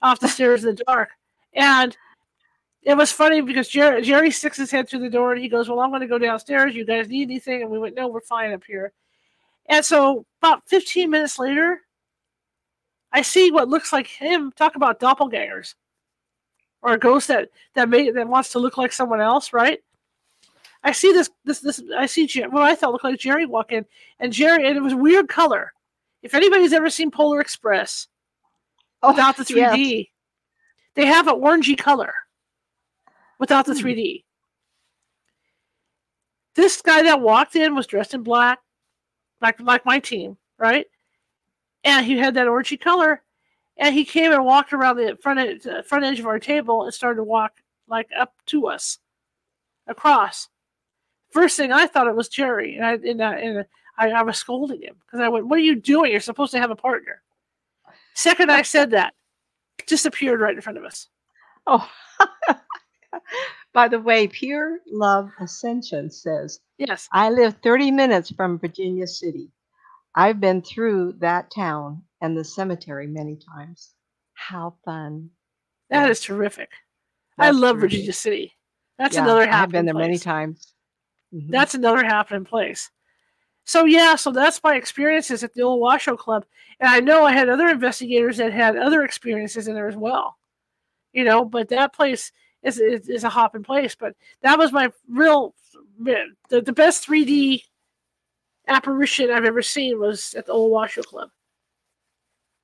off 0.00 0.20
the 0.20 0.28
stairs 0.28 0.64
in 0.64 0.74
the 0.74 0.84
dark. 0.84 1.10
And 1.54 1.96
it 2.82 2.96
was 2.96 3.12
funny 3.12 3.40
because 3.40 3.68
Jerry, 3.68 4.02
Jerry 4.02 4.30
sticks 4.30 4.56
his 4.56 4.70
head 4.70 4.88
through 4.88 5.00
the 5.00 5.10
door 5.10 5.32
and 5.32 5.40
he 5.42 5.48
goes, 5.48 5.68
well, 5.68 5.80
I'm 5.80 5.90
going 5.90 6.00
to 6.00 6.06
go 6.08 6.18
downstairs. 6.18 6.74
You 6.74 6.84
guys 6.84 7.08
need 7.08 7.30
anything? 7.30 7.62
And 7.62 7.70
we 7.70 7.78
went, 7.78 7.94
no, 7.94 8.08
we're 8.08 8.20
fine 8.20 8.52
up 8.52 8.64
here. 8.64 8.92
And 9.66 9.84
so 9.84 10.26
about 10.40 10.68
15 10.68 11.08
minutes 11.08 11.38
later, 11.38 11.80
I 13.12 13.22
see 13.22 13.52
what 13.52 13.68
looks 13.68 13.92
like 13.92 14.06
him. 14.08 14.52
Talk 14.56 14.74
about 14.74 14.98
doppelgangers 14.98 15.74
or 16.82 16.94
a 16.94 16.98
ghost 16.98 17.28
that 17.28 17.50
that 17.74 17.88
may, 17.88 18.10
that 18.10 18.26
wants 18.26 18.50
to 18.52 18.58
look 18.58 18.76
like 18.76 18.92
someone 18.92 19.20
else, 19.20 19.52
right? 19.52 19.78
I 20.82 20.90
see 20.90 21.12
this 21.12 21.30
this 21.44 21.60
this 21.60 21.80
I 21.96 22.06
see 22.06 22.26
Jer- 22.26 22.50
what 22.50 22.62
I 22.62 22.74
thought 22.74 22.90
looked 22.90 23.04
like 23.04 23.20
Jerry 23.20 23.46
walk 23.46 23.70
in, 23.70 23.84
and 24.18 24.32
Jerry 24.32 24.66
and 24.66 24.76
it 24.76 24.80
was 24.82 24.94
weird 24.94 25.28
color. 25.28 25.72
If 26.22 26.34
anybody's 26.34 26.72
ever 26.72 26.90
seen 26.90 27.10
Polar 27.12 27.40
Express 27.40 28.08
oh, 29.02 29.12
without 29.12 29.36
the 29.36 29.44
3D, 29.44 29.54
Oh, 29.70 29.74
yes. 29.76 30.06
they 30.94 31.06
have 31.06 31.28
an 31.28 31.34
orangey 31.40 31.78
color 31.78 32.12
without 33.42 33.66
the 33.66 33.74
Hmm. 33.74 33.80
3D. 33.80 34.24
This 36.54 36.80
guy 36.80 37.02
that 37.02 37.20
walked 37.20 37.56
in 37.56 37.74
was 37.74 37.88
dressed 37.88 38.14
in 38.14 38.22
black, 38.22 38.60
like 39.40 39.58
like 39.60 39.84
my 39.84 39.98
team, 39.98 40.38
right? 40.58 40.86
And 41.82 42.06
he 42.06 42.16
had 42.16 42.34
that 42.34 42.46
orangey 42.46 42.80
color, 42.80 43.22
and 43.76 43.92
he 43.92 44.04
came 44.04 44.30
and 44.30 44.44
walked 44.44 44.72
around 44.72 44.96
the 44.96 45.18
front 45.20 45.40
edge, 45.40 45.66
uh, 45.66 45.82
front 45.82 46.04
edge 46.04 46.20
of 46.20 46.26
our 46.26 46.38
table 46.38 46.84
and 46.84 46.94
started 46.94 47.16
to 47.16 47.24
walk 47.24 47.54
like 47.88 48.08
up 48.16 48.32
to 48.46 48.68
us, 48.68 48.98
across. 49.88 50.48
First 51.30 51.56
thing 51.56 51.72
I 51.72 51.86
thought 51.88 52.06
it 52.06 52.14
was 52.14 52.28
Jerry, 52.28 52.76
and 52.76 52.86
I 52.86 52.92
and 52.92 53.20
I, 53.20 53.34
and 53.38 53.66
I, 53.98 54.10
I 54.10 54.22
was 54.22 54.38
scolding 54.38 54.82
him 54.82 54.94
because 55.00 55.18
I 55.18 55.28
went, 55.28 55.48
"What 55.48 55.58
are 55.58 55.62
you 55.62 55.74
doing? 55.74 56.12
You're 56.12 56.20
supposed 56.20 56.52
to 56.52 56.60
have 56.60 56.70
a 56.70 56.76
partner." 56.76 57.22
Second, 58.14 58.52
I 58.52 58.62
said 58.62 58.90
that, 58.92 59.14
disappeared 59.86 60.38
right 60.40 60.54
in 60.54 60.60
front 60.60 60.78
of 60.78 60.84
us. 60.84 61.08
Oh, 61.66 61.90
by 63.72 63.88
the 63.88 64.00
way, 64.00 64.28
Pure 64.28 64.78
Love 64.90 65.30
Ascension 65.40 66.10
says, 66.10 66.60
Yes. 66.78 67.08
I 67.12 67.30
live 67.30 67.56
30 67.62 67.90
minutes 67.90 68.30
from 68.32 68.58
Virginia 68.58 69.06
City. 69.06 69.50
I've 70.14 70.40
been 70.40 70.62
through 70.62 71.14
that 71.20 71.50
town 71.50 72.02
and 72.20 72.36
the 72.36 72.44
cemetery 72.44 73.06
many 73.06 73.36
times. 73.56 73.92
How 74.34 74.74
fun. 74.84 75.30
that 75.90 76.10
is 76.10 76.20
terrific. 76.20 76.70
I 77.38 77.50
love 77.50 77.76
terrific. 77.76 77.90
Virginia 77.90 78.12
City. 78.12 78.52
That's 78.98 79.14
Yeah, 79.16 79.22
another 79.24 79.42
I've 79.48 79.70
been 79.70 79.84
there 79.86 79.94
many 79.94 80.14
place. 80.14 80.22
times. 80.24 80.74
Mhm. 81.34 81.48
That's 81.50 81.74
another 81.74 82.04
happening 82.04 82.44
place. 82.44 82.90
So 83.64 83.84
yeah, 83.84 84.16
so 84.16 84.32
that's 84.32 84.62
my 84.64 84.74
experiences 84.74 85.44
at 85.44 85.54
the 85.54 85.62
old 85.62 85.80
Washoe 85.80 86.16
Club, 86.16 86.44
and 86.80 86.88
I 86.90 87.00
know 87.00 87.24
I 87.24 87.32
had 87.32 87.48
other 87.48 87.68
investigators 87.68 88.36
that 88.38 88.52
had 88.52 88.76
other 88.76 89.02
experiences 89.04 89.68
in 89.68 89.74
there 89.74 89.88
as 89.88 89.96
well. 89.96 90.36
You 91.12 91.24
know, 91.24 91.44
but 91.44 91.68
that 91.68 91.92
place 91.94 92.32
is 92.62 92.78
is, 92.78 93.08
is 93.08 93.24
a 93.24 93.28
hopping 93.28 93.62
place. 93.62 93.94
But 93.94 94.14
that 94.42 94.58
was 94.58 94.72
my 94.72 94.90
real 95.08 95.54
the, 95.98 96.60
the 96.60 96.72
best 96.72 97.06
3D 97.06 97.62
apparition 98.68 99.30
I've 99.30 99.44
ever 99.44 99.62
seen 99.62 99.98
was 100.00 100.34
at 100.34 100.46
the 100.46 100.52
old 100.52 100.70
Washoe 100.70 101.02
Club. 101.02 101.30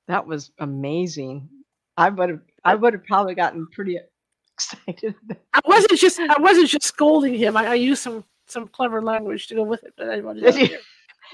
that 0.07 0.25
was 0.25 0.51
amazing. 0.59 1.49
I 1.97 2.09
would 2.09 2.29
have 2.29 2.41
I 2.63 2.75
would 2.75 2.93
have 2.93 3.05
probably 3.05 3.35
gotten 3.35 3.67
pretty 3.67 3.99
excited. 4.55 5.15
I 5.53 5.61
wasn't 5.65 5.99
just 5.99 6.19
I 6.19 6.39
wasn't 6.39 6.69
just 6.69 6.85
scolding 6.85 7.33
him. 7.33 7.55
I, 7.57 7.67
I 7.67 7.73
used 7.75 8.01
some 8.01 8.23
some 8.47 8.67
clever 8.67 9.01
language 9.01 9.47
to 9.47 9.55
go 9.55 9.63
with 9.63 9.83
it, 9.83 9.93
but 9.97 10.09
I 10.09 10.21
wanted 10.21 10.43
Did 10.43 10.53
to 10.53 10.67
you? 10.73 10.79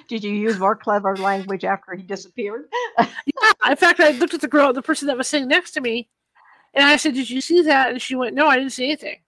Did 0.09 0.23
you 0.25 0.33
use 0.33 0.59
more 0.59 0.75
clever 0.75 1.15
language 1.15 1.63
after 1.63 1.95
he 1.95 2.03
disappeared? 2.03 2.65
Yeah, 3.27 3.71
in 3.71 3.77
fact, 3.77 3.99
I 3.99 4.11
looked 4.11 4.33
at 4.33 4.41
the 4.41 4.47
girl, 4.47 4.71
the 4.73 4.81
person 4.81 5.07
that 5.07 5.17
was 5.17 5.27
sitting 5.27 5.47
next 5.47 5.71
to 5.71 5.81
me, 5.81 6.07
and 6.75 6.85
I 6.85 6.97
said, 6.97 7.13
"Did 7.15 7.29
you 7.29 7.41
see 7.41 7.61
that?" 7.63 7.89
And 7.91 8.01
she 8.01 8.15
went, 8.15 8.35
"No, 8.35 8.47
I 8.47 8.57
didn't 8.57 8.73
see 8.73 8.85
anything." 8.85 9.19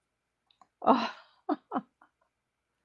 Oh, 0.82 1.12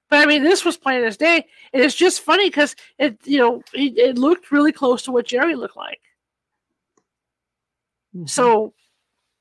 But 0.08 0.18
I 0.20 0.26
mean, 0.26 0.42
this 0.44 0.64
was 0.64 0.76
plain 0.76 1.02
as 1.04 1.16
day, 1.16 1.46
and 1.72 1.82
it's 1.82 1.94
just 1.94 2.20
funny 2.20 2.48
because 2.50 2.76
it, 2.98 3.18
you 3.24 3.38
know, 3.38 3.62
it, 3.72 3.96
it 3.98 4.18
looked 4.18 4.50
really 4.50 4.72
close 4.72 5.02
to 5.04 5.10
what 5.12 5.26
Jerry 5.26 5.54
looked 5.54 5.76
like. 5.76 6.00
mhm. 8.14 8.28
So, 8.28 8.74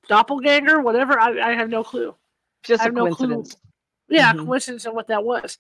doppelganger, 0.08 0.82
whatever, 0.82 1.20
I, 1.20 1.52
I 1.52 1.54
have 1.56 1.70
no 1.70 1.84
clue. 1.84 2.16
just 2.64 2.82
I 2.82 2.86
a 2.86 2.88
have 2.88 2.94
no 2.94 3.08
clue. 3.14 3.28
coincidence. 3.28 3.58
Yeah, 4.10 4.34
Mhm. 4.34 4.46
coincidence 4.46 4.86
on 4.86 4.96
what 4.96 5.08
that 5.08 5.24
was. 5.26 5.58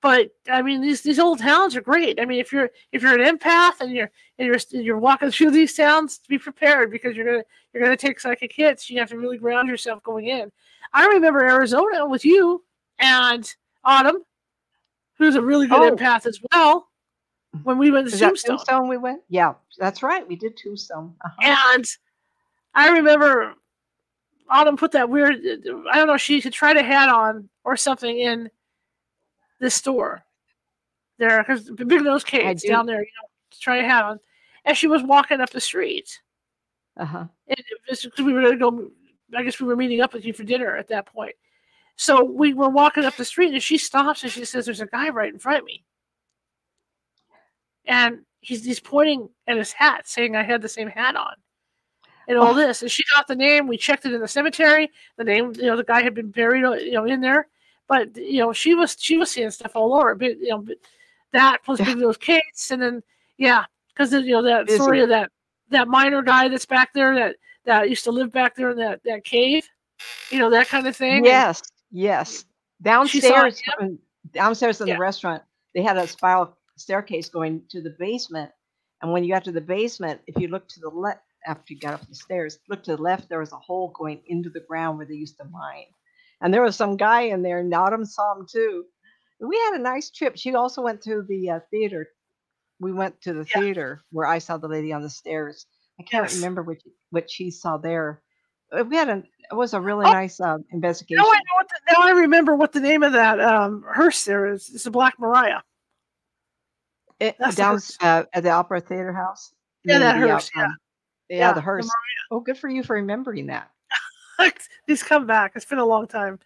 But 0.00 0.30
I 0.50 0.60
mean, 0.60 0.80
these 0.82 1.00
these 1.02 1.18
old 1.18 1.38
towns 1.38 1.74
are 1.76 1.80
great. 1.80 2.20
I 2.20 2.26
mean, 2.26 2.38
if 2.38 2.52
you're 2.52 2.70
if 2.92 3.02
you're 3.02 3.18
an 3.18 3.38
empath 3.38 3.80
and 3.80 3.90
you're 3.92 4.10
and 4.38 4.46
you're 4.46 4.58
you're 4.82 4.98
walking 4.98 5.30
through 5.30 5.50
these 5.52 5.74
towns, 5.74 6.20
be 6.28 6.38
prepared 6.38 6.90
because 6.90 7.16
you're 7.16 7.24
gonna 7.24 7.44
you're 7.72 7.82
gonna 7.82 7.96
take 7.96 8.20
psychic 8.20 8.52
hits. 8.52 8.90
You 8.90 8.98
have 9.00 9.08
to 9.10 9.18
really 9.18 9.38
ground 9.38 9.68
yourself 9.68 10.02
going 10.02 10.26
in. 10.28 10.52
I 10.92 11.06
remember 11.06 11.40
Arizona 11.44 12.06
with 12.06 12.24
you 12.24 12.62
and 12.98 13.50
Autumn, 13.82 14.18
who's 15.16 15.36
a 15.36 15.42
really 15.42 15.66
good 15.66 15.80
Oh. 15.80 15.96
empath 15.96 16.26
as 16.26 16.38
well. 16.52 16.88
When 17.62 17.78
we 17.78 17.90
went 17.90 18.10
to 18.10 18.18
Tombstone, 18.18 18.56
Tombstone 18.56 18.88
we 18.88 18.96
went? 18.98 19.22
Yeah, 19.28 19.54
that's 19.78 20.02
right. 20.02 20.26
We 20.28 20.36
did 20.36 20.56
Tombstone. 20.56 21.14
Uh-huh. 21.24 21.36
and 21.74 21.84
I 22.74 22.90
remember 22.90 23.54
Autumn 24.50 24.76
put 24.76 24.92
that 24.92 25.08
weird. 25.08 25.36
I 25.90 25.96
don't 25.96 26.08
know. 26.08 26.16
She 26.18 26.40
had 26.40 26.52
tried 26.52 26.76
a 26.76 26.82
hat 26.82 27.08
on 27.08 27.48
or 27.64 27.76
something 27.76 28.18
in 28.18 28.50
this 29.60 29.74
store 29.74 30.24
there 31.18 31.42
because 31.42 31.64
the 31.66 31.84
Big 31.84 32.02
Nose 32.02 32.24
do. 32.24 32.54
down 32.68 32.86
there. 32.86 33.00
You 33.00 33.10
know, 33.22 33.28
to 33.50 33.60
try 33.60 33.76
a 33.78 33.84
hat 33.84 34.04
on, 34.04 34.20
and 34.64 34.76
she 34.76 34.86
was 34.88 35.02
walking 35.02 35.40
up 35.40 35.50
the 35.50 35.60
street. 35.60 36.20
Uh-huh. 36.96 37.24
And 37.48 37.58
it 37.58 37.66
was 37.88 38.02
because 38.02 38.24
we 38.24 38.32
were 38.32 38.42
going 38.42 38.58
to 38.58 38.58
go. 38.58 38.90
I 39.36 39.42
guess 39.42 39.60
we 39.60 39.66
were 39.66 39.76
meeting 39.76 40.00
up 40.00 40.12
with 40.12 40.24
you 40.24 40.32
for 40.32 40.44
dinner 40.44 40.76
at 40.76 40.88
that 40.88 41.06
point. 41.06 41.34
So 41.96 42.22
we 42.24 42.54
were 42.54 42.68
walking 42.68 43.04
up 43.04 43.16
the 43.16 43.24
street, 43.24 43.52
and 43.52 43.62
she 43.62 43.78
stops 43.78 44.22
and 44.22 44.30
she 44.32 44.44
says, 44.44 44.64
"There's 44.66 44.80
a 44.80 44.86
guy 44.86 45.08
right 45.10 45.32
in 45.32 45.38
front 45.38 45.58
of 45.60 45.64
me," 45.64 45.84
and 47.86 48.20
he's 48.40 48.64
he's 48.64 48.80
pointing 48.80 49.28
at 49.46 49.56
his 49.56 49.72
hat, 49.72 50.06
saying 50.08 50.36
I 50.36 50.42
had 50.42 50.62
the 50.62 50.68
same 50.68 50.88
hat 50.88 51.16
on, 51.16 51.34
and 52.28 52.38
all 52.38 52.52
Oh. 52.52 52.54
this. 52.54 52.82
And 52.82 52.90
she 52.90 53.04
got 53.14 53.26
the 53.26 53.36
name. 53.36 53.66
We 53.66 53.76
checked 53.76 54.06
it 54.06 54.12
in 54.12 54.20
the 54.20 54.28
cemetery. 54.28 54.90
The 55.16 55.24
name, 55.24 55.52
you 55.56 55.66
know, 55.66 55.76
the 55.76 55.84
guy 55.84 56.02
had 56.02 56.14
been 56.14 56.30
buried, 56.30 56.64
uh, 56.64 56.72
you 56.72 56.92
know, 56.92 57.04
in 57.04 57.20
there. 57.20 57.48
But 57.88 58.16
you 58.16 58.38
know, 58.40 58.52
she 58.52 58.74
was 58.74 58.96
she 58.98 59.16
was 59.16 59.30
seeing 59.30 59.50
stuff 59.50 59.72
all 59.74 59.94
over. 59.94 60.14
But 60.14 60.38
you 60.40 60.48
know, 60.48 60.58
but 60.58 60.76
that 61.32 61.58
plus 61.64 61.78
Yeah. 61.80 61.86
Big 61.86 61.98
Nose 61.98 62.16
Kate's, 62.16 62.70
and 62.70 62.80
then 62.82 63.02
yeah, 63.38 63.64
because 63.88 64.12
you 64.12 64.32
know 64.32 64.42
that 64.42 64.66
Busy. 64.66 64.78
story 64.78 65.00
of 65.02 65.08
that 65.10 65.30
that 65.70 65.88
miner 65.88 66.22
guy 66.22 66.48
that's 66.48 66.66
back 66.66 66.92
there 66.94 67.14
that 67.14 67.36
that 67.64 67.88
used 67.90 68.04
to 68.04 68.10
live 68.12 68.32
back 68.32 68.54
there 68.54 68.70
in 68.70 68.76
that 68.78 69.00
that 69.04 69.24
cave, 69.24 69.68
you 70.30 70.38
know, 70.38 70.50
that 70.50 70.68
kind 70.68 70.86
of 70.86 70.96
thing. 70.96 71.18
And- 71.18 71.26
Yes, 71.26 71.62
yes. 71.90 72.44
She 73.06 73.20
saw 73.20 73.28
Downstairs, 73.30 73.62
downstairs 74.32 74.80
in 74.80 74.86
Yeah. 74.88 74.94
the 74.94 75.00
restaurant, 75.00 75.42
they 75.74 75.82
had 75.82 75.96
a 75.96 76.06
spiral 76.06 76.56
staircase 76.76 77.28
going 77.30 77.62
to 77.70 77.80
the 77.80 77.90
basement. 77.98 78.50
And 79.00 79.12
when 79.12 79.24
you 79.24 79.32
got 79.32 79.44
to 79.44 79.52
the 79.52 79.60
basement, 79.60 80.20
if 80.26 80.36
you 80.38 80.48
look 80.48 80.68
to 80.68 80.80
the 80.80 80.88
left 80.90 81.22
after 81.46 81.72
you 81.72 81.80
got 81.80 81.94
up 81.94 82.06
the 82.08 82.14
stairs, 82.14 82.58
look 82.68 82.82
to 82.84 82.96
the 82.96 83.02
left, 83.02 83.28
there 83.28 83.38
was 83.38 83.52
a 83.52 83.56
hole 83.56 83.88
going 83.96 84.20
into 84.26 84.50
the 84.50 84.60
ground 84.60 84.98
where 84.98 85.06
they 85.06 85.14
used 85.14 85.38
to 85.38 85.44
mine. 85.44 85.86
And 86.40 86.52
there 86.52 86.62
was 86.62 86.76
some 86.76 86.96
guy 86.96 87.22
in 87.22 87.42
there, 87.42 87.64
saw 88.04 88.38
him 88.38 88.46
too. 88.50 88.84
We 89.40 89.56
had 89.56 89.74
a 89.74 89.82
nice 89.82 90.10
trip. 90.10 90.36
She 90.36 90.54
also 90.54 90.82
went 90.82 91.02
to 91.02 91.22
the 91.22 91.50
uh, 91.50 91.60
theater. 91.70 92.08
We 92.80 92.92
went 92.92 93.20
to 93.22 93.32
the 93.32 93.44
Yeah. 93.44 93.60
theater 93.60 94.04
where 94.10 94.26
I 94.26 94.38
saw 94.38 94.56
the 94.56 94.68
lady 94.68 94.92
on 94.92 95.02
the 95.02 95.10
stairs. 95.10 95.66
I 95.98 96.02
can't 96.02 96.24
Yes. 96.24 96.36
remember 96.36 96.62
what 96.62 96.78
what 97.10 97.30
she 97.30 97.50
saw 97.50 97.76
there. 97.76 98.22
Uh, 98.72 98.84
We 98.84 98.96
had 98.96 99.08
a 99.08 99.22
it 99.50 99.54
was 99.54 99.74
a 99.74 99.80
really 99.80 100.06
Oh, 100.06 100.12
nice 100.12 100.40
uh, 100.40 100.58
investigation. 100.72 101.22
Now 101.22 101.30
I 101.30 101.36
know 101.36 101.54
what 101.56 101.68
the, 101.68 101.92
now 101.92 102.00
I 102.00 102.10
remember 102.22 102.56
what 102.56 102.72
the 102.72 102.80
name 102.80 103.02
of 103.02 103.12
that 103.12 103.40
um 103.40 103.84
hearse 103.86 104.24
there 104.24 104.46
is. 104.52 104.70
It's 104.74 104.86
a 104.86 104.90
Black 104.90 105.18
Mariah. 105.18 105.60
It, 107.20 107.36
That's 107.38 107.56
down 107.56 107.80
uh, 108.00 108.24
at 108.32 108.42
the 108.42 108.50
Opera 108.50 108.80
Theater 108.80 109.12
House. 109.12 109.54
Yeah, 109.84 109.98
that 109.98 110.14
the, 110.14 110.20
hearse, 110.20 110.50
yeah. 110.54 110.64
um, 110.64 110.76
yeah, 111.28 111.38
Yeah, 111.38 111.48
the 111.50 111.54
the 111.56 111.60
hearse. 111.60 111.90
oh, 112.30 112.40
good 112.40 112.58
for 112.58 112.68
you 112.68 112.82
for 112.82 112.94
remembering 112.96 113.46
that. 113.46 113.70
These 114.86 115.02
come 115.02 115.26
back. 115.26 115.52
It's 115.54 115.64
been 115.64 115.78
a 115.78 115.84
long 115.84 116.06
time. 116.06 116.38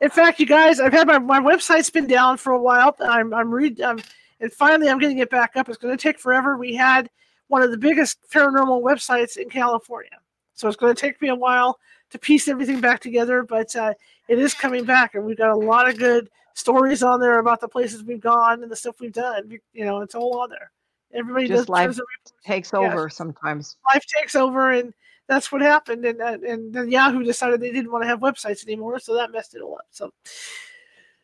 In 0.00 0.10
fact, 0.10 0.40
you 0.40 0.46
guys, 0.46 0.78
I've 0.80 0.92
had 0.92 1.06
my, 1.06 1.18
my 1.18 1.40
website's 1.40 1.90
been 1.90 2.06
down 2.06 2.36
for 2.36 2.52
a 2.52 2.60
while. 2.60 2.94
I'm 3.00 3.32
I'm 3.32 3.52
read 3.52 3.80
I'm, 3.80 3.98
and 4.40 4.52
finally 4.52 4.88
I'm 4.88 4.98
getting 4.98 5.18
it 5.18 5.30
back 5.30 5.56
up. 5.56 5.68
It's 5.68 5.78
going 5.78 5.96
to 5.96 6.02
take 6.02 6.18
forever. 6.18 6.56
We 6.56 6.74
had 6.74 7.08
one 7.48 7.62
of 7.62 7.70
the 7.70 7.78
biggest 7.78 8.18
paranormal 8.30 8.82
websites 8.82 9.36
in 9.36 9.48
California, 9.48 10.18
so 10.54 10.68
it's 10.68 10.76
going 10.76 10.94
to 10.94 11.00
take 11.00 11.20
me 11.22 11.28
a 11.28 11.34
while 11.34 11.78
to 12.10 12.18
piece 12.18 12.46
everything 12.48 12.80
back 12.80 13.00
together. 13.00 13.42
But 13.42 13.74
uh, 13.74 13.94
it 14.28 14.38
is 14.38 14.52
coming 14.52 14.84
back, 14.84 15.14
and 15.14 15.24
we've 15.24 15.38
got 15.38 15.50
a 15.50 15.56
lot 15.56 15.88
of 15.88 15.98
good 15.98 16.28
stories 16.54 17.02
on 17.02 17.20
there 17.20 17.38
about 17.38 17.60
the 17.60 17.68
places 17.68 18.02
we've 18.02 18.20
gone 18.20 18.62
and 18.62 18.70
the 18.70 18.76
stuff 18.76 19.00
we've 19.00 19.12
done. 19.12 19.58
You 19.72 19.84
know, 19.84 20.00
it's 20.02 20.14
all 20.14 20.38
on 20.40 20.50
there. 20.50 20.70
Everybody 21.14 21.46
Just 21.48 21.62
does 21.62 21.68
life 21.70 21.84
turns 21.86 21.96
the 21.96 22.02
reports 22.02 22.32
Takes 22.44 22.70
Yes. 22.74 22.92
over 22.92 23.08
sometimes. 23.08 23.76
life 23.94 24.04
takes 24.06 24.34
over 24.34 24.72
and 24.72 24.92
that's 25.28 25.50
what 25.50 25.60
happened 25.62 26.04
and 26.04 26.20
and 26.20 26.72
then 26.72 26.90
yahoo 26.90 27.22
decided 27.22 27.60
they 27.60 27.72
didn't 27.72 27.90
want 27.90 28.02
to 28.02 28.08
have 28.08 28.20
websites 28.20 28.64
anymore 28.66 28.98
so 28.98 29.14
that 29.14 29.30
messed 29.32 29.54
it 29.54 29.62
all 29.62 29.74
up 29.74 29.86
so 29.90 30.10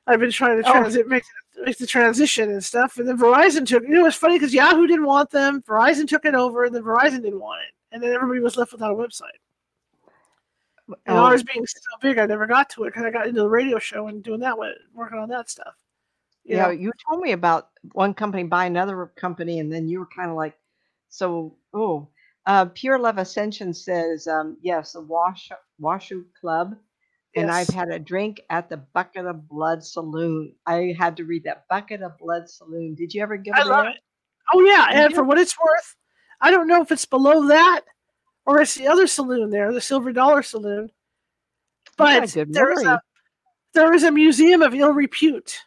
i've 0.07 0.21
been 0.21 0.31
trying 0.31 0.61
to 0.61 0.69
Oh. 0.69 0.73
transit 0.73 1.07
make, 1.09 1.25
make 1.65 1.79
the 1.79 1.87
transition 1.87 2.51
and 2.51 2.63
stuff 2.65 2.99
and 2.99 3.09
then 3.09 3.17
verizon 3.19 3.67
took 3.67 3.83
you 3.85 3.91
know 3.91 4.07
it's 4.07 4.17
funny 4.17 4.37
because 4.37 4.55
yahoo 4.55 4.87
didn't 4.87 5.07
want 5.07 5.31
them 5.31 5.63
verizon 5.63 6.07
took 6.09 6.25
it 6.25 6.35
over 6.35 6.65
and 6.65 6.75
then 6.75 6.83
verizon 6.83 7.23
didn't 7.23 7.41
want 7.41 7.61
it 7.63 7.73
and 7.93 8.03
then 8.03 8.13
everybody 8.13 8.41
was 8.41 8.57
left 8.57 8.73
without 8.73 8.93
a 8.93 8.95
website 8.95 9.39
and 11.07 11.17
Oh, 11.17 11.23
ours 11.25 11.43
being 11.45 11.65
so 11.67 11.79
big 12.01 12.19
i 12.19 12.27
never 12.27 12.47
got 12.47 12.69
to 12.71 12.85
it 12.85 12.89
because 12.89 13.05
i 13.05 13.11
got 13.11 13.27
into 13.27 13.41
the 13.43 13.49
radio 13.49 13.79
show 13.79 14.09
and 14.09 14.23
doing 14.23 14.41
that 14.41 14.59
with 14.59 14.77
working 14.95 15.19
on 15.19 15.29
that 15.29 15.49
stuff 15.49 15.75
you 16.45 16.57
yeah, 16.57 16.65
know? 16.65 16.71
you 16.71 16.91
told 17.09 17.23
me 17.23 17.31
about 17.33 17.69
one 17.93 18.15
company 18.15 18.43
buy 18.43 18.65
another 18.65 19.07
company, 19.15 19.61
and 19.61 19.73
then 19.73 19.87
you 19.87 20.01
were 20.01 20.07
kind 20.07 20.29
of 20.29 20.37
like, 20.37 20.59
so, 21.09 21.55
oh, 21.73 22.09
uh, 22.47 22.66
Pure 22.66 22.99
Love 22.99 23.18
Ascension 23.18 23.72
says, 23.72 24.26
um, 24.26 24.57
yes, 24.62 24.93
the 24.93 25.01
Wash 25.01 25.51
Washoe 25.78 26.24
Club. 26.40 26.74
And 27.34 27.51
I've 27.51 27.68
had 27.68 27.88
a 27.88 27.99
drink 27.99 28.43
at 28.51 28.68
the 28.68 28.76
Bucket 28.76 29.24
of 29.24 29.49
Blood 29.49 29.82
Saloon. 29.82 30.55
I 30.66 30.95
had 30.99 31.16
to 31.16 31.24
read 31.24 31.45
that 31.45 31.66
Bucket 31.68 32.03
of 32.03 32.18
Blood 32.18 32.51
Saloon. 32.51 32.95
Did 32.95 33.14
you 33.14 33.22
ever 33.22 33.38
go 33.38 33.53
I 33.55 33.62
there? 33.62 33.72
love 33.72 33.86
it. 33.86 34.01
Oh 34.53 34.61
yeah, 34.61 34.90
You 34.90 34.97
and 35.05 35.11
do? 35.11 35.16
for 35.16 35.24
what 35.24 35.38
it's 35.38 35.59
worth, 35.59 35.97
I 36.43 36.51
don't 36.51 36.66
know 36.66 36.82
if 36.82 36.90
it's 36.93 37.07
below 37.07 37.47
that 37.49 37.82
or 38.45 38.61
it's 38.61 38.74
the 38.74 38.88
other 38.88 39.07
saloon 39.07 39.49
there, 39.51 39.72
the 39.72 39.80
Silver 39.80 40.12
Dollar 40.12 40.43
Saloon. 40.43 40.82
You 40.84 40.90
But 41.97 42.32
good 42.34 42.53
there 42.53 42.70
is 42.72 42.82
memory. 42.82 42.97
a 42.97 43.03
there 43.72 43.95
is 43.95 44.03
a 44.03 44.12
museum 44.12 44.61
of 44.61 44.74
ill 44.74 44.93
repute 44.93 45.59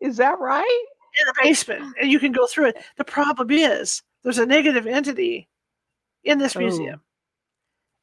Is 0.00 0.18
that 0.18 0.38
right? 0.38 0.84
in 1.18 1.26
the 1.26 1.34
basement, 1.42 1.96
and 2.00 2.10
you 2.10 2.20
can 2.20 2.30
go 2.32 2.46
through 2.46 2.66
it. 2.66 2.76
The 2.96 3.04
problem 3.04 3.50
is 3.50 4.02
there's 4.26 4.38
a 4.40 4.44
negative 4.46 4.88
entity 4.88 5.48
in 6.24 6.36
this 6.36 6.56
Oh. 6.56 6.58
museum, 6.58 7.00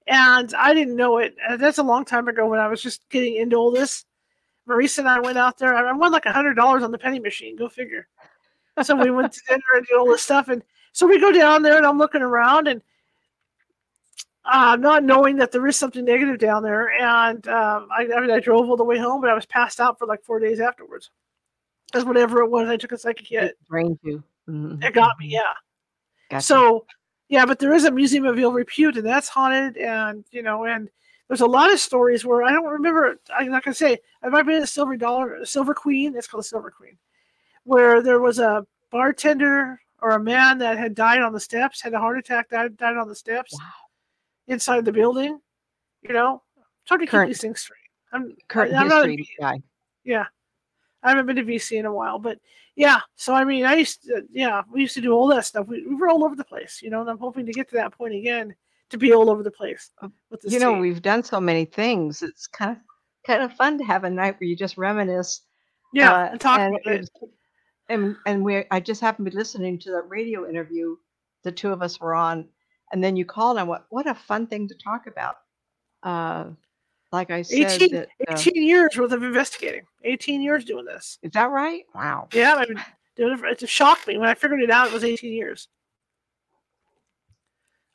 and 0.07 0.53
I 0.53 0.73
didn't 0.73 0.95
know 0.95 1.17
it. 1.17 1.35
Uh, 1.45 1.57
That's 1.57 1.79
a 1.79 1.83
long 1.83 2.05
time 2.05 2.29
ago 2.29 2.47
when 2.47 2.61
I 2.61 2.67
was 2.69 2.81
just 2.81 3.09
getting 3.09 3.35
into 3.35 3.57
all 3.57 3.71
this. 3.71 4.05
Marisa 4.65 4.99
and 4.99 5.09
I 5.09 5.19
went 5.19 5.37
out 5.37 5.57
there. 5.57 5.75
I 5.75 5.91
won 5.91 6.13
like 6.13 6.25
a 6.25 6.31
hundred 6.31 6.53
dollars 6.53 6.81
on 6.83 6.91
the 6.91 6.97
penny 6.97 7.19
machine. 7.19 7.57
Go 7.57 7.67
figure. 7.67 8.07
So 8.81 8.95
we 8.95 9.11
went 9.11 9.33
to 9.33 9.41
dinner 9.49 9.61
and 9.75 9.85
did 9.85 9.97
all 9.97 10.07
this 10.07 10.21
stuff, 10.23 10.47
and 10.47 10.63
So 10.93 11.05
we 11.07 11.19
go 11.19 11.33
down 11.33 11.61
there, 11.61 11.75
and 11.75 11.85
I'm 11.85 11.97
looking 11.97 12.21
around, 12.21 12.69
and 12.69 12.81
uh, 14.45 14.77
not 14.77 15.03
knowing 15.03 15.35
that 15.37 15.51
there 15.51 15.67
is 15.67 15.75
something 15.75 16.05
negative 16.05 16.37
down 16.39 16.63
there. 16.63 16.91
And 17.01 17.45
um, 17.49 17.87
I, 17.91 18.07
I 18.15 18.21
mean, 18.21 18.31
I 18.31 18.39
drove 18.39 18.69
all 18.69 18.77
the 18.77 18.83
way 18.85 18.97
home, 18.97 19.19
but 19.19 19.29
I 19.29 19.33
was 19.33 19.45
passed 19.45 19.81
out 19.81 19.99
for 19.99 20.07
like 20.07 20.23
four 20.23 20.39
days 20.39 20.59
afterwards. 20.61 21.11
Because 21.87 22.05
whatever 22.05 22.41
it 22.41 22.49
was, 22.49 22.69
I 22.69 22.77
took 22.77 22.93
a 22.93 22.97
psychic 22.97 23.27
hit. 23.27 23.43
It 23.43 23.57
drained 23.69 23.99
you. 24.03 24.23
Mhm. 24.49 24.83
It 24.83 24.93
got 24.93 25.19
me, 25.19 25.27
yeah. 25.27 25.53
Gotcha. 26.33 26.45
So, 26.45 26.85
yeah, 27.29 27.45
but 27.45 27.59
there 27.59 27.73
is 27.73 27.85
a 27.85 27.91
museum 27.91 28.25
of 28.25 28.37
ill 28.39 28.51
repute, 28.53 28.97
and 28.97 29.05
that's 29.05 29.27
haunted, 29.29 29.77
and 29.77 30.23
you 30.31 30.41
know, 30.43 30.65
and 30.65 30.89
there's 31.27 31.41
a 31.41 31.45
lot 31.47 31.71
of 31.71 31.79
stories 31.79 32.25
where 32.25 32.43
I 32.43 32.51
don't 32.51 32.65
remember. 32.65 33.19
I'm 33.35 33.49
not 33.51 33.63
gonna 33.63 33.73
say 33.75 33.97
I've 34.21 34.31
been 34.45 34.61
a 34.63 34.67
Silver 34.67 34.97
Dollar, 34.97 35.43
Silver 35.45 35.73
Queen. 35.73 36.15
It's 36.15 36.27
called 36.27 36.43
a 36.43 36.47
Silver 36.47 36.69
Queen, 36.71 36.97
where 37.63 38.01
there 38.01 38.19
was 38.19 38.39
a 38.39 38.65
bartender 38.91 39.79
or 40.01 40.11
a 40.11 40.19
man 40.19 40.57
that 40.59 40.77
had 40.77 40.93
died 40.95 41.21
on 41.21 41.31
the 41.33 41.39
steps, 41.39 41.81
had 41.81 41.93
a 41.93 41.99
heart 41.99 42.17
attack, 42.17 42.49
died, 42.49 42.75
died 42.77 42.97
on 42.97 43.07
the 43.07 43.15
steps 43.15 43.53
Wow. 43.53 43.59
inside 44.47 44.83
the 44.85 44.91
building. 44.91 45.39
You 46.01 46.13
know, 46.13 46.43
trying 46.85 46.99
to 46.99 47.05
keep 47.05 47.11
Current- 47.11 47.29
these 47.29 47.39
things 47.41 47.61
straight. 47.61 47.79
I'm 48.11 48.35
current 48.47 48.73
I'm 48.75 48.87
not 48.89 49.05
a 49.05 49.07
history 49.09 49.29
guy. 49.39 49.59
yeah. 50.03 50.25
I 51.03 51.09
haven't 51.09 51.25
been 51.25 51.35
to 51.35 51.43
VC 51.43 51.77
in 51.79 51.85
a 51.85 51.93
while, 51.93 52.19
but 52.19 52.39
yeah. 52.75 52.99
So 53.15 53.33
I 53.33 53.43
mean, 53.43 53.65
I 53.65 53.75
used 53.75 54.03
to, 54.03 54.23
yeah, 54.31 54.61
we 54.71 54.81
used 54.81 54.95
to 54.95 55.01
do 55.01 55.11
all 55.11 55.27
that 55.27 55.45
stuff. 55.45 55.67
We, 55.67 55.85
we 55.87 55.95
were 55.95 56.09
all 56.09 56.23
over 56.23 56.35
the 56.35 56.43
place, 56.43 56.81
you 56.81 56.89
know. 56.89 57.01
And 57.01 57.09
I'm 57.09 57.19
hoping 57.19 57.45
to 57.45 57.51
get 57.51 57.69
to 57.69 57.75
that 57.75 57.93
point 57.93 58.15
again 58.15 58.55
to 58.89 58.97
be 58.97 59.13
all 59.13 59.29
over 59.29 59.43
the 59.43 59.51
place 59.51 59.91
this 60.41 60.53
You 60.53 60.59
know, 60.59 60.73
team. 60.73 60.79
we've 60.79 61.01
done 61.01 61.23
so 61.23 61.39
many 61.39 61.65
things. 61.65 62.21
It's 62.21 62.47
kind 62.47 62.71
of 62.71 62.77
kind 63.25 63.43
of 63.43 63.53
fun 63.53 63.77
to 63.77 63.83
have 63.83 64.03
a 64.03 64.09
night 64.09 64.39
where 64.39 64.47
you 64.47 64.55
just 64.55 64.77
reminisce. 64.77 65.41
yeah, 65.93 66.11
uh, 66.13 66.29
and 66.31 66.39
talk 66.41 66.59
and 66.59 66.77
about 66.77 66.93
it. 66.95 67.09
And 67.89 68.15
and 68.25 68.43
we 68.43 68.65
I 68.71 68.79
just 68.79 69.01
happened 69.01 69.25
to 69.25 69.31
be 69.31 69.37
listening 69.37 69.79
to 69.79 69.91
that 69.91 70.09
radio 70.09 70.47
interview 70.47 70.95
the 71.43 71.51
two 71.51 71.71
of 71.71 71.81
us 71.81 71.99
were 71.99 72.13
on, 72.13 72.47
and 72.91 73.03
then 73.03 73.15
you 73.15 73.25
called 73.25 73.57
and 73.57 73.67
I 73.67 73.69
went, 73.69 73.83
what 73.89 74.07
a 74.07 74.15
fun 74.15 74.47
thing 74.47 74.67
to 74.69 74.75
talk 74.75 75.07
about. 75.07 75.35
Uh, 76.01 76.51
like 77.13 77.29
I 77.29 77.43
said, 77.43 77.71
18, 77.71 77.91
that, 77.91 78.09
uh, 78.27 78.33
18 78.33 78.63
years 78.63 78.97
worth 78.97 79.11
of 79.11 79.21
investigating. 79.21 79.83
18 80.03 80.41
years 80.41 80.65
doing 80.65 80.83
this. 80.83 81.19
is 81.21 81.31
that 81.31 81.51
right? 81.51 81.83
Wow. 81.93 82.27
Yeah, 82.33 82.55
I've 82.55 82.67
been 82.67 82.81
doing 83.15 83.39
it. 83.43 83.69
Shocked 83.69 84.07
me 84.07 84.17
when 84.17 84.27
I 84.27 84.33
figured 84.33 84.61
it 84.61 84.71
out. 84.71 84.87
It 84.87 84.93
was 84.93 85.03
18 85.03 85.31
years. 85.31 85.69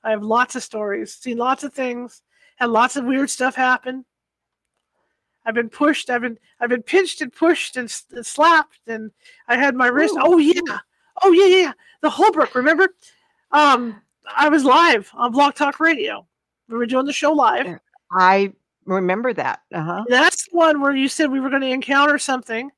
I 0.04 0.10
have 0.10 0.22
lots 0.22 0.54
of 0.54 0.62
stories, 0.62 1.14
seen 1.14 1.36
lots 1.36 1.64
of 1.64 1.74
things, 1.74 2.22
had 2.56 2.70
lots 2.70 2.96
of 2.96 3.04
weird 3.04 3.28
stuff 3.28 3.56
happen. 3.56 4.04
I've 5.44 5.54
been 5.54 5.68
pushed. 5.68 6.10
I've 6.10 6.22
been 6.22 6.38
I've 6.60 6.68
been 6.68 6.82
pinched 6.82 7.20
and 7.20 7.32
pushed 7.32 7.76
and, 7.76 7.92
and 8.12 8.24
slapped, 8.24 8.80
and 8.86 9.10
I 9.48 9.56
had 9.56 9.74
my 9.74 9.88
wrist. 9.88 10.14
Ooh. 10.14 10.22
Oh 10.22 10.38
yeah, 10.38 10.78
oh 11.22 11.32
yeah, 11.32 11.46
yeah. 11.46 11.72
The 12.02 12.10
Holbrook. 12.10 12.54
Remember? 12.54 12.88
Um, 13.50 14.00
I 14.36 14.48
was 14.48 14.64
live 14.64 15.10
on 15.14 15.32
Blog 15.32 15.54
Talk 15.54 15.80
Radio. 15.80 16.26
We 16.68 16.76
were 16.76 16.86
doing 16.86 17.06
the 17.06 17.12
show 17.12 17.32
live. 17.32 17.80
I 18.12 18.52
remember 18.89 19.32
that. 19.34 19.61
Uh 19.72 19.82
huh. 19.82 20.05
That's 20.09 20.45
the 20.49 20.57
one 20.57 20.80
where 20.80 20.95
you 20.95 21.09
said 21.09 21.30
we 21.30 21.41
were 21.41 21.51
going 21.51 21.62
to 21.62 21.68
encounter 21.68 22.18
something, 22.18 22.70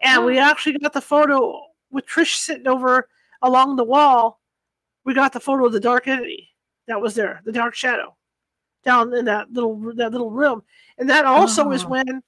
and 0.00 0.24
we 0.24 0.38
actually 0.38 0.78
got 0.78 0.92
the 0.92 1.00
photo 1.00 1.60
with 1.90 2.06
Trish 2.06 2.36
sitting 2.36 2.68
over 2.68 3.08
along 3.42 3.76
the 3.76 3.84
wall. 3.84 4.40
We 5.04 5.14
got 5.14 5.32
the 5.32 5.40
photo 5.40 5.66
of 5.66 5.72
the 5.72 5.80
dark 5.80 6.06
entity 6.08 6.50
that 6.86 7.00
was 7.00 7.14
there, 7.14 7.40
the 7.44 7.52
dark 7.52 7.74
shadow, 7.74 8.16
down 8.84 9.14
in 9.14 9.24
that 9.26 9.52
little 9.52 9.76
that 9.96 10.12
little 10.12 10.30
room, 10.30 10.62
and 10.98 11.08
that 11.10 11.24
also 11.24 11.70
is 11.72 11.84
Oh. 11.84 11.88
when. 11.88 12.22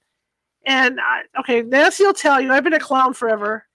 And 0.65 0.97
I, 1.01 1.23
okay, 1.39 1.61
Nancy 1.61 2.05
will 2.05 2.13
tell 2.13 2.39
you 2.39 2.51
I've 2.51 2.63
been 2.63 2.73
a 2.73 2.79
clown 2.79 3.13
forever, 3.13 3.65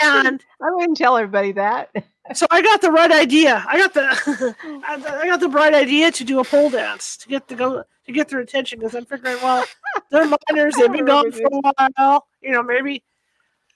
and 0.00 0.44
I 0.62 0.70
wouldn't 0.70 0.96
tell 0.96 1.16
everybody 1.16 1.52
that. 1.52 1.90
so 2.34 2.46
I 2.50 2.62
got 2.62 2.80
the 2.80 2.90
right 2.90 3.10
idea. 3.10 3.64
I 3.68 3.78
got 3.78 3.94
the 3.94 4.56
I 4.86 5.26
got 5.26 5.40
the 5.40 5.48
bright 5.48 5.74
idea 5.74 6.10
to 6.12 6.24
do 6.24 6.40
a 6.40 6.44
pole 6.44 6.70
dance 6.70 7.16
to 7.18 7.28
get 7.28 7.48
to 7.48 7.54
go 7.54 7.84
to 8.06 8.12
get 8.12 8.28
their 8.28 8.40
attention 8.40 8.78
because 8.78 8.94
I'm 8.94 9.04
figuring, 9.04 9.36
well, 9.42 9.64
they're 10.10 10.26
minors, 10.26 10.74
they've 10.74 10.90
been 10.90 11.04
gone 11.06 11.30
for 11.30 11.42
a 11.42 11.72
while. 11.96 12.26
You 12.40 12.52
know, 12.52 12.62
maybe, 12.62 13.02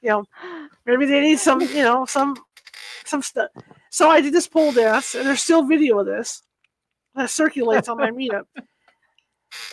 you 0.03 0.09
know, 0.09 0.25
maybe 0.85 1.07
they 1.07 1.21
need 1.21 1.39
some, 1.39 1.61
you 1.61 1.83
know, 1.83 2.05
some 2.07 2.37
some 3.05 3.23
stuff. 3.23 3.51
So 3.91 4.11
I 4.11 4.21
did 4.21 4.33
this 4.33 4.49
pole 4.49 4.73
dance, 4.73 5.15
and 5.15 5.27
there's 5.27 5.43
still 5.43 5.65
video 5.65 5.99
of 6.01 6.07
this 6.07 6.43
that 7.15 7.31
circulates 7.31 7.89
on 7.89 7.97
my 7.97 8.11
meetup. 8.11 8.45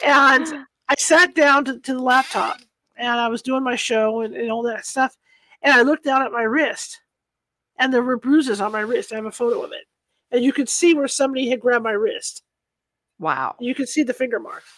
And 0.03 0.65
I 0.87 0.95
sat 0.97 1.35
down 1.35 1.65
to, 1.65 1.79
to 1.79 1.93
the 1.93 2.01
laptop, 2.01 2.57
and 2.95 3.19
I 3.19 3.27
was 3.27 3.41
doing 3.41 3.63
my 3.63 3.75
show 3.75 4.21
and, 4.21 4.35
and 4.35 4.51
all 4.51 4.63
that 4.63 4.85
stuff, 4.85 5.17
and 5.63 5.73
I 5.73 5.81
looked 5.81 6.03
down 6.03 6.21
at 6.21 6.31
my 6.31 6.43
wrist 6.43 7.01
and 7.79 7.93
there 7.93 8.03
were 8.03 8.17
bruises 8.17 8.61
on 8.61 8.71
my 8.71 8.81
wrist. 8.81 9.11
I 9.11 9.15
have 9.15 9.25
a 9.25 9.31
photo 9.31 9.63
of 9.63 9.71
it. 9.71 9.85
And 10.31 10.43
you 10.43 10.53
could 10.53 10.69
see 10.69 10.93
where 10.93 11.07
somebody 11.07 11.49
had 11.49 11.59
grabbed 11.59 11.83
my 11.83 11.91
wrist. 11.91 12.43
Wow. 13.19 13.55
You 13.59 13.73
could 13.75 13.89
see 13.89 14.03
the 14.03 14.13
finger 14.13 14.39
marks. 14.39 14.69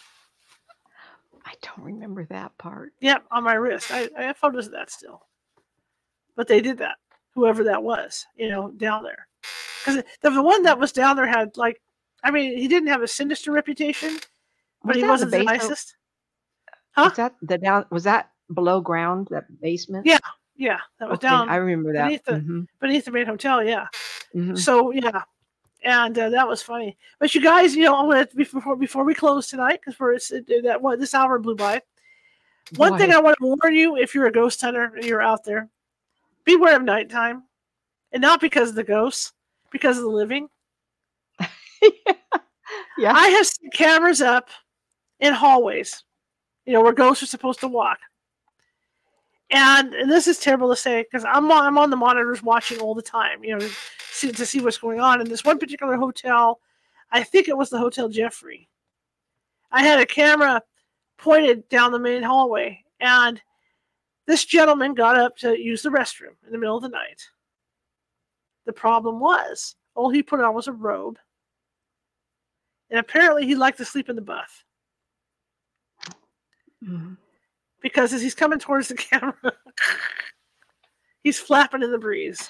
I 1.44 1.54
don't 1.62 1.84
remember 1.84 2.24
that 2.26 2.56
part. 2.58 2.92
Yep, 3.00 3.24
on 3.30 3.44
my 3.44 3.54
wrist. 3.54 3.90
I, 3.92 4.08
I 4.18 4.24
have 4.24 4.36
photos 4.36 4.66
of 4.66 4.72
that 4.72 4.90
still. 4.90 5.26
But 6.34 6.48
they 6.48 6.60
did 6.60 6.78
that, 6.78 6.96
whoever 7.34 7.64
that 7.64 7.82
was, 7.82 8.26
you 8.36 8.48
know, 8.48 8.70
down 8.72 9.04
there. 9.04 9.28
Because 9.80 10.02
the, 10.22 10.30
the 10.30 10.42
one 10.42 10.64
that 10.64 10.78
was 10.78 10.92
down 10.92 11.16
there 11.16 11.26
had, 11.26 11.56
like, 11.56 11.80
I 12.24 12.30
mean, 12.30 12.58
he 12.58 12.66
didn't 12.66 12.88
have 12.88 13.02
a 13.02 13.08
sinister 13.08 13.52
reputation, 13.52 14.18
but 14.82 14.96
Was 14.96 14.96
he 14.96 15.04
wasn't 15.04 15.30
the 15.30 15.38
basement? 15.38 15.62
nicest. 15.62 15.96
Huh? 16.90 17.04
Was 17.04 17.16
that 17.16 17.34
the 17.42 17.58
down? 17.58 17.86
Was 17.90 18.04
that 18.04 18.30
below 18.52 18.80
ground? 18.80 19.28
That 19.30 19.44
basement? 19.60 20.06
Yeah, 20.06 20.18
Yeah, 20.56 20.78
that 20.98 21.08
was 21.08 21.18
Okay, 21.18 21.28
down 21.28 21.48
I 21.48 21.56
remember 21.56 21.92
that. 21.92 22.04
beneath 22.04 22.24
the- 22.24 22.32
Mhm, 22.32 22.66
beneath 22.80 23.04
the 23.04 23.10
main 23.10 23.26
hotel. 23.26 23.62
Yeah. 23.62 23.86
mhm. 24.34 24.56
So 24.58 24.90
yeah, 24.90 25.22
and 25.84 26.18
uh, 26.18 26.30
that 26.30 26.48
was 26.48 26.62
funny. 26.62 26.96
But 27.18 27.34
you 27.34 27.42
guys, 27.42 27.74
you 27.76 27.84
know, 27.84 27.92
gonna 27.92 28.26
before 28.34 28.76
before 28.76 29.04
we 29.04 29.14
close 29.14 29.48
tonight 29.48 29.80
because 29.84 29.98
we're 30.00 30.18
that 30.62 30.80
one 30.80 30.98
this 30.98 31.14
hour 31.14 31.38
blew 31.38 31.56
by. 31.56 31.82
One 32.76 32.92
Go 32.92 32.98
thing. 32.98 33.12
I 33.12 33.20
want 33.20 33.36
to 33.40 33.46
warn 33.46 33.74
you: 33.74 33.96
if 33.96 34.14
you're 34.14 34.26
a 34.26 34.32
ghost 34.32 34.60
hunter 34.60 34.92
and 34.96 35.04
you're 35.04 35.22
out 35.22 35.44
there, 35.44 35.68
beware 36.44 36.76
of 36.76 36.82
nighttime, 36.82 37.44
and 38.12 38.20
not 38.22 38.40
because 38.40 38.70
of 38.70 38.74
the 38.76 38.82
ghosts, 38.84 39.32
because 39.70 39.98
of 39.98 40.04
the 40.04 40.10
living. 40.10 40.48
yeah. 42.98 43.12
I 43.12 43.28
have 43.28 43.46
seen 43.46 43.70
cameras 43.70 44.20
up 44.20 44.48
in 45.20 45.32
hallways, 45.32 46.02
you 46.64 46.72
know, 46.72 46.80
where 46.82 46.92
ghosts 46.92 47.22
are 47.22 47.26
supposed 47.26 47.60
to 47.60 47.68
walk. 47.68 47.98
And, 49.50 49.94
and 49.94 50.10
this 50.10 50.26
is 50.26 50.38
terrible 50.38 50.68
to 50.70 50.76
say 50.76 51.02
because 51.02 51.24
I'm 51.24 51.50
on, 51.52 51.64
I'm 51.64 51.78
on 51.78 51.90
the 51.90 51.96
monitors 51.96 52.42
watching 52.42 52.80
all 52.80 52.94
the 52.94 53.02
time, 53.02 53.44
you 53.44 53.52
know, 53.52 53.60
to 53.60 53.70
see, 54.10 54.32
to 54.32 54.46
see 54.46 54.60
what's 54.60 54.78
going 54.78 55.00
on. 55.00 55.20
In 55.20 55.28
this 55.28 55.44
one 55.44 55.58
particular 55.58 55.96
hotel, 55.96 56.60
I 57.12 57.22
think 57.22 57.48
it 57.48 57.56
was 57.56 57.70
the 57.70 57.78
Hotel 57.78 58.08
Jeffery. 58.08 58.68
I 59.70 59.82
had 59.82 60.00
a 60.00 60.06
camera 60.06 60.62
pointed 61.16 61.68
down 61.68 61.92
the 61.92 61.98
main 61.98 62.22
hallway, 62.22 62.84
and 63.00 63.40
this 64.26 64.44
gentleman 64.44 64.94
got 64.94 65.16
up 65.16 65.36
to 65.38 65.58
use 65.58 65.82
the 65.82 65.90
restroom 65.90 66.34
in 66.44 66.52
the 66.52 66.58
middle 66.58 66.76
of 66.76 66.82
the 66.82 66.88
night. 66.88 67.22
The 68.64 68.72
problem 68.72 69.20
was, 69.20 69.76
all 69.94 70.10
he 70.10 70.22
put 70.22 70.40
on 70.40 70.54
was 70.54 70.68
a 70.68 70.72
robe 70.72 71.18
and 72.90 73.00
apparently 73.00 73.46
he 73.46 73.54
liked 73.54 73.78
to 73.78 73.84
sleep 73.84 74.08
in 74.08 74.16
the 74.16 74.22
buff 74.22 74.64
Mhm. 76.84 77.16
Because 77.82 78.12
as 78.12 78.22
he's 78.22 78.34
coming 78.34 78.58
towards 78.58 78.88
the 78.88 78.94
camera, 78.96 79.34
he's 81.22 81.38
flapping 81.38 81.82
in 81.82 81.90
the 81.92 81.98
breeze. 81.98 82.48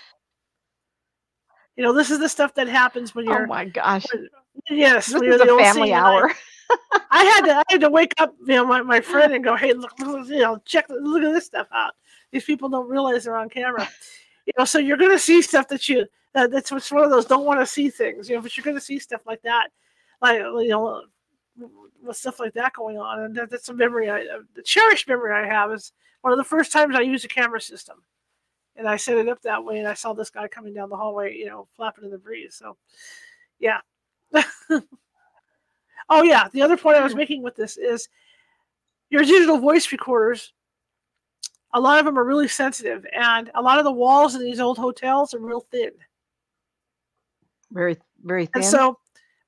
You 1.77 1.85
know, 1.85 1.93
this 1.93 2.11
is 2.11 2.19
the 2.19 2.29
stuff 2.29 2.55
that 2.55 2.69
happens 2.69 3.15
when 3.15 3.29
Oh 3.29 3.33
you're 3.33 3.47
my 3.47 3.65
gosh. 3.67 4.07
when- 4.13 4.29
yes, 4.71 5.07
This 5.07 5.23
is 5.23 5.41
a 5.41 5.47
family 5.47 5.89
scene, 5.89 5.95
I- 5.95 5.99
hour. 6.01 6.33
I 7.13 7.23
had 7.25 7.41
to 7.43 7.57
I 7.59 7.63
had 7.69 7.81
to 7.83 7.91
wake 7.91 8.13
up, 8.19 8.35
you 8.41 8.55
know, 8.57 8.67
my, 8.67 8.83
my 8.83 9.01
friend 9.01 9.33
and 9.35 9.45
go, 9.45 9.55
hey, 9.55 9.73
look, 9.73 9.97
look, 10.01 10.27
you 10.29 10.41
know, 10.41 10.59
check, 10.65 10.87
look 10.89 11.23
at 11.23 11.33
this 11.33 11.47
stuff 11.47 11.69
out. 11.73 11.93
These 12.33 12.45
people 12.45 12.69
don't 12.69 12.89
realize 12.89 13.23
they're 13.25 13.37
on 13.37 13.49
camera. 13.49 13.89
You 14.47 14.53
know, 14.59 14.65
so 14.65 14.79
you're 14.79 14.97
gonna 14.97 15.19
see 15.19 15.43
stuff 15.43 15.69
that 15.69 15.89
you 15.89 16.07
that, 16.35 16.51
that's 16.51 16.73
what's 16.73 16.91
one 16.91 17.05
of 17.05 17.11
those 17.11 17.25
don't 17.27 17.45
want 17.47 17.61
to 17.61 17.67
see 17.67 17.89
things. 17.89 18.29
You 18.29 18.35
know, 18.37 18.43
but 18.43 18.57
you're 18.57 18.65
gonna 18.65 18.81
see 18.81 18.99
stuff 18.99 19.21
like 19.27 19.43
that, 19.43 19.69
like 20.21 20.39
you 20.39 20.69
know, 20.69 21.03
with 22.03 22.17
stuff 22.17 22.41
like 22.41 22.55
that 22.55 22.73
going 22.73 22.99
on, 22.99 23.21
and 23.21 23.35
that, 23.35 23.51
that's 23.51 23.69
a 23.69 23.75
memory. 23.75 24.11
I 24.11 24.23
uh, 24.23 24.41
the 24.55 24.63
cherished 24.63 25.09
memory 25.09 25.33
I 25.33 25.47
have 25.47 25.73
is 25.73 25.93
one 26.23 26.33
of 26.33 26.39
the 26.39 26.45
first 26.45 26.73
times 26.73 26.95
I 26.95 27.01
used 27.01 27.25
a 27.25 27.29
camera 27.29 27.61
system, 27.61 28.03
and 28.77 28.89
I 28.89 28.97
set 28.97 29.19
it 29.19 29.29
up 29.29 29.43
that 29.43 29.65
way, 29.65 29.79
and 29.79 29.89
I 29.89 29.95
saw 29.95 30.13
this 30.13 30.31
guy 30.31 30.49
coming 30.49 30.75
down 30.75 30.89
the 30.89 30.97
hallway, 30.97 31.35
you 31.35 31.47
know, 31.47 31.69
flapping 31.77 32.05
in 32.05 32.11
the 32.11 32.19
breeze. 32.19 32.55
So, 32.57 32.77
yeah. 33.59 33.81
oh 36.09 36.23
yeah, 36.23 36.49
the 36.53 36.63
other 36.63 36.77
point 36.77 36.97
I 36.97 37.03
was 37.03 37.13
mm-hmm. 37.13 37.19
making 37.19 37.43
with 37.43 37.57
this 37.57 37.77
is 37.77 38.09
your 39.11 39.23
digital 39.23 39.59
voice 39.59 39.91
recorders. 39.93 40.53
A 41.75 41.81
lot 41.81 41.99
of 41.99 42.07
them 42.07 42.19
are 42.19 42.25
really 42.25 42.49
sensitive, 42.49 43.05
and 43.13 43.51
a 43.55 43.63
lot 43.63 43.79
of 43.79 43.85
the 43.85 43.93
walls 43.93 44.35
in 44.35 44.43
these 44.43 44.61
old 44.61 44.79
hotels 44.79 45.35
are 45.35 45.41
real 45.41 45.67
thin. 45.71 45.91
Very, 47.71 47.97
very 48.25 48.47
thin. 48.47 48.63
And 48.63 48.65
so 48.65 48.99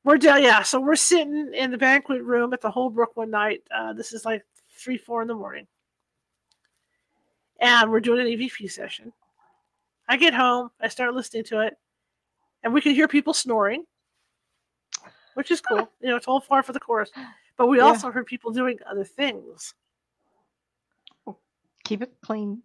we're 0.04 0.18
down, 0.18 0.42
yeah. 0.42 0.62
So 0.62 0.80
we're 0.80 0.96
sitting 0.96 1.52
in 1.54 1.70
the 1.70 1.78
banquet 1.78 2.22
room 2.22 2.52
at 2.52 2.60
the 2.60 2.70
Holbrook 2.70 3.16
one 3.16 3.30
night. 3.30 3.62
Uh, 3.74 3.92
this 3.92 4.12
is 4.12 4.24
like 4.24 4.42
three, 4.70 4.96
four 4.98 5.22
in 5.22 5.28
the 5.28 5.34
morning, 5.34 5.66
and 7.60 7.90
we're 7.90 8.00
doing 8.00 8.20
an 8.20 8.26
EVP 8.26 8.70
session. 8.70 9.12
I 10.08 10.16
get 10.16 10.32
home, 10.34 10.70
I 10.80 10.88
start 10.88 11.14
listening 11.14 11.44
to 11.44 11.60
it, 11.60 11.76
and 12.62 12.72
we 12.72 12.80
can 12.80 12.94
hear 12.94 13.08
people 13.08 13.34
snoring, 13.34 13.84
which 15.34 15.50
is 15.50 15.60
cool. 15.60 15.88
You 16.00 16.08
know, 16.10 16.16
it's 16.16 16.28
all 16.28 16.40
far 16.40 16.62
for 16.62 16.72
the 16.72 16.80
chorus. 16.80 17.10
But 17.56 17.66
we 17.66 17.78
Yeah. 17.78 17.84
also 17.84 18.10
heard 18.10 18.24
people 18.26 18.52
doing 18.52 18.78
other 18.88 19.04
things. 19.04 19.74
Keep 21.84 22.02
it 22.02 22.12
clean. 22.22 22.62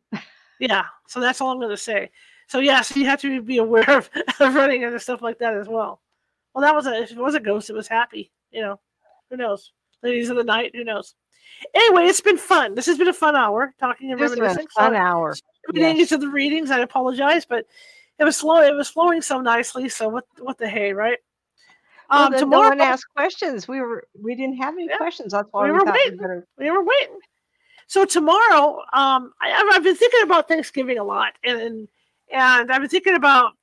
Yeah, 0.59 0.85
so 1.07 1.19
that's 1.19 1.41
all 1.41 1.49
I'm 1.49 1.57
going 1.57 1.69
to 1.71 1.77
say. 1.77 2.11
So 2.47 2.59
yeah, 2.59 2.81
so 2.81 2.99
you 2.99 3.05
have 3.07 3.19
to 3.21 3.41
be 3.41 3.57
aware 3.57 3.89
of, 3.89 4.09
of 4.39 4.53
running 4.53 4.83
into 4.83 4.99
stuff 4.99 5.21
like 5.21 5.39
that 5.39 5.55
as 5.55 5.67
well. 5.67 6.01
Well, 6.53 6.61
that 6.61 6.75
was 6.75 6.87
a 6.87 7.01
if 7.01 7.11
it 7.11 7.17
was 7.17 7.35
a 7.35 7.39
ghost, 7.39 7.69
it 7.69 7.73
was 7.75 7.87
happy. 7.87 8.31
You 8.51 8.61
know, 8.61 8.79
who 9.29 9.37
knows? 9.37 9.71
Ladies 10.03 10.29
of 10.29 10.37
the 10.37 10.43
night, 10.43 10.71
who 10.75 10.83
knows? 10.83 11.15
Anyway, 11.73 12.05
it's 12.05 12.21
been 12.21 12.37
fun. 12.37 12.75
This 12.75 12.85
has 12.87 12.97
been 12.97 13.07
a 13.07 13.13
fun 13.13 13.35
hour 13.35 13.73
talking 13.79 14.11
and 14.11 14.19
This 14.19 14.31
has 14.31 14.35
been 14.39 14.43
a 14.45 14.47
reminiscing. 14.47 14.67
fun 14.75 14.93
So, 14.93 14.97
hour. 14.97 15.35
reading 15.73 15.97
yes. 15.97 16.11
into 16.11 16.25
the 16.25 16.31
readings, 16.31 16.71
I 16.71 16.79
apologize, 16.79 17.45
but 17.45 17.65
it 18.19 18.23
was 18.23 18.37
slow. 18.37 18.61
It 18.61 18.75
was 18.75 18.89
flowing 18.89 19.21
so 19.21 19.39
nicely. 19.41 19.89
So 19.89 20.09
what? 20.09 20.25
What 20.39 20.57
the 20.57 20.67
hey, 20.67 20.93
right? 20.93 21.17
Well, 22.09 22.25
Um, 22.25 22.31
then 22.31 22.41
tomorrow 22.41 22.69
no 22.69 22.77
one 22.77 22.81
asked 22.81 23.07
questions. 23.15 23.67
We 23.67 23.79
were 23.81 24.07
we 24.21 24.35
didn't 24.35 24.57
have 24.57 24.73
any 24.75 24.87
Yeah, 24.87 24.97
questions. 24.97 25.31
That's 25.33 25.47
why 25.51 25.63
we 25.65 25.71
we, 25.71 25.77
were 25.79 25.85
waiting. 25.85 26.11
we 26.13 26.17
better. 26.17 26.47
we 26.57 26.69
were 26.69 26.83
waiting. 26.83 27.19
So 27.87 28.05
tomorrow, 28.05 28.79
um, 28.93 29.33
I, 29.41 29.51
I've, 29.51 29.65
I've 29.77 29.83
been 29.83 29.95
thinking 29.95 30.21
about 30.23 30.47
Thanksgiving 30.47 30.97
a 30.99 31.03
lot, 31.03 31.33
and 31.43 31.87
and 32.31 32.71
I've 32.71 32.81
been 32.81 32.89
thinking 32.89 33.15
about 33.15 33.53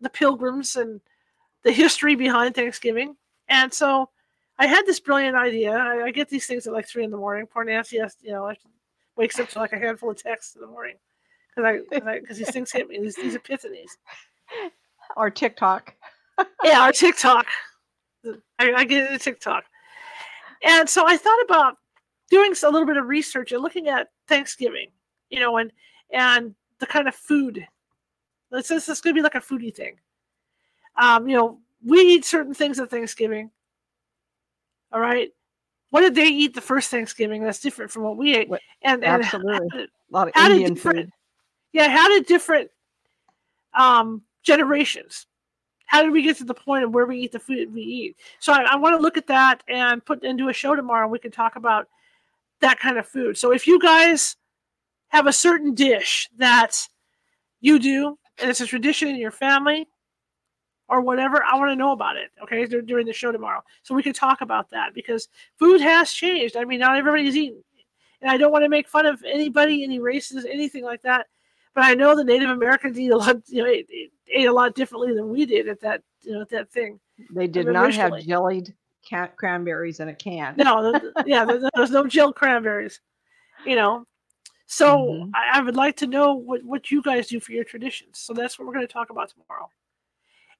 the 0.00 0.10
pilgrims 0.10 0.76
and 0.76 1.00
the 1.64 1.72
history 1.72 2.14
behind 2.14 2.54
Thanksgiving. 2.54 3.16
And 3.48 3.72
so 3.72 4.10
I 4.58 4.66
had 4.66 4.86
this 4.86 5.00
brilliant 5.00 5.36
idea. 5.36 5.72
I, 5.72 6.04
I 6.04 6.10
get 6.10 6.28
these 6.28 6.46
things 6.46 6.66
at 6.66 6.72
like 6.72 6.88
three 6.88 7.04
in 7.04 7.10
the 7.10 7.16
morning. 7.16 7.46
Poor 7.46 7.64
Nancy 7.64 7.98
has, 7.98 8.16
you 8.20 8.32
know, 8.32 8.52
wakes 9.16 9.38
up 9.38 9.48
to 9.50 9.58
like 9.58 9.72
a 9.72 9.78
handful 9.78 10.10
of 10.10 10.22
texts 10.22 10.54
in 10.54 10.60
the 10.60 10.66
morning 10.66 10.96
because 11.54 11.80
I 12.06 12.18
because 12.20 12.38
these 12.38 12.50
things 12.50 12.72
hit 12.72 12.88
me. 12.88 13.00
These, 13.00 13.16
these 13.16 13.36
epiphanies. 13.36 13.90
Or 15.16 15.30
TikTok. 15.30 15.94
yeah, 16.64 16.80
our 16.80 16.92
TikTok. 16.92 17.46
I, 18.58 18.72
I 18.72 18.84
get 18.84 19.06
into 19.06 19.18
TikTok. 19.18 19.64
And 20.62 20.88
so 20.88 21.06
I 21.06 21.16
thought 21.16 21.42
about 21.44 21.76
doing 22.30 22.52
a 22.62 22.70
little 22.70 22.86
bit 22.86 22.96
of 22.96 23.06
research 23.06 23.52
and 23.52 23.62
looking 23.62 23.88
at 23.88 24.08
Thanksgiving, 24.26 24.88
you 25.30 25.40
know, 25.40 25.56
and 25.56 25.72
and 26.12 26.54
the 26.78 26.86
kind 26.86 27.08
of 27.08 27.14
food. 27.14 27.66
This 28.50 28.70
is 28.70 28.86
this 28.86 29.00
to 29.00 29.12
be 29.12 29.22
like 29.22 29.34
a 29.34 29.40
foodie 29.40 29.74
thing. 29.74 29.96
Um, 30.98 31.28
you 31.28 31.36
know, 31.36 31.58
we 31.84 32.00
eat 32.00 32.24
certain 32.24 32.54
things 32.54 32.78
at 32.80 32.90
Thanksgiving. 32.90 33.50
All 34.92 35.00
right. 35.00 35.30
What 35.90 36.00
did 36.00 36.14
they 36.14 36.26
eat 36.28 36.54
the 36.54 36.60
first 36.60 36.90
Thanksgiving 36.90 37.42
that's 37.42 37.60
different 37.60 37.90
from 37.90 38.02
what 38.02 38.16
we 38.16 38.36
ate? 38.36 38.48
What- 38.48 38.60
And, 38.82 39.04
and 39.04 39.22
absolutely. 39.22 39.68
did- 39.70 39.88
A 39.88 40.12
lot 40.12 40.28
of 40.28 40.34
Indian 40.36 40.74
food. 40.76 41.10
yeah 41.72 41.88
how 41.88 42.08
did 42.08 42.24
different 42.26 42.70
um 43.78 44.22
generations 44.42 45.26
how 45.84 46.02
did 46.02 46.10
we 46.12 46.22
get 46.22 46.36
to 46.38 46.44
the 46.44 46.54
point 46.54 46.82
of 46.82 46.92
where 46.94 47.04
we 47.04 47.18
eat 47.18 47.30
the 47.32 47.38
food 47.38 47.72
we 47.74 47.82
eat 47.82 48.16
so 48.40 48.54
i, 48.54 48.62
I 48.62 48.76
want 48.76 48.96
to 48.96 49.02
look 49.02 49.18
at 49.18 49.26
that 49.26 49.62
and 49.68 50.02
put 50.04 50.24
into 50.24 50.48
a 50.48 50.52
show 50.54 50.74
tomorrow 50.74 51.06
we 51.06 51.18
can 51.18 51.30
talk 51.30 51.56
about 51.56 51.86
that 52.60 52.78
kind 52.78 52.96
of 52.96 53.06
food 53.06 53.36
so 53.36 53.52
if 53.52 53.66
you 53.66 53.78
guys 53.78 54.36
have 55.08 55.26
a 55.26 55.32
certain 55.32 55.74
dish 55.74 56.30
that 56.38 56.88
you 57.60 57.78
do 57.78 58.18
and 58.40 58.48
it's 58.48 58.62
a 58.62 58.66
tradition 58.66 59.08
in 59.08 59.16
your 59.16 59.30
family 59.30 59.86
or 60.88 61.00
whatever 61.00 61.42
i 61.44 61.56
want 61.56 61.70
to 61.70 61.76
know 61.76 61.92
about 61.92 62.16
it 62.16 62.30
okay 62.42 62.64
during 62.66 63.06
the 63.06 63.12
show 63.12 63.32
tomorrow 63.32 63.62
so 63.82 63.94
we 63.94 64.02
can 64.02 64.12
talk 64.12 64.40
about 64.40 64.68
that 64.70 64.94
because 64.94 65.28
food 65.58 65.80
has 65.80 66.12
changed 66.12 66.56
i 66.56 66.64
mean 66.64 66.80
not 66.80 66.96
everybody's 66.96 67.36
eating 67.36 67.62
and 68.22 68.30
i 68.30 68.36
don't 68.36 68.52
want 68.52 68.64
to 68.64 68.68
make 68.68 68.88
fun 68.88 69.06
of 69.06 69.22
anybody 69.24 69.84
any 69.84 69.98
races 69.98 70.44
anything 70.44 70.84
like 70.84 71.02
that 71.02 71.26
but 71.78 71.84
I 71.84 71.94
know 71.94 72.16
the 72.16 72.24
Native 72.24 72.50
Americans 72.50 72.98
eat 72.98 73.12
a 73.12 73.16
lot, 73.16 73.36
you 73.46 73.62
know, 73.62 73.68
ate, 73.68 73.88
ate- 74.28 74.48
a 74.48 74.52
lot 74.52 74.74
differently 74.74 75.14
than 75.14 75.28
we 75.28 75.46
did 75.46 75.68
at 75.68 75.80
that, 75.82 76.02
you 76.22 76.32
know, 76.32 76.40
at 76.40 76.48
that 76.48 76.72
thing. 76.72 76.98
They 77.30 77.46
did 77.46 77.68
not 77.68 77.94
have 77.94 78.20
jellied 78.20 78.74
cat 79.08 79.36
cranberries 79.36 80.00
in 80.00 80.08
a 80.08 80.14
can. 80.14 80.54
No, 80.56 81.00
yeah, 81.24 81.44
there, 81.44 81.60
there 81.60 81.70
was 81.76 81.92
no 81.92 82.04
Jill 82.04 82.32
cranberries, 82.32 83.00
you 83.64 83.76
know. 83.76 84.04
So 84.66 84.98
Mhm. 84.98 85.30
I, 85.34 85.58
I 85.58 85.62
would 85.62 85.76
like 85.76 85.96
to 85.98 86.08
know 86.08 86.34
what 86.34 86.64
what 86.64 86.90
you 86.90 87.00
guys 87.00 87.28
do 87.28 87.38
for 87.38 87.52
your 87.52 87.62
traditions. 87.62 88.18
So 88.18 88.34
that's 88.34 88.58
what 88.58 88.66
we're 88.66 88.74
going 88.74 88.86
to 88.86 88.92
talk 88.92 89.10
about 89.10 89.30
tomorrow. 89.30 89.70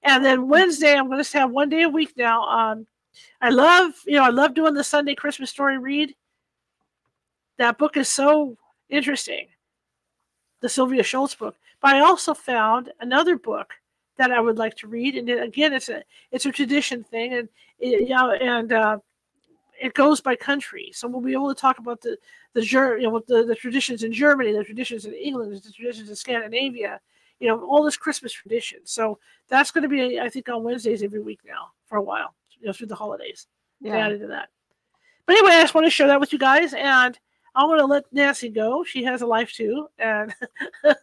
And 0.02 0.24
then 0.24 0.48
Wednesday, 0.48 0.94
I'm 0.94 1.08
going 1.08 1.22
to 1.22 1.38
have 1.38 1.50
one 1.50 1.68
day 1.68 1.82
a 1.82 1.88
week 1.88 2.12
now. 2.16 2.42
Um, 2.44 2.86
I 3.40 3.50
love, 3.50 3.92
you 4.06 4.16
know, 4.16 4.24
I 4.24 4.30
love 4.30 4.54
doing 4.54 4.74
the 4.74 4.84
Sunday 4.84 5.14
Christmas 5.14 5.50
story 5.50 5.78
read. 5.78 6.14
That 7.58 7.78
book 7.78 7.96
is 7.96 8.08
so 8.08 8.56
interesting, 8.88 9.48
the 10.60 10.68
Sylvia 10.68 11.02
Schultz 11.02 11.34
book. 11.34 11.56
But 11.80 11.94
I 11.94 12.00
also 12.00 12.34
found 12.34 12.92
another 13.00 13.36
book 13.36 13.74
that 14.16 14.30
I 14.32 14.40
would 14.40 14.58
like 14.58 14.76
to 14.78 14.88
read, 14.88 15.14
and 15.14 15.28
it, 15.28 15.42
again, 15.42 15.72
it's 15.72 15.88
a 15.88 16.02
it's 16.32 16.46
a 16.46 16.52
tradition 16.52 17.04
thing, 17.04 17.34
and 17.34 17.48
it, 17.78 18.08
yeah, 18.08 18.32
and 18.40 18.72
uh, 18.72 18.98
it 19.80 19.94
goes 19.94 20.20
by 20.20 20.34
country. 20.34 20.90
So 20.92 21.06
we'll 21.08 21.20
be 21.20 21.32
able 21.32 21.54
to 21.54 21.60
talk 21.60 21.78
about 21.78 22.00
the 22.00 22.16
the 22.52 22.64
you 22.64 23.02
know 23.02 23.22
the, 23.26 23.44
the 23.44 23.54
traditions 23.54 24.02
in 24.02 24.12
Germany, 24.12 24.52
the 24.52 24.64
traditions 24.64 25.04
in 25.04 25.14
England, 25.14 25.52
the 25.52 25.72
traditions 25.72 26.10
in 26.10 26.16
Scandinavia, 26.16 27.00
you 27.40 27.48
know, 27.48 27.60
all 27.66 27.84
this 27.84 27.96
Christmas 27.96 28.32
tradition. 28.32 28.80
So 28.84 29.18
that's 29.48 29.70
going 29.70 29.82
to 29.82 29.88
be, 29.88 30.20
I 30.20 30.28
think, 30.28 30.48
on 30.48 30.64
Wednesdays 30.64 31.02
every 31.02 31.20
week 31.20 31.40
now 31.46 31.70
for 31.86 31.98
a 31.98 32.02
while, 32.02 32.34
you 32.58 32.66
know, 32.66 32.72
through 32.72 32.88
the 32.88 32.94
holidays. 32.94 33.46
Yeah. 33.80 33.96
Added 33.96 34.20
to 34.20 34.26
that. 34.28 34.48
But 35.26 35.36
anyway, 35.36 35.54
I 35.54 35.62
just 35.62 35.74
want 35.74 35.86
to 35.86 35.90
share 35.90 36.06
that 36.08 36.20
with 36.20 36.32
you 36.32 36.38
guys, 36.38 36.72
and 36.74 37.18
I'm 37.54 37.68
going 37.68 37.80
to 37.80 37.86
let 37.86 38.04
Nancy 38.12 38.48
go. 38.48 38.82
She 38.82 39.04
has 39.04 39.22
a 39.22 39.26
life 39.26 39.52
too, 39.52 39.88
and 39.98 40.34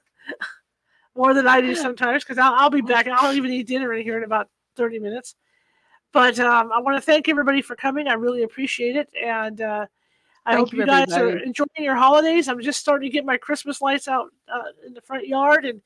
more 1.15 1.33
than 1.33 1.47
I 1.47 1.61
do 1.61 1.75
sometimes 1.75 2.23
because 2.23 2.37
I'll, 2.37 2.53
I'll 2.55 2.69
be 2.69 2.81
back. 2.81 3.07
I'll 3.07 3.33
even 3.33 3.51
eat 3.51 3.67
dinner 3.67 3.93
in 3.93 4.03
here 4.03 4.17
in 4.17 4.23
about 4.23 4.49
30 4.75 4.99
minutes. 4.99 5.35
But 6.11 6.39
um, 6.39 6.71
I 6.71 6.79
want 6.79 6.97
to 6.97 7.01
thank 7.01 7.29
everybody 7.29 7.61
for 7.61 7.75
coming. 7.75 8.07
I 8.07 8.13
really 8.13 8.43
appreciate 8.43 8.95
it, 8.95 9.09
and 9.21 9.61
uh, 9.61 9.85
I 10.45 10.51
Thank 10.51 10.59
hope 10.59 10.73
you, 10.73 10.79
you 10.79 10.85
guys 10.85 11.11
are 11.13 11.37
enjoying 11.37 11.67
your 11.77 11.95
holidays. 11.95 12.47
I'm 12.47 12.61
just 12.61 12.79
starting 12.79 13.09
to 13.09 13.13
get 13.13 13.25
my 13.25 13.37
Christmas 13.37 13.81
lights 13.81 14.07
out 14.07 14.31
uh, 14.47 14.69
in 14.87 14.93
the 14.93 15.01
front 15.01 15.27
yard, 15.27 15.65
and 15.65 15.81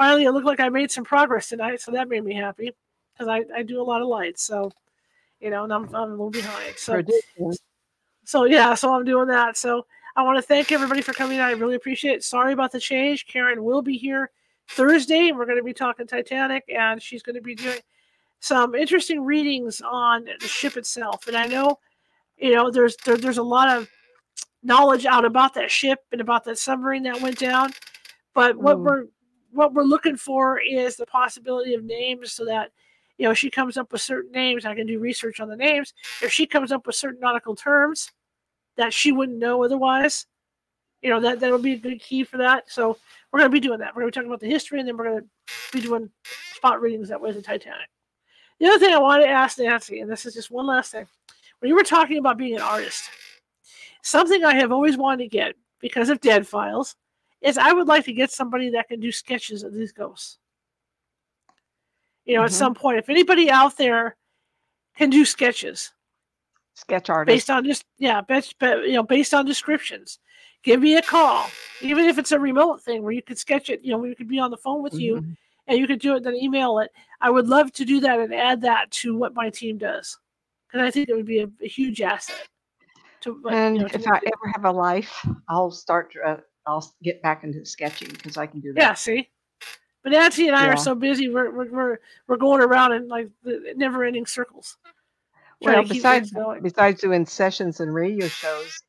finally, 0.00 0.24
it 0.24 0.30
looked 0.30 0.46
like 0.46 0.60
I 0.60 0.70
made 0.70 0.90
some 0.90 1.04
progress 1.04 1.50
tonight, 1.50 1.82
so 1.82 1.92
that 1.92 2.08
made 2.08 2.24
me 2.24 2.32
happy 2.34 2.72
because 3.12 3.28
I, 3.28 3.44
I 3.54 3.62
do 3.62 3.82
a 3.82 3.84
lot 3.84 4.00
of 4.00 4.08
lights. 4.08 4.42
So, 4.42 4.72
you 5.40 5.50
know, 5.50 5.64
and 5.64 5.72
I'm, 5.74 5.94
I'm 5.94 6.08
a 6.08 6.12
little 6.12 6.30
behind. 6.30 6.74
So, 6.78 7.02
so 8.24 8.44
yeah, 8.44 8.72
so 8.72 8.94
I'm 8.94 9.04
doing 9.04 9.28
that. 9.28 9.58
So 9.58 9.84
I 10.16 10.22
want 10.22 10.38
to 10.38 10.42
thank 10.42 10.72
everybody 10.72 11.02
for 11.02 11.12
coming. 11.12 11.38
I 11.38 11.50
really 11.50 11.74
appreciate 11.74 12.14
it. 12.14 12.24
Sorry 12.24 12.54
about 12.54 12.72
the 12.72 12.80
change. 12.80 13.26
Karen 13.26 13.62
will 13.62 13.82
be 13.82 13.98
here 13.98 14.30
Thursday, 14.70 15.28
and 15.28 15.36
we're 15.36 15.44
going 15.44 15.58
to 15.58 15.62
be 15.64 15.74
talking 15.74 16.06
Titanic, 16.06 16.64
and 16.74 17.02
she's 17.02 17.22
going 17.22 17.36
to 17.36 17.42
be 17.42 17.54
doing 17.54 17.80
some 18.40 18.74
interesting 18.74 19.22
readings 19.22 19.82
on 19.82 20.26
the 20.40 20.48
ship 20.48 20.78
itself. 20.78 21.26
And 21.26 21.36
I 21.36 21.46
know, 21.46 21.78
you 22.38 22.54
know, 22.54 22.70
there's 22.70 22.96
there, 23.04 23.18
there's 23.18 23.36
a 23.36 23.42
lot 23.42 23.68
of 23.76 23.86
knowledge 24.62 25.04
out 25.04 25.26
about 25.26 25.52
that 25.54 25.70
ship 25.70 25.98
and 26.10 26.22
about 26.22 26.44
that 26.44 26.56
submarine 26.56 27.02
that 27.02 27.20
went 27.20 27.38
down. 27.38 27.72
But 28.32 28.56
what 28.56 28.78
Mm. 28.78 28.84
we're 28.84 29.04
what 29.52 29.74
we're 29.74 29.82
looking 29.82 30.16
for 30.16 30.60
is 30.60 30.96
the 30.96 31.06
possibility 31.06 31.74
of 31.74 31.84
names 31.84 32.32
so 32.32 32.44
that 32.44 32.70
you 33.18 33.26
know 33.26 33.34
she 33.34 33.50
comes 33.50 33.76
up 33.76 33.92
with 33.92 34.00
certain 34.00 34.32
names 34.32 34.64
i 34.64 34.74
can 34.74 34.86
do 34.86 34.98
research 34.98 35.40
on 35.40 35.48
the 35.48 35.56
names. 35.56 35.94
If 36.22 36.32
she 36.32 36.46
comes 36.46 36.72
up 36.72 36.86
with 36.86 36.96
certain 36.96 37.20
nautical 37.20 37.54
terms 37.54 38.10
that 38.76 38.92
she 38.92 39.12
wouldn't 39.12 39.38
know 39.38 39.62
otherwise 39.64 40.26
you 41.02 41.10
know 41.10 41.20
that 41.20 41.40
that 41.40 41.50
would 41.50 41.62
be 41.62 41.72
a 41.72 41.78
good 41.78 42.00
key 42.00 42.24
for 42.24 42.36
that. 42.38 42.70
So 42.70 42.98
we're 43.32 43.38
going 43.38 43.50
to 43.50 43.54
be 43.54 43.60
doing 43.60 43.78
that. 43.78 43.94
We're 43.94 44.02
going 44.02 44.12
to 44.12 44.16
be 44.16 44.20
talking 44.20 44.30
about 44.30 44.40
the 44.40 44.50
history 44.50 44.80
and 44.80 44.88
then 44.88 44.96
we're 44.96 45.04
going 45.04 45.20
to 45.20 45.26
be 45.72 45.80
doing 45.80 46.10
spot 46.52 46.80
readings 46.80 47.08
that 47.08 47.20
way 47.20 47.32
the 47.32 47.40
titanic. 47.40 47.88
The 48.58 48.66
other 48.66 48.78
thing 48.78 48.94
i 48.94 48.98
wanted 48.98 49.24
to 49.24 49.30
ask 49.30 49.58
nancy 49.58 50.00
and 50.00 50.10
this 50.10 50.26
is 50.26 50.34
just 50.34 50.50
one 50.50 50.66
last 50.66 50.92
thing. 50.92 51.06
When 51.60 51.68
you 51.68 51.74
were 51.74 51.82
talking 51.82 52.18
about 52.18 52.38
being 52.38 52.56
an 52.56 52.62
artist 52.62 53.04
something 54.02 54.44
i 54.44 54.54
have 54.54 54.72
always 54.72 54.96
wanted 54.96 55.24
to 55.24 55.28
get 55.28 55.54
because 55.80 56.08
of 56.08 56.20
dead 56.20 56.46
files 56.46 56.96
is 57.40 57.56
i 57.58 57.72
would 57.72 57.88
like 57.88 58.04
to 58.04 58.12
get 58.12 58.30
somebody 58.30 58.70
that 58.70 58.88
can 58.88 59.00
do 59.00 59.10
sketches 59.12 59.62
of 59.62 59.72
these 59.72 59.92
ghosts 59.92 60.38
you 62.24 62.36
know 62.36 62.44
at 62.44 62.50
Mhm. 62.50 62.54
some 62.54 62.74
point 62.74 62.98
if 62.98 63.08
anybody 63.08 63.50
out 63.50 63.76
there 63.76 64.16
can 64.96 65.10
do 65.10 65.24
sketches 65.24 65.92
Sketch 66.74 67.10
artist. 67.10 67.34
based 67.34 67.50
on 67.50 67.64
just 67.64 67.84
yeah 67.98 68.20
based, 68.20 68.56
but 68.58 68.84
you 68.86 68.94
know 68.94 69.02
based 69.02 69.34
on 69.34 69.44
descriptions 69.44 70.18
give 70.62 70.80
me 70.80 70.96
a 70.96 71.02
call 71.02 71.50
even 71.80 72.04
if 72.06 72.18
it's 72.18 72.32
a 72.32 72.38
remote 72.38 72.82
thing 72.82 73.02
where 73.02 73.12
you 73.12 73.22
could 73.22 73.38
sketch 73.38 73.70
it 73.70 73.80
you 73.82 73.90
know 73.90 73.98
we 73.98 74.14
could 74.14 74.28
be 74.28 74.38
on 74.38 74.50
the 74.50 74.56
phone 74.56 74.82
with 74.82 74.94
you 74.94 75.16
Mhm. 75.16 75.36
and 75.66 75.78
you 75.78 75.86
could 75.86 75.98
do 76.00 76.14
it 76.16 76.22
then 76.22 76.34
email 76.34 76.78
it 76.78 76.90
i 77.20 77.28
would 77.30 77.48
love 77.48 77.72
to 77.72 77.84
do 77.84 78.00
that 78.00 78.18
and 78.20 78.34
add 78.34 78.60
that 78.62 78.90
to 78.90 79.16
what 79.16 79.34
my 79.34 79.50
team 79.50 79.78
does 79.78 80.18
because 80.66 80.86
i 80.86 80.90
think 80.90 81.08
it 81.08 81.14
would 81.14 81.26
be 81.26 81.40
a, 81.40 81.48
a 81.62 81.68
huge 81.68 82.00
asset 82.00 82.48
to 83.20 83.40
And 83.48 83.76
you 83.76 83.82
know, 83.82 83.88
if 83.92 84.06
I 84.06 84.16
ever 84.16 84.52
have 84.54 84.64
a 84.64 84.70
life, 84.72 85.26
I'll 85.48 85.70
start. 85.70 86.14
Uh, 86.24 86.36
I'll 86.66 86.92
get 87.02 87.22
back 87.22 87.44
into 87.44 87.64
sketching 87.64 88.08
because 88.10 88.36
I 88.36 88.46
can 88.46 88.60
do 88.60 88.72
that. 88.74 88.80
yeah 88.80 88.94
see 88.94 89.28
but 90.02 90.12
nancy 90.12 90.46
and 90.48 90.56
i 90.56 90.64
Yeah. 90.66 90.72
are 90.72 90.76
so 90.76 90.94
busy 90.94 91.28
we're, 91.28 91.50
we're, 91.50 91.70
we're, 91.70 91.98
we're 92.28 92.36
going 92.36 92.62
around 92.62 92.92
in 92.92 93.08
like 93.08 93.28
the 93.42 93.72
never 93.76 94.04
ending 94.04 94.26
circles 94.26 94.76
Well, 95.60 95.82
besides 95.84 96.30
going. 96.30 96.62
besides 96.62 97.00
doing 97.00 97.26
sessions 97.26 97.80
and 97.80 97.92
radio 97.94 98.26
shows, 98.28 98.82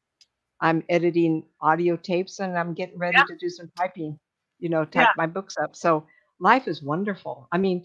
I'm 0.61 0.83
editing 0.89 1.43
audio 1.59 1.97
tapes 1.97 2.39
and 2.39 2.57
I'm 2.57 2.73
getting 2.73 2.97
ready 2.97 3.17
Yeah. 3.17 3.25
to 3.25 3.35
do 3.37 3.49
some 3.49 3.69
typing. 3.77 4.17
you 4.59 4.69
know, 4.69 4.85
type 4.85 5.07
Yeah. 5.07 5.13
my 5.17 5.25
books 5.25 5.57
up. 5.57 5.75
So 5.75 6.05
life 6.39 6.67
is 6.67 6.83
wonderful. 6.83 7.47
I 7.51 7.57
mean, 7.57 7.83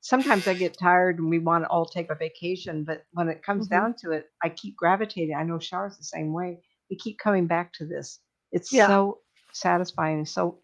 sometimes 0.00 0.48
I 0.48 0.54
get 0.54 0.76
tired 0.76 1.18
and 1.20 1.30
we 1.30 1.38
want 1.38 1.62
to 1.64 1.68
all 1.70 1.86
take 1.86 2.10
a 2.10 2.16
vacation, 2.16 2.82
but 2.82 3.04
when 3.12 3.28
it 3.28 3.44
comes 3.44 3.68
Mhm. 3.68 3.70
down 3.70 3.94
to 4.02 4.10
it, 4.10 4.26
I 4.42 4.48
keep 4.48 4.76
gravitating. 4.76 5.36
I 5.36 5.44
know 5.44 5.58
Char's 5.58 5.96
the 5.96 6.02
same 6.02 6.32
way. 6.32 6.60
We 6.90 6.96
keep 6.96 7.18
coming 7.20 7.46
back 7.46 7.72
to 7.74 7.86
this. 7.86 8.18
It's 8.50 8.72
Yeah. 8.72 8.88
so 8.88 9.20
satisfying 9.56 10.18
and 10.18 10.28
so 10.28 10.58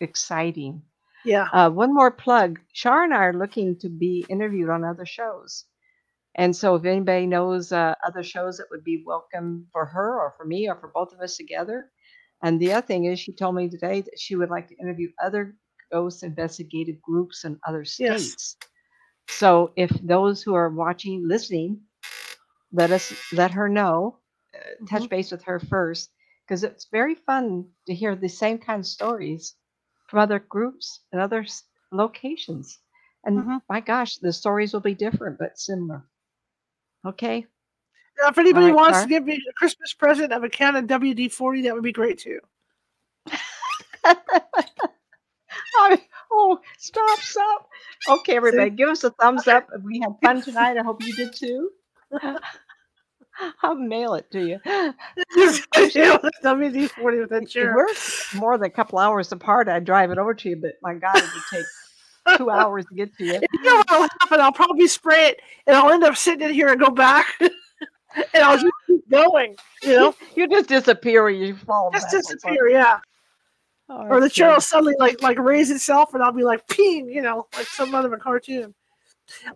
exciting. 0.00 0.82
Yeah. 1.24 1.48
Uh, 1.52 1.70
one 1.70 1.94
more 1.94 2.10
plug. 2.10 2.60
Shar 2.72 3.04
and 3.04 3.14
I 3.14 3.24
are 3.26 3.32
looking 3.32 3.78
to 3.80 3.88
be 3.88 4.26
interviewed 4.28 4.70
on 4.70 4.84
other 4.84 5.06
shows. 5.06 5.64
And 6.36 6.54
so 6.54 6.74
if 6.76 6.84
anybody 6.84 7.26
knows 7.26 7.72
uh, 7.72 7.94
other 8.06 8.22
shows 8.22 8.58
that 8.58 8.66
would 8.70 8.84
be 8.84 9.04
welcome 9.06 9.66
for 9.72 9.86
her 9.86 10.20
or 10.20 10.34
for 10.36 10.44
me 10.44 10.68
or 10.68 10.76
for 10.76 10.88
both 10.94 11.12
of 11.12 11.20
us 11.20 11.36
together. 11.36 11.90
And 12.42 12.60
the 12.60 12.72
other 12.72 12.86
thing 12.86 13.06
is 13.06 13.20
she 13.20 13.32
told 13.32 13.54
me 13.56 13.68
today 13.68 14.02
that 14.02 14.18
she 14.18 14.36
would 14.36 14.50
like 14.50 14.68
to 14.68 14.76
interview 14.76 15.10
other 15.22 15.56
ghost 15.92 16.22
investigative 16.24 17.00
groups 17.02 17.44
in 17.44 17.58
other 17.66 17.84
Yes. 17.98 18.22
states. 18.22 18.56
So 19.28 19.72
if 19.76 19.90
those 20.02 20.42
who 20.42 20.54
are 20.54 20.70
watching, 20.70 21.26
listening, 21.26 21.80
let 22.72 22.90
us 22.92 23.12
let 23.32 23.52
her 23.52 23.68
know, 23.68 24.18
uh, 24.54 24.58
touch 24.86 25.04
Mhm. 25.04 25.10
base 25.10 25.30
with 25.32 25.44
her 25.44 25.60
first, 25.60 26.10
because 26.46 26.64
it's 26.64 26.86
very 26.86 27.14
fun 27.14 27.66
to 27.86 27.94
hear 27.94 28.14
the 28.14 28.28
same 28.28 28.58
kind 28.58 28.80
of 28.80 28.86
stories 28.86 29.54
from 30.08 30.18
other 30.20 30.38
groups 30.38 31.00
and 31.12 31.20
other 31.20 31.46
locations. 31.92 32.78
And 33.24 33.44
Mhm. 33.44 33.62
my 33.68 33.80
gosh, 33.80 34.16
the 34.18 34.32
stories 34.32 34.72
will 34.72 34.80
be 34.80 34.94
different 34.94 35.38
but 35.38 35.58
similar. 35.58 36.04
Okay. 37.06 37.46
Now, 38.20 38.28
if 38.28 38.38
anybody 38.38 38.66
right, 38.66 38.74
wants 38.74 39.02
to 39.02 39.08
give 39.08 39.24
me 39.24 39.42
a 39.48 39.52
Christmas 39.54 39.92
present 39.94 40.32
of 40.32 40.44
a 40.44 40.48
Canon 40.48 40.86
WD 40.86 41.28
40, 41.32 41.62
that 41.62 41.74
would 41.74 41.82
be 41.82 41.92
great 41.92 42.18
too. 42.18 42.40
I- 45.76 46.02
oh, 46.30 46.60
stop, 46.78 47.18
stop. 47.20 47.68
Okay, 48.08 48.36
everybody, 48.36 48.70
give 48.70 48.88
us 48.88 49.04
a 49.04 49.10
thumbs 49.10 49.48
up. 49.48 49.68
We 49.82 50.00
had 50.00 50.14
fun 50.22 50.42
tonight. 50.42 50.76
I 50.78 50.82
hope 50.82 51.00
you 51.00 51.14
did 51.14 51.34
too. 51.34 51.70
I'll 53.62 53.74
mail 53.74 54.14
it 54.14 54.30
to 54.32 54.40
you. 54.40 54.60
WD 54.64 54.90
40 56.90 57.20
with 57.20 57.50
chair. 57.50 57.74
We're 57.76 57.88
more 58.38 58.56
than 58.56 58.66
a 58.66 58.70
couple 58.70 58.98
hours 58.98 59.32
apart. 59.32 59.68
I'd 59.68 59.84
drive 59.84 60.10
it 60.10 60.18
over 60.18 60.34
to 60.34 60.48
you, 60.48 60.56
but 60.56 60.74
my 60.82 60.94
God, 60.94 61.16
it 61.16 61.22
would 61.22 61.42
take 61.50 62.38
two 62.38 62.50
hours 62.60 62.86
to 62.86 62.94
get 62.94 63.16
to 63.18 63.24
you. 63.24 63.40
You 63.52 63.62
know 63.62 63.76
what'll 63.76 64.08
happen? 64.20 64.40
I'll 64.40 64.52
probably 64.52 64.86
spray 64.86 65.28
it 65.28 65.40
and 65.66 65.76
I'll 65.76 65.92
end 65.92 66.04
up 66.04 66.16
sitting 66.16 66.48
in 66.48 66.54
here 66.54 66.68
and 66.68 66.80
go 66.80 66.90
back. 66.90 67.26
and 67.40 67.50
I'll 68.34 68.58
just 68.58 68.72
keep 68.86 69.08
going, 69.10 69.56
you 69.82 69.96
know? 69.96 70.14
You 70.36 70.48
just 70.48 70.68
disappear 70.68 71.24
when 71.24 71.36
you 71.36 71.56
fall. 71.56 71.90
Just 71.92 72.10
disappear, 72.10 72.68
yeah. 72.68 73.00
Oh, 73.88 74.06
Or 74.06 74.20
the 74.20 74.30
chair 74.30 74.50
will 74.50 74.62
suddenly 74.62 74.94
like 74.98 75.22
like 75.22 75.38
raise 75.38 75.70
itself 75.70 76.14
and 76.14 76.22
I'll 76.22 76.32
be 76.32 76.42
like 76.42 76.66
ping, 76.68 77.08
you 77.08 77.20
know, 77.20 77.48
like 77.54 77.66
some 77.66 77.94
other 77.94 78.16
cartoon. 78.16 78.74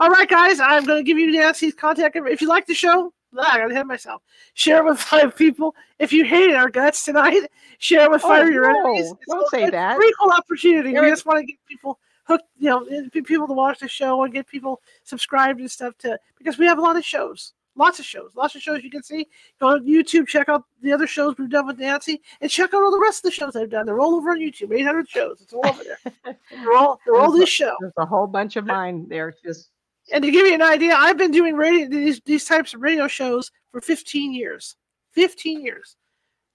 All 0.00 0.10
right, 0.10 0.28
guys, 0.28 0.60
I'm 0.60 0.84
gonna 0.84 1.02
give 1.02 1.18
you 1.18 1.30
Nancy's 1.30 1.74
contact. 1.74 2.16
If 2.16 2.42
you 2.42 2.48
like 2.48 2.66
the 2.66 2.74
show, 2.74 3.12
I 3.36 3.59
gotta 3.59 3.74
hit 3.74 3.86
myself. 3.86 4.22
Share 4.55 4.78
it 4.78 4.84
with 4.88 4.98
five 4.98 5.36
people. 5.36 5.74
If 5.98 6.12
you 6.12 6.24
hated 6.24 6.55
our 6.55 6.70
guts 6.70 7.05
tonight, 7.05 7.48
share 7.78 8.05
it 8.05 8.10
with 8.10 8.24
Oh, 8.24 8.28
fire 8.28 8.50
your 8.50 8.72
no, 8.72 8.80
enemies. 8.80 9.12
It's 9.12 9.26
don't 9.32 9.48
say 9.50 9.64
it's 9.64 9.72
that. 9.72 9.98
Cool 10.20 10.32
opportunity. 10.32 10.92
There 10.92 11.02
we 11.02 11.10
just 11.10 11.26
want 11.26 11.40
to 11.40 11.46
get 11.46 11.59
people 11.68 11.98
hooked, 12.24 12.44
you 12.59 12.68
know, 12.68 12.86
people 13.12 13.46
to 13.46 13.55
watch 13.55 13.80
the 13.80 13.88
show 13.88 14.22
and 14.24 14.32
get 14.32 14.46
people 14.46 14.80
subscribed 15.05 15.60
and 15.60 15.70
stuff 15.70 15.96
to 15.98 16.18
because 16.38 16.59
we 16.59 16.66
have 16.66 16.78
a 16.78 16.82
lot 16.82 16.96
of 16.96 17.05
shows. 17.05 17.52
Lots 17.74 18.00
of 18.00 18.05
shows, 18.05 18.32
lots 18.34 18.56
of 18.56 18.60
shows 18.60 18.82
you 18.82 18.90
can 18.90 19.05
see. 19.05 19.28
Go 19.60 19.68
on 19.68 19.86
YouTube, 19.86 20.26
check 20.26 20.48
out 20.48 20.64
the 20.82 20.92
other 20.92 21.06
shows 21.06 21.36
we've 21.38 21.48
done 21.48 21.64
with 21.64 21.78
Nancy, 21.78 22.20
and 22.40 22.50
check 22.50 22.74
out 22.74 22.82
all 22.82 22.90
the 22.90 22.98
rest 22.98 23.20
of 23.20 23.30
the 23.30 23.30
shows 23.30 23.55
I've 23.55 23.70
done. 23.70 23.86
They're 23.86 24.00
all 24.00 24.16
over 24.16 24.30
on 24.30 24.40
YouTube. 24.40 24.76
800 24.76 25.09
shows. 25.09 25.40
It's 25.40 25.52
all 25.52 25.64
over 25.64 25.84
there. 25.84 25.98
They're 26.50 26.72
all 26.72 26.98
they're 27.06 27.14
all 27.14 27.30
this 27.30 27.48
show. 27.48 27.76
There's 27.80 27.92
a 27.98 28.05
whole 28.06 28.26
bunch 28.26 28.56
of 28.56 28.66
mine 28.66 29.06
there. 29.09 29.32
Just 29.44 29.70
And 30.12 30.24
to 30.24 30.30
give 30.30 30.47
you 30.47 30.55
an 30.55 30.62
idea, 30.62 30.94
I've 30.94 31.18
been 31.18 31.30
doing 31.30 31.55
radio 31.55 31.89
these 31.89 32.20
these 32.24 32.44
types 32.44 32.74
of 32.74 32.82
radio 32.82 33.09
shows 33.09 33.51
for 33.70 33.80
15 33.80 34.32
years. 34.32 34.76
15 35.12 35.64
years. 35.64 35.97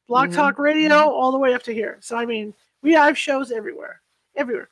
Blog 0.08 0.30
Mhm, 0.30 0.36
Talk 0.36 0.60
Radio 0.60 0.96
all 1.10 1.32
the 1.32 1.38
way 1.38 1.54
up 1.54 1.64
to 1.64 1.74
here. 1.74 1.98
So 2.02 2.18
I 2.18 2.26
mean, 2.26 2.54
we 2.82 2.94
have 2.94 3.18
shows 3.18 3.52
everywhere. 3.52 4.02
Everywhere. 4.36 4.70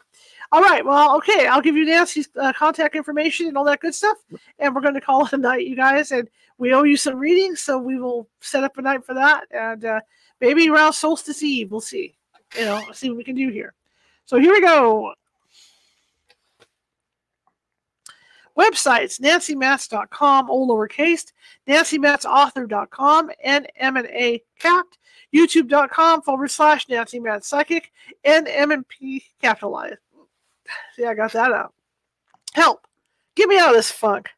All 0.52 0.62
right. 0.62 0.84
Well, 0.84 1.16
okay. 1.18 1.48
I'll 1.48 1.62
give 1.62 1.76
you 1.78 1.86
Nancy's 1.86 2.28
uh, 2.36 2.52
contact 2.54 2.96
information 2.96 3.48
and 3.48 3.58
all 3.58 3.64
that 3.66 3.80
good 3.80 3.96
stuff, 3.96 4.18
and 4.60 4.76
we're 4.76 4.82
going 4.82 4.96
to 4.96 5.02
call 5.02 5.26
it 5.26 5.34
a 5.34 5.38
night, 5.38 5.66
you 5.68 5.76
guys. 5.76 6.12
And 6.12 6.28
we 6.58 6.74
owe 6.74 6.84
you 6.84 6.98
some 6.98 7.18
readings, 7.18 7.62
so 7.62 7.78
we 7.78 8.00
will 8.00 8.28
set 8.42 8.64
up 8.64 8.78
a 8.78 8.82
night 8.82 9.06
for 9.06 9.14
that. 9.14 9.46
And 9.52 9.86
uh, 9.86 10.02
maybe 10.42 10.68
around 10.70 10.94
Solstice 10.94 11.42
Eve, 11.44 11.72
we'll 11.72 11.80
see. 11.80 12.16
You 12.58 12.66
know, 12.66 12.82
see 12.92 13.10
what 13.10 13.18
we 13.18 13.24
can 13.24 13.36
do 13.36 13.50
here. 13.50 13.74
So 14.26 14.40
here 14.40 14.52
we 14.52 14.62
go. 14.62 15.14
Websites, 18.58 19.20
nancymatz.com, 19.20 20.50
all 20.50 20.68
lowercase, 20.68 21.32
nancymatzauthor.com, 21.68 23.32
and 23.44 23.68
M 23.76 23.98
and 23.98 24.08
A 24.08 24.44
capped, 24.60 24.98
youtube.com 25.34 26.22
forward 26.22 26.52
slash 26.52 26.90
Nancy 26.90 27.22
Psychic, 27.42 27.92
and 28.24 28.48
M 28.48 28.72
and 28.72 28.88
P 28.88 29.24
capitalized. 29.42 30.00
See, 30.96 31.06
I 31.06 31.14
got 31.14 31.34
that 31.34 31.52
out. 31.52 31.74
Help! 32.54 32.86
Get 33.36 33.48
me 33.48 33.58
out 33.58 33.70
of 33.70 33.76
this 33.76 33.92
funk. 33.92 34.30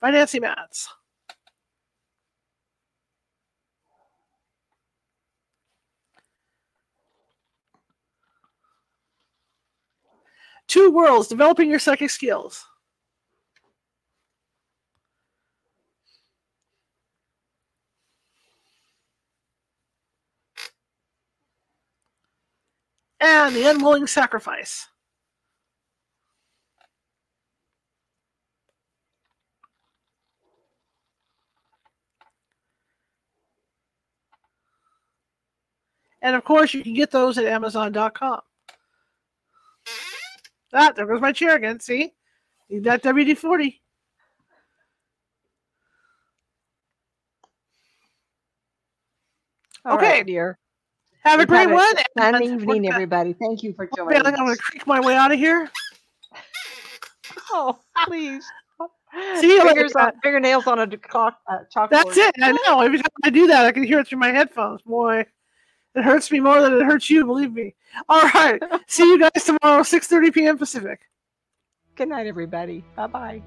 By 0.00 0.12
Nancy 0.12 0.38
Matz. 0.38 0.88
Two 10.68 10.90
worlds, 10.90 11.28
developing 11.28 11.70
your 11.70 11.78
psychic 11.78 12.10
skills. 12.10 12.67
And 23.20 23.54
the 23.54 23.68
unwilling 23.68 24.06
sacrifice. 24.06 24.86
And 36.20 36.34
of 36.34 36.44
course, 36.44 36.74
you 36.74 36.82
can 36.82 36.94
get 36.94 37.10
those 37.10 37.38
at 37.38 37.46
Amazon.com. 37.46 38.40
Ah, 40.72 40.92
there 40.94 41.06
goes 41.06 41.20
my 41.20 41.32
chair 41.32 41.56
again. 41.56 41.80
See? 41.80 42.12
Need 42.68 42.84
that 42.84 43.02
WD 43.02 43.38
40. 43.38 43.80
Okay. 49.86 50.06
right, 50.06 50.26
dear. 50.26 50.58
Have 51.24 51.40
a 51.40 51.46
great 51.46 51.68
a 51.68 51.74
one. 51.74 51.94
Fun 52.16 52.34
and 52.34 52.44
evening, 52.44 52.88
everybody. 52.88 53.32
Thank 53.34 53.62
you 53.62 53.72
for 53.74 53.88
joining 53.96 54.24
I'm 54.24 54.34
going 54.34 54.54
to 54.54 54.62
creak 54.62 54.86
my 54.86 55.00
way 55.00 55.14
out 55.14 55.32
of 55.32 55.38
here. 55.38 55.70
Oh, 57.50 57.78
please. 58.06 58.44
See 59.36 59.48
you 59.48 59.62
Fingers 59.62 59.94
later. 59.94 60.08
on, 60.08 60.20
fingernails 60.22 60.66
on 60.66 60.78
a 60.80 60.96
clock, 60.98 61.38
uh, 61.46 61.58
chalkboard. 61.74 61.90
That's 61.90 62.16
it. 62.16 62.34
I 62.42 62.52
know. 62.66 62.80
Every 62.80 62.98
time 62.98 63.06
I 63.22 63.30
do 63.30 63.46
that, 63.46 63.64
I 63.64 63.72
can 63.72 63.84
hear 63.84 64.00
it 64.00 64.06
through 64.08 64.18
my 64.18 64.30
headphones. 64.30 64.82
Boy, 64.82 65.20
it 65.94 66.02
hurts 66.02 66.30
me 66.30 66.40
more 66.40 66.60
than 66.60 66.74
it 66.74 66.84
hurts 66.84 67.08
you. 67.08 67.24
Believe 67.24 67.52
me. 67.52 67.74
All 68.08 68.22
right. 68.34 68.62
See 68.86 69.04
you 69.04 69.18
guys 69.18 69.44
tomorrow, 69.44 69.82
6:30 69.82 70.34
p.m. 70.34 70.58
Pacific. 70.58 71.00
Good 71.96 72.08
night, 72.08 72.26
everybody. 72.26 72.84
Bye 72.96 73.06
bye. 73.06 73.42